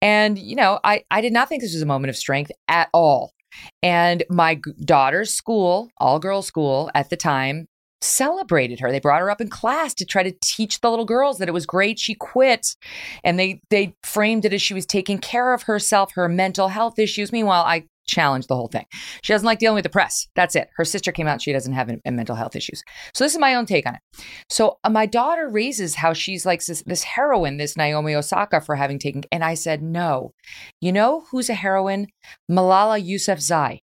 And, 0.01 0.37
you 0.37 0.55
know, 0.55 0.79
I, 0.83 1.03
I 1.11 1.21
did 1.21 1.33
not 1.33 1.49
think 1.49 1.61
this 1.61 1.73
was 1.73 1.81
a 1.81 1.87
moment 1.87 2.09
of 2.09 2.17
strength 2.17 2.51
at 2.67 2.89
all. 2.93 3.33
And 3.81 4.23
my 4.29 4.59
daughter's 4.83 5.33
school, 5.33 5.89
all 5.97 6.19
girls 6.19 6.47
school 6.47 6.91
at 6.93 7.09
the 7.09 7.17
time, 7.17 7.67
celebrated 8.01 8.79
her. 8.79 8.91
They 8.91 8.99
brought 8.99 9.19
her 9.19 9.29
up 9.29 9.41
in 9.41 9.49
class 9.49 9.93
to 9.95 10.05
try 10.05 10.23
to 10.23 10.33
teach 10.41 10.79
the 10.79 10.89
little 10.89 11.05
girls 11.05 11.37
that 11.37 11.49
it 11.49 11.53
was 11.53 11.65
great 11.65 11.99
she 11.99 12.15
quit. 12.15 12.75
And 13.23 13.37
they 13.37 13.61
they 13.69 13.95
framed 14.03 14.45
it 14.45 14.53
as 14.53 14.61
she 14.61 14.73
was 14.73 14.85
taking 14.85 15.17
care 15.17 15.53
of 15.53 15.63
herself, 15.63 16.13
her 16.13 16.29
mental 16.29 16.69
health 16.69 16.97
issues. 16.97 17.31
Meanwhile, 17.31 17.63
I 17.65 17.85
challenge 18.09 18.47
the 18.47 18.55
whole 18.55 18.67
thing. 18.67 18.85
She 19.23 19.33
doesn't 19.33 19.45
like 19.45 19.59
dealing 19.59 19.75
with 19.75 19.83
the 19.83 19.89
press. 19.89 20.27
That's 20.35 20.55
it. 20.55 20.69
Her 20.75 20.85
sister 20.85 21.11
came 21.11 21.27
out. 21.27 21.41
She 21.41 21.53
doesn't 21.53 21.73
have 21.73 21.89
any, 21.89 22.01
mental 22.05 22.35
health 22.35 22.55
issues. 22.55 22.83
So 23.13 23.23
this 23.23 23.33
is 23.33 23.39
my 23.39 23.55
own 23.55 23.65
take 23.65 23.85
on 23.87 23.95
it. 23.95 24.01
So 24.49 24.79
uh, 24.83 24.89
my 24.89 25.05
daughter 25.05 25.47
raises 25.47 25.95
how 25.95 26.13
she's 26.13 26.45
like 26.45 26.65
this, 26.65 26.83
this 26.85 27.03
heroine, 27.03 27.57
this 27.57 27.77
Naomi 27.77 28.15
Osaka 28.15 28.61
for 28.61 28.75
having 28.75 28.99
taken. 28.99 29.23
And 29.31 29.43
I 29.43 29.53
said, 29.53 29.81
no. 29.81 30.33
You 30.81 30.91
know 30.91 31.25
who's 31.31 31.49
a 31.49 31.53
heroine? 31.53 32.07
Malala 32.49 33.03
Yousafzai. 33.03 33.79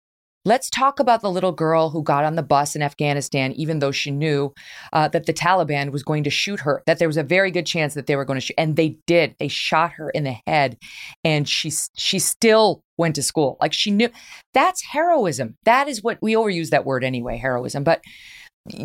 Let's 0.47 0.71
talk 0.71 1.01
about 1.01 1.23
the 1.23 1.31
little 1.31 1.51
girl 1.51 1.91
who 1.91 2.05
got 2.05 2.25
on 2.25 2.37
the 2.37 2.43
bus 2.43 2.77
in 2.77 2.81
Afghanistan, 2.83 3.51
even 3.55 3.81
though 3.81 3.91
she 3.91 4.13
knew 4.13 4.55
uh, 4.93 5.09
that 5.09 5.27
the 5.27 5.35
Taliban 5.35 5.91
was 5.91 6.05
going 6.05 6.23
to 6.23 6.31
shoot 6.31 6.61
her, 6.61 6.85
that 6.87 7.01
there 7.01 7.09
was 7.09 7.17
a 7.17 7.25
very 7.25 7.51
good 7.51 7.67
chance 7.67 7.95
that 7.95 8.07
they 8.07 8.15
were 8.15 8.25
going 8.25 8.37
to 8.37 8.41
shoot. 8.41 8.55
And 8.57 8.77
they 8.77 8.97
did. 9.09 9.35
They 9.41 9.49
shot 9.49 9.91
her 9.95 10.09
in 10.09 10.23
the 10.23 10.37
head. 10.47 10.79
And 11.25 11.49
she, 11.49 11.73
she 11.97 12.21
still 12.21 12.85
went 12.97 13.17
to 13.17 13.25
school. 13.25 13.57
Like 13.61 13.73
she 13.73 13.91
knew 13.91 14.09
that's 14.55 14.85
heroism. 14.85 15.57
That 15.65 15.89
is 15.89 16.05
what 16.05 16.19
we 16.23 16.35
overuse 16.35 16.71
that 16.71 16.87
word 16.87 17.03
anyway, 17.03 17.39
heroism. 17.39 17.83
But 17.83 18.03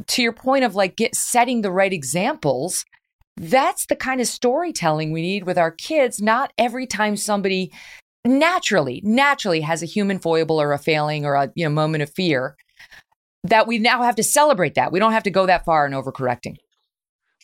to 0.08 0.24
your 0.24 0.34
point 0.34 0.64
of 0.64 0.74
like 0.74 0.96
get 0.96 1.14
setting 1.14 1.62
the 1.62 1.72
right 1.72 1.94
examples, 1.94 2.86
that's 3.38 3.86
the 3.86 3.96
kind 3.96 4.20
of 4.20 4.26
storytelling 4.26 5.12
we 5.12 5.22
need 5.22 5.46
with 5.46 5.60
our 5.60 5.72
kids. 5.72 6.20
Not 6.20 6.54
every 6.58 6.88
time 6.88 7.16
somebody 7.16 7.72
naturally, 8.26 9.02
naturally 9.04 9.62
has 9.62 9.82
a 9.82 9.88
human 9.88 10.20
foible 10.20 10.62
or 10.62 10.74
a 10.74 10.78
failing 10.78 11.26
or 11.26 11.36
a 11.36 11.52
you 11.56 11.66
know 11.66 11.72
moment 11.72 12.04
of 12.04 12.12
fear, 12.14 12.56
that 13.44 13.68
we 13.68 13.80
now 13.80 14.04
have 14.04 14.16
to 14.16 14.24
celebrate 14.24 14.76
that. 14.76 14.92
We 14.92 15.00
don't 15.00 15.14
have 15.14 15.24
to 15.24 15.32
go 15.32 15.46
that 15.46 15.66
far 15.66 15.86
in 15.86 15.94
overcorrecting. 15.94 16.58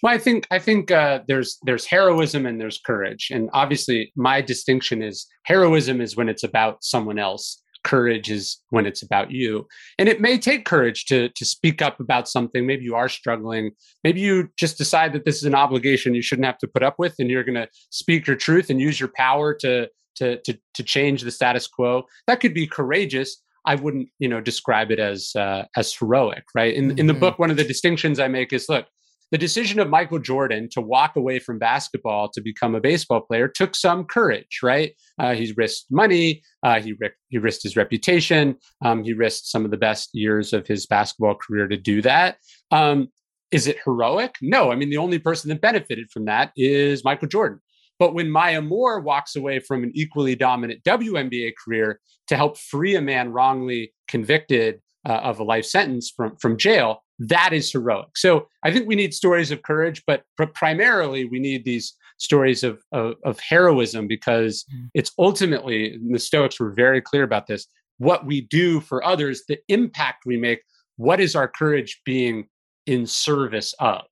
Well, 0.04 0.14
I 0.14 0.20
think 0.20 0.48
I 0.52 0.60
think 0.60 0.92
uh, 0.92 1.22
there's 1.28 1.58
there's 1.64 1.86
heroism 1.86 2.46
and 2.46 2.62
there's 2.62 2.80
courage, 2.80 3.30
and 3.32 3.50
obviously 3.54 4.12
my 4.16 4.42
distinction 4.42 5.02
is 5.02 5.26
heroism 5.44 6.02
is 6.02 6.16
when 6.16 6.30
it's 6.30 6.44
about 6.44 6.84
someone 6.84 7.18
else. 7.18 7.62
Courage 7.84 8.30
is 8.30 8.58
when 8.70 8.86
it's 8.86 9.02
about 9.02 9.32
you, 9.32 9.66
and 9.98 10.10
it 10.10 10.20
may 10.20 10.38
take 10.38 10.66
courage 10.66 11.06
to 11.06 11.30
to 11.30 11.46
speak 11.46 11.82
up 11.82 12.00
about 12.00 12.28
something. 12.28 12.68
Maybe 12.68 12.84
you 12.84 12.96
are 12.96 13.10
struggling. 13.10 13.72
Maybe 14.04 14.20
you 14.20 14.50
just 14.58 14.78
decide 14.78 15.14
that 15.14 15.26
this 15.26 15.38
is 15.38 15.46
an 15.46 15.56
obligation 15.56 16.14
you 16.14 16.22
shouldn't 16.22 16.46
have 16.46 16.58
to 16.60 16.68
put 16.68 16.84
up 16.84 16.96
with, 17.00 17.16
and 17.18 17.30
you're 17.30 17.44
going 17.44 17.56
to 17.56 17.68
speak 17.90 18.28
your 18.28 18.36
truth 18.36 18.70
and 18.70 18.80
use 18.80 19.00
your 19.00 19.10
power 19.16 19.54
to 19.62 19.88
to 20.18 20.38
to 20.42 20.58
to 20.74 20.84
change 20.84 21.22
the 21.22 21.32
status 21.32 21.68
quo. 21.68 22.04
That 22.28 22.40
could 22.40 22.54
be 22.54 22.68
courageous. 22.68 23.42
I 23.66 23.76
wouldn't, 23.76 24.08
you 24.20 24.30
know, 24.30 24.40
describe 24.40 24.92
it 24.92 25.00
as 25.00 25.36
uh, 25.36 25.66
as 25.76 25.94
heroic, 25.94 26.44
right? 26.56 26.74
In 26.74 26.90
mm-hmm. 26.90 27.00
in 27.00 27.08
the 27.08 27.14
mm-hmm. 27.14 27.20
book, 27.20 27.40
one 27.40 27.52
of 27.52 27.58
the 27.58 27.64
distinctions 27.64 28.20
I 28.20 28.28
make 28.28 28.54
is 28.54 28.68
look, 28.70 28.86
the 29.32 29.38
decision 29.38 29.80
of 29.80 29.90
Michael 29.90 30.20
Jordan 30.20 30.70
to 30.72 30.82
walk 30.82 31.16
away 31.18 31.40
from 31.40 31.60
basketball 31.60 32.30
to 32.30 32.42
become 32.42 32.76
a 32.76 32.80
baseball 32.80 33.22
player 33.22 33.48
took 33.48 33.76
some 33.76 34.06
courage, 34.06 34.60
right? 34.64 34.94
Uh, 35.20 35.34
he 35.34 35.54
risked 35.58 35.88
money, 35.92 36.42
uh, 36.64 36.80
he 36.80 36.96
he 37.30 37.38
risked 37.38 37.64
his 37.64 37.76
reputation, 37.76 38.56
um, 38.84 39.04
he 39.04 39.14
risked 39.14 39.48
some 39.48 39.66
of 39.66 39.72
the 39.72 39.78
best 39.78 40.10
years 40.14 40.54
of 40.54 40.66
his 40.66 40.86
basketball 40.86 41.36
career 41.36 41.68
to 41.68 41.78
do 41.78 42.02
that. 42.02 42.38
Um, 42.72 43.10
is 43.52 43.68
it 43.68 43.78
heroic? 43.84 44.36
No. 44.42 44.72
I 44.72 44.76
mean, 44.76 44.90
the 44.90 44.98
only 44.98 45.20
person 45.20 45.50
that 45.50 45.62
benefited 45.62 46.10
from 46.12 46.26
that 46.26 46.52
is 46.58 47.04
Michael 47.04 47.28
Jordan. 47.30 47.60
But 48.00 48.14
when 48.14 48.30
Maya 48.30 48.62
Moore 48.62 49.00
walks 49.00 49.36
away 49.36 49.60
from 49.60 49.84
an 49.84 49.92
equally 49.96 50.36
dominant 50.36 50.84
WNBA 50.84 51.54
career 51.64 52.00
to 52.28 52.36
help 52.36 52.58
free 52.58 52.96
a 52.96 53.02
man 53.02 53.32
wrongly 53.32 53.94
convicted 54.08 54.82
uh, 55.08 55.14
of 55.14 55.40
a 55.40 55.44
life 55.44 55.66
sentence 55.66 56.12
from, 56.16 56.36
from 56.38 56.58
jail, 56.58 57.04
that 57.20 57.54
is 57.54 57.72
heroic. 57.72 58.10
So 58.16 58.48
I 58.64 58.72
think 58.72 58.88
we 58.88 58.96
need 58.96 59.14
stories 59.14 59.52
of 59.52 59.64
courage, 59.64 60.04
but 60.06 60.24
pr- 60.36 60.46
primarily 60.46 61.26
we 61.26 61.40
need 61.40 61.66
these 61.66 61.96
stories 62.20 62.64
of, 62.64 62.82
of, 62.92 63.16
of 63.24 63.40
heroism 63.40 64.08
because 64.08 64.66
mm. 64.74 64.90
it's 64.94 65.12
ultimately, 65.18 65.98
the 66.12 66.20
Stoics 66.20 66.60
were 66.60 66.72
very 66.72 67.02
clear 67.02 67.24
about 67.24 67.48
this, 67.48 67.68
what 67.98 68.26
we 68.26 68.42
do 68.42 68.80
for 68.80 69.04
others, 69.04 69.44
the 69.48 69.58
impact 69.70 70.24
we 70.26 70.38
make, 70.38 70.62
what 70.98 71.20
is 71.20 71.36
our 71.36 71.48
courage 71.48 72.02
being 72.06 72.48
in 72.86 73.06
service 73.06 73.74
of? 73.80 74.04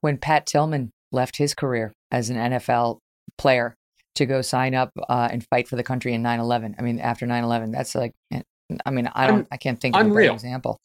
When 0.00 0.18
Pat 0.18 0.46
Tillman 0.46 0.92
left 1.14 1.36
his 1.36 1.54
career 1.54 1.92
as 2.10 2.30
an 2.30 2.36
NFL 2.36 2.98
player 3.38 3.74
to 4.16 4.26
go 4.26 4.42
sign 4.42 4.74
up 4.74 4.90
uh, 5.08 5.28
and 5.30 5.44
fight 5.48 5.68
for 5.68 5.76
the 5.76 5.82
country 5.82 6.14
in 6.14 6.22
9/11. 6.22 6.74
I 6.78 6.82
mean, 6.82 7.00
after 7.00 7.26
9/11, 7.26 7.72
that's 7.72 7.94
like, 7.94 8.12
eh, 8.32 8.42
I 8.84 8.90
mean, 8.90 9.08
I 9.14 9.26
don't, 9.26 9.48
I 9.50 9.56
can't 9.56 9.80
think 9.80 9.96
of 9.96 10.06
Unreal. 10.06 10.32
a 10.32 10.34
example. 10.34 10.80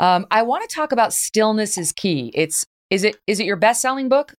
Um, 0.00 0.26
I 0.30 0.42
want 0.42 0.68
to 0.68 0.74
talk 0.74 0.92
about 0.92 1.12
stillness 1.12 1.78
is 1.78 1.92
key. 1.92 2.32
It's 2.34 2.64
is 2.90 3.04
it 3.04 3.16
is 3.26 3.40
it 3.40 3.46
your 3.46 3.56
best 3.56 3.82
selling 3.82 4.08
book? 4.08 4.34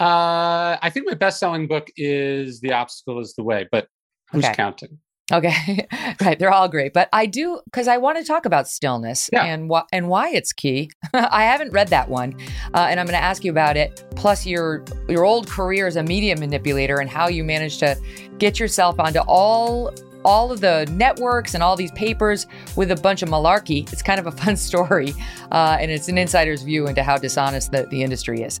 Uh, 0.00 0.78
I 0.80 0.90
think 0.90 1.06
my 1.06 1.14
best 1.14 1.38
selling 1.38 1.68
book 1.68 1.88
is 1.96 2.60
The 2.60 2.72
Obstacle 2.72 3.20
Is 3.20 3.34
the 3.34 3.44
Way, 3.44 3.68
but 3.70 3.88
who's 4.30 4.44
okay. 4.44 4.54
counting? 4.54 4.98
Okay, 5.32 5.86
right. 6.20 6.38
They're 6.38 6.52
all 6.52 6.68
great, 6.68 6.92
but 6.92 7.08
I 7.12 7.26
do 7.26 7.60
because 7.64 7.88
I 7.88 7.96
want 7.96 8.18
to 8.18 8.24
talk 8.24 8.44
about 8.44 8.68
stillness 8.68 9.30
yeah. 9.32 9.44
and 9.44 9.68
what 9.68 9.86
and 9.92 10.08
why 10.08 10.30
it's 10.30 10.52
key. 10.52 10.90
I 11.14 11.44
haven't 11.44 11.72
read 11.72 11.88
that 11.88 12.08
one, 12.08 12.34
uh, 12.74 12.86
and 12.90 13.00
I'm 13.00 13.06
going 13.06 13.18
to 13.18 13.24
ask 13.24 13.44
you 13.44 13.50
about 13.50 13.76
it. 13.76 14.04
Plus, 14.14 14.46
your 14.46 14.84
your 15.08 15.24
old 15.24 15.48
career 15.48 15.86
as 15.86 15.96
a 15.96 16.02
media 16.02 16.36
manipulator 16.36 16.98
and 16.98 17.08
how 17.08 17.28
you 17.28 17.44
managed 17.44 17.80
to 17.80 17.96
get 18.38 18.60
yourself 18.60 19.00
onto 19.00 19.20
all 19.20 19.92
all 20.24 20.52
of 20.52 20.60
the 20.60 20.86
networks 20.92 21.54
and 21.54 21.62
all 21.62 21.76
these 21.76 21.90
papers 21.92 22.46
with 22.76 22.90
a 22.90 22.96
bunch 22.96 23.22
of 23.22 23.28
malarkey. 23.28 23.90
It's 23.92 24.02
kind 24.02 24.20
of 24.20 24.26
a 24.26 24.32
fun 24.32 24.56
story, 24.68 25.14
uh, 25.50 25.78
and 25.80 25.90
it's 25.90 26.08
an 26.08 26.18
insider's 26.18 26.62
view 26.62 26.86
into 26.88 27.02
how 27.02 27.16
dishonest 27.16 27.72
the, 27.72 27.86
the 27.86 28.02
industry 28.02 28.42
is. 28.42 28.60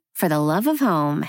for 0.13 0.29
the 0.29 0.39
love 0.39 0.67
of 0.67 0.79
home. 0.79 1.25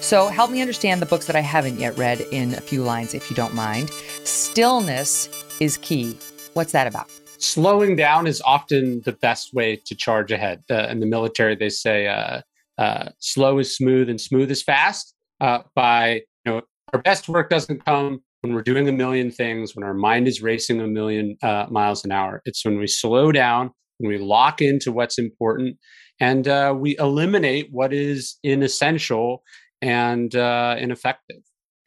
So, 0.00 0.28
help 0.28 0.50
me 0.50 0.60
understand 0.60 1.00
the 1.00 1.06
books 1.06 1.26
that 1.26 1.36
I 1.36 1.40
haven't 1.40 1.78
yet 1.78 1.96
read 1.96 2.20
in 2.32 2.54
a 2.54 2.60
few 2.60 2.82
lines, 2.82 3.14
if 3.14 3.30
you 3.30 3.36
don't 3.36 3.54
mind. 3.54 3.88
Stillness 4.24 5.28
is 5.60 5.78
key. 5.78 6.18
What's 6.54 6.72
that 6.72 6.86
about? 6.86 7.08
Slowing 7.38 7.96
down 7.96 8.26
is 8.26 8.42
often 8.44 9.00
the 9.02 9.12
best 9.12 9.54
way 9.54 9.76
to 9.76 9.94
charge 9.94 10.30
ahead. 10.30 10.62
Uh, 10.70 10.86
in 10.88 11.00
the 11.00 11.06
military, 11.06 11.56
they 11.56 11.70
say 11.70 12.08
uh, 12.08 12.42
uh, 12.78 13.08
slow 13.18 13.58
is 13.58 13.76
smooth 13.76 14.08
and 14.08 14.20
smooth 14.20 14.50
is 14.50 14.62
fast. 14.62 15.14
Uh, 15.40 15.60
by 15.74 16.22
you 16.44 16.52
know, 16.52 16.62
our 16.92 17.00
best 17.00 17.28
work 17.28 17.48
doesn't 17.48 17.84
come 17.84 18.22
when 18.42 18.54
we're 18.54 18.62
doing 18.62 18.88
a 18.88 18.92
million 18.92 19.30
things, 19.30 19.74
when 19.74 19.84
our 19.84 19.94
mind 19.94 20.28
is 20.28 20.42
racing 20.42 20.80
a 20.80 20.86
million 20.86 21.36
uh, 21.42 21.66
miles 21.70 22.04
an 22.04 22.12
hour. 22.12 22.42
It's 22.44 22.64
when 22.64 22.78
we 22.78 22.86
slow 22.86 23.32
down, 23.32 23.66
when 23.66 23.72
we 24.08 24.18
lock 24.18 24.60
into 24.60 24.92
what's 24.92 25.18
important, 25.18 25.76
and 26.20 26.48
uh, 26.48 26.74
we 26.76 26.96
eliminate 26.98 27.68
what 27.70 27.92
is 27.92 28.38
inessential 28.42 29.42
and 29.80 30.34
uh, 30.34 30.76
ineffective. 30.78 31.42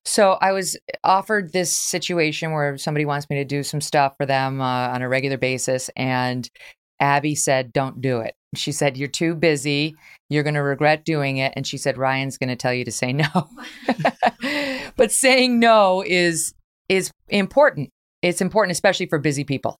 So 0.05 0.33
I 0.33 0.51
was 0.51 0.77
offered 1.03 1.51
this 1.51 1.75
situation 1.75 2.51
where 2.51 2.77
somebody 2.77 3.05
wants 3.05 3.27
me 3.29 3.37
to 3.37 3.45
do 3.45 3.63
some 3.63 3.81
stuff 3.81 4.13
for 4.17 4.25
them 4.25 4.61
uh, 4.61 4.89
on 4.89 5.01
a 5.01 5.09
regular 5.09 5.37
basis, 5.37 5.89
and 5.95 6.49
Abby 6.99 7.35
said, 7.35 7.73
"Don't 7.73 8.01
do 8.01 8.19
it." 8.19 8.35
She 8.55 8.71
said, 8.71 8.97
"You're 8.97 9.07
too 9.07 9.33
busy. 9.33 9.95
You're 10.29 10.43
going 10.43 10.53
to 10.55 10.61
regret 10.61 11.05
doing 11.05 11.37
it." 11.37 11.53
And 11.55 11.65
she 11.65 11.77
said, 11.77 11.97
"Ryan's 11.97 12.37
going 12.37 12.49
to 12.49 12.55
tell 12.55 12.73
you 12.73 12.85
to 12.85 12.91
say 12.91 13.13
no." 13.13 13.49
but 14.95 15.11
saying 15.11 15.59
no 15.59 16.03
is 16.05 16.53
is 16.87 17.11
important. 17.29 17.89
It's 18.21 18.41
important, 18.41 18.71
especially 18.71 19.07
for 19.07 19.19
busy 19.19 19.43
people. 19.43 19.77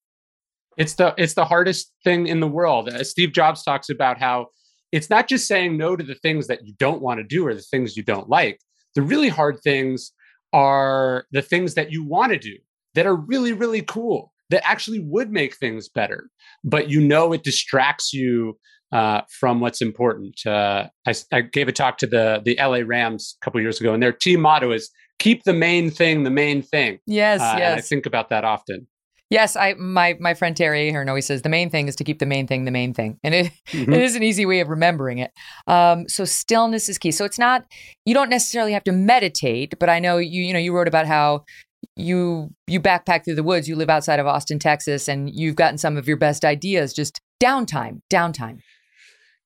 It's 0.78 0.96
the 0.96 1.14
it's 1.18 1.34
the 1.34 1.46
hardest 1.46 1.92
thing 2.04 2.28
in 2.28 2.40
the 2.40 2.48
world. 2.48 2.90
Uh, 2.90 3.04
Steve 3.04 3.32
Jobs 3.32 3.64
talks 3.64 3.90
about 3.90 4.20
how 4.20 4.48
it's 4.92 5.10
not 5.10 5.28
just 5.28 5.48
saying 5.48 5.78
no 5.78 5.96
to 5.96 6.04
the 6.04 6.16
things 6.16 6.48
that 6.48 6.66
you 6.66 6.74
don't 6.80 7.02
want 7.02 7.20
to 7.20 7.24
do 7.24 7.46
or 7.46 7.54
the 7.54 7.62
things 7.62 7.98
you 7.98 8.04
don't 8.04 8.30
like. 8.30 8.60
The 8.94 9.02
really 9.02 9.30
hard 9.30 9.60
things 9.62 10.12
are 10.54 11.26
the 11.32 11.42
things 11.42 11.74
that 11.74 11.92
you 11.92 12.04
want 12.04 12.32
to 12.32 12.40
do 12.40 12.56
that 12.94 13.06
are 13.06 13.16
really, 13.16 13.52
really 13.52 13.82
cool, 13.82 14.32
that 14.50 14.66
actually 14.66 15.00
would 15.00 15.32
make 15.32 15.56
things 15.58 15.90
better, 15.90 16.30
but 16.64 16.90
you 16.90 17.02
know 17.02 17.34
it 17.34 17.44
distracts 17.44 18.14
you 18.14 18.58
uh, 18.92 19.22
from 19.30 19.60
what's 19.60 19.82
important. 19.82 20.46
Uh, 20.46 20.88
I, 21.06 21.14
I, 21.34 21.42
gave 21.42 21.68
a 21.68 21.74
talk 21.74 21.98
to 21.98 22.08
the 22.08 22.42
the 22.46 22.58
LA 22.58 22.80
Rams 22.86 23.36
a 23.42 23.44
couple 23.44 23.60
years 23.60 23.82
ago, 23.82 23.94
and 23.94 24.02
their 24.02 24.14
team 24.14 24.42
motto 24.42 24.72
is 24.72 24.90
"Keep 25.20 25.44
the 25.44 25.54
main 25.54 25.90
thing 25.90 26.24
the 26.24 26.30
main 26.30 26.62
thing." 26.62 27.00
Yes, 27.06 27.42
uh, 27.42 27.56
yes. 27.58 27.78
I 27.78 27.82
think 27.82 28.06
about 28.06 28.30
that 28.30 28.46
often. 28.46 28.88
Yes, 29.32 29.56
I 29.56 29.74
my 29.74 30.16
my 30.20 30.36
friend 30.36 30.56
Terry 30.56 30.90
Ahern 30.90 31.10
always 31.10 31.26
says 31.26 31.42
the 31.42 31.50
main 31.50 31.72
thing 31.72 31.88
is 31.88 31.96
to 31.96 32.04
keep 32.04 32.20
the 32.20 32.28
main 32.28 32.46
thing 32.46 32.66
the 32.66 32.72
main 32.72 32.94
thing, 32.94 33.20
and 33.24 33.34
it, 33.34 33.52
mm-hmm. 33.70 33.92
it 33.92 34.02
is 34.02 34.16
an 34.16 34.22
easy 34.22 34.46
way 34.46 34.60
of 34.60 34.70
remembering 34.70 35.18
it. 35.18 35.32
Um, 35.66 36.08
so 36.08 36.26
stillness 36.26 36.90
is 36.90 37.00
key. 37.00 37.12
So 37.12 37.26
it's 37.26 37.40
not 37.40 37.66
you 38.06 38.14
don't 38.14 38.30
necessarily 38.30 38.74
have 38.74 38.84
to 38.84 38.92
meditate, 38.92 39.80
but 39.80 39.90
I 39.90 40.00
know 40.00 40.18
you 40.18 40.44
you 40.44 40.54
know 40.54 40.60
you 40.60 40.76
wrote 40.76 40.88
about 40.88 41.08
how 41.08 41.44
you 41.96 42.54
you 42.68 42.80
backpack 42.80 43.26
through 43.26 43.36
the 43.36 43.44
woods. 43.44 43.68
You 43.68 43.76
live 43.76 43.90
outside 43.90 44.20
of 44.20 44.28
Austin, 44.28 44.60
Texas, 44.60 45.08
and 45.08 45.30
you've 45.34 45.56
gotten 45.56 45.80
some 45.80 45.98
of 45.98 46.08
your 46.08 46.18
best 46.18 46.46
ideas 46.46 46.94
just 46.94 47.20
downtime, 47.42 48.02
downtime. 48.12 48.60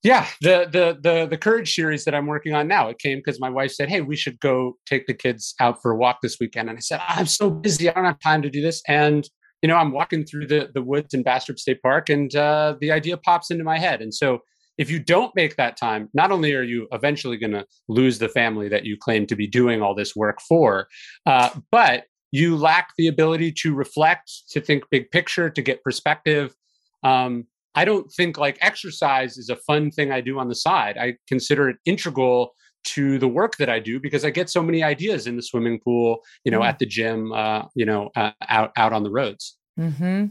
Yeah, 0.03 0.27
the 0.41 0.67
the 0.71 0.97
the 1.01 1.27
the 1.27 1.37
courage 1.37 1.73
series 1.73 2.05
that 2.05 2.15
I'm 2.15 2.25
working 2.25 2.53
on 2.53 2.67
now. 2.67 2.89
It 2.89 2.99
came 2.99 3.19
because 3.19 3.39
my 3.39 3.49
wife 3.49 3.71
said, 3.71 3.89
"Hey, 3.89 4.01
we 4.01 4.15
should 4.15 4.39
go 4.39 4.77
take 4.85 5.07
the 5.07 5.13
kids 5.13 5.55
out 5.59 5.81
for 5.81 5.91
a 5.91 5.95
walk 5.95 6.19
this 6.21 6.37
weekend." 6.39 6.69
And 6.69 6.77
I 6.77 6.81
said, 6.81 7.01
"I'm 7.07 7.25
so 7.25 7.49
busy, 7.49 7.89
I 7.89 7.93
don't 7.93 8.05
have 8.05 8.19
time 8.19 8.41
to 8.41 8.49
do 8.49 8.61
this." 8.61 8.81
And 8.87 9.27
you 9.61 9.67
know, 9.67 9.75
I'm 9.75 9.91
walking 9.91 10.25
through 10.25 10.47
the, 10.47 10.69
the 10.73 10.81
woods 10.81 11.13
in 11.13 11.23
Bastrop 11.23 11.59
State 11.59 11.81
Park 11.81 12.09
and 12.09 12.33
uh, 12.35 12.75
the 12.79 12.91
idea 12.91 13.17
pops 13.17 13.51
into 13.51 13.63
my 13.63 13.77
head. 13.77 14.01
And 14.01 14.13
so 14.13 14.39
if 14.77 14.89
you 14.89 14.99
don't 14.99 15.35
make 15.35 15.57
that 15.57 15.75
time, 15.75 16.09
not 16.13 16.31
only 16.31 16.53
are 16.53 16.63
you 16.63 16.87
eventually 16.93 17.35
going 17.37 17.51
to 17.51 17.65
lose 17.89 18.19
the 18.19 18.29
family 18.29 18.69
that 18.69 18.85
you 18.85 18.95
claim 18.97 19.27
to 19.27 19.35
be 19.35 19.45
doing 19.45 19.81
all 19.81 19.93
this 19.93 20.15
work 20.15 20.39
for, 20.47 20.87
uh, 21.25 21.49
but 21.71 22.05
you 22.31 22.55
lack 22.55 22.91
the 22.97 23.07
ability 23.07 23.51
to 23.51 23.73
reflect, 23.73 24.31
to 24.51 24.61
think 24.61 24.85
big 24.89 25.11
picture, 25.11 25.49
to 25.49 25.61
get 25.61 25.83
perspective. 25.83 26.55
Um, 27.03 27.45
I 27.75 27.85
don't 27.85 28.11
think 28.11 28.37
like 28.37 28.57
exercise 28.61 29.37
is 29.37 29.49
a 29.49 29.55
fun 29.55 29.91
thing 29.91 30.11
I 30.11 30.21
do 30.21 30.39
on 30.39 30.47
the 30.47 30.55
side. 30.55 30.97
I 30.97 31.15
consider 31.27 31.69
it 31.69 31.77
integral 31.85 32.51
to 32.85 33.19
the 33.19 33.27
work 33.27 33.57
that 33.57 33.69
I 33.69 33.79
do 33.79 33.99
because 33.99 34.25
I 34.25 34.29
get 34.29 34.49
so 34.49 34.63
many 34.63 34.83
ideas 34.83 35.27
in 35.27 35.35
the 35.35 35.41
swimming 35.41 35.79
pool, 35.79 36.19
you 36.43 36.51
know, 36.51 36.61
mm. 36.61 36.67
at 36.67 36.79
the 36.79 36.85
gym, 36.85 37.31
uh, 37.31 37.63
you 37.75 37.85
know, 37.85 38.09
uh, 38.15 38.31
out 38.47 38.71
out 38.77 38.93
on 38.93 39.03
the 39.03 39.11
roads. 39.11 39.57
Mm-hmm. 39.79 40.25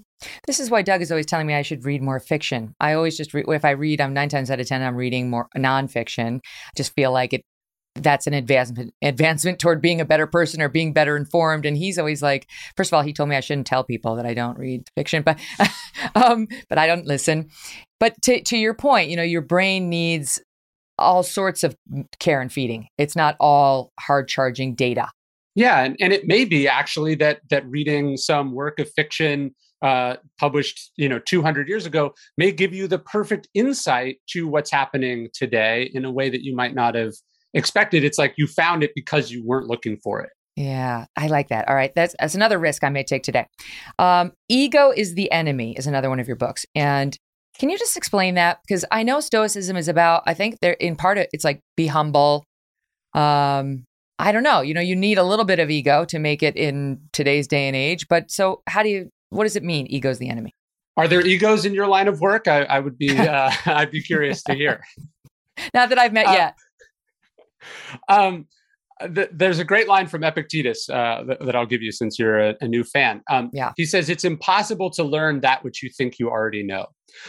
This 0.47 0.61
is 0.61 0.71
why 0.71 0.83
Doug 0.83 1.01
is 1.01 1.11
always 1.11 1.27
telling 1.27 1.47
me 1.47 1.55
I 1.55 1.63
should 1.63 1.85
read 1.85 2.03
more 2.03 2.21
fiction. 2.21 2.75
I 2.81 2.93
always 2.93 3.17
just 3.17 3.33
re- 3.33 3.45
if 3.49 3.65
I 3.65 3.71
read, 3.71 4.01
I'm 4.01 4.13
nine 4.13 4.29
times 4.29 4.51
out 4.51 4.61
of 4.61 4.67
ten 4.67 4.83
I'm 4.83 4.97
reading 4.97 5.31
more 5.31 5.49
nonfiction. 5.57 6.39
I 6.39 6.71
just 6.77 6.95
feel 6.95 7.13
like 7.13 7.33
it 7.33 7.43
that's 8.03 8.27
an 8.27 8.35
advancement 8.35 8.95
advancement 9.03 9.59
toward 9.59 9.81
being 9.81 10.01
a 10.01 10.05
better 10.05 10.27
person 10.27 10.63
or 10.63 10.69
being 10.69 10.93
better 10.93 11.17
informed. 11.17 11.67
And 11.67 11.77
he's 11.77 11.99
always 11.99 12.23
like, 12.23 12.49
first 12.77 12.91
of 12.91 12.97
all, 12.97 13.03
he 13.03 13.13
told 13.13 13.29
me 13.29 13.37
I 13.37 13.41
shouldn't 13.41 13.67
tell 13.67 13.85
people 13.85 14.17
that 14.17 14.27
I 14.27 14.35
don't 14.35 14.59
read 14.59 14.89
fiction, 14.97 15.23
but 15.23 15.39
um, 16.15 16.49
but 16.69 16.79
I 16.79 16.87
don't 16.87 17.07
listen. 17.07 17.49
But 18.01 18.21
to 18.23 18.43
to 18.43 18.57
your 18.57 18.75
point, 18.75 19.11
you 19.11 19.17
know, 19.17 19.23
your 19.23 19.43
brain 19.43 19.89
needs 19.89 20.41
all 20.99 21.23
sorts 21.23 21.65
of 21.65 21.77
care 22.19 22.41
and 22.41 22.53
feeding. 22.53 22.89
It's 22.99 23.17
not 23.17 23.37
all 23.41 23.93
hard 24.01 24.29
charging 24.29 24.75
data. 24.75 25.09
Yeah, 25.55 25.83
and, 25.83 25.97
and 26.01 26.13
it 26.13 26.27
may 26.27 26.45
be 26.45 26.69
actually 26.69 27.17
that 27.17 27.41
that 27.51 27.69
reading 27.69 28.17
some 28.17 28.53
work 28.53 28.79
of 28.79 28.89
fiction 28.95 29.55
uh, 29.83 30.17
published, 30.39 30.93
you 30.97 31.09
know, 31.09 31.21
200 31.21 31.69
years 31.69 31.87
ago 31.87 32.15
may 32.37 32.53
give 32.53 32.75
you 32.75 32.89
the 32.89 32.99
perfect 32.99 33.49
insight 33.55 34.19
to 34.29 34.49
what's 34.49 34.71
happening 34.71 35.29
today 35.33 35.91
in 35.95 36.05
a 36.05 36.11
way 36.11 36.31
that 36.31 36.43
you 36.43 36.55
might 36.55 36.75
not 36.75 36.95
have 36.95 37.15
expected. 37.55 38.05
It's 38.05 38.19
like 38.19 38.35
you 38.37 38.47
found 38.47 38.83
it 38.83 38.93
because 38.95 39.31
you 39.31 39.45
weren't 39.45 39.67
looking 39.67 39.97
for 39.97 40.21
it. 40.21 40.31
Yeah, 40.57 41.07
I 41.17 41.29
like 41.29 41.49
that. 41.49 41.69
All 41.69 41.75
right, 41.77 41.93
that's 41.95 42.17
that's 42.19 42.35
another 42.35 42.59
risk 42.59 42.83
I 42.83 42.89
may 42.89 43.05
take 43.05 43.23
today. 43.23 43.47
Um, 44.01 44.33
Ego 44.49 44.91
is 44.91 45.15
the 45.15 45.31
enemy 45.31 45.77
is 45.79 45.87
another 45.87 46.09
one 46.09 46.19
of 46.19 46.27
your 46.27 46.37
books, 46.37 46.67
and 46.75 47.17
can 47.59 47.71
you 47.71 47.79
just 47.79 47.97
explain 47.97 48.35
that? 48.35 48.61
Because 48.63 48.85
I 48.91 49.03
know 49.03 49.21
Stoicism 49.21 49.77
is 49.77 49.89
about, 49.89 50.23
I 50.27 50.35
think 50.35 50.59
they're 50.61 50.73
in 50.75 50.97
part, 50.97 51.19
it's 51.33 51.45
like 51.45 51.61
be 51.77 51.87
humble. 51.87 52.45
Um, 53.15 53.85
I 54.19 54.33
don't 54.33 54.43
know. 54.43 54.61
You 54.61 54.75
know, 54.75 54.81
you 54.81 54.97
need 54.97 55.19
a 55.19 55.23
little 55.23 55.45
bit 55.45 55.59
of 55.59 55.71
ego 55.71 56.05
to 56.07 56.19
make 56.19 56.43
it 56.43 56.57
in 56.57 57.01
today's 57.13 57.47
day 57.47 57.69
and 57.69 57.77
age. 57.77 58.09
But 58.09 58.31
so, 58.31 58.63
how 58.67 58.83
do 58.83 58.89
you? 58.89 59.11
What 59.31 59.45
does 59.45 59.57
it 59.57 59.63
mean? 59.63 59.87
Ego's 59.87 60.19
the 60.19 60.29
enemy. 60.29 60.53
Are 60.97 61.07
there 61.07 61.25
egos 61.25 61.65
in 61.65 61.75
your 61.75 61.87
line 61.87 62.09
of 62.09 62.21
work? 62.21 62.49
I, 62.49 62.65
I 62.65 62.81
would 62.81 62.99
be. 62.99 63.11
Uh, 63.19 63.53
I'd 63.67 63.91
be 63.91 64.03
curious 64.03 64.43
to 64.45 64.55
hear. 64.55 64.81
Not 65.75 65.91
that 65.91 65.99
I've 65.99 66.13
met 66.13 66.27
uh, 66.27 66.33
yet. 66.33 66.55
Um, 68.09 68.47
th- 69.15 69.31
there's 69.33 69.59
a 69.59 69.65
great 69.65 69.89
line 69.89 70.07
from 70.07 70.25
Epictetus 70.25 70.89
uh, 70.89 71.25
that, 71.27 71.45
that, 71.45 71.57
I'll 71.57 71.67
give 71.67 71.83
you 71.83 71.93
since 71.93 72.19
you're 72.19 72.39
a, 72.39 72.55
a 72.61 72.69
new 72.69 72.85
fan. 72.85 73.23
Um, 73.31 73.51
yeah. 73.53 73.73
He 73.77 73.85
says, 73.85 74.09
It's 74.09 74.25
impossible 74.25 74.91
to 74.93 75.05
learn 75.05 75.41
that 75.41 75.65
which 75.65 75.83
you 75.83 75.91
think 75.97 76.19
you 76.19 76.29
already 76.31 76.63
know. 76.63 76.87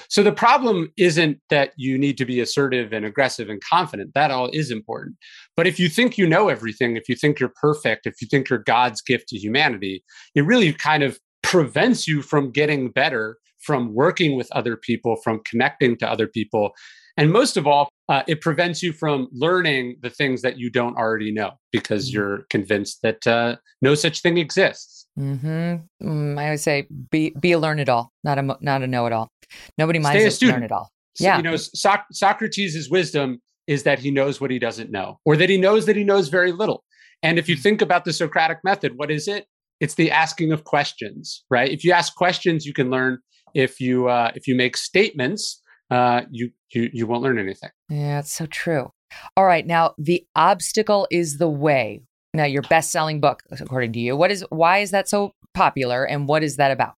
So 0.09 0.23
the 0.23 0.31
problem 0.31 0.91
isn't 0.97 1.39
that 1.49 1.71
you 1.77 1.97
need 1.97 2.17
to 2.17 2.25
be 2.25 2.39
assertive 2.39 2.93
and 2.93 3.05
aggressive 3.05 3.49
and 3.49 3.61
confident. 3.61 4.13
That 4.13 4.31
all 4.31 4.49
is 4.51 4.71
important. 4.71 5.15
But 5.55 5.67
if 5.67 5.79
you 5.79 5.89
think 5.89 6.17
you 6.17 6.27
know 6.27 6.49
everything, 6.49 6.97
if 6.97 7.07
you 7.07 7.15
think 7.15 7.39
you're 7.39 7.53
perfect, 7.61 8.05
if 8.05 8.21
you 8.21 8.27
think 8.27 8.49
you're 8.49 8.59
God's 8.59 9.01
gift 9.01 9.29
to 9.29 9.37
humanity, 9.37 10.03
it 10.35 10.45
really 10.45 10.73
kind 10.73 11.03
of 11.03 11.19
prevents 11.43 12.07
you 12.07 12.21
from 12.21 12.51
getting 12.51 12.91
better, 12.91 13.37
from 13.59 13.93
working 13.93 14.35
with 14.37 14.47
other 14.51 14.75
people, 14.77 15.15
from 15.23 15.41
connecting 15.45 15.97
to 15.97 16.09
other 16.09 16.27
people. 16.27 16.71
And 17.17 17.31
most 17.31 17.57
of 17.57 17.67
all, 17.67 17.89
uh, 18.07 18.23
it 18.27 18.41
prevents 18.41 18.81
you 18.81 18.91
from 18.93 19.27
learning 19.31 19.97
the 20.01 20.09
things 20.09 20.41
that 20.41 20.57
you 20.57 20.69
don't 20.69 20.95
already 20.97 21.31
know 21.31 21.51
because 21.71 22.07
mm-hmm. 22.07 22.17
you're 22.17 22.37
convinced 22.49 23.01
that 23.03 23.25
uh, 23.27 23.57
no 23.81 23.95
such 23.95 24.21
thing 24.21 24.37
exists. 24.37 25.07
Mm-hmm. 25.17 26.07
Mm, 26.07 26.39
I 26.39 26.51
would 26.51 26.59
say 26.59 26.87
be 27.11 27.31
be 27.39 27.51
a 27.51 27.59
learn 27.59 27.79
it 27.79 27.89
all, 27.89 28.11
not 28.23 28.39
a 28.39 28.57
not 28.61 28.81
a 28.81 28.87
know 28.87 29.05
it 29.05 29.13
all. 29.13 29.29
Nobody 29.77 29.99
minds 29.99 30.41
learn 30.41 30.63
it 30.63 30.71
all. 30.71 30.89
So, 31.15 31.25
yeah, 31.25 31.37
you 31.37 31.43
know, 31.43 31.55
so- 31.57 31.95
Socrates' 32.11 32.89
wisdom 32.89 33.41
is 33.67 33.83
that 33.83 33.99
he 33.99 34.11
knows 34.11 34.39
what 34.39 34.49
he 34.49 34.59
doesn't 34.59 34.91
know, 34.91 35.19
or 35.25 35.35
that 35.35 35.49
he 35.49 35.57
knows 35.57 35.85
that 35.85 35.95
he 35.95 36.03
knows 36.03 36.29
very 36.29 36.51
little. 36.51 36.83
And 37.21 37.37
if 37.37 37.49
you 37.49 37.57
mm. 37.57 37.61
think 37.61 37.81
about 37.81 38.05
the 38.05 38.13
Socratic 38.13 38.59
method, 38.63 38.93
what 38.95 39.11
is 39.11 39.27
it? 39.27 39.45
It's 39.79 39.95
the 39.95 40.11
asking 40.11 40.51
of 40.51 40.63
questions, 40.63 41.43
right? 41.49 41.69
If 41.69 41.83
you 41.83 41.91
ask 41.91 42.15
questions, 42.15 42.65
you 42.65 42.73
can 42.73 42.89
learn. 42.89 43.19
If 43.53 43.79
you 43.79 44.07
uh, 44.07 44.31
if 44.35 44.47
you 44.47 44.55
make 44.55 44.77
statements, 44.77 45.61
uh, 45.91 46.21
you 46.31 46.51
you 46.71 46.89
you 46.93 47.07
won't 47.07 47.21
learn 47.23 47.39
anything. 47.39 47.69
Yeah, 47.89 48.19
it's 48.19 48.33
so 48.33 48.45
true. 48.45 48.91
All 49.35 49.45
right, 49.45 49.65
now 49.65 49.93
the 49.97 50.25
obstacle 50.35 51.07
is 51.11 51.37
the 51.37 51.49
way. 51.49 52.01
Now 52.33 52.45
your 52.45 52.61
best-selling 52.63 53.19
book, 53.21 53.41
according 53.51 53.93
to 53.93 53.99
you, 53.99 54.15
what 54.15 54.31
is 54.31 54.45
why 54.49 54.79
is 54.79 54.91
that 54.91 55.09
so 55.09 55.33
popular, 55.53 56.03
and 56.03 56.27
what 56.27 56.43
is 56.43 56.57
that 56.57 56.71
about? 56.71 56.93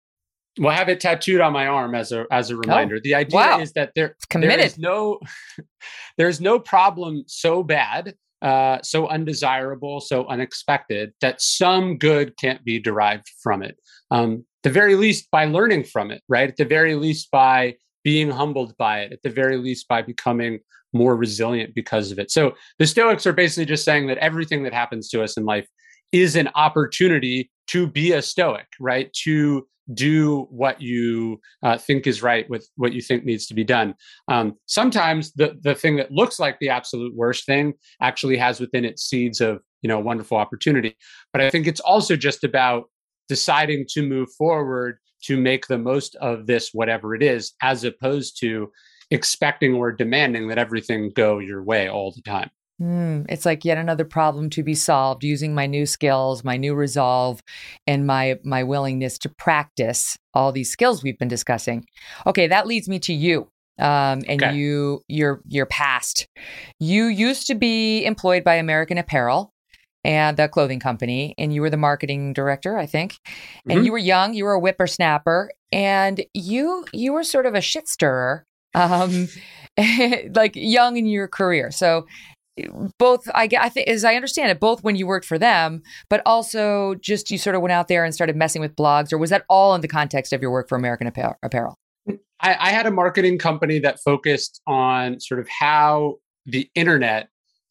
Well, 0.59 0.71
I 0.71 0.77
have 0.77 0.89
it 0.89 1.01
tattooed 1.01 1.41
on 1.41 1.53
my 1.53 1.67
arm 1.67 1.95
as 1.95 2.11
a 2.11 2.27
as 2.31 2.51
a 2.51 2.57
reminder. 2.57 2.97
Oh, 2.97 3.01
the 3.03 3.15
idea 3.15 3.37
wow. 3.37 3.61
is 3.61 3.73
that 3.75 3.93
there, 3.95 4.17
there 4.33 4.59
is 4.59 4.79
no 4.79 5.21
there's 6.19 6.41
no 6.41 6.59
problem 6.59 7.23
so 7.27 7.63
bad, 7.63 8.15
uh, 8.43 8.79
so 8.83 9.09
undesirable, 9.09 10.01
so 10.01 10.27
unexpected 10.27 11.13
that 11.21 11.41
some 11.41 11.97
good 11.97 12.37
can't 12.37 12.65
be 12.65 12.81
derived 12.81 13.31
from 13.43 13.63
it. 13.63 13.77
Um, 14.11 14.45
the 14.63 14.71
very 14.71 14.97
least 14.97 15.29
by 15.31 15.45
learning 15.45 15.85
from 15.85 16.11
it, 16.11 16.23
right? 16.29 16.49
At 16.49 16.57
the 16.57 16.65
very 16.65 16.95
least 16.95 17.31
by 17.31 17.77
being 18.03 18.31
humbled 18.31 18.77
by 18.77 19.01
it. 19.01 19.13
At 19.13 19.23
the 19.23 19.31
very 19.31 19.57
least 19.57 19.89
by 19.89 20.03
becoming 20.03 20.61
more 20.93 21.17
resilient 21.17 21.75
because 21.75 22.11
of 22.11 22.19
it. 22.19 22.31
So 22.31 22.55
the 22.79 22.87
Stoics 22.87 23.27
are 23.27 23.33
basically 23.33 23.67
just 23.67 23.85
saying 23.85 24.09
that 24.09 24.19
everything 24.19 24.65
that 24.65 24.75
happens 24.75 25.09
to 25.11 25.23
us 25.23 25.37
in 25.37 25.45
life 25.45 25.69
is 26.13 26.35
an 26.35 26.49
opportunity 26.55 27.51
to 27.69 27.87
be 27.87 28.13
a 28.13 28.23
Stoic, 28.23 28.67
right? 28.81 29.13
To 29.25 29.67
do 29.95 30.47
what 30.51 30.81
you 30.81 31.41
uh, 31.63 31.77
think 31.77 32.07
is 32.07 32.23
right 32.23 32.49
with 32.49 32.69
what 32.77 32.93
you 32.93 33.01
think 33.01 33.25
needs 33.25 33.47
to 33.47 33.55
be 33.55 33.65
done. 33.65 33.95
Um, 34.29 34.57
sometimes 34.67 35.33
the 35.33 35.57
the 35.63 35.75
thing 35.75 35.97
that 35.97 36.13
looks 36.13 36.39
like 36.39 36.59
the 36.61 36.69
absolute 36.69 37.15
worst 37.15 37.47
thing 37.47 37.75
actually 38.01 38.37
has 38.37 38.61
within 38.61 38.85
it 38.85 38.99
seeds 38.99 39.41
of 39.41 39.61
you 39.83 39.89
know 39.89 39.99
wonderful 39.99 40.37
opportunity. 40.37 40.97
But 41.33 41.43
I 41.43 41.51
think 41.51 41.67
it's 41.67 41.81
also 41.81 42.17
just 42.17 42.45
about 42.45 42.85
deciding 43.31 43.87
to 43.91 44.03
move 44.03 44.29
forward 44.37 44.99
to 45.23 45.41
make 45.41 45.69
the 45.69 45.79
most 45.79 46.17
of 46.17 46.49
this 46.49 46.71
whatever 46.75 47.15
it 47.15 47.23
is, 47.23 47.53
as 47.63 47.85
opposed 47.85 48.41
to 48.41 48.69
expecting 49.13 49.75
or 49.75 49.93
demanding 49.93 50.49
that 50.49 50.59
everything 50.59 51.13
go 51.15 51.39
your 51.39 51.63
way 51.63 51.89
all 51.89 52.13
the 52.13 52.23
time. 52.23 52.51
Mm, 52.83 53.27
it's 53.29 53.47
like 53.47 53.65
yet 53.65 53.79
another 53.79 54.05
problem 54.05 54.51
to 54.51 54.65
be 54.65 54.75
solved 54.75 55.23
using 55.23 55.55
my 55.55 55.67
new 55.67 55.87
skills, 55.87 56.43
my 56.43 56.57
new 56.57 56.75
resolve, 56.75 57.41
and 57.87 58.05
my 58.05 58.41
my 58.43 58.65
willingness 58.65 59.17
to 59.19 59.29
practice 59.29 60.19
all 60.35 60.51
these 60.51 60.73
skills 60.73 61.05
we've 61.05 61.19
been 61.19 61.29
discussing. 61.29 61.87
Okay, 62.27 62.49
that 62.49 62.67
leads 62.67 62.89
me 62.89 62.99
to 63.01 63.13
you. 63.13 63.49
Um, 63.79 64.23
and 64.29 64.43
okay. 64.43 64.57
you 64.57 65.03
your 65.07 65.41
your 65.47 65.67
past. 65.67 66.27
You 66.81 67.05
used 67.05 67.47
to 67.47 67.55
be 67.55 68.05
employed 68.05 68.43
by 68.43 68.57
American 68.57 68.99
Apparel 68.99 69.53
and 70.05 70.37
the 70.37 70.49
clothing 70.49 70.81
company, 70.81 71.35
and 71.39 71.53
you 71.53 71.61
were 71.61 71.71
the 71.71 71.77
marketing 71.77 72.33
director, 72.33 72.79
I 72.79 72.87
think. 72.87 73.17
And 73.65 73.79
mm-hmm. 73.79 73.85
you 73.87 73.93
were 73.93 73.99
young, 73.99 74.35
you 74.35 74.45
were 74.45 74.55
a 74.55 74.61
whippersnapper, 74.61 75.51
and 75.73 76.25
you 76.35 76.85
you 76.93 77.13
were 77.13 77.25
sort 77.25 77.47
of 77.47 77.55
a 77.55 77.61
shit 77.61 77.89
stirrer 77.89 78.45
um, 78.75 79.29
like 80.35 80.53
young 80.55 80.97
in 80.97 81.07
your 81.07 81.29
career. 81.29 81.71
So 81.71 82.07
both 82.99 83.29
I, 83.35 83.49
I 83.59 83.69
think 83.69 83.89
as 83.89 84.05
I 84.05 84.15
understand 84.15 84.51
it, 84.51 84.61
both 84.61 84.83
when 84.83 84.97
you 84.97 85.07
worked 85.07 85.27
for 85.27 85.39
them, 85.39 85.83
but 86.09 86.23
also 86.27 86.95
just 86.97 87.31
you 87.31 87.39
sort 87.39 87.57
of 87.57 87.63
went 87.63 87.73
out 87.73 87.89
there 87.89 88.05
and 88.05 88.15
started 88.15 88.37
messing 88.37 88.61
with 88.61 88.77
blogs, 88.77 89.13
or 89.13 89.19
was 89.19 89.31
that 89.31 89.45
all 89.49 89.75
in 89.75 89.81
the 89.81 89.89
context 89.89 90.33
of 90.33 90.43
your 90.43 90.51
work 90.51 90.69
for 90.69 90.77
American 90.77 91.07
Apparel? 91.07 91.75
I, 92.43 92.57
I 92.59 92.71
had 92.71 92.87
a 92.87 92.91
marketing 92.91 93.39
company 93.39 93.79
that 93.81 94.01
focused 94.01 94.61
on 94.67 95.21
sort 95.21 95.41
of 95.41 95.49
how 95.49 96.17
the 96.47 96.69
internet 96.75 97.29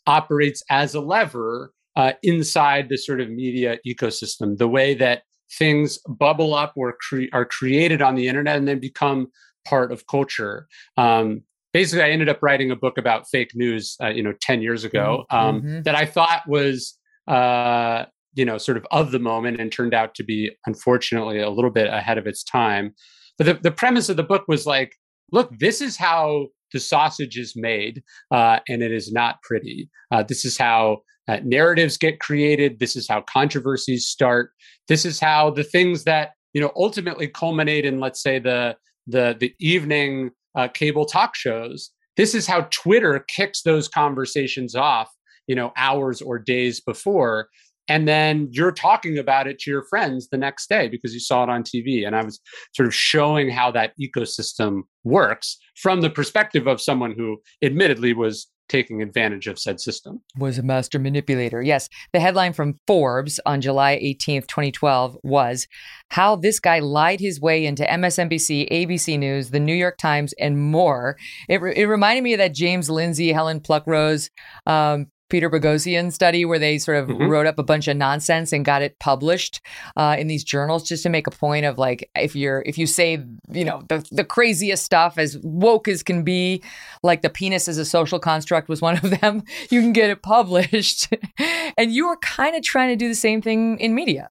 operates 0.08 0.64
as 0.70 0.96
a 0.96 1.02
lever 1.02 1.72
uh, 2.00 2.14
inside 2.24 2.88
the 2.88 2.98
sort 2.98 3.20
of 3.20 3.30
media 3.30 3.78
ecosystem, 3.86 4.58
the 4.58 4.70
way 4.70 4.94
that 4.94 5.24
things 5.52 6.00
bubble 6.08 6.54
up 6.54 6.72
or 6.78 6.96
cre- 7.02 7.34
are 7.34 7.44
created 7.44 8.02
on 8.02 8.16
the 8.16 8.26
internet 8.26 8.56
and 8.56 8.70
then 8.70 8.80
become 8.80 9.28
part 9.68 9.92
of 9.92 10.08
culture. 10.08 10.66
Um, 10.96 11.42
basically, 11.74 12.04
I 12.04 12.12
ended 12.12 12.30
up 12.30 12.40
writing 12.42 12.72
a 12.72 12.76
book 12.78 12.98
about 12.98 13.28
fake 13.28 13.52
news, 13.54 13.98
uh, 14.02 14.08
you 14.08 14.24
know, 14.24 14.34
10 14.40 14.62
years 14.62 14.86
ago 14.86 15.26
mm-hmm. 15.30 15.46
um, 15.46 15.62
mm-hmm. 15.62 15.82
that 15.82 15.96
I 15.96 16.06
thought 16.06 16.44
was, 16.48 16.98
uh, 17.28 18.06
you 18.34 18.46
know, 18.46 18.58
sort 18.58 18.78
of 18.78 18.88
of 18.92 19.12
the 19.12 19.20
moment 19.20 19.60
and 19.60 19.70
turned 19.70 19.94
out 19.94 20.16
to 20.16 20.24
be, 20.24 20.52
unfortunately, 20.66 21.42
a 21.42 21.50
little 21.50 21.70
bit 21.70 21.88
ahead 21.88 22.18
of 22.18 22.28
its 22.28 22.46
time. 22.46 22.94
But 23.38 23.46
the, 23.46 23.54
the 23.56 23.72
premise 23.72 24.08
of 24.08 24.16
the 24.16 24.24
book 24.24 24.46
was 24.48 24.66
like, 24.66 24.96
look, 25.34 25.52
this 25.60 25.82
is 25.82 25.98
how 25.98 26.48
the 26.72 26.80
sausage 26.80 27.38
is 27.38 27.58
made, 27.58 28.04
uh, 28.32 28.60
and 28.70 28.82
it 28.82 28.94
is 28.94 29.12
not 29.12 29.42
pretty. 29.42 29.90
Uh, 30.12 30.24
this 30.24 30.46
is 30.46 30.58
how 30.58 31.00
uh, 31.30 31.40
narratives 31.44 31.96
get 31.96 32.20
created. 32.20 32.80
This 32.80 32.96
is 32.96 33.08
how 33.08 33.22
controversies 33.22 34.08
start. 34.08 34.52
This 34.88 35.06
is 35.06 35.20
how 35.20 35.52
the 35.52 35.64
things 35.64 36.04
that 36.06 36.32
you 36.54 36.62
know 36.62 36.72
ultimately 36.76 37.28
culminate 37.28 37.86
in, 37.86 38.00
let's 38.00 38.22
say, 38.22 38.40
the 38.40 38.76
the 39.06 39.38
the 39.40 39.54
evening 39.60 40.32
uh, 40.56 40.68
cable 40.70 41.06
talk 41.06 41.36
shows. 41.36 41.92
This 42.18 42.34
is 42.34 42.48
how 42.48 42.62
Twitter 42.72 43.24
kicks 43.28 43.62
those 43.62 43.88
conversations 43.88 44.76
off, 44.76 45.10
you 45.46 45.56
know, 45.56 45.72
hours 45.78 46.20
or 46.20 46.40
days 46.40 46.82
before. 46.82 47.50
And 47.88 48.08
then 48.08 48.50
you're 48.52 48.72
talking 48.72 49.18
about 49.18 49.48
it 49.48 49.60
to 49.60 49.72
your 49.72 49.84
friends 49.84 50.30
the 50.30 50.38
next 50.38 50.68
day 50.68 50.90
because 50.90 51.14
you 51.14 51.20
saw 51.20 51.44
it 51.44 51.50
on 51.50 51.64
TV. 51.64 52.06
And 52.06 52.16
I 52.16 52.24
was 52.24 52.40
sort 52.76 52.88
of 52.88 52.94
showing 52.94 53.50
how 53.50 53.72
that 53.72 53.94
ecosystem 54.00 54.82
works 55.04 55.58
from 55.76 56.02
the 56.02 56.10
perspective 56.10 56.68
of 56.68 56.82
someone 56.82 57.14
who 57.18 57.38
admittedly 57.64 58.14
was 58.14 58.48
taking 58.70 59.02
advantage 59.02 59.48
of 59.48 59.60
said 59.60 59.82
system. 59.82 60.22
Was 60.38 60.58
a 60.58 60.64
master 60.64 61.00
manipulator. 61.00 61.62
Yes. 61.62 61.90
The 62.14 62.20
headline 62.20 62.54
from 62.54 62.80
Forbes 62.88 63.40
on 63.46 63.62
July 63.62 64.00
18th, 64.02 64.48
2012 64.48 65.18
was 65.24 65.68
How 66.10 66.36
This 66.36 66.60
Guy 66.60 66.80
Lied 66.80 67.20
His 67.20 67.42
Way 67.42 67.66
into 67.66 67.84
MSNBC, 67.84 68.72
ABC 68.72 69.20
News, 69.20 69.50
The 69.50 69.60
New 69.60 69.74
York 69.74 69.98
Times, 69.98 70.34
and 70.40 70.62
more. 70.62 71.18
It, 71.50 71.62
re- 71.62 71.76
it 71.76 71.86
reminded 71.86 72.24
me 72.24 72.34
of 72.34 72.38
that 72.38 72.54
James 72.54 72.90
Lindsay, 72.90 73.34
Helen 73.34 73.60
Pluckrose 73.60 74.30
um, 74.66 75.08
Peter 75.30 75.50
Boghossian 75.50 76.12
study 76.12 76.46
where 76.46 76.60
they 76.60 76.78
sort 76.78 76.98
of 76.98 77.08
mm-hmm. 77.08 77.28
wrote 77.28 77.46
up 77.46 77.60
a 77.60 77.64
bunch 77.64 77.88
of 77.88 77.96
nonsense 77.96 78.52
and 78.52 78.66
got 78.66 78.82
it 78.82 79.00
published 79.00 79.62
uh, 79.96 80.16
in 80.18 80.28
these 80.28 80.44
journals 80.44 80.84
just 80.84 81.04
to 81.04 81.10
make 81.10 81.28
a 81.28 81.32
point 81.32 81.66
of 81.66 81.78
like 81.78 82.10
if 82.16 82.36
you're 82.36 82.64
if 82.66 82.78
you 82.78 82.88
say 82.88 83.24
you 83.52 83.66
know 83.66 83.84
the, 83.90 84.06
the 84.12 84.24
craziest 84.24 84.84
stuff 84.84 85.18
as 85.18 85.38
woke 85.44 85.88
as 85.88 86.04
can 86.04 86.24
be 86.24 86.64
like 87.04 87.22
the 87.22 87.30
penis 87.30 87.68
as 87.68 87.78
a 87.78 87.86
social 87.86 88.20
construct 88.20 88.70
was 88.70 88.82
one 88.82 88.98
of 88.98 89.20
them 89.22 89.44
you 89.70 89.82
can 89.82 89.94
get 89.94 90.10
it 90.10 90.22
published 90.22 91.14
and 91.78 91.92
you 91.94 92.08
are 92.08 92.18
kind 92.18 92.56
of 92.56 92.64
trying 92.64 92.90
to 92.90 92.96
do 92.96 93.08
the 93.08 93.16
same 93.16 93.42
thing 93.42 93.80
in 93.80 93.96
media 93.96 94.28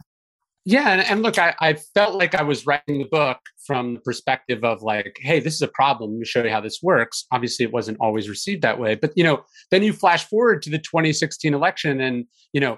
yeah, 0.68 0.90
and, 0.90 1.00
and 1.00 1.22
look, 1.22 1.38
I, 1.38 1.54
I, 1.60 1.72
felt 1.94 2.16
like 2.16 2.34
I 2.34 2.42
was 2.42 2.66
writing 2.66 2.98
the 2.98 3.08
book 3.10 3.38
from 3.66 3.94
the 3.94 4.00
perspective 4.00 4.62
of 4.64 4.82
like, 4.82 5.16
hey, 5.18 5.40
this 5.40 5.54
is 5.54 5.62
a 5.62 5.68
problem. 5.68 6.10
Let 6.10 6.18
me 6.18 6.26
show 6.26 6.44
you 6.44 6.50
how 6.50 6.60
this 6.60 6.82
works. 6.82 7.24
Obviously, 7.32 7.64
it 7.64 7.72
wasn't 7.72 7.96
always 8.02 8.28
received 8.28 8.60
that 8.60 8.78
way, 8.78 8.94
but 8.94 9.12
you 9.16 9.24
know, 9.24 9.44
then 9.70 9.82
you 9.82 9.94
flash 9.94 10.26
forward 10.26 10.60
to 10.62 10.70
the 10.70 10.76
2016 10.76 11.54
election, 11.54 12.02
and 12.02 12.26
you 12.52 12.60
know, 12.60 12.76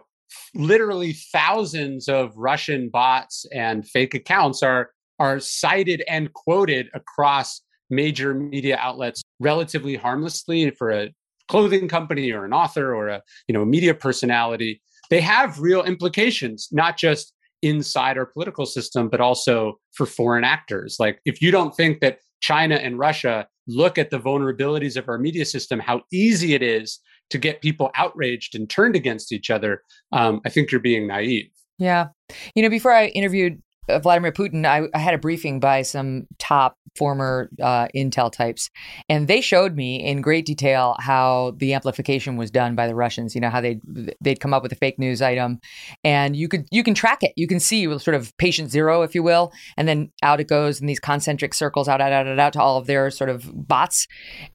literally 0.55 1.15
thousands 1.33 2.09
of 2.09 2.33
Russian 2.37 2.91
bots 2.91 3.45
and 3.53 3.85
fake 3.85 4.15
accounts 4.15 4.63
are 4.63 4.91
are 5.19 5.41
cited 5.41 6.05
and 6.07 6.33
quoted 6.33 6.91
across 6.95 7.61
major 7.91 8.35
media 8.35 8.79
outlets 8.81 9.21
relatively 9.41 9.97
harmlessly 9.97 10.71
for 10.71 10.93
a 10.93 11.13
clothing 11.49 11.89
company 11.89 12.31
or 12.31 12.45
an 12.45 12.53
author 12.53 12.95
or 12.95 13.09
a 13.09 13.21
you 13.49 13.53
know 13.53 13.63
a 13.63 13.67
media 13.67 13.95
personality. 13.95 14.81
They 15.11 15.23
have 15.23 15.59
real 15.59 15.83
implications, 15.83 16.69
not 16.71 16.97
just 16.97 17.33
inside 17.63 18.19
our 18.19 18.27
political 18.27 18.67
system, 18.67 19.09
but 19.09 19.21
also 19.21 19.79
for 19.95 20.07
foreign 20.07 20.45
actors. 20.45 20.97
Like, 20.99 21.21
if 21.25 21.43
you 21.43 21.51
don't 21.51 21.75
think 21.75 22.01
that 22.01 22.19
China 22.41 22.77
and 22.77 22.99
Russia 22.99 23.47
look 23.67 23.99
at 23.99 24.11
the 24.11 24.19
vulnerabilities 24.19 24.97
of 24.97 25.09
our 25.09 25.19
media 25.19 25.45
system, 25.45 25.79
how 25.79 26.03
easy 26.13 26.55
it 26.55 26.63
is 26.63 27.01
to 27.31 27.39
get 27.39 27.63
people 27.63 27.91
outraged 27.95 28.55
and 28.55 28.69
turned 28.69 28.97
against 28.97 29.33
each 29.33 29.51
other, 29.51 29.83
um, 30.13 30.41
I 30.45 30.49
think 30.49 30.73
you're 30.73 30.81
being 30.81 31.07
naive. 31.07 31.51
Yeah. 31.79 32.09
You 32.55 32.63
know, 32.63 32.69
before 32.69 32.93
I 32.93 33.07
interviewed 33.07 33.63
Vladimir 33.89 34.33
Putin, 34.33 34.65
I, 34.65 34.89
I, 34.95 34.99
had 34.99 35.15
a 35.15 35.19
briefing 35.19 35.59
by 35.59 35.83
some 35.83 36.27
top 36.39 36.77
former 36.97 37.49
uh, 37.63 37.89
Intel 37.95 38.33
types, 38.33 38.71
and 39.09 39.29
they 39.29 39.41
showed 39.41 39.77
me 39.77 40.05
in 40.05 40.21
great 40.21 40.45
detail 40.45 40.97
how 40.99 41.55
the 41.57 41.75
amplification 41.75 42.37
was 42.37 42.51
done 42.51 42.75
by 42.75 42.87
the 42.87 42.95
Russians. 42.95 43.35
You 43.35 43.41
know 43.41 43.51
how 43.51 43.61
they 43.61 43.81
they'd 44.21 44.41
come 44.41 44.53
up 44.53 44.63
with 44.63 44.73
a 44.73 44.77
fake 44.77 44.99
news 44.99 45.23
item, 45.23 45.61
and 46.05 46.37
you 46.37 46.49
could 46.49 46.67
you 46.71 46.83
can 46.83 46.95
track 46.95 47.23
it. 47.23 47.33
You 47.37 47.47
can 47.47 47.61
see 47.61 47.87
sort 47.99 48.15
of 48.15 48.37
patient 48.39 48.71
zero, 48.71 49.03
if 49.03 49.15
you 49.15 49.23
will, 49.23 49.53
and 49.77 49.89
then 49.89 50.11
out 50.23 50.41
it 50.41 50.49
goes 50.49 50.81
in 50.81 50.87
these 50.87 51.01
concentric 51.01 51.55
circles 51.55 51.89
out 51.89 52.01
out 52.01 52.13
out 52.13 52.27
out, 52.27 52.39
out 52.39 52.53
to 52.55 52.61
all 52.61 52.77
of 52.77 52.87
their 52.87 53.11
sort 53.11 53.31
of 53.31 53.51
bots. 53.67 54.07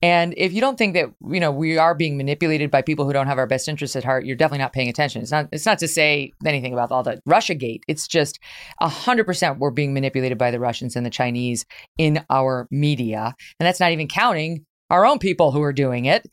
And 0.02 0.34
if 0.38 0.54
you 0.54 0.62
don't 0.62 0.78
think 0.78 0.94
that 0.94 1.12
you 1.30 1.40
know 1.40 1.52
we 1.52 1.78
are 1.78 1.96
being 1.96 2.18
manipulated 2.18 2.70
by 2.72 2.82
people 2.82 3.06
who 3.06 3.14
don't 3.14 3.28
have 3.28 3.38
our 3.38 3.48
best 3.48 3.68
interests 3.68 3.96
at 3.96 4.04
heart, 4.04 4.26
you're 4.26 4.36
definitely 4.36 4.64
not 4.64 4.74
paying 4.74 4.90
attention. 4.90 5.22
It's 5.22 5.32
not 5.32 5.48
it's 5.52 5.66
not 5.66 5.80
to 5.80 5.88
say 5.88 6.32
anything 6.46 6.74
about 6.74 6.92
all 6.92 7.04
the 7.04 7.22
Russia 7.26 7.56
gate. 7.56 7.84
It's 7.88 8.08
just 8.08 8.40
a 8.82 8.88
hundred 8.88 9.15
100% 9.16 9.58
we're 9.60 9.72
being 9.72 9.94
manipulated 9.94 10.38
by 10.38 10.52
the 10.52 10.60
Russians 10.60 10.96
and 10.96 11.06
the 11.06 11.10
Chinese 11.10 11.66
in 11.98 12.24
our 12.30 12.68
media. 12.72 13.36
And 13.60 13.68
that's 13.68 13.80
not 13.80 13.92
even 13.92 14.08
counting 14.08 14.66
our 14.90 15.06
own 15.06 15.20
people 15.20 15.52
who 15.52 15.62
are 15.62 15.74
doing 15.74 16.06
it. 16.06 16.28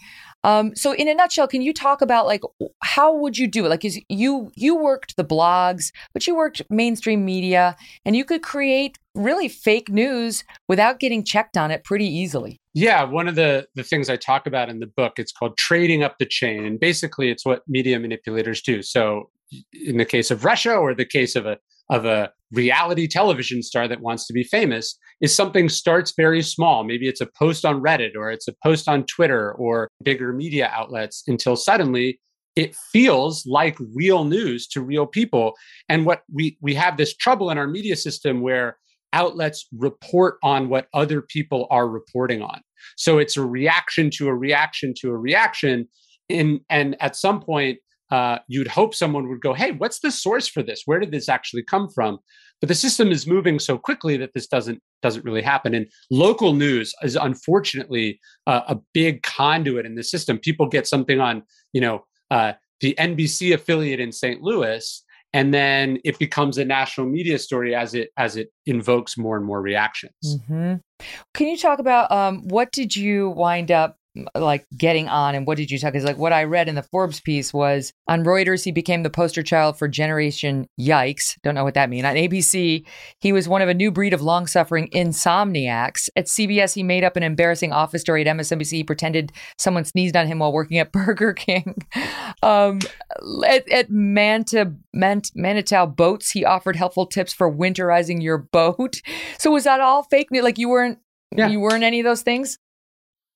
Um, 0.44 0.74
so 0.74 0.92
in 0.92 1.08
a 1.08 1.14
nutshell, 1.14 1.46
can 1.46 1.62
you 1.62 1.72
talk 1.72 2.02
about 2.02 2.26
like 2.26 2.42
how 2.82 3.14
would 3.14 3.38
you 3.38 3.46
do 3.46 3.64
it? 3.64 3.68
Like 3.68 3.84
is 3.84 4.00
you 4.08 4.50
you 4.56 4.76
worked 4.76 5.16
the 5.16 5.24
blogs, 5.24 5.92
but 6.12 6.26
you 6.26 6.34
worked 6.34 6.62
mainstream 6.68 7.24
media 7.24 7.76
and 8.04 8.16
you 8.16 8.24
could 8.24 8.42
create 8.42 8.98
really 9.14 9.48
fake 9.48 9.88
news 9.88 10.42
without 10.68 10.98
getting 10.98 11.24
checked 11.24 11.56
on 11.56 11.70
it 11.70 11.84
pretty 11.84 12.06
easily. 12.06 12.60
Yeah, 12.74 13.04
one 13.04 13.28
of 13.28 13.36
the 13.36 13.68
the 13.74 13.84
things 13.84 14.10
I 14.10 14.16
talk 14.16 14.46
about 14.46 14.68
in 14.68 14.80
the 14.80 14.86
book, 14.86 15.14
it's 15.16 15.32
called 15.32 15.56
trading 15.56 16.02
up 16.02 16.18
the 16.18 16.26
chain. 16.26 16.64
And 16.64 16.80
basically 16.80 17.30
it's 17.30 17.46
what 17.46 17.62
media 17.68 17.98
manipulators 18.00 18.60
do. 18.62 18.82
So 18.82 19.30
in 19.72 19.98
the 19.98 20.04
case 20.04 20.30
of 20.30 20.44
Russia 20.44 20.74
or 20.74 20.94
the 20.94 21.04
case 21.04 21.36
of 21.36 21.46
a 21.46 21.58
of 21.92 22.06
a 22.06 22.30
reality 22.52 23.06
television 23.06 23.62
star 23.62 23.86
that 23.86 24.00
wants 24.00 24.26
to 24.26 24.32
be 24.32 24.42
famous 24.42 24.98
is 25.20 25.34
something 25.34 25.68
starts 25.68 26.14
very 26.16 26.42
small. 26.42 26.84
Maybe 26.84 27.06
it's 27.06 27.20
a 27.20 27.28
post 27.38 27.66
on 27.66 27.82
Reddit 27.82 28.16
or 28.16 28.30
it's 28.30 28.48
a 28.48 28.54
post 28.62 28.88
on 28.88 29.04
Twitter 29.04 29.52
or 29.52 29.88
bigger 30.02 30.32
media 30.32 30.70
outlets 30.72 31.22
until 31.26 31.54
suddenly 31.54 32.18
it 32.56 32.74
feels 32.92 33.46
like 33.46 33.76
real 33.94 34.24
news 34.24 34.66
to 34.68 34.80
real 34.80 35.06
people. 35.06 35.52
And 35.90 36.06
what 36.06 36.22
we 36.32 36.56
we 36.62 36.74
have 36.74 36.96
this 36.96 37.14
trouble 37.14 37.50
in 37.50 37.58
our 37.58 37.66
media 37.66 37.96
system 37.96 38.40
where 38.40 38.78
outlets 39.12 39.66
report 39.76 40.36
on 40.42 40.70
what 40.70 40.86
other 40.94 41.20
people 41.20 41.66
are 41.70 41.86
reporting 41.86 42.40
on. 42.40 42.62
So 42.96 43.18
it's 43.18 43.36
a 43.36 43.44
reaction 43.44 44.10
to 44.16 44.28
a 44.28 44.34
reaction 44.34 44.94
to 45.00 45.10
a 45.10 45.16
reaction. 45.16 45.88
In, 46.30 46.60
and 46.70 46.96
at 47.00 47.16
some 47.16 47.40
point, 47.40 47.78
uh, 48.12 48.38
you'd 48.46 48.68
hope 48.68 48.94
someone 48.94 49.26
would 49.28 49.40
go, 49.40 49.54
"Hey, 49.54 49.72
what's 49.72 50.00
the 50.00 50.10
source 50.10 50.46
for 50.46 50.62
this? 50.62 50.82
Where 50.84 51.00
did 51.00 51.10
this 51.10 51.30
actually 51.30 51.62
come 51.62 51.88
from?" 51.88 52.18
But 52.60 52.68
the 52.68 52.74
system 52.74 53.10
is 53.10 53.26
moving 53.26 53.58
so 53.58 53.78
quickly 53.78 54.18
that 54.18 54.34
this 54.34 54.46
doesn't 54.46 54.82
doesn't 55.00 55.24
really 55.24 55.40
happen. 55.40 55.74
And 55.74 55.86
local 56.10 56.52
news 56.52 56.94
is 57.02 57.16
unfortunately 57.16 58.20
uh, 58.46 58.60
a 58.68 58.76
big 58.92 59.22
conduit 59.22 59.86
in 59.86 59.94
the 59.94 60.04
system. 60.04 60.38
People 60.38 60.68
get 60.68 60.86
something 60.86 61.20
on, 61.20 61.42
you 61.72 61.80
know, 61.80 62.04
uh, 62.30 62.52
the 62.80 62.94
NBC 62.98 63.54
affiliate 63.54 63.98
in 63.98 64.12
St. 64.12 64.42
Louis, 64.42 65.02
and 65.32 65.54
then 65.54 65.98
it 66.04 66.18
becomes 66.18 66.58
a 66.58 66.66
national 66.66 67.06
media 67.06 67.38
story 67.38 67.74
as 67.74 67.94
it 67.94 68.10
as 68.18 68.36
it 68.36 68.52
invokes 68.66 69.16
more 69.16 69.38
and 69.38 69.46
more 69.46 69.62
reactions. 69.62 70.12
Mm-hmm. 70.22 70.74
Can 71.32 71.48
you 71.48 71.56
talk 71.56 71.78
about 71.78 72.12
um, 72.12 72.46
what 72.46 72.72
did 72.72 72.94
you 72.94 73.30
wind 73.30 73.72
up 73.72 73.96
like 74.34 74.66
getting 74.76 75.08
on 75.08 75.34
and 75.34 75.46
what 75.46 75.56
did 75.56 75.70
you 75.70 75.78
talk 75.78 75.92
because 75.92 76.04
like 76.04 76.18
what 76.18 76.34
i 76.34 76.44
read 76.44 76.68
in 76.68 76.74
the 76.74 76.82
forbes 76.82 77.20
piece 77.20 77.52
was 77.52 77.94
on 78.06 78.24
reuters 78.24 78.62
he 78.62 78.70
became 78.70 79.02
the 79.02 79.10
poster 79.10 79.42
child 79.42 79.78
for 79.78 79.88
generation 79.88 80.68
yikes. 80.78 81.38
Don't 81.42 81.54
know 81.54 81.64
what 81.64 81.74
that 81.74 81.88
means 81.88 82.04
on 82.04 82.16
abc 82.16 82.84
he 83.20 83.32
was 83.32 83.48
one 83.48 83.62
of 83.62 83.70
a 83.70 83.74
new 83.74 83.90
breed 83.90 84.12
of 84.12 84.20
long-suffering 84.20 84.88
insomniacs. 84.92 86.10
At 86.14 86.26
cbs 86.26 86.74
he 86.74 86.82
made 86.82 87.04
up 87.04 87.16
an 87.16 87.22
embarrassing 87.22 87.72
office 87.72 88.02
story 88.02 88.26
at 88.26 88.36
msnbc 88.36 88.70
he 88.70 88.84
pretended 88.84 89.32
someone 89.58 89.84
sneezed 89.84 90.16
on 90.16 90.26
him 90.26 90.40
while 90.40 90.52
working 90.52 90.78
at 90.78 90.92
burger 91.02 91.32
king. 91.32 91.74
Um, 92.42 92.80
at, 93.46 93.70
at 93.70 93.90
Manta, 93.90 94.74
Mant, 94.92 95.30
Manitou 95.34 95.86
boats 95.86 96.30
he 96.30 96.44
offered 96.44 96.76
helpful 96.76 97.06
tips 97.06 97.32
for 97.32 97.50
winterizing 97.50 98.22
your 98.22 98.38
boat. 98.38 99.00
So 99.38 99.50
was 99.50 99.64
that 99.64 99.80
all 99.80 100.02
fake 100.04 100.30
news? 100.30 100.44
Like 100.44 100.58
you 100.58 100.68
weren't 100.68 100.98
yeah. 101.34 101.48
you 101.48 101.60
weren't 101.60 101.82
any 101.82 102.00
of 102.00 102.04
those 102.04 102.22
things 102.22 102.58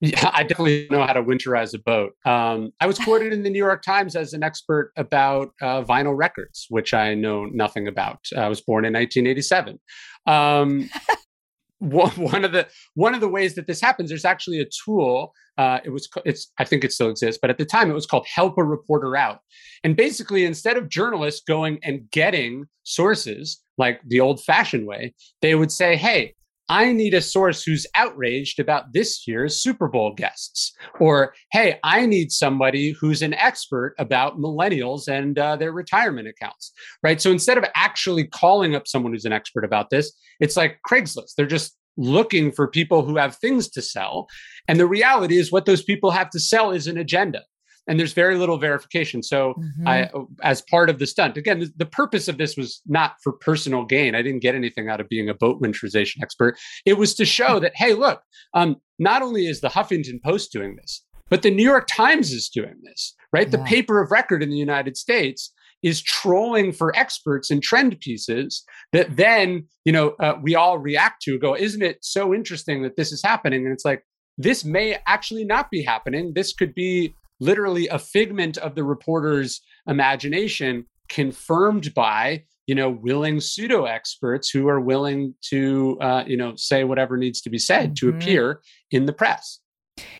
yeah, 0.00 0.30
I 0.32 0.42
definitely 0.42 0.88
know 0.90 1.06
how 1.06 1.14
to 1.14 1.22
winterize 1.22 1.74
a 1.74 1.78
boat. 1.78 2.12
Um, 2.26 2.72
I 2.80 2.86
was 2.86 2.98
quoted 2.98 3.32
in 3.32 3.42
the 3.42 3.50
New 3.50 3.58
York 3.58 3.82
Times 3.82 4.14
as 4.14 4.34
an 4.34 4.42
expert 4.42 4.92
about 4.96 5.52
uh, 5.62 5.82
vinyl 5.82 6.16
records, 6.16 6.66
which 6.68 6.92
I 6.92 7.14
know 7.14 7.46
nothing 7.46 7.88
about. 7.88 8.18
I 8.36 8.48
was 8.48 8.60
born 8.60 8.84
in 8.84 8.92
1987. 8.92 9.78
Um, 10.26 10.90
one 11.78 12.44
of 12.44 12.52
the 12.52 12.68
one 12.94 13.14
of 13.14 13.20
the 13.20 13.28
ways 13.28 13.54
that 13.54 13.66
this 13.66 13.80
happens, 13.80 14.10
there's 14.10 14.24
actually 14.24 14.60
a 14.60 14.66
tool. 14.84 15.32
Uh, 15.56 15.80
it 15.84 15.90
was 15.90 16.08
it's 16.26 16.52
I 16.58 16.64
think 16.64 16.84
it 16.84 16.92
still 16.92 17.08
exists, 17.08 17.38
but 17.40 17.50
at 17.50 17.56
the 17.56 17.64
time 17.64 17.90
it 17.90 17.94
was 17.94 18.06
called 18.06 18.26
Help 18.32 18.58
a 18.58 18.64
Reporter 18.64 19.16
Out. 19.16 19.40
And 19.82 19.96
basically, 19.96 20.44
instead 20.44 20.76
of 20.76 20.90
journalists 20.90 21.42
going 21.46 21.78
and 21.82 22.10
getting 22.10 22.66
sources 22.82 23.62
like 23.78 24.00
the 24.06 24.20
old-fashioned 24.20 24.86
way, 24.86 25.14
they 25.40 25.54
would 25.54 25.72
say, 25.72 25.96
"Hey, 25.96 26.34
I 26.68 26.92
need 26.92 27.14
a 27.14 27.20
source 27.20 27.62
who's 27.62 27.86
outraged 27.94 28.58
about 28.58 28.92
this 28.92 29.26
year's 29.26 29.56
Super 29.56 29.88
Bowl 29.88 30.12
guests. 30.14 30.72
Or, 30.98 31.34
hey, 31.52 31.78
I 31.84 32.06
need 32.06 32.32
somebody 32.32 32.90
who's 32.90 33.22
an 33.22 33.34
expert 33.34 33.94
about 33.98 34.38
millennials 34.38 35.08
and 35.08 35.38
uh, 35.38 35.56
their 35.56 35.72
retirement 35.72 36.28
accounts, 36.28 36.72
right? 37.02 37.20
So 37.20 37.30
instead 37.30 37.58
of 37.58 37.64
actually 37.74 38.24
calling 38.24 38.74
up 38.74 38.88
someone 38.88 39.12
who's 39.12 39.24
an 39.24 39.32
expert 39.32 39.64
about 39.64 39.90
this, 39.90 40.12
it's 40.40 40.56
like 40.56 40.80
Craigslist. 40.88 41.34
They're 41.36 41.46
just 41.46 41.76
looking 41.96 42.52
for 42.52 42.68
people 42.68 43.04
who 43.04 43.16
have 43.16 43.36
things 43.36 43.68
to 43.70 43.82
sell. 43.82 44.28
And 44.68 44.78
the 44.78 44.86
reality 44.86 45.38
is, 45.38 45.52
what 45.52 45.66
those 45.66 45.82
people 45.82 46.10
have 46.10 46.30
to 46.30 46.40
sell 46.40 46.72
is 46.72 46.86
an 46.86 46.98
agenda 46.98 47.42
and 47.88 47.98
there's 47.98 48.12
very 48.12 48.36
little 48.36 48.58
verification. 48.58 49.22
So 49.22 49.54
mm-hmm. 49.54 49.88
I, 49.88 50.10
as 50.42 50.62
part 50.62 50.90
of 50.90 50.98
the 50.98 51.06
stunt, 51.06 51.36
again, 51.36 51.60
the, 51.60 51.72
the, 51.76 51.86
purpose 51.86 52.28
of 52.28 52.36
this 52.36 52.56
was 52.56 52.82
not 52.86 53.14
for 53.22 53.32
personal 53.32 53.84
gain. 53.84 54.14
I 54.14 54.22
didn't 54.22 54.40
get 54.40 54.54
anything 54.54 54.88
out 54.88 55.00
of 55.00 55.08
being 55.08 55.28
a 55.28 55.34
boat 55.34 55.60
winterization 55.62 56.22
expert. 56.22 56.58
It 56.84 56.98
was 56.98 57.14
to 57.14 57.24
show 57.24 57.58
that, 57.60 57.72
hey, 57.74 57.94
look, 57.94 58.20
um, 58.54 58.76
not 58.98 59.22
only 59.22 59.46
is 59.46 59.60
the 59.60 59.68
Huffington 59.68 60.22
Post 60.22 60.52
doing 60.52 60.76
this, 60.76 61.04
but 61.30 61.42
the 61.42 61.50
New 61.50 61.62
York 61.62 61.86
Times 61.88 62.32
is 62.32 62.48
doing 62.48 62.76
this, 62.84 63.14
right? 63.32 63.46
Yeah. 63.46 63.58
The 63.58 63.64
paper 63.64 64.00
of 64.00 64.10
record 64.10 64.42
in 64.42 64.50
the 64.50 64.56
United 64.56 64.96
States 64.96 65.52
is 65.82 66.02
trolling 66.02 66.72
for 66.72 66.96
experts 66.96 67.50
and 67.50 67.62
trend 67.62 67.98
pieces 68.00 68.64
that 68.92 69.16
then, 69.16 69.66
you 69.84 69.92
know, 69.92 70.14
uh, 70.20 70.34
we 70.42 70.54
all 70.54 70.78
react 70.78 71.22
to. 71.22 71.38
Go, 71.38 71.54
isn't 71.54 71.82
it 71.82 71.98
so 72.00 72.34
interesting 72.34 72.82
that 72.82 72.96
this 72.96 73.12
is 73.12 73.22
happening? 73.22 73.64
And 73.64 73.72
it's 73.72 73.84
like, 73.84 74.04
this 74.38 74.64
may 74.64 74.98
actually 75.06 75.44
not 75.44 75.70
be 75.70 75.82
happening. 75.82 76.32
This 76.34 76.52
could 76.52 76.74
be 76.74 77.14
literally 77.40 77.88
a 77.88 77.98
figment 77.98 78.58
of 78.58 78.74
the 78.74 78.84
reporter's 78.84 79.60
imagination 79.86 80.84
confirmed 81.08 81.94
by 81.94 82.42
you 82.66 82.74
know 82.74 82.90
willing 82.90 83.40
pseudo 83.40 83.84
experts 83.84 84.50
who 84.50 84.68
are 84.68 84.80
willing 84.80 85.34
to 85.40 85.98
uh, 86.00 86.24
you 86.26 86.36
know 86.36 86.54
say 86.56 86.84
whatever 86.84 87.16
needs 87.16 87.40
to 87.40 87.50
be 87.50 87.58
said 87.58 87.94
mm-hmm. 87.94 88.10
to 88.10 88.16
appear 88.16 88.60
in 88.90 89.06
the 89.06 89.12
press 89.12 89.60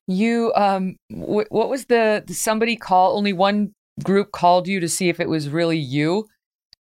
you 0.06 0.52
um 0.54 0.96
w- 1.10 1.46
what 1.48 1.68
was 1.68 1.86
the 1.86 2.24
somebody 2.28 2.76
call 2.76 3.16
only 3.16 3.32
one 3.32 3.74
group 4.02 4.30
called 4.32 4.68
you 4.68 4.78
to 4.78 4.88
see 4.88 5.08
if 5.08 5.20
it 5.20 5.28
was 5.28 5.48
really 5.48 5.78
you 5.78 6.26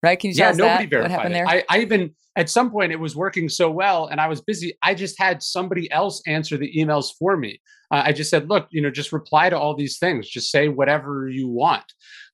right? 0.03 0.19
Can 0.19 0.29
you 0.29 0.35
tell 0.35 0.47
yeah, 0.47 0.51
us 0.51 0.57
nobody 0.57 0.83
that? 0.83 0.89
verified 0.89 1.11
what 1.11 1.11
happened 1.11 1.35
it. 1.35 1.37
there? 1.37 1.47
I, 1.47 1.63
I 1.69 1.81
even 1.81 2.13
at 2.35 2.49
some 2.49 2.69
point 2.69 2.91
it 2.91 2.99
was 2.99 3.15
working 3.15 3.47
so 3.47 3.69
well 3.69 4.07
and 4.07 4.19
i 4.19 4.27
was 4.27 4.41
busy. 4.41 4.77
I 4.83 4.93
just 4.93 5.17
had 5.17 5.41
somebody 5.41 5.89
else 5.91 6.21
answer 6.27 6.57
the 6.57 6.71
emails 6.77 7.11
for 7.17 7.37
me. 7.37 7.59
Uh, 7.91 8.03
i 8.05 8.11
just 8.11 8.29
said 8.29 8.49
look 8.49 8.67
you 8.71 8.81
know 8.81 8.91
just 8.91 9.11
reply 9.11 9.49
to 9.49 9.57
all 9.57 9.75
these 9.75 9.97
things. 9.97 10.29
Just 10.29 10.51
say 10.51 10.67
whatever 10.67 11.29
you 11.29 11.47
want. 11.47 11.85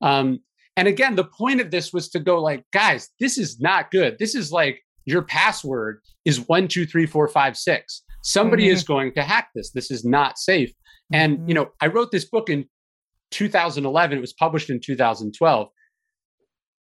Um, 0.01 0.39
and 0.75 0.87
again 0.87 1.15
the 1.15 1.25
point 1.25 1.61
of 1.61 1.71
this 1.71 1.93
was 1.93 2.09
to 2.09 2.19
go 2.19 2.41
like 2.41 2.65
guys 2.73 3.09
this 3.19 3.37
is 3.37 3.59
not 3.61 3.91
good. 3.91 4.17
This 4.19 4.35
is 4.35 4.51
like 4.51 4.81
your 5.05 5.21
password 5.21 6.01
is 6.25 6.47
one 6.47 6.67
two 6.67 6.85
three 6.85 7.05
four 7.05 7.27
five 7.27 7.55
six. 7.55 8.03
Somebody 8.23 8.65
mm-hmm. 8.65 8.73
is 8.73 8.83
going 8.83 9.13
to 9.13 9.23
hack 9.23 9.49
this. 9.55 9.71
This 9.71 9.91
is 9.91 10.03
not 10.03 10.37
safe. 10.37 10.73
And 11.13 11.33
you 11.33 11.37
mm-hmm. 11.39 11.53
know 11.53 11.69
i 11.81 11.87
wrote 11.87 12.11
this 12.11 12.25
book 12.25 12.49
in 12.49 12.65
2011 13.31 14.17
it 14.17 14.21
was 14.21 14.33
published 14.33 14.71
in 14.71 14.79
2012 14.79 15.69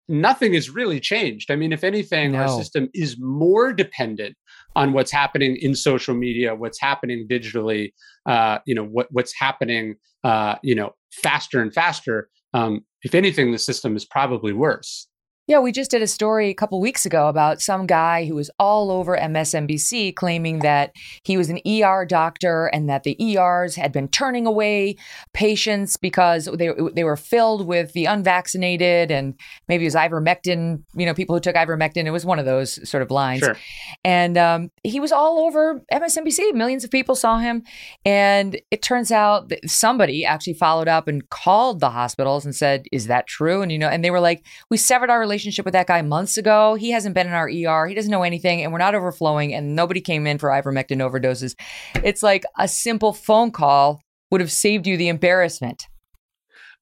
nothing 0.09 0.55
has 0.55 0.71
really 0.71 1.01
changed. 1.01 1.51
I 1.51 1.57
mean, 1.57 1.73
if 1.73 1.85
anything, 1.85 2.33
no. 2.33 2.41
our 2.41 2.49
system 2.49 2.89
is 2.95 3.17
more 3.19 3.73
dependent 3.73 4.37
on 4.77 4.93
what's 4.93 5.13
happening 5.13 5.57
in 5.57 5.75
social 5.75 6.15
media, 6.15 6.55
what's 6.55 6.81
happening 6.81 7.27
digitally, 7.29 7.93
uh, 8.27 8.59
you 8.67 8.75
know, 8.75 8.85
what 8.85 9.07
what's 9.11 9.33
happening, 9.39 9.97
uh, 10.25 10.57
you 10.63 10.75
know, 10.75 10.93
faster 11.13 11.61
and 11.61 11.73
faster. 11.73 12.29
Um, 12.53 12.83
if 13.03 13.15
anything, 13.15 13.53
the 13.53 13.59
system 13.59 13.97
is 13.97 14.05
probably 14.05 14.53
worse. 14.53 15.09
Yeah, 15.47 15.59
we 15.59 15.73
just 15.73 15.91
did 15.91 16.01
a 16.01 16.07
story 16.07 16.49
a 16.49 16.55
couple 16.55 16.81
weeks 16.81 17.05
ago 17.05 17.29
about 17.29 17.61
some 17.61 17.87
guy 17.87 18.25
who 18.25 18.35
was 18.35 18.51
all 18.59 18.91
over 18.91 19.15
MSNBC 19.15 20.17
claiming 20.17 20.61
that 20.61 20.93
he 21.23 21.37
was 21.37 21.51
an 21.51 21.61
ER 21.69 22.07
doctor 22.07 22.67
and 22.69 22.89
that 22.89 23.03
the 23.03 23.15
ERs 23.23 23.75
had 23.75 23.93
been 23.93 24.09
turning 24.09 24.47
away 24.47 24.97
patients 25.35 25.99
because 25.99 26.47
they 26.47 26.71
they 26.95 27.05
were 27.05 27.19
filled 27.19 27.67
with 27.67 27.93
the 27.93 28.07
unvaccinated 28.07 29.11
and 29.11 29.35
maybe 29.69 29.85
it 29.85 29.89
was 29.89 29.95
ivermectin, 29.95 30.83
you 30.95 31.05
know, 31.05 31.13
people 31.13 31.37
who 31.37 31.41
took 31.41 31.57
ivermectin. 31.57 32.07
It 32.07 32.11
was 32.11 32.25
one 32.25 32.39
of 32.39 32.47
those 32.47 32.89
sort 32.89 33.03
of 33.03 33.11
lines. 33.11 33.41
Sure. 33.41 33.57
And 34.03 34.39
um, 34.39 34.71
he 34.83 34.99
was 34.99 35.13
all 35.13 35.41
over 35.41 35.83
MSNBC. 35.93 36.55
Millions 36.55 36.85
of 36.85 36.91
people 36.91 37.15
saw 37.15 37.37
him, 37.37 37.65
and 38.07 38.59
it 38.71 38.81
turns 38.81 39.13
out 39.13 39.51
that 39.51 39.69
somebody 39.69 40.25
actually 40.25 40.55
followed 40.55 40.89
up 40.89 41.07
and 41.07 41.29
called 41.29 41.81
the 41.81 41.91
hospitals 41.91 42.47
and 42.47 42.57
said, 42.57 42.87
"Is 42.93 43.09
that 43.09 43.27
true?" 43.27 43.61
And 43.61 43.71
you 43.71 43.79
know, 43.79 43.89
and 43.89 44.03
they 44.03 44.11
were 44.11 44.21
like, 44.21 44.43
"We 44.71 44.79
severed 44.79 45.11
our 45.11 45.21
relationship." 45.21 45.34
Relationship 45.35 45.65
with 45.65 45.73
that 45.73 45.89
guy 45.89 46.01
months 46.01 46.37
ago. 46.39 46.77
He 46.77 46.91
hasn't 46.91 47.15
been 47.15 47.27
in 47.27 47.33
our 47.33 47.47
ER. 47.47 47.87
He 47.89 47.95
doesn't 47.95 48.11
know 48.11 48.23
anything, 48.23 48.63
and 48.63 48.73
we're 48.73 48.79
not 48.79 48.95
overflowing, 48.95 49.53
and 49.53 49.75
nobody 49.75 50.01
came 50.01 50.29
in 50.29 50.39
for 50.39 50.49
ivermectin 50.49 50.99
overdoses. 50.99 51.57
It's 52.05 52.23
like 52.23 52.45
a 52.57 52.69
simple 52.69 53.13
phone 53.13 53.51
call 53.51 54.01
would 54.31 54.41
have 54.41 54.53
saved 54.53 54.87
you 54.87 54.97
the 54.97 55.09
embarrassment. 55.09 55.89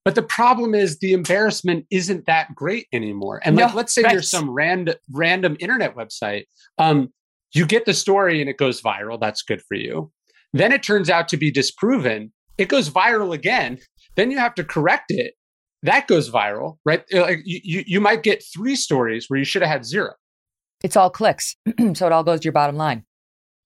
But 0.04 0.16
the 0.16 0.22
problem 0.22 0.74
is 0.74 0.98
the 0.98 1.14
embarrassment 1.14 1.86
isn't 1.90 2.26
that 2.26 2.54
great 2.54 2.88
anymore. 2.92 3.40
And 3.42 3.56
like, 3.56 3.70
no, 3.70 3.76
let's 3.76 3.94
say 3.94 4.02
right. 4.02 4.12
you're 4.12 4.22
some 4.22 4.50
random 4.50 4.96
random 5.10 5.56
internet 5.58 5.96
website. 5.96 6.44
Um, 6.76 7.10
you 7.54 7.64
get 7.66 7.86
the 7.86 7.94
story 7.94 8.40
and 8.40 8.50
it 8.50 8.58
goes 8.58 8.82
viral. 8.82 9.18
That's 9.18 9.42
good 9.42 9.62
for 9.62 9.76
you. 9.76 10.10
Then 10.52 10.72
it 10.72 10.82
turns 10.82 11.08
out 11.08 11.28
to 11.28 11.36
be 11.36 11.50
disproven. 11.50 12.32
It 12.58 12.68
goes 12.68 12.90
viral 12.90 13.32
again. 13.32 13.78
Then 14.16 14.30
you 14.30 14.38
have 14.38 14.54
to 14.56 14.64
correct 14.64 15.10
it 15.10 15.34
that 15.82 16.06
goes 16.06 16.30
viral, 16.30 16.78
right? 16.84 17.04
Uh, 17.12 17.22
like 17.22 17.40
you, 17.44 17.82
you 17.86 18.00
might 18.00 18.22
get 18.22 18.44
three 18.54 18.76
stories 18.76 19.26
where 19.28 19.38
you 19.38 19.44
should 19.44 19.62
have 19.62 19.70
had 19.70 19.84
zero. 19.84 20.12
It's 20.82 20.96
all 20.96 21.10
clicks, 21.10 21.56
so 21.94 22.06
it 22.06 22.12
all 22.12 22.24
goes 22.24 22.40
to 22.40 22.44
your 22.44 22.52
bottom 22.52 22.76
line. 22.76 23.04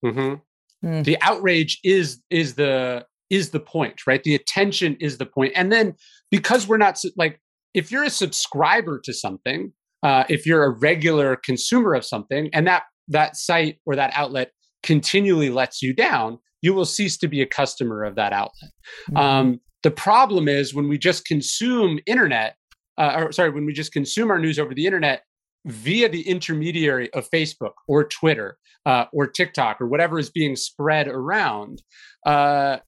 Mm-hmm. 0.04 0.86
Mm. 0.86 1.04
The 1.04 1.18
outrage 1.22 1.78
is 1.82 2.22
is 2.30 2.54
the 2.54 3.06
is 3.30 3.50
the 3.50 3.60
point, 3.60 4.06
right? 4.06 4.22
The 4.22 4.34
attention 4.34 4.96
is 5.00 5.18
the 5.18 5.26
point, 5.26 5.52
and 5.56 5.72
then 5.72 5.94
because 6.30 6.68
we're 6.68 6.76
not 6.76 7.00
like 7.16 7.40
if 7.74 7.90
you're 7.90 8.04
a 8.04 8.10
subscriber 8.10 9.00
to 9.04 9.12
something, 9.12 9.72
uh, 10.02 10.24
if 10.28 10.46
you're 10.46 10.64
a 10.64 10.70
regular 10.70 11.36
consumer 11.36 11.94
of 11.94 12.04
something 12.04 12.50
and 12.52 12.66
that 12.66 12.84
that 13.08 13.36
site 13.36 13.78
or 13.86 13.96
that 13.96 14.12
outlet 14.14 14.52
continually 14.82 15.50
lets 15.50 15.82
you 15.82 15.94
down, 15.94 16.38
you 16.62 16.74
will 16.74 16.84
cease 16.84 17.16
to 17.18 17.28
be 17.28 17.40
a 17.40 17.46
customer 17.46 18.04
of 18.04 18.14
that 18.16 18.32
outlet. 18.32 18.70
Mm-hmm. 19.10 19.16
Um, 19.16 19.60
the 19.86 19.90
problem 19.92 20.48
is 20.48 20.74
when 20.74 20.88
we 20.88 20.98
just 20.98 21.24
consume 21.26 22.00
internet, 22.06 22.56
uh, 22.98 23.12
or 23.18 23.30
sorry, 23.30 23.50
when 23.50 23.64
we 23.64 23.72
just 23.72 23.92
consume 23.92 24.32
our 24.32 24.38
news 24.40 24.58
over 24.58 24.74
the 24.74 24.84
internet 24.84 25.22
via 25.64 26.08
the 26.08 26.22
intermediary 26.28 27.08
of 27.14 27.30
Facebook 27.30 27.70
or 27.86 28.02
Twitter 28.02 28.58
uh, 28.84 29.04
or 29.12 29.28
TikTok 29.28 29.80
or 29.80 29.86
whatever 29.86 30.18
is 30.18 30.28
being 30.28 30.56
spread 30.56 31.06
around, 31.06 31.82
uh, 32.26 32.78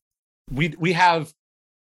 we 0.51 0.75
we 0.77 0.93
have 0.93 1.33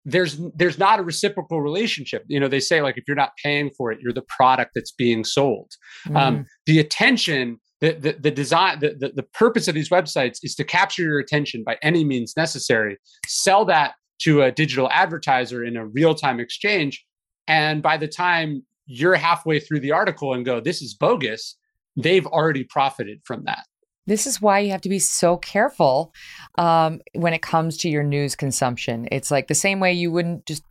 there's 0.05 0.39
there's 0.55 0.79
not 0.79 1.01
a 1.01 1.03
reciprocal 1.03 1.61
relationship 1.61 2.23
you 2.27 2.39
know 2.39 2.47
they 2.47 2.61
say 2.61 2.81
like 2.81 2.97
if 2.97 3.03
you're 3.07 3.13
not 3.15 3.33
paying 3.43 3.69
for 3.77 3.91
it 3.91 3.99
you're 4.01 4.13
the 4.13 4.23
product 4.23 4.71
that's 4.73 4.91
being 4.91 5.23
sold 5.23 5.69
mm. 6.07 6.15
um, 6.15 6.43
the 6.65 6.79
attention 6.79 7.59
the, 7.81 7.91
the, 7.91 8.13
the 8.13 8.31
design 8.31 8.79
the, 8.79 8.95
the, 8.99 9.09
the 9.09 9.23
purpose 9.23 9.67
of 9.67 9.75
these 9.75 9.89
websites 9.89 10.39
is 10.41 10.55
to 10.55 10.63
capture 10.63 11.03
your 11.03 11.19
attention 11.19 11.63
by 11.63 11.77
any 11.83 12.03
means 12.03 12.33
necessary 12.35 12.97
sell 13.27 13.63
that 13.63 13.93
to 14.21 14.41
a 14.41 14.51
digital 14.51 14.89
advertiser 14.91 15.63
in 15.63 15.77
a 15.77 15.85
real-time 15.85 16.39
exchange 16.39 17.05
and 17.47 17.81
by 17.81 17.97
the 17.97 18.07
time 18.07 18.63
you're 18.85 19.15
halfway 19.15 19.59
through 19.59 19.79
the 19.79 19.91
article 19.91 20.33
and 20.33 20.45
go 20.45 20.59
this 20.59 20.81
is 20.81 20.93
bogus 20.93 21.55
they've 21.95 22.27
already 22.27 22.63
profited 22.63 23.19
from 23.23 23.43
that 23.43 23.65
this 24.07 24.25
is 24.25 24.41
why 24.41 24.59
you 24.59 24.71
have 24.71 24.81
to 24.81 24.89
be 24.89 24.99
so 24.99 25.37
careful 25.37 26.13
um, 26.57 27.01
when 27.13 27.33
it 27.33 27.41
comes 27.41 27.77
to 27.77 27.89
your 27.89 28.03
news 28.03 28.35
consumption. 28.35 29.07
It's 29.11 29.29
like 29.29 29.47
the 29.47 29.55
same 29.55 29.79
way 29.79 29.93
you 29.93 30.11
wouldn't 30.11 30.45
just 30.45 30.63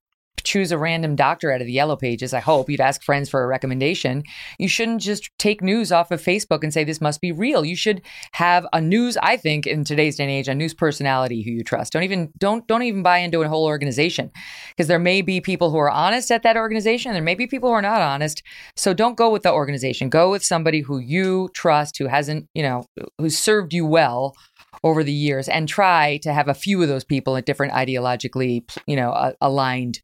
choose 0.44 0.72
a 0.72 0.78
random 0.78 1.16
doctor 1.16 1.52
out 1.52 1.60
of 1.60 1.66
the 1.66 1.72
yellow 1.72 1.96
pages. 1.96 2.34
I 2.34 2.40
hope 2.40 2.70
you'd 2.70 2.80
ask 2.80 3.02
friends 3.02 3.28
for 3.28 3.42
a 3.42 3.46
recommendation. 3.46 4.22
You 4.58 4.68
shouldn't 4.68 5.00
just 5.00 5.30
take 5.38 5.62
news 5.62 5.92
off 5.92 6.10
of 6.10 6.22
Facebook 6.22 6.62
and 6.62 6.72
say 6.72 6.84
this 6.84 7.00
must 7.00 7.20
be 7.20 7.32
real. 7.32 7.64
You 7.64 7.76
should 7.76 8.02
have 8.32 8.66
a 8.72 8.80
news, 8.80 9.16
I 9.22 9.36
think, 9.36 9.66
in 9.66 9.84
today's 9.84 10.16
day 10.16 10.24
and 10.24 10.30
age, 10.30 10.48
a 10.48 10.54
news 10.54 10.74
personality 10.74 11.42
who 11.42 11.50
you 11.50 11.64
trust. 11.64 11.92
Don't 11.92 12.02
even 12.02 12.32
don't 12.38 12.66
don't 12.66 12.82
even 12.82 13.02
buy 13.02 13.18
into 13.18 13.42
a 13.42 13.48
whole 13.48 13.66
organization. 13.66 14.30
Because 14.70 14.88
there 14.88 14.98
may 14.98 15.22
be 15.22 15.40
people 15.40 15.70
who 15.70 15.78
are 15.78 15.90
honest 15.90 16.30
at 16.30 16.42
that 16.42 16.56
organization, 16.56 17.12
there 17.12 17.22
may 17.22 17.34
be 17.34 17.46
people 17.46 17.68
who 17.68 17.74
are 17.74 17.82
not 17.82 18.00
honest. 18.00 18.42
So 18.76 18.94
don't 18.94 19.16
go 19.16 19.30
with 19.30 19.42
the 19.42 19.52
organization. 19.52 20.08
Go 20.08 20.30
with 20.30 20.44
somebody 20.44 20.80
who 20.80 20.98
you 20.98 21.50
trust, 21.54 21.98
who 21.98 22.06
hasn't, 22.06 22.48
you 22.54 22.62
know, 22.62 22.84
who's 23.18 23.38
served 23.38 23.72
you 23.72 23.86
well 23.86 24.34
over 24.82 25.04
the 25.04 25.12
years 25.12 25.48
and 25.48 25.68
try 25.68 26.18
to 26.18 26.32
have 26.32 26.48
a 26.48 26.54
few 26.54 26.80
of 26.82 26.88
those 26.88 27.04
people 27.04 27.36
at 27.36 27.46
different 27.46 27.72
ideologically, 27.72 28.62
you 28.86 28.96
know, 28.96 29.34
aligned 29.40 30.00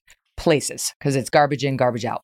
places 0.47 0.94
because 1.01 1.16
it's 1.16 1.28
garbage 1.28 1.64
in, 1.64 1.77
garbage 1.77 2.05
out. 2.05 2.23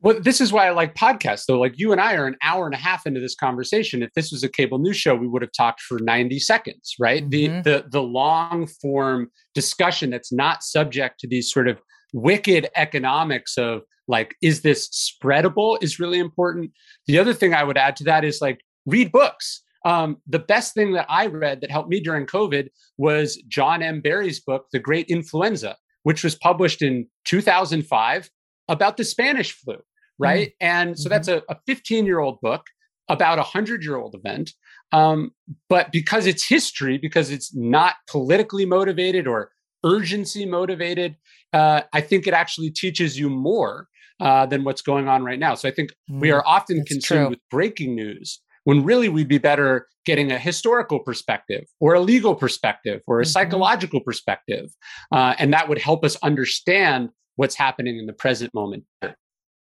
Well, 0.00 0.20
this 0.20 0.40
is 0.40 0.52
why 0.52 0.66
I 0.66 0.70
like 0.70 0.96
podcasts, 0.96 1.44
though. 1.46 1.60
Like 1.60 1.78
you 1.78 1.92
and 1.92 2.00
I 2.00 2.14
are 2.16 2.26
an 2.26 2.36
hour 2.42 2.66
and 2.66 2.74
a 2.74 2.78
half 2.78 3.06
into 3.06 3.20
this 3.20 3.36
conversation. 3.36 4.02
If 4.02 4.12
this 4.14 4.32
was 4.32 4.42
a 4.42 4.48
cable 4.48 4.80
news 4.80 4.96
show, 4.96 5.14
we 5.14 5.28
would 5.28 5.40
have 5.40 5.52
talked 5.56 5.80
for 5.80 6.00
90 6.00 6.40
seconds, 6.40 6.96
right? 6.98 7.22
Mm-hmm. 7.22 7.62
The 7.62 7.82
the 7.82 7.88
the 7.90 8.02
long 8.02 8.66
form 8.66 9.30
discussion 9.54 10.10
that's 10.10 10.32
not 10.32 10.64
subject 10.64 11.20
to 11.20 11.28
these 11.28 11.48
sort 11.48 11.68
of 11.68 11.80
wicked 12.12 12.68
economics 12.74 13.56
of 13.56 13.82
like, 14.08 14.34
is 14.42 14.62
this 14.62 14.88
spreadable 14.88 15.80
is 15.80 16.00
really 16.00 16.18
important. 16.18 16.72
The 17.06 17.20
other 17.20 17.34
thing 17.34 17.54
I 17.54 17.62
would 17.62 17.78
add 17.78 17.94
to 17.96 18.04
that 18.04 18.24
is 18.24 18.40
like 18.42 18.62
read 18.86 19.12
books. 19.12 19.62
Um, 19.84 20.16
the 20.26 20.40
best 20.40 20.74
thing 20.74 20.94
that 20.94 21.06
I 21.08 21.26
read 21.26 21.60
that 21.60 21.70
helped 21.70 21.88
me 21.88 22.00
during 22.00 22.26
COVID 22.26 22.68
was 22.98 23.40
John 23.46 23.80
M. 23.80 24.00
Barry's 24.00 24.40
book, 24.40 24.66
The 24.72 24.80
Great 24.80 25.06
Influenza 25.06 25.76
which 26.04 26.22
was 26.22 26.34
published 26.34 26.80
in 26.80 27.06
2005 27.24 28.30
about 28.68 28.96
the 28.96 29.04
Spanish 29.04 29.52
flu, 29.52 29.76
right? 30.18 30.48
Mm-hmm. 30.48 30.66
And 30.66 30.98
so 30.98 31.08
that's 31.08 31.28
mm-hmm. 31.28 31.52
a 31.52 31.56
15 31.66 32.06
year 32.06 32.20
old 32.20 32.40
book 32.40 32.66
about 33.08 33.38
a 33.38 33.42
100 33.42 33.82
year 33.82 33.96
old 33.96 34.14
event. 34.14 34.52
Um, 34.92 35.32
but 35.68 35.90
because 35.92 36.26
it's 36.26 36.46
history, 36.46 36.98
because 36.98 37.30
it's 37.30 37.54
not 37.54 37.96
politically 38.08 38.64
motivated 38.64 39.26
or 39.26 39.50
urgency 39.84 40.46
motivated, 40.46 41.16
uh, 41.52 41.82
I 41.92 42.00
think 42.00 42.26
it 42.26 42.34
actually 42.34 42.70
teaches 42.70 43.18
you 43.18 43.28
more 43.28 43.88
uh, 44.20 44.46
than 44.46 44.64
what's 44.64 44.82
going 44.82 45.08
on 45.08 45.24
right 45.24 45.38
now. 45.38 45.54
So 45.54 45.68
I 45.68 45.72
think 45.72 45.90
mm, 46.10 46.20
we 46.20 46.30
are 46.30 46.46
often 46.46 46.84
consumed 46.84 47.20
true. 47.20 47.30
with 47.30 47.40
breaking 47.50 47.94
news 47.94 48.40
when 48.64 48.84
really 48.84 49.08
we'd 49.08 49.28
be 49.28 49.38
better 49.38 49.86
getting 50.04 50.30
a 50.30 50.38
historical 50.38 50.98
perspective 50.98 51.64
or 51.80 51.94
a 51.94 52.00
legal 52.00 52.34
perspective 52.34 53.00
or 53.06 53.20
a 53.20 53.22
mm-hmm. 53.22 53.30
psychological 53.30 54.00
perspective. 54.00 54.70
Uh, 55.12 55.34
and 55.38 55.52
that 55.52 55.68
would 55.68 55.78
help 55.78 56.04
us 56.04 56.16
understand 56.22 57.10
what's 57.36 57.54
happening 57.54 57.98
in 57.98 58.06
the 58.06 58.12
present 58.12 58.52
moment. 58.54 58.84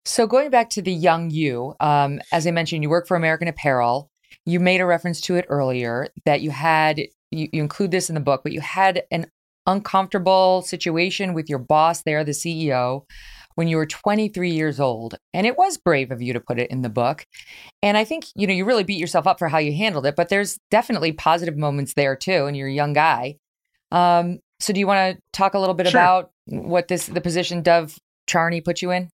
So, 0.06 0.28
going 0.28 0.52
back 0.52 0.70
to 0.72 0.82
the 0.82 0.94
young 0.94 1.32
you, 1.32 1.74
um, 1.80 2.22
as 2.32 2.46
I 2.46 2.52
mentioned, 2.52 2.84
you 2.84 2.90
work 2.90 3.08
for 3.08 3.18
American 3.18 3.48
Apparel. 3.48 4.12
You 4.46 4.60
made 4.60 4.80
a 4.80 4.86
reference 4.86 5.20
to 5.22 5.36
it 5.36 5.46
earlier 5.50 6.10
that 6.26 6.42
you 6.42 6.52
had, 6.52 7.00
you, 7.32 7.50
you 7.52 7.62
include 7.62 7.90
this 7.90 8.10
in 8.10 8.16
the 8.16 8.22
book, 8.22 8.42
but 8.44 8.52
you 8.52 8.62
had 8.62 9.04
an 9.10 9.26
uncomfortable 9.66 10.62
situation 10.62 11.34
with 11.34 11.50
your 11.50 11.58
boss 11.58 12.04
there, 12.04 12.24
the 12.24 12.32
CEO, 12.32 13.06
when 13.56 13.68
you 13.68 13.78
were 13.78 13.86
23 13.86 14.52
years 14.52 14.80
old. 14.80 15.16
And 15.34 15.48
it 15.48 15.58
was 15.58 15.78
brave 15.78 16.12
of 16.12 16.22
you 16.22 16.34
to 16.34 16.40
put 16.40 16.60
it 16.60 16.70
in 16.70 16.82
the 16.82 16.90
book. 16.90 17.26
And 17.82 17.98
I 17.98 18.04
think, 18.04 18.26
you 18.36 18.48
know, 18.48 18.54
you 18.54 18.66
really 18.66 18.84
beat 18.84 19.00
yourself 19.00 19.28
up 19.28 19.40
for 19.40 19.48
how 19.48 19.58
you 19.58 19.76
handled 19.76 20.06
it, 20.06 20.16
but 20.16 20.30
there's 20.30 20.60
definitely 20.72 21.12
positive 21.12 21.58
moments 21.58 21.94
there 21.94 22.16
too. 22.16 22.46
And 22.46 22.56
you're 22.56 22.68
a 22.68 22.74
young 22.74 22.94
guy. 22.94 23.38
Um, 23.92 24.40
so 24.60 24.74
do 24.74 24.80
you 24.80 24.88
want 24.88 25.16
to 25.16 25.22
talk 25.34 25.54
a 25.54 25.60
little 25.60 25.76
bit 25.76 25.88
sure. 25.88 26.00
about 26.00 26.32
what 26.46 26.88
this, 26.88 27.08
the 27.08 27.22
position 27.22 27.62
Dov 27.62 27.98
Charney 28.28 28.62
put 28.62 28.82
you 28.82 28.92
in? 28.92 29.10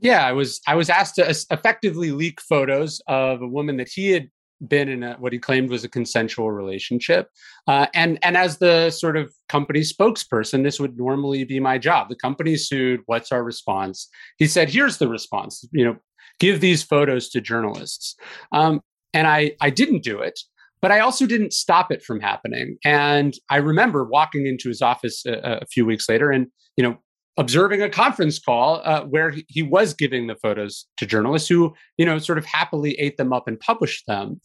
Yeah, 0.00 0.26
I 0.26 0.32
was 0.32 0.60
I 0.66 0.74
was 0.74 0.90
asked 0.90 1.16
to 1.16 1.28
effectively 1.50 2.10
leak 2.10 2.40
photos 2.40 3.00
of 3.06 3.42
a 3.42 3.46
woman 3.46 3.76
that 3.76 3.88
he 3.88 4.10
had 4.10 4.30
been 4.68 4.88
in 4.88 5.02
a, 5.02 5.14
what 5.14 5.32
he 5.32 5.38
claimed 5.38 5.70
was 5.70 5.84
a 5.84 5.88
consensual 5.88 6.50
relationship. 6.50 7.28
Uh, 7.66 7.86
and 7.94 8.18
and 8.22 8.36
as 8.36 8.58
the 8.58 8.90
sort 8.90 9.16
of 9.16 9.32
company 9.48 9.80
spokesperson, 9.80 10.62
this 10.62 10.80
would 10.80 10.96
normally 10.96 11.44
be 11.44 11.60
my 11.60 11.78
job. 11.78 12.08
The 12.08 12.16
company 12.16 12.56
sued. 12.56 13.00
What's 13.06 13.32
our 13.32 13.42
response? 13.42 14.08
He 14.38 14.46
said, 14.46 14.68
"Here's 14.68 14.98
the 14.98 15.08
response. 15.08 15.66
You 15.72 15.84
know, 15.84 15.96
give 16.38 16.60
these 16.60 16.82
photos 16.82 17.28
to 17.30 17.40
journalists." 17.40 18.16
Um, 18.52 18.80
and 19.12 19.26
I 19.26 19.52
I 19.60 19.70
didn't 19.70 20.02
do 20.02 20.20
it. 20.20 20.38
But 20.80 20.90
I 20.90 20.98
also 20.98 21.26
didn't 21.26 21.52
stop 21.52 21.92
it 21.92 22.02
from 22.02 22.20
happening. 22.20 22.76
And 22.84 23.34
I 23.48 23.58
remember 23.58 24.04
walking 24.04 24.48
into 24.48 24.68
his 24.68 24.82
office 24.82 25.24
a, 25.24 25.60
a 25.62 25.66
few 25.66 25.86
weeks 25.86 26.08
later 26.08 26.32
and, 26.32 26.48
you 26.76 26.82
know, 26.82 26.98
observing 27.36 27.82
a 27.82 27.88
conference 27.88 28.38
call 28.38 28.82
uh, 28.84 29.02
where 29.02 29.34
he 29.48 29.62
was 29.62 29.94
giving 29.94 30.26
the 30.26 30.36
photos 30.36 30.86
to 30.98 31.06
journalists 31.06 31.48
who, 31.48 31.72
you 31.96 32.04
know, 32.04 32.18
sort 32.18 32.38
of 32.38 32.44
happily 32.44 32.92
ate 32.98 33.16
them 33.16 33.32
up 33.32 33.48
and 33.48 33.58
published 33.60 34.04
them. 34.06 34.40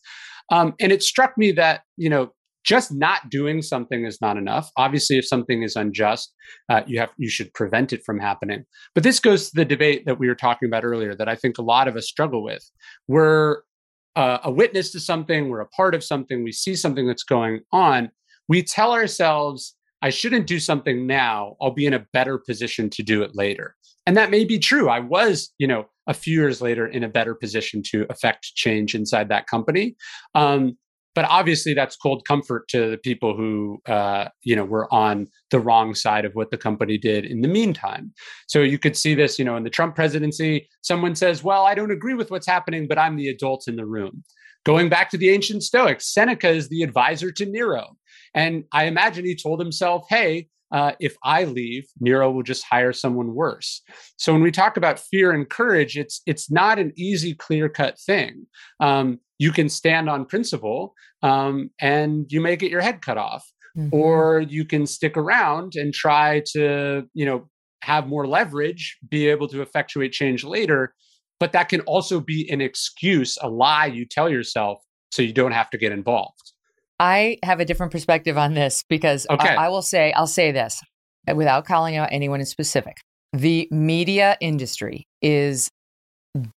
Um, 0.52 0.74
and 0.80 0.92
it 0.92 1.04
struck 1.04 1.38
me 1.38 1.52
that, 1.54 1.82
you 1.98 2.10
know, 2.10 2.32
just 2.64 2.94
not 2.94 3.30
doing 3.30 3.62
something 3.62 4.06
is 4.06 4.20
not 4.20 4.36
enough. 4.36 4.70
Obviously, 4.76 5.18
if 5.18 5.26
something 5.26 5.64
is 5.64 5.78
unjust, 5.78 6.34
uh, 6.70 6.82
you 6.86 7.00
have 7.00 7.10
you 7.18 7.30
should 7.30 7.54
prevent 7.54 7.94
it 7.94 8.02
from 8.06 8.20
happening. 8.20 8.66
But 8.94 9.04
this 9.04 9.22
goes 9.22 9.50
to 9.50 9.56
the 9.56 9.66
debate 9.66 10.06
that 10.06 10.20
we 10.20 10.28
were 10.28 10.36
talking 10.36 10.68
about 10.68 10.84
earlier 10.84 11.16
that 11.16 11.30
I 11.30 11.36
think 11.36 11.58
a 11.58 11.62
lot 11.62 11.88
of 11.88 11.96
us 11.96 12.08
struggle 12.08 12.44
with. 12.44 12.70
We're 13.08 13.62
uh, 14.18 14.40
a 14.44 14.52
witness 14.52 14.92
to 14.92 15.00
something, 15.00 15.48
we're 15.48 15.62
a 15.62 15.70
part 15.70 15.96
of 15.96 16.04
something, 16.04 16.44
we 16.44 16.52
see 16.52 16.76
something 16.76 17.08
that's 17.08 17.24
going 17.24 17.62
on. 17.72 18.12
We 18.50 18.64
tell 18.64 18.92
ourselves 18.92 19.76
I 20.02 20.10
shouldn't 20.10 20.48
do 20.48 20.60
something 20.60 21.08
now. 21.08 21.56
I'll 21.62 21.72
be 21.72 21.86
in 21.86 21.94
a 21.94 22.06
better 22.14 22.38
position 22.38 22.90
to 22.92 23.04
do 23.04 23.24
it 23.24 23.32
later. 23.34 23.76
And 24.06 24.16
that 24.16 24.32
may 24.32 24.46
be 24.46 24.60
true. 24.60 24.90
I 24.90 25.00
was, 25.00 25.54
you 25.58 25.68
know, 25.68 25.86
a 26.08 26.14
few 26.14 26.34
years 26.34 26.62
later 26.62 26.88
in 26.88 27.04
a 27.04 27.10
better 27.10 27.36
position 27.36 27.82
to 27.88 28.06
affect 28.10 28.54
change 28.56 28.96
inside 28.96 29.30
that 29.30 29.48
company. 29.48 29.96
Um, 30.34 30.78
but 31.14 31.26
obviously, 31.26 31.74
that's 31.74 31.96
cold 31.96 32.26
comfort 32.28 32.68
to 32.68 32.92
the 32.92 32.98
people 32.98 33.36
who, 33.36 33.82
uh, 33.88 34.30
you 34.44 34.56
know, 34.56 34.64
were 34.64 34.88
on 34.94 35.26
the 35.50 35.60
wrong 35.60 35.96
side 35.96 36.26
of 36.26 36.34
what 36.34 36.52
the 36.52 36.60
company 36.60 37.00
did 37.00 37.26
in 37.26 37.42
the 37.42 37.48
meantime. 37.48 38.14
So 38.48 38.62
you 38.62 38.78
could 38.78 38.96
see 38.96 39.16
this, 39.16 39.40
you 39.40 39.44
know, 39.44 39.58
in 39.58 39.64
the 39.64 39.72
Trump 39.72 39.96
presidency. 39.96 40.70
Someone 40.84 41.16
says, 41.16 41.44
"Well, 41.44 41.66
I 41.66 41.74
don't 41.74 41.90
agree 41.90 42.14
with 42.14 42.30
what's 42.30 42.46
happening, 42.46 42.88
but 42.88 43.00
I'm 43.00 43.16
the 43.16 43.30
adult 43.30 43.68
in 43.68 43.78
the 43.78 43.86
room." 43.86 44.24
Going 44.64 44.90
back 44.90 45.10
to 45.10 45.18
the 45.18 45.30
ancient 45.30 45.64
Stoics, 45.64 46.14
Seneca 46.14 46.50
is 46.50 46.70
the 46.70 46.84
advisor 46.84 47.32
to 47.32 47.46
Nero. 47.48 47.98
And 48.38 48.66
I 48.72 48.86
imagine 48.86 49.26
he 49.26 49.36
told 49.36 49.60
himself, 49.60 50.06
hey, 50.10 50.48
uh, 50.72 50.92
if 51.00 51.16
I 51.24 51.46
leave, 51.46 51.86
Nero 52.00 52.30
will 52.30 52.44
just 52.44 52.64
hire 52.64 52.94
someone 52.94 53.34
worse. 53.34 53.82
So 54.18 54.32
when 54.32 54.44
we 54.44 54.52
talk 54.52 54.78
about 54.78 55.00
fear 55.00 55.32
and 55.32 55.50
courage, 55.50 55.98
it's 55.98 56.22
it's 56.26 56.52
not 56.52 56.78
an 56.78 56.92
easy, 56.96 57.34
clear 57.34 57.68
cut 57.68 57.98
thing. 58.00 58.46
Um, 58.80 59.20
you 59.40 59.52
can 59.52 59.70
stand 59.70 60.10
on 60.10 60.26
principle, 60.26 60.94
um, 61.24 61.72
and 61.82 62.26
you 62.30 62.40
may 62.42 62.56
get 62.56 62.70
your 62.70 62.82
head 62.82 63.02
cut 63.02 63.18
off, 63.18 63.44
mm-hmm. 63.76 63.90
or 63.92 64.42
you 64.42 64.66
can 64.66 64.86
stick 64.86 65.18
around 65.18 65.74
and 65.76 65.94
try 65.94 66.44
to, 66.52 67.04
you 67.14 67.26
know, 67.26 67.50
have 67.82 68.08
more 68.08 68.28
leverage, 68.28 68.98
be 69.10 69.28
able 69.28 69.48
to 69.48 69.62
effectuate 69.62 70.12
change 70.12 70.44
later. 70.44 70.94
But 71.40 71.54
that 71.54 71.70
can 71.70 71.82
also 71.82 72.20
be 72.20 72.50
an 72.52 72.62
excuse, 72.62 73.38
a 73.42 73.50
lie 73.50 73.86
you 73.86 74.06
tell 74.06 74.30
yourself, 74.30 74.84
so 75.12 75.22
you 75.22 75.34
don't 75.34 75.54
have 75.54 75.70
to 75.70 75.78
get 75.78 75.92
involved. 75.92 76.47
I 77.00 77.38
have 77.44 77.60
a 77.60 77.66
different 77.66 77.92
perspective 77.92 78.38
on 78.38 78.54
this 78.54 78.84
because 78.90 79.28
okay. 79.30 79.56
I, 79.56 79.66
I 79.66 79.70
will 79.70 79.82
say, 79.82 80.12
I'll 80.14 80.28
say 80.28 80.52
this 80.52 80.82
uh, 81.30 81.36
without 81.36 81.66
calling 81.66 81.96
out 81.96 82.10
anyone 82.12 82.40
in 82.40 82.46
specific. 82.46 82.98
The 83.34 83.68
media 83.72 84.38
industry 84.42 85.08
is 85.22 85.70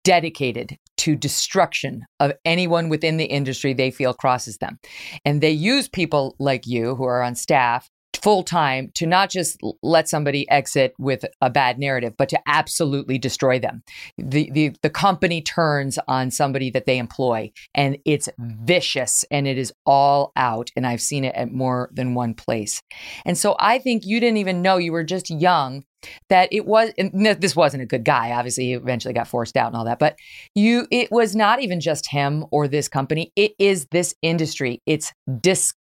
dedicated 0.05 0.77
to 0.99 1.17
destruction 1.17 2.05
of 2.21 2.33
anyone 2.45 2.89
within 2.89 3.17
the 3.17 3.25
industry 3.25 3.73
they 3.73 3.91
feel 3.91 4.12
crosses 4.12 4.59
them. 4.59 4.79
And 5.25 5.41
they 5.41 5.51
use 5.51 5.89
people 5.89 6.37
like 6.39 6.67
you 6.67 6.95
who 6.95 7.05
are 7.05 7.23
on 7.23 7.35
staff 7.35 7.89
full 8.16 8.43
time 8.43 8.91
to 8.95 9.07
not 9.07 9.31
just 9.31 9.59
let 9.82 10.09
somebody 10.09 10.49
exit 10.51 10.95
with 10.99 11.24
a 11.41 11.51
bad 11.51 11.78
narrative, 11.78 12.15
but 12.16 12.28
to 12.28 12.41
absolutely 12.47 13.19
destroy 13.19 13.59
them. 13.59 13.82
The, 14.19 14.51
the, 14.53 14.77
the 14.82 14.91
company 14.91 15.41
turns 15.41 15.99
on 16.09 16.31
somebody 16.31 16.70
that 16.70 16.87
they 16.87 16.99
employ 16.99 17.53
and 17.74 17.99
it's 18.05 18.28
vicious 18.39 19.24
and 19.31 19.47
it 19.47 19.59
is 19.59 19.73
all 19.87 20.32
out. 20.37 20.70
And 20.77 20.87
I've 20.87 21.01
seen 21.01 21.24
it 21.24 21.35
at 21.35 21.53
more 21.53 21.91
than 21.93 22.15
one 22.15 22.35
place. 22.35 22.82
And 23.24 23.37
so 23.39 23.57
I 23.59 23.78
think 23.78 24.05
you 24.05 24.20
didn't 24.20 24.39
even 24.39 24.62
know 24.62 24.77
you 24.77 24.93
were 24.93 25.05
just 25.05 25.31
young 25.31 25.85
that 26.31 26.49
it 26.51 26.66
was 26.66 26.93
this 26.97 27.55
wasn't 27.55 27.82
a 27.82 27.85
good 27.85 28.05
guy 28.05 28.31
obviously 28.32 28.65
he 28.65 28.73
eventually 28.73 29.12
got 29.12 29.28
forced 29.28 29.55
out 29.55 29.66
and 29.66 29.77
all 29.77 29.85
that 29.85 29.99
but 29.99 30.16
you 30.55 30.87
it 30.91 31.12
was 31.12 31.37
not 31.37 31.61
even 31.61 31.78
just 31.78 32.09
him 32.09 32.47
or 32.51 32.66
this 32.66 32.89
company 32.89 33.31
it 33.37 33.53
is 33.59 33.87
this 33.91 34.15
industry 34.23 34.81
it's 34.87 35.12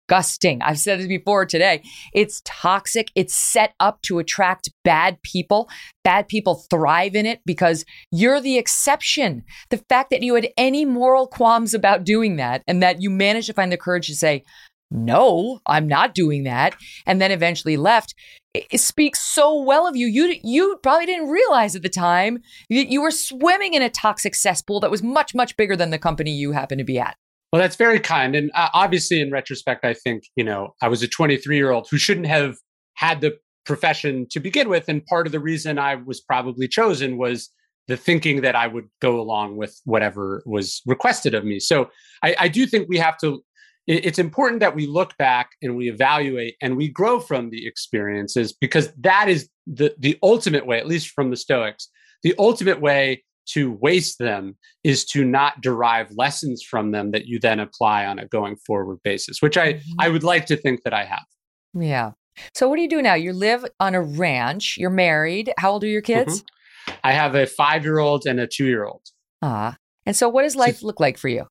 disgusting. 0.08 0.62
I've 0.62 0.80
said 0.80 1.00
this 1.00 1.08
before 1.08 1.46
today. 1.46 1.84
It's 2.14 2.42
toxic. 2.46 3.12
It's 3.16 3.34
set 3.34 3.74
up 3.80 4.02
to 4.04 4.20
attract 4.20 4.70
bad 4.84 5.22
people. 5.22 5.70
Bad 6.04 6.28
people 6.28 6.64
thrive 6.70 7.16
in 7.16 7.26
it 7.26 7.42
because 7.46 7.86
you're 8.12 8.42
the 8.42 8.58
exception. 8.58 9.44
The 9.70 9.84
fact 9.90 10.10
that 10.12 10.24
you 10.24 10.36
had 10.36 10.50
any 10.58 10.86
moral 10.86 11.28
qualms 11.28 11.74
about 11.74 12.04
doing 12.04 12.38
that 12.38 12.64
and 12.68 12.82
that 12.82 13.02
you 13.02 13.10
managed 13.10 13.48
to 13.48 13.54
find 13.54 13.72
the 13.72 13.78
courage 13.78 14.08
to 14.08 14.16
say 14.16 14.44
no, 14.90 15.60
I'm 15.66 15.86
not 15.86 16.16
doing 16.16 16.46
that, 16.46 16.74
and 17.06 17.20
then 17.20 17.30
eventually 17.30 17.76
left, 17.76 18.16
it 18.54 18.80
speaks 18.80 19.20
so 19.20 19.62
well 19.62 19.86
of 19.86 19.98
you. 19.98 20.08
You 20.08 20.36
you 20.42 20.80
probably 20.82 21.06
didn't 21.06 21.28
realize 21.28 21.76
at 21.76 21.82
the 21.82 21.90
time 21.90 22.42
that 22.70 22.90
you 22.90 23.02
were 23.02 23.12
swimming 23.12 23.74
in 23.74 23.82
a 23.82 23.90
toxic 23.90 24.34
cesspool 24.34 24.80
that 24.80 24.90
was 24.90 25.04
much 25.04 25.36
much 25.36 25.58
bigger 25.58 25.76
than 25.76 25.90
the 25.90 26.00
company 26.00 26.32
you 26.32 26.54
happen 26.54 26.78
to 26.78 26.86
be 26.86 26.98
at. 26.98 27.18
Well, 27.52 27.62
that's 27.62 27.78
very 27.78 28.00
kind, 28.00 28.36
and 28.36 28.52
uh, 28.56 28.70
obviously, 28.74 29.22
in 29.22 29.32
retrospect, 29.32 29.86
I 29.86 29.94
think 29.94 30.24
you 30.36 30.44
know 30.44 30.76
I 30.82 30.90
was 30.90 31.02
a 31.02 31.08
23 31.08 31.56
year 31.56 31.72
old 31.72 31.88
who 31.90 31.98
shouldn't 31.98 32.28
have 32.28 32.56
had 32.96 33.22
the 33.22 33.38
profession 33.66 34.28
to 34.32 34.40
begin 34.40 34.70
with, 34.70 34.90
and 34.90 35.06
part 35.06 35.28
of 35.28 35.32
the 35.32 35.40
reason 35.40 35.80
I 35.80 35.96
was 35.96 36.20
probably 36.22 36.68
chosen 36.68 37.18
was 37.18 37.50
the 37.88 37.98
thinking 37.98 38.42
that 38.42 38.56
I 38.56 38.68
would 38.68 38.90
go 39.02 39.20
along 39.20 39.56
with 39.56 39.80
whatever 39.86 40.44
was 40.46 40.82
requested 40.86 41.34
of 41.34 41.46
me. 41.46 41.60
So 41.60 41.90
I, 42.22 42.36
I 42.38 42.48
do 42.50 42.66
think 42.66 42.90
we 42.90 42.98
have 42.98 43.18
to 43.20 43.42
it's 43.88 44.20
important 44.20 44.60
that 44.60 44.76
we 44.76 44.86
look 44.86 45.16
back 45.18 45.52
and 45.62 45.78
we 45.78 45.90
evaluate 45.90 46.56
and 46.62 46.76
we 46.76 46.90
grow 46.90 47.22
from 47.22 47.50
the 47.50 47.66
experiences 47.66 48.52
because 48.52 48.92
that 49.00 49.30
is 49.30 49.50
the 49.66 49.96
the 49.98 50.18
ultimate 50.22 50.66
way 50.66 50.78
at 50.78 50.88
least 50.88 51.10
from 51.12 51.30
the 51.30 51.38
stoics 51.38 51.90
the 52.22 52.36
ultimate 52.38 52.82
way 52.82 53.24
to 53.48 53.72
waste 53.72 54.20
them 54.20 54.58
is 54.84 55.06
to 55.06 55.24
not 55.24 55.62
derive 55.62 56.12
lessons 56.16 56.64
from 56.64 56.92
them 56.92 57.12
that 57.12 57.26
you 57.26 57.40
then 57.40 57.60
apply 57.60 58.06
on 58.06 58.20
a 58.20 58.28
going 58.28 58.56
forward 58.66 58.98
basis 59.04 59.42
which 59.42 59.58
i 59.58 59.74
mm-hmm. 59.74 59.94
i 60.00 60.10
would 60.10 60.24
like 60.24 60.46
to 60.46 60.56
think 60.56 60.84
that 60.84 60.94
i 60.94 61.04
have. 61.04 61.26
Yeah. 61.74 62.12
So 62.54 62.70
what 62.70 62.76
do 62.76 62.84
you 62.84 62.90
do 62.90 63.02
now? 63.02 63.16
You 63.16 63.34
live 63.34 63.66
on 63.80 63.96
a 63.96 64.02
ranch 64.02 64.78
you're 64.78 64.90
married. 64.90 65.52
How 65.58 65.72
old 65.72 65.84
are 65.84 65.88
your 65.88 66.02
kids? 66.02 66.42
Mm-hmm. 66.42 66.94
i 67.04 67.12
have 67.12 67.36
a 67.36 67.46
five 67.46 67.84
year 67.84 68.00
old 68.00 68.26
and 68.26 68.40
a 68.40 68.48
two 68.48 68.66
year 68.66 68.86
old 68.86 69.02
ah 69.42 69.76
and 70.06 70.16
so 70.16 70.30
what 70.30 70.44
does 70.44 70.56
life 70.56 70.82
look 70.84 71.00
like 71.00 71.18
for 71.18 71.28
you 71.28 71.46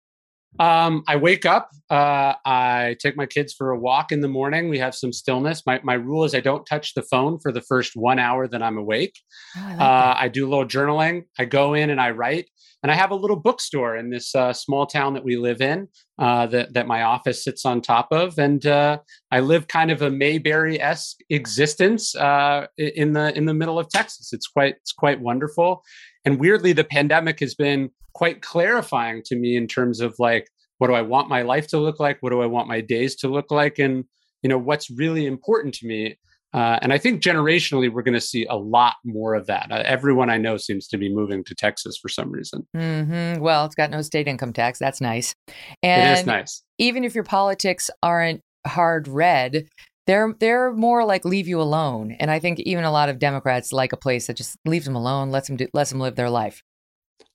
um, 0.59 1.03
I 1.07 1.17
wake 1.17 1.47
up. 1.47 1.71
Uh, 1.91 2.35
I 2.45 2.97
take 3.01 3.17
my 3.17 3.27
kids 3.27 3.53
for 3.53 3.71
a 3.71 3.79
walk 3.79 4.13
in 4.13 4.21
the 4.21 4.29
morning. 4.29 4.69
We 4.69 4.79
have 4.79 4.95
some 4.95 5.13
stillness. 5.13 5.63
My 5.67 5.81
my 5.83 5.95
rule 5.95 6.25
is 6.25 6.35
I 6.35 6.41
don't 6.41 6.65
touch 6.67 6.95
the 6.95 7.03
phone 7.03 7.39
for 7.39 7.53
the 7.53 7.61
first 7.61 7.93
one 7.95 8.19
hour 8.19 8.49
that 8.49 8.63
I'm 8.63 8.79
awake. 8.79 9.19
Oh, 9.57 9.61
I, 9.61 9.71
like 9.71 9.81
uh, 9.81 10.15
I, 10.19 10.29
do 10.29 10.47
a 10.47 10.51
little 10.51 10.67
journaling. 10.67 11.25
I 11.39 11.45
go 11.45 11.75
in 11.75 11.91
and 11.91 12.01
I 12.01 12.11
write. 12.11 12.49
And 12.83 12.93
I 12.93 12.95
have 12.95 13.11
a 13.11 13.17
little 13.17 13.37
bookstore 13.37 13.97
in 13.97 14.11
this 14.11 14.35
uh, 14.35 14.53
small 14.53 14.87
town 14.87 15.15
that 15.15 15.25
we 15.25 15.37
live 15.37 15.61
in 15.61 15.89
uh, 16.19 16.47
that 16.47 16.75
that 16.75 16.87
my 16.87 17.03
office 17.03 17.43
sits 17.43 17.65
on 17.65 17.81
top 17.81 18.09
of. 18.13 18.39
And 18.39 18.65
uh, 18.65 18.99
I 19.33 19.41
live 19.41 19.67
kind 19.67 19.91
of 19.91 20.03
a 20.03 20.11
Mayberry 20.11 20.81
esque 20.81 21.19
existence 21.31 22.15
uh, 22.15 22.67
in 22.79 23.13
the 23.13 23.37
in 23.37 23.47
the 23.47 23.55
middle 23.55 23.79
of 23.79 23.89
Texas. 23.89 24.33
It's 24.33 24.47
quite 24.47 24.77
it's 24.77 24.93
quite 24.93 25.21
wonderful. 25.21 25.83
And 26.27 26.39
weirdly, 26.39 26.75
the 26.75 26.85
pandemic 26.85 27.41
has 27.41 27.55
been 27.55 27.91
quite 28.13 28.43
clarifying 28.43 29.23
to 29.27 29.37
me 29.37 29.57
in 29.57 29.67
terms 29.67 30.01
of 30.01 30.15
like 30.19 30.49
what 30.79 30.89
do 30.89 30.95
I 30.95 31.03
want 31.03 31.29
my 31.29 31.43
life 31.43 31.67
to 31.69 31.79
look 31.79 31.99
like? 32.01 32.19
What 32.21 32.31
do 32.31 32.43
I 32.43 32.47
want 32.47 32.69
my 32.69 32.81
days 32.81 33.17
to 33.17 33.29
look 33.29 33.51
like? 33.51 33.79
And 33.79 34.05
you 34.43 34.49
know 34.49 34.59
what's 34.59 34.91
really 34.91 35.27
important 35.27 35.75
to 35.77 35.87
me. 35.87 36.19
Uh, 36.53 36.79
and 36.81 36.93
I 36.93 36.99
think 36.99 37.23
generationally, 37.23 37.93
we're 37.93 38.03
going 38.03 38.15
to 38.15 38.21
see 38.21 38.47
a 38.47 38.57
lot 38.57 38.95
more 39.05 39.35
of 39.35 39.47
that. 39.47 39.71
Uh, 39.71 39.83
everyone 39.85 40.31
I 40.31 40.39
know 40.39 40.57
seems 40.57 40.87
to 40.89 40.97
be 40.97 41.13
moving 41.13 41.45
to 41.45 41.55
Texas 41.55 41.99
for 41.99 42.09
some 42.09 42.31
reason. 42.31 42.67
Mm-hmm. 42.75 43.43
Well, 43.43 43.67
it's 43.67 43.75
got 43.75 43.91
no 43.91 44.01
state 44.01 44.27
income 44.27 44.53
tax. 44.53 44.79
That's 44.79 45.01
nice. 45.01 45.35
And 45.83 46.11
it 46.11 46.21
is 46.21 46.27
nice. 46.27 46.63
Even 46.79 47.05
if 47.05 47.15
your 47.15 47.25
politics 47.25 47.91
aren't 48.03 48.41
hard 48.67 49.07
red, 49.07 49.67
they're 50.07 50.35
they're 50.39 50.73
more 50.73 51.05
like 51.05 51.25
leave 51.25 51.49
you 51.49 51.61
alone. 51.61 52.13
And 52.13 52.31
I 52.31 52.39
think 52.39 52.61
even 52.61 52.85
a 52.85 52.93
lot 52.93 53.09
of 53.09 53.19
Democrats 53.19 53.73
like 53.73 53.93
a 53.93 53.97
place 53.97 54.27
that 54.27 54.37
just 54.37 54.57
leaves 54.65 54.85
them 54.85 54.95
alone, 54.95 55.31
lets 55.31 55.49
them 55.49 55.57
do, 55.57 55.69
lets 55.73 55.91
them 55.91 56.01
live 56.01 56.17
their 56.17 56.31
life. 56.31 56.63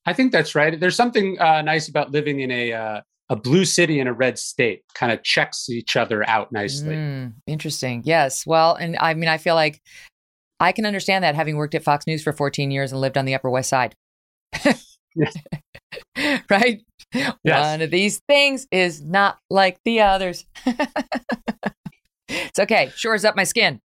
I 0.06 0.14
think 0.14 0.32
that's 0.32 0.56
right. 0.56 0.80
There's 0.80 0.96
something 0.96 1.40
uh, 1.40 1.62
nice 1.62 1.88
about 1.88 2.12
living 2.12 2.40
in 2.40 2.52
a 2.52 2.74
uh, 2.74 3.02
a 3.30 3.36
blue 3.36 3.66
city 3.66 4.00
and 4.00 4.10
a 4.10 4.14
red 4.14 4.40
state. 4.40 4.84
Kind 4.94 5.12
of 5.12 5.24
checks 5.24 5.70
each 5.70 5.96
other 5.96 6.28
out 6.28 6.52
nicely. 6.52 6.96
Mm, 6.96 7.34
interesting. 7.46 8.02
Yes. 8.06 8.46
Well, 8.46 8.76
and 8.76 8.98
I 9.00 9.14
mean, 9.14 9.30
I 9.30 9.38
feel 9.38 9.56
like 9.56 9.82
I 10.60 10.72
can 10.72 10.86
understand 10.86 11.24
that 11.24 11.36
having 11.36 11.58
worked 11.58 11.76
at 11.76 11.84
Fox 11.84 12.08
News 12.08 12.24
for 12.24 12.34
14 12.34 12.72
years 12.72 12.92
and 12.92 13.02
lived 13.02 13.18
on 13.18 13.26
the 13.26 13.36
Upper 13.36 13.50
West 13.50 13.70
Side. 13.70 13.96
right? 16.50 16.82
Yes. 17.14 17.38
One 17.44 17.82
of 17.82 17.92
these 17.92 18.22
things 18.28 18.68
is 18.72 19.02
not 19.02 19.38
like 19.50 19.80
the 19.84 20.02
others. 20.02 20.46
It's 22.32 22.60
okay. 22.60 22.92
Shores 22.96 23.26
up 23.26 23.36
my 23.36 23.44
skin. 23.44 23.80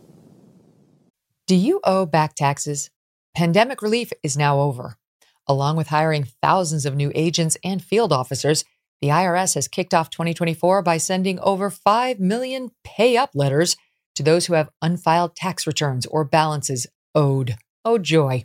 Do 1.46 1.54
you 1.54 1.80
owe 1.84 2.06
back 2.06 2.34
taxes? 2.34 2.90
Pandemic 3.34 3.80
relief 3.82 4.12
is 4.22 4.36
now 4.36 4.60
over. 4.60 4.98
Along 5.46 5.76
with 5.76 5.88
hiring 5.88 6.28
thousands 6.42 6.86
of 6.86 6.94
new 6.96 7.12
agents 7.14 7.56
and 7.64 7.82
field 7.82 8.12
officers, 8.12 8.64
the 9.00 9.08
IRS 9.08 9.54
has 9.54 9.68
kicked 9.68 9.94
off 9.94 10.10
2024 10.10 10.82
by 10.82 10.96
sending 10.96 11.38
over 11.40 11.70
5 11.70 12.20
million 12.20 12.70
pay 12.84 13.16
up 13.16 13.30
letters 13.34 13.76
to 14.14 14.22
those 14.22 14.46
who 14.46 14.54
have 14.54 14.70
unfiled 14.80 15.36
tax 15.36 15.66
returns 15.66 16.06
or 16.06 16.24
balances 16.24 16.86
owed. 17.14 17.56
Oh, 17.84 17.98
joy. 17.98 18.44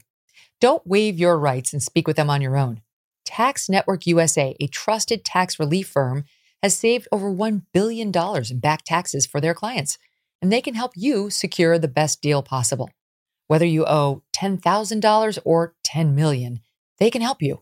Don't 0.60 0.86
waive 0.88 1.20
your 1.20 1.38
rights 1.38 1.74
and 1.74 1.84
speak 1.84 2.08
with 2.08 2.16
them 2.16 2.30
on 2.30 2.42
your 2.42 2.58
own. 2.58 2.82
Tax 3.26 3.70
Network 3.70 4.08
USA, 4.08 4.56
a 4.60 4.68
trusted 4.68 5.24
tax 5.24 5.60
relief 5.60 5.88
firm, 5.88 6.24
has 6.64 6.76
saved 6.76 7.08
over 7.12 7.32
$1 7.32 7.64
billion 7.74 8.12
in 8.50 8.60
back 8.60 8.84
taxes 8.84 9.26
for 9.26 9.40
their 9.40 9.54
clients, 9.54 9.98
and 10.42 10.52
they 10.52 10.62
can 10.62 10.74
help 10.74 10.94
you 10.96 11.30
secure 11.30 11.78
the 11.78 11.88
best 11.88 12.22
deal 12.22 12.42
possible. 12.42 12.90
Whether 13.48 13.66
you 13.66 13.86
owe 13.86 14.24
$10,000 14.36 15.40
or 15.46 15.76
10 15.84 16.16
million, 16.16 16.62
they 16.98 17.10
can 17.10 17.22
help 17.22 17.42
you. 17.42 17.60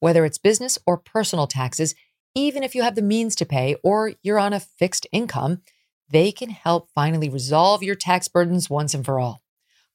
Whether 0.00 0.24
it's 0.24 0.38
business 0.38 0.78
or 0.86 0.96
personal 0.96 1.46
taxes, 1.46 1.94
even 2.34 2.62
if 2.62 2.74
you 2.74 2.82
have 2.82 2.94
the 2.94 3.02
means 3.02 3.34
to 3.36 3.46
pay 3.46 3.76
or 3.84 4.14
you're 4.22 4.38
on 4.38 4.52
a 4.52 4.60
fixed 4.60 5.06
income, 5.12 5.62
they 6.12 6.30
can 6.30 6.50
help 6.50 6.88
finally 6.94 7.28
resolve 7.28 7.82
your 7.82 7.96
tax 7.96 8.28
burdens 8.28 8.70
once 8.70 8.94
and 8.94 9.04
for 9.04 9.18
all. 9.18 9.42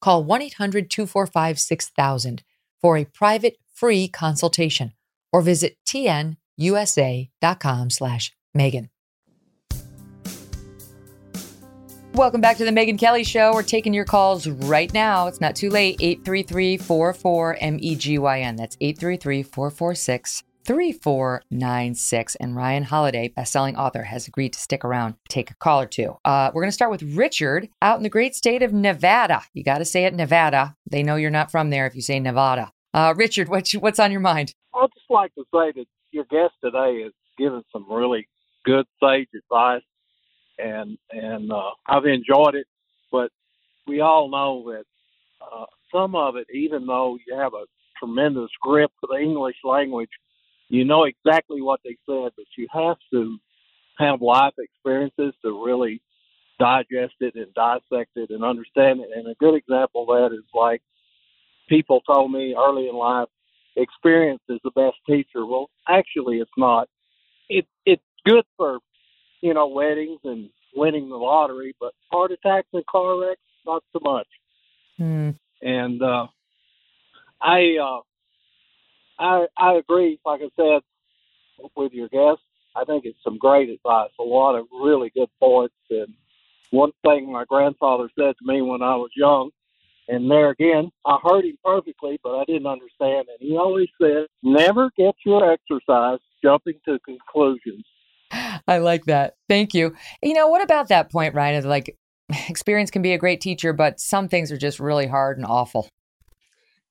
Call 0.00 0.24
1 0.24 0.42
800 0.42 0.90
245 0.90 1.58
6000 1.58 2.42
for 2.80 2.96
a 2.96 3.04
private 3.04 3.56
free 3.72 4.08
consultation 4.08 4.92
or 5.32 5.40
visit 5.40 5.76
tnusa.com 5.86 7.90
slash 7.90 8.32
Megyn. 8.56 8.88
Welcome 12.14 12.40
back 12.40 12.56
to 12.56 12.64
the 12.64 12.72
Megyn 12.72 12.98
Kelly 12.98 13.22
Show. 13.22 13.52
We're 13.54 13.62
taking 13.62 13.94
your 13.94 14.04
calls 14.04 14.48
right 14.48 14.92
now. 14.92 15.28
It's 15.28 15.40
not 15.40 15.54
too 15.54 15.70
late. 15.70 15.98
833 16.00 16.78
44 16.78 17.58
MEGYN. 17.60 18.56
That's 18.56 18.76
833 18.80 19.44
446 19.44 20.42
3496. 20.68 22.34
And 22.34 22.54
Ryan 22.54 22.82
Holiday, 22.82 23.32
bestselling 23.34 23.78
author, 23.78 24.02
has 24.02 24.28
agreed 24.28 24.52
to 24.52 24.60
stick 24.60 24.84
around, 24.84 25.14
take 25.30 25.50
a 25.50 25.54
call 25.54 25.80
or 25.80 25.86
two. 25.86 26.18
Uh, 26.26 26.50
we're 26.52 26.60
going 26.60 26.68
to 26.68 26.72
start 26.72 26.90
with 26.90 27.02
Richard 27.16 27.70
out 27.80 27.96
in 27.96 28.02
the 28.02 28.10
great 28.10 28.34
state 28.34 28.62
of 28.62 28.74
Nevada. 28.74 29.40
You 29.54 29.64
got 29.64 29.78
to 29.78 29.86
say 29.86 30.04
it 30.04 30.14
Nevada. 30.14 30.76
They 30.88 31.02
know 31.02 31.16
you're 31.16 31.30
not 31.30 31.50
from 31.50 31.70
there 31.70 31.86
if 31.86 31.94
you 31.94 32.02
say 32.02 32.20
Nevada. 32.20 32.70
Uh, 32.92 33.14
Richard, 33.16 33.48
what's, 33.48 33.72
what's 33.72 33.98
on 33.98 34.12
your 34.12 34.20
mind? 34.20 34.52
I'd 34.74 34.88
just 34.94 35.08
like 35.08 35.34
to 35.36 35.44
say 35.44 35.72
that 35.72 35.86
your 36.10 36.24
guest 36.24 36.52
today 36.62 37.00
has 37.02 37.12
given 37.38 37.62
some 37.72 37.90
really 37.90 38.28
good 38.66 38.84
sage 39.02 39.28
advice, 39.34 39.82
and 40.58 40.98
and 41.10 41.50
uh, 41.50 41.70
I've 41.86 42.04
enjoyed 42.04 42.54
it. 42.54 42.66
But 43.10 43.30
we 43.86 44.00
all 44.00 44.30
know 44.30 44.70
that 44.70 44.84
uh, 45.40 45.64
some 45.90 46.14
of 46.14 46.36
it, 46.36 46.46
even 46.54 46.86
though 46.86 47.16
you 47.26 47.38
have 47.38 47.54
a 47.54 47.64
tremendous 47.98 48.50
grip 48.60 48.90
for 49.00 49.08
the 49.10 49.18
English 49.18 49.56
language, 49.64 50.10
you 50.68 50.84
know 50.84 51.04
exactly 51.04 51.62
what 51.62 51.80
they 51.84 51.96
said, 52.06 52.32
but 52.36 52.46
you 52.56 52.66
have 52.72 52.96
to 53.12 53.38
have 53.98 54.22
life 54.22 54.54
experiences 54.58 55.34
to 55.42 55.64
really 55.64 56.00
digest 56.58 57.14
it 57.20 57.34
and 57.34 57.52
dissect 57.54 58.10
it 58.16 58.30
and 58.30 58.44
understand 58.44 59.00
it. 59.00 59.08
And 59.14 59.28
a 59.28 59.34
good 59.34 59.54
example 59.54 60.02
of 60.02 60.08
that 60.08 60.36
is 60.36 60.44
like 60.54 60.82
people 61.68 62.00
told 62.00 62.30
me 62.30 62.54
early 62.56 62.88
in 62.88 62.94
life, 62.94 63.28
experience 63.76 64.42
is 64.48 64.58
the 64.64 64.70
best 64.72 64.96
teacher. 65.06 65.46
Well, 65.46 65.70
actually, 65.88 66.38
it's 66.38 66.50
not. 66.56 66.88
It 67.48 67.66
it's 67.86 68.02
good 68.24 68.44
for 68.56 68.78
you 69.40 69.54
know 69.54 69.68
weddings 69.68 70.20
and 70.24 70.50
winning 70.74 71.08
the 71.08 71.16
lottery, 71.16 71.74
but 71.80 71.92
heart 72.10 72.32
attacks 72.32 72.68
and 72.72 72.84
car 72.86 73.20
wrecks, 73.20 73.40
not 73.66 73.82
so 73.92 74.00
much. 74.02 74.26
Hmm. 74.96 75.30
And 75.62 76.02
uh, 76.02 76.26
I 77.40 77.76
uh, 77.82 78.00
I 79.18 79.46
I 79.56 79.74
agree. 79.74 80.18
Like 80.24 80.40
I 80.42 80.48
said 80.56 80.82
with 81.76 81.92
your 81.92 82.08
guest, 82.08 82.40
I 82.76 82.84
think 82.84 83.04
it's 83.04 83.18
some 83.24 83.38
great 83.38 83.68
advice. 83.68 84.10
A 84.18 84.22
lot 84.22 84.54
of 84.54 84.66
really 84.72 85.10
good 85.14 85.28
points. 85.40 85.74
And 85.90 86.14
one 86.70 86.92
thing 87.04 87.32
my 87.32 87.44
grandfather 87.44 88.08
said 88.18 88.34
to 88.38 88.52
me 88.52 88.62
when 88.62 88.82
I 88.82 88.94
was 88.96 89.10
young, 89.16 89.50
and 90.08 90.30
there 90.30 90.50
again, 90.50 90.90
I 91.06 91.18
heard 91.22 91.44
him 91.44 91.58
perfectly, 91.64 92.18
but 92.22 92.38
I 92.38 92.44
didn't 92.44 92.66
understand. 92.66 93.26
And 93.28 93.38
he 93.40 93.56
always 93.56 93.88
said, 94.00 94.26
"Never 94.42 94.90
get 94.96 95.14
your 95.24 95.50
exercise 95.50 96.20
jumping 96.42 96.80
to 96.86 96.98
conclusions." 97.00 97.84
I 98.68 98.78
like 98.78 99.04
that. 99.06 99.34
Thank 99.48 99.74
you. 99.74 99.94
You 100.22 100.34
know, 100.34 100.48
what 100.48 100.62
about 100.62 100.88
that 100.88 101.10
point, 101.10 101.34
Ryan? 101.34 101.56
Is 101.56 101.64
like 101.64 101.96
experience 102.48 102.90
can 102.90 103.02
be 103.02 103.12
a 103.12 103.18
great 103.18 103.40
teacher, 103.40 103.72
but 103.72 104.00
some 104.00 104.28
things 104.28 104.52
are 104.52 104.58
just 104.58 104.80
really 104.80 105.06
hard 105.06 105.38
and 105.38 105.46
awful. 105.46 105.88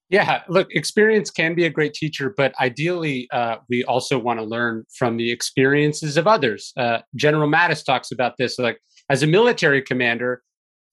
Yeah, 0.09 0.43
look, 0.47 0.67
experience 0.71 1.29
can 1.29 1.53
be 1.53 1.65
a 1.65 1.69
great 1.69 1.93
teacher, 1.93 2.33
but 2.35 2.53
ideally, 2.61 3.27
uh, 3.33 3.57
we 3.69 3.83
also 3.83 4.17
want 4.17 4.39
to 4.39 4.45
learn 4.45 4.85
from 4.97 5.17
the 5.17 5.31
experiences 5.31 6.15
of 6.15 6.27
others. 6.27 6.71
Uh, 6.77 6.99
General 7.15 7.49
Mattis 7.49 7.83
talks 7.83 8.11
about 8.11 8.37
this. 8.37 8.57
Like, 8.57 8.79
as 9.09 9.21
a 9.21 9.27
military 9.27 9.81
commander, 9.81 10.43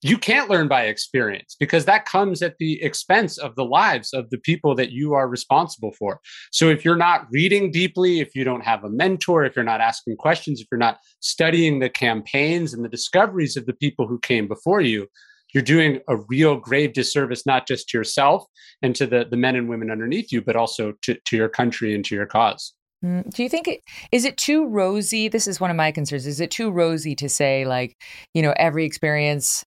you 0.01 0.17
can't 0.17 0.49
learn 0.49 0.67
by 0.67 0.83
experience 0.83 1.55
because 1.57 1.85
that 1.85 2.05
comes 2.05 2.41
at 2.41 2.57
the 2.59 2.83
expense 2.83 3.37
of 3.37 3.55
the 3.55 3.63
lives 3.63 4.13
of 4.13 4.29
the 4.29 4.37
people 4.37 4.75
that 4.75 4.91
you 4.91 5.13
are 5.13 5.29
responsible 5.29 5.93
for. 5.97 6.19
So, 6.51 6.67
if 6.67 6.83
you're 6.83 6.97
not 6.97 7.25
reading 7.31 7.71
deeply, 7.71 8.19
if 8.19 8.35
you 8.35 8.43
don't 8.43 8.65
have 8.65 8.83
a 8.83 8.89
mentor, 8.89 9.45
if 9.45 9.55
you're 9.55 9.63
not 9.63 9.79
asking 9.79 10.17
questions, 10.17 10.59
if 10.59 10.67
you're 10.69 10.77
not 10.77 10.97
studying 11.21 11.79
the 11.79 11.89
campaigns 11.89 12.73
and 12.73 12.83
the 12.83 12.89
discoveries 12.89 13.55
of 13.55 13.65
the 13.65 13.73
people 13.73 14.07
who 14.07 14.19
came 14.19 14.49
before 14.49 14.81
you, 14.81 15.07
you're 15.55 15.63
doing 15.63 16.01
a 16.09 16.17
real 16.27 16.57
grave 16.57 16.91
disservice 16.91 17.45
not 17.45 17.65
just 17.65 17.87
to 17.89 17.97
yourself 17.97 18.45
and 18.81 18.93
to 18.93 19.07
the, 19.07 19.25
the 19.27 19.37
men 19.37 19.55
and 19.55 19.69
women 19.69 19.89
underneath 19.89 20.31
you, 20.31 20.41
but 20.41 20.57
also 20.57 20.93
to, 21.01 21.17
to 21.25 21.37
your 21.37 21.47
country 21.47 21.95
and 21.95 22.03
to 22.05 22.13
your 22.13 22.25
cause. 22.25 22.73
Mm, 23.03 23.33
do 23.33 23.41
you 23.41 23.49
think 23.49 23.67
it 23.67 23.79
is 24.11 24.25
it 24.25 24.37
too 24.37 24.67
rosy? 24.67 25.29
This 25.29 25.47
is 25.47 25.59
one 25.59 25.71
of 25.71 25.77
my 25.77 25.91
concerns. 25.91 26.27
Is 26.27 26.41
it 26.41 26.51
too 26.51 26.69
rosy 26.69 27.15
to 27.15 27.29
say 27.29 27.65
like, 27.65 27.95
you 28.33 28.41
know, 28.41 28.53
every 28.57 28.85
experience 28.85 29.63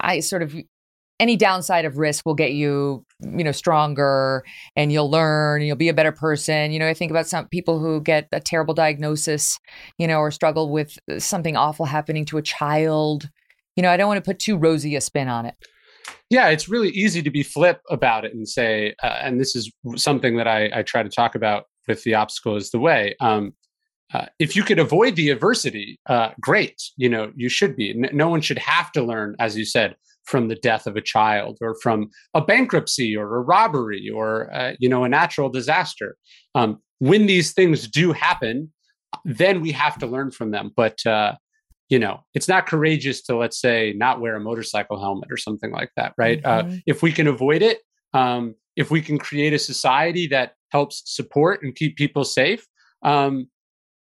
I 0.00 0.20
sort 0.20 0.42
of 0.42 0.56
any 1.20 1.36
downside 1.36 1.84
of 1.84 1.98
risk 1.98 2.24
will 2.24 2.34
get 2.34 2.52
you, 2.52 3.04
you 3.20 3.44
know, 3.44 3.52
stronger 3.52 4.44
and 4.76 4.92
you'll 4.92 5.10
learn 5.10 5.60
and 5.60 5.66
you'll 5.66 5.76
be 5.76 5.88
a 5.88 5.94
better 5.94 6.12
person. 6.12 6.70
You 6.70 6.78
know, 6.78 6.88
I 6.88 6.94
think 6.94 7.10
about 7.10 7.26
some 7.26 7.48
people 7.48 7.80
who 7.80 8.00
get 8.00 8.28
a 8.32 8.40
terrible 8.40 8.72
diagnosis, 8.72 9.58
you 9.98 10.06
know, 10.06 10.20
or 10.20 10.30
struggle 10.30 10.70
with 10.70 10.96
something 11.18 11.56
awful 11.56 11.86
happening 11.86 12.24
to 12.26 12.38
a 12.38 12.42
child 12.42 13.28
you 13.78 13.82
know, 13.82 13.92
I 13.92 13.96
don't 13.96 14.08
want 14.08 14.18
to 14.18 14.28
put 14.28 14.40
too 14.40 14.56
rosy 14.56 14.96
a 14.96 15.00
spin 15.00 15.28
on 15.28 15.46
it. 15.46 15.54
Yeah, 16.30 16.48
it's 16.48 16.68
really 16.68 16.88
easy 16.88 17.22
to 17.22 17.30
be 17.30 17.44
flip 17.44 17.80
about 17.88 18.24
it 18.24 18.34
and 18.34 18.46
say, 18.48 18.96
uh, 19.04 19.20
and 19.22 19.40
this 19.40 19.54
is 19.54 19.70
something 19.94 20.36
that 20.36 20.48
I, 20.48 20.68
I, 20.74 20.82
try 20.82 21.04
to 21.04 21.08
talk 21.08 21.36
about 21.36 21.66
with 21.86 22.02
the 22.02 22.14
obstacle 22.14 22.56
is 22.56 22.72
the 22.72 22.80
way. 22.80 23.14
Um, 23.20 23.52
uh, 24.12 24.26
if 24.40 24.56
you 24.56 24.64
could 24.64 24.80
avoid 24.80 25.14
the 25.14 25.30
adversity, 25.30 26.00
uh, 26.06 26.30
great. 26.40 26.82
You 26.96 27.08
know, 27.08 27.30
you 27.36 27.48
should 27.48 27.76
be. 27.76 27.90
N- 27.90 28.10
no 28.12 28.28
one 28.28 28.40
should 28.40 28.58
have 28.58 28.90
to 28.92 29.02
learn, 29.02 29.36
as 29.38 29.56
you 29.56 29.64
said, 29.64 29.94
from 30.24 30.48
the 30.48 30.56
death 30.56 30.88
of 30.88 30.96
a 30.96 31.00
child 31.00 31.58
or 31.60 31.76
from 31.80 32.10
a 32.34 32.40
bankruptcy 32.40 33.16
or 33.16 33.36
a 33.36 33.42
robbery 33.42 34.10
or 34.12 34.52
uh, 34.52 34.72
you 34.80 34.88
know 34.88 35.04
a 35.04 35.08
natural 35.08 35.50
disaster. 35.50 36.16
Um, 36.56 36.80
when 36.98 37.26
these 37.26 37.52
things 37.52 37.86
do 37.86 38.12
happen, 38.12 38.72
then 39.24 39.60
we 39.60 39.70
have 39.70 39.98
to 39.98 40.06
learn 40.06 40.32
from 40.32 40.50
them. 40.50 40.72
But 40.74 41.06
uh, 41.06 41.34
you 41.88 41.98
know 41.98 42.20
it's 42.34 42.48
not 42.48 42.66
courageous 42.66 43.22
to 43.22 43.36
let's 43.36 43.60
say 43.60 43.94
not 43.96 44.20
wear 44.20 44.36
a 44.36 44.40
motorcycle 44.40 45.00
helmet 45.00 45.30
or 45.30 45.36
something 45.36 45.70
like 45.70 45.90
that 45.96 46.14
right 46.18 46.44
uh, 46.44 46.62
mm-hmm. 46.62 46.72
uh, 46.72 46.76
if 46.86 47.02
we 47.02 47.12
can 47.12 47.26
avoid 47.26 47.62
it 47.62 47.78
um, 48.14 48.54
if 48.76 48.90
we 48.90 49.00
can 49.02 49.18
create 49.18 49.52
a 49.52 49.58
society 49.58 50.26
that 50.26 50.54
helps 50.70 51.02
support 51.06 51.62
and 51.62 51.74
keep 51.74 51.96
people 51.96 52.24
safe 52.24 52.66
um, 53.02 53.48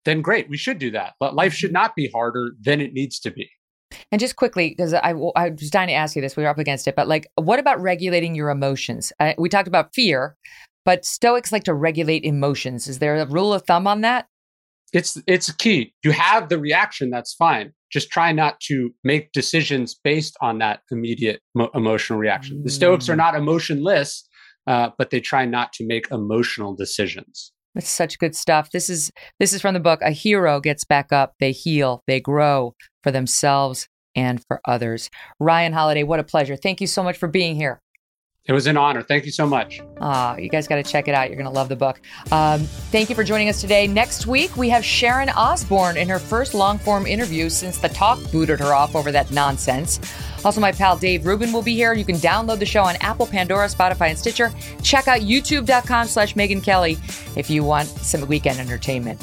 then 0.05 0.23
great 0.23 0.49
we 0.49 0.57
should 0.57 0.79
do 0.79 0.91
that 0.91 1.15
but 1.21 1.35
life 1.35 1.53
should 1.53 1.69
mm-hmm. 1.69 1.83
not 1.83 1.97
be 1.97 2.09
harder 2.09 2.53
than 2.61 2.81
it 2.81 2.93
needs 2.93 3.19
to 3.19 3.31
be 3.31 3.51
and 4.13 4.21
just 4.21 4.37
quickly, 4.37 4.69
because 4.71 4.93
I, 4.93 5.15
I 5.37 5.51
was 5.51 5.71
dying 5.71 5.89
to 5.89 5.95
ask 5.95 6.15
you 6.15 6.23
this, 6.23 6.37
we 6.37 6.45
are 6.45 6.49
up 6.49 6.59
against 6.59 6.87
it, 6.89 6.97
but 6.97 7.09
like, 7.09 7.27
what 7.37 7.59
about 7.59 7.81
regulating 7.81 8.35
your 8.35 8.51
emotions? 8.51 9.13
Uh, 9.19 9.33
we 9.39 9.49
talked 9.49 9.69
about 9.69 9.95
fear, 9.95 10.37
but 10.85 11.05
Stoics 11.05 11.53
like 11.53 11.65
to 11.65 11.75
regulate 11.75 12.25
emotions. 12.25 12.87
Is 12.87 12.99
there 12.99 13.17
a 13.17 13.27
rule 13.27 13.53
of 13.53 13.65
thumb 13.67 13.87
on 13.87 14.03
that? 14.03 14.27
It's 14.93 15.21
it's 15.27 15.53
key. 15.53 15.93
You 16.03 16.13
have 16.13 16.49
the 16.49 16.59
reaction, 16.59 17.11
that's 17.11 17.35
fine. 17.35 17.73
Just 17.91 18.11
try 18.11 18.33
not 18.33 18.61
to 18.61 18.91
make 19.05 19.33
decisions 19.33 19.99
based 20.03 20.37
on 20.41 20.59
that 20.59 20.81
immediate 20.91 21.41
mo- 21.55 21.71
emotional 21.75 22.19
reaction. 22.19 22.63
The 22.63 22.71
Stoics 22.71 23.09
are 23.09 23.15
mm. 23.15 23.19
not 23.19 23.35
emotionless, 23.35 24.29
uh, 24.67 24.91
but 24.99 25.11
they 25.11 25.21
try 25.21 25.45
not 25.47 25.73
to 25.75 25.87
make 25.87 26.11
emotional 26.11 26.75
decisions. 26.75 27.53
It's 27.75 27.89
such 27.89 28.19
good 28.19 28.35
stuff. 28.35 28.71
This 28.71 28.91
is 28.91 29.11
this 29.39 29.53
is 29.53 29.61
from 29.61 29.75
the 29.75 29.81
book. 29.81 30.01
A 30.03 30.11
hero 30.11 30.61
gets 30.61 30.85
back 30.85 31.13
up. 31.13 31.35
They 31.41 31.53
heal. 31.53 32.03
They 32.07 32.21
grow 32.21 32.75
for 33.03 33.11
themselves 33.11 33.89
and 34.15 34.45
for 34.47 34.61
others. 34.65 35.11
Ryan 35.39 35.73
Holiday, 35.73 36.03
what 36.03 36.21
a 36.21 36.25
pleasure. 36.25 36.57
Thank 36.57 36.81
you 36.81 36.87
so 36.87 37.03
much 37.03 37.17
for 37.17 37.29
being 37.29 37.57
here. 37.57 37.81
It 38.49 38.55
was 38.55 38.67
an 38.67 38.79
honor. 38.79 39.03
Thank 39.03 39.27
you 39.27 39.31
so 39.31 39.47
much. 39.47 39.83
Ah, 40.01 40.35
you 40.39 40.49
guys 40.49 40.67
got 40.67 40.77
to 40.77 40.83
check 40.83 41.07
it 41.07 41.15
out. 41.15 41.29
You're 41.29 41.37
going 41.37 41.45
to 41.45 41.53
love 41.53 41.69
the 41.69 41.77
book. 41.77 42.01
Um, 42.33 42.61
thank 42.91 43.11
you 43.11 43.15
for 43.15 43.23
joining 43.23 43.51
us 43.51 43.61
today. 43.61 43.87
Next 43.87 44.27
week, 44.27 44.57
we 44.57 44.71
have 44.71 44.83
Sharon 44.83 45.29
Osbourne 45.29 45.99
in 45.99 46.09
her 46.09 46.19
first 46.19 46.55
long 46.55 46.79
form 46.79 47.07
interview 47.07 47.51
since 47.51 47.77
the 47.77 47.91
talk 47.91 48.19
booted 48.33 48.59
her 48.61 48.73
off 48.73 48.97
over 48.97 49.13
that 49.13 49.31
nonsense. 49.31 50.01
Also, 50.47 50.63
my 50.63 50.73
pal 50.73 50.97
Dave 50.97 51.27
Rubin 51.27 51.53
will 51.53 51.63
be 51.63 51.75
here. 51.75 51.93
You 51.93 52.07
can 52.07 52.17
download 52.17 52.59
the 52.59 52.67
show 52.67 52.83
on 52.83 52.97
Apple, 53.03 53.27
Pandora, 53.27 53.67
Spotify, 53.67 54.09
and 54.09 54.19
Stitcher. 54.19 54.51
Check 54.83 55.09
out 55.09 55.21
youtube.com 55.21 56.07
slash 56.07 56.33
Megyn 56.35 56.63
Kelly 56.63 56.97
if 57.37 57.51
you 57.51 57.63
want 57.63 57.87
some 57.89 58.27
weekend 58.27 58.59
entertainment. 58.59 59.23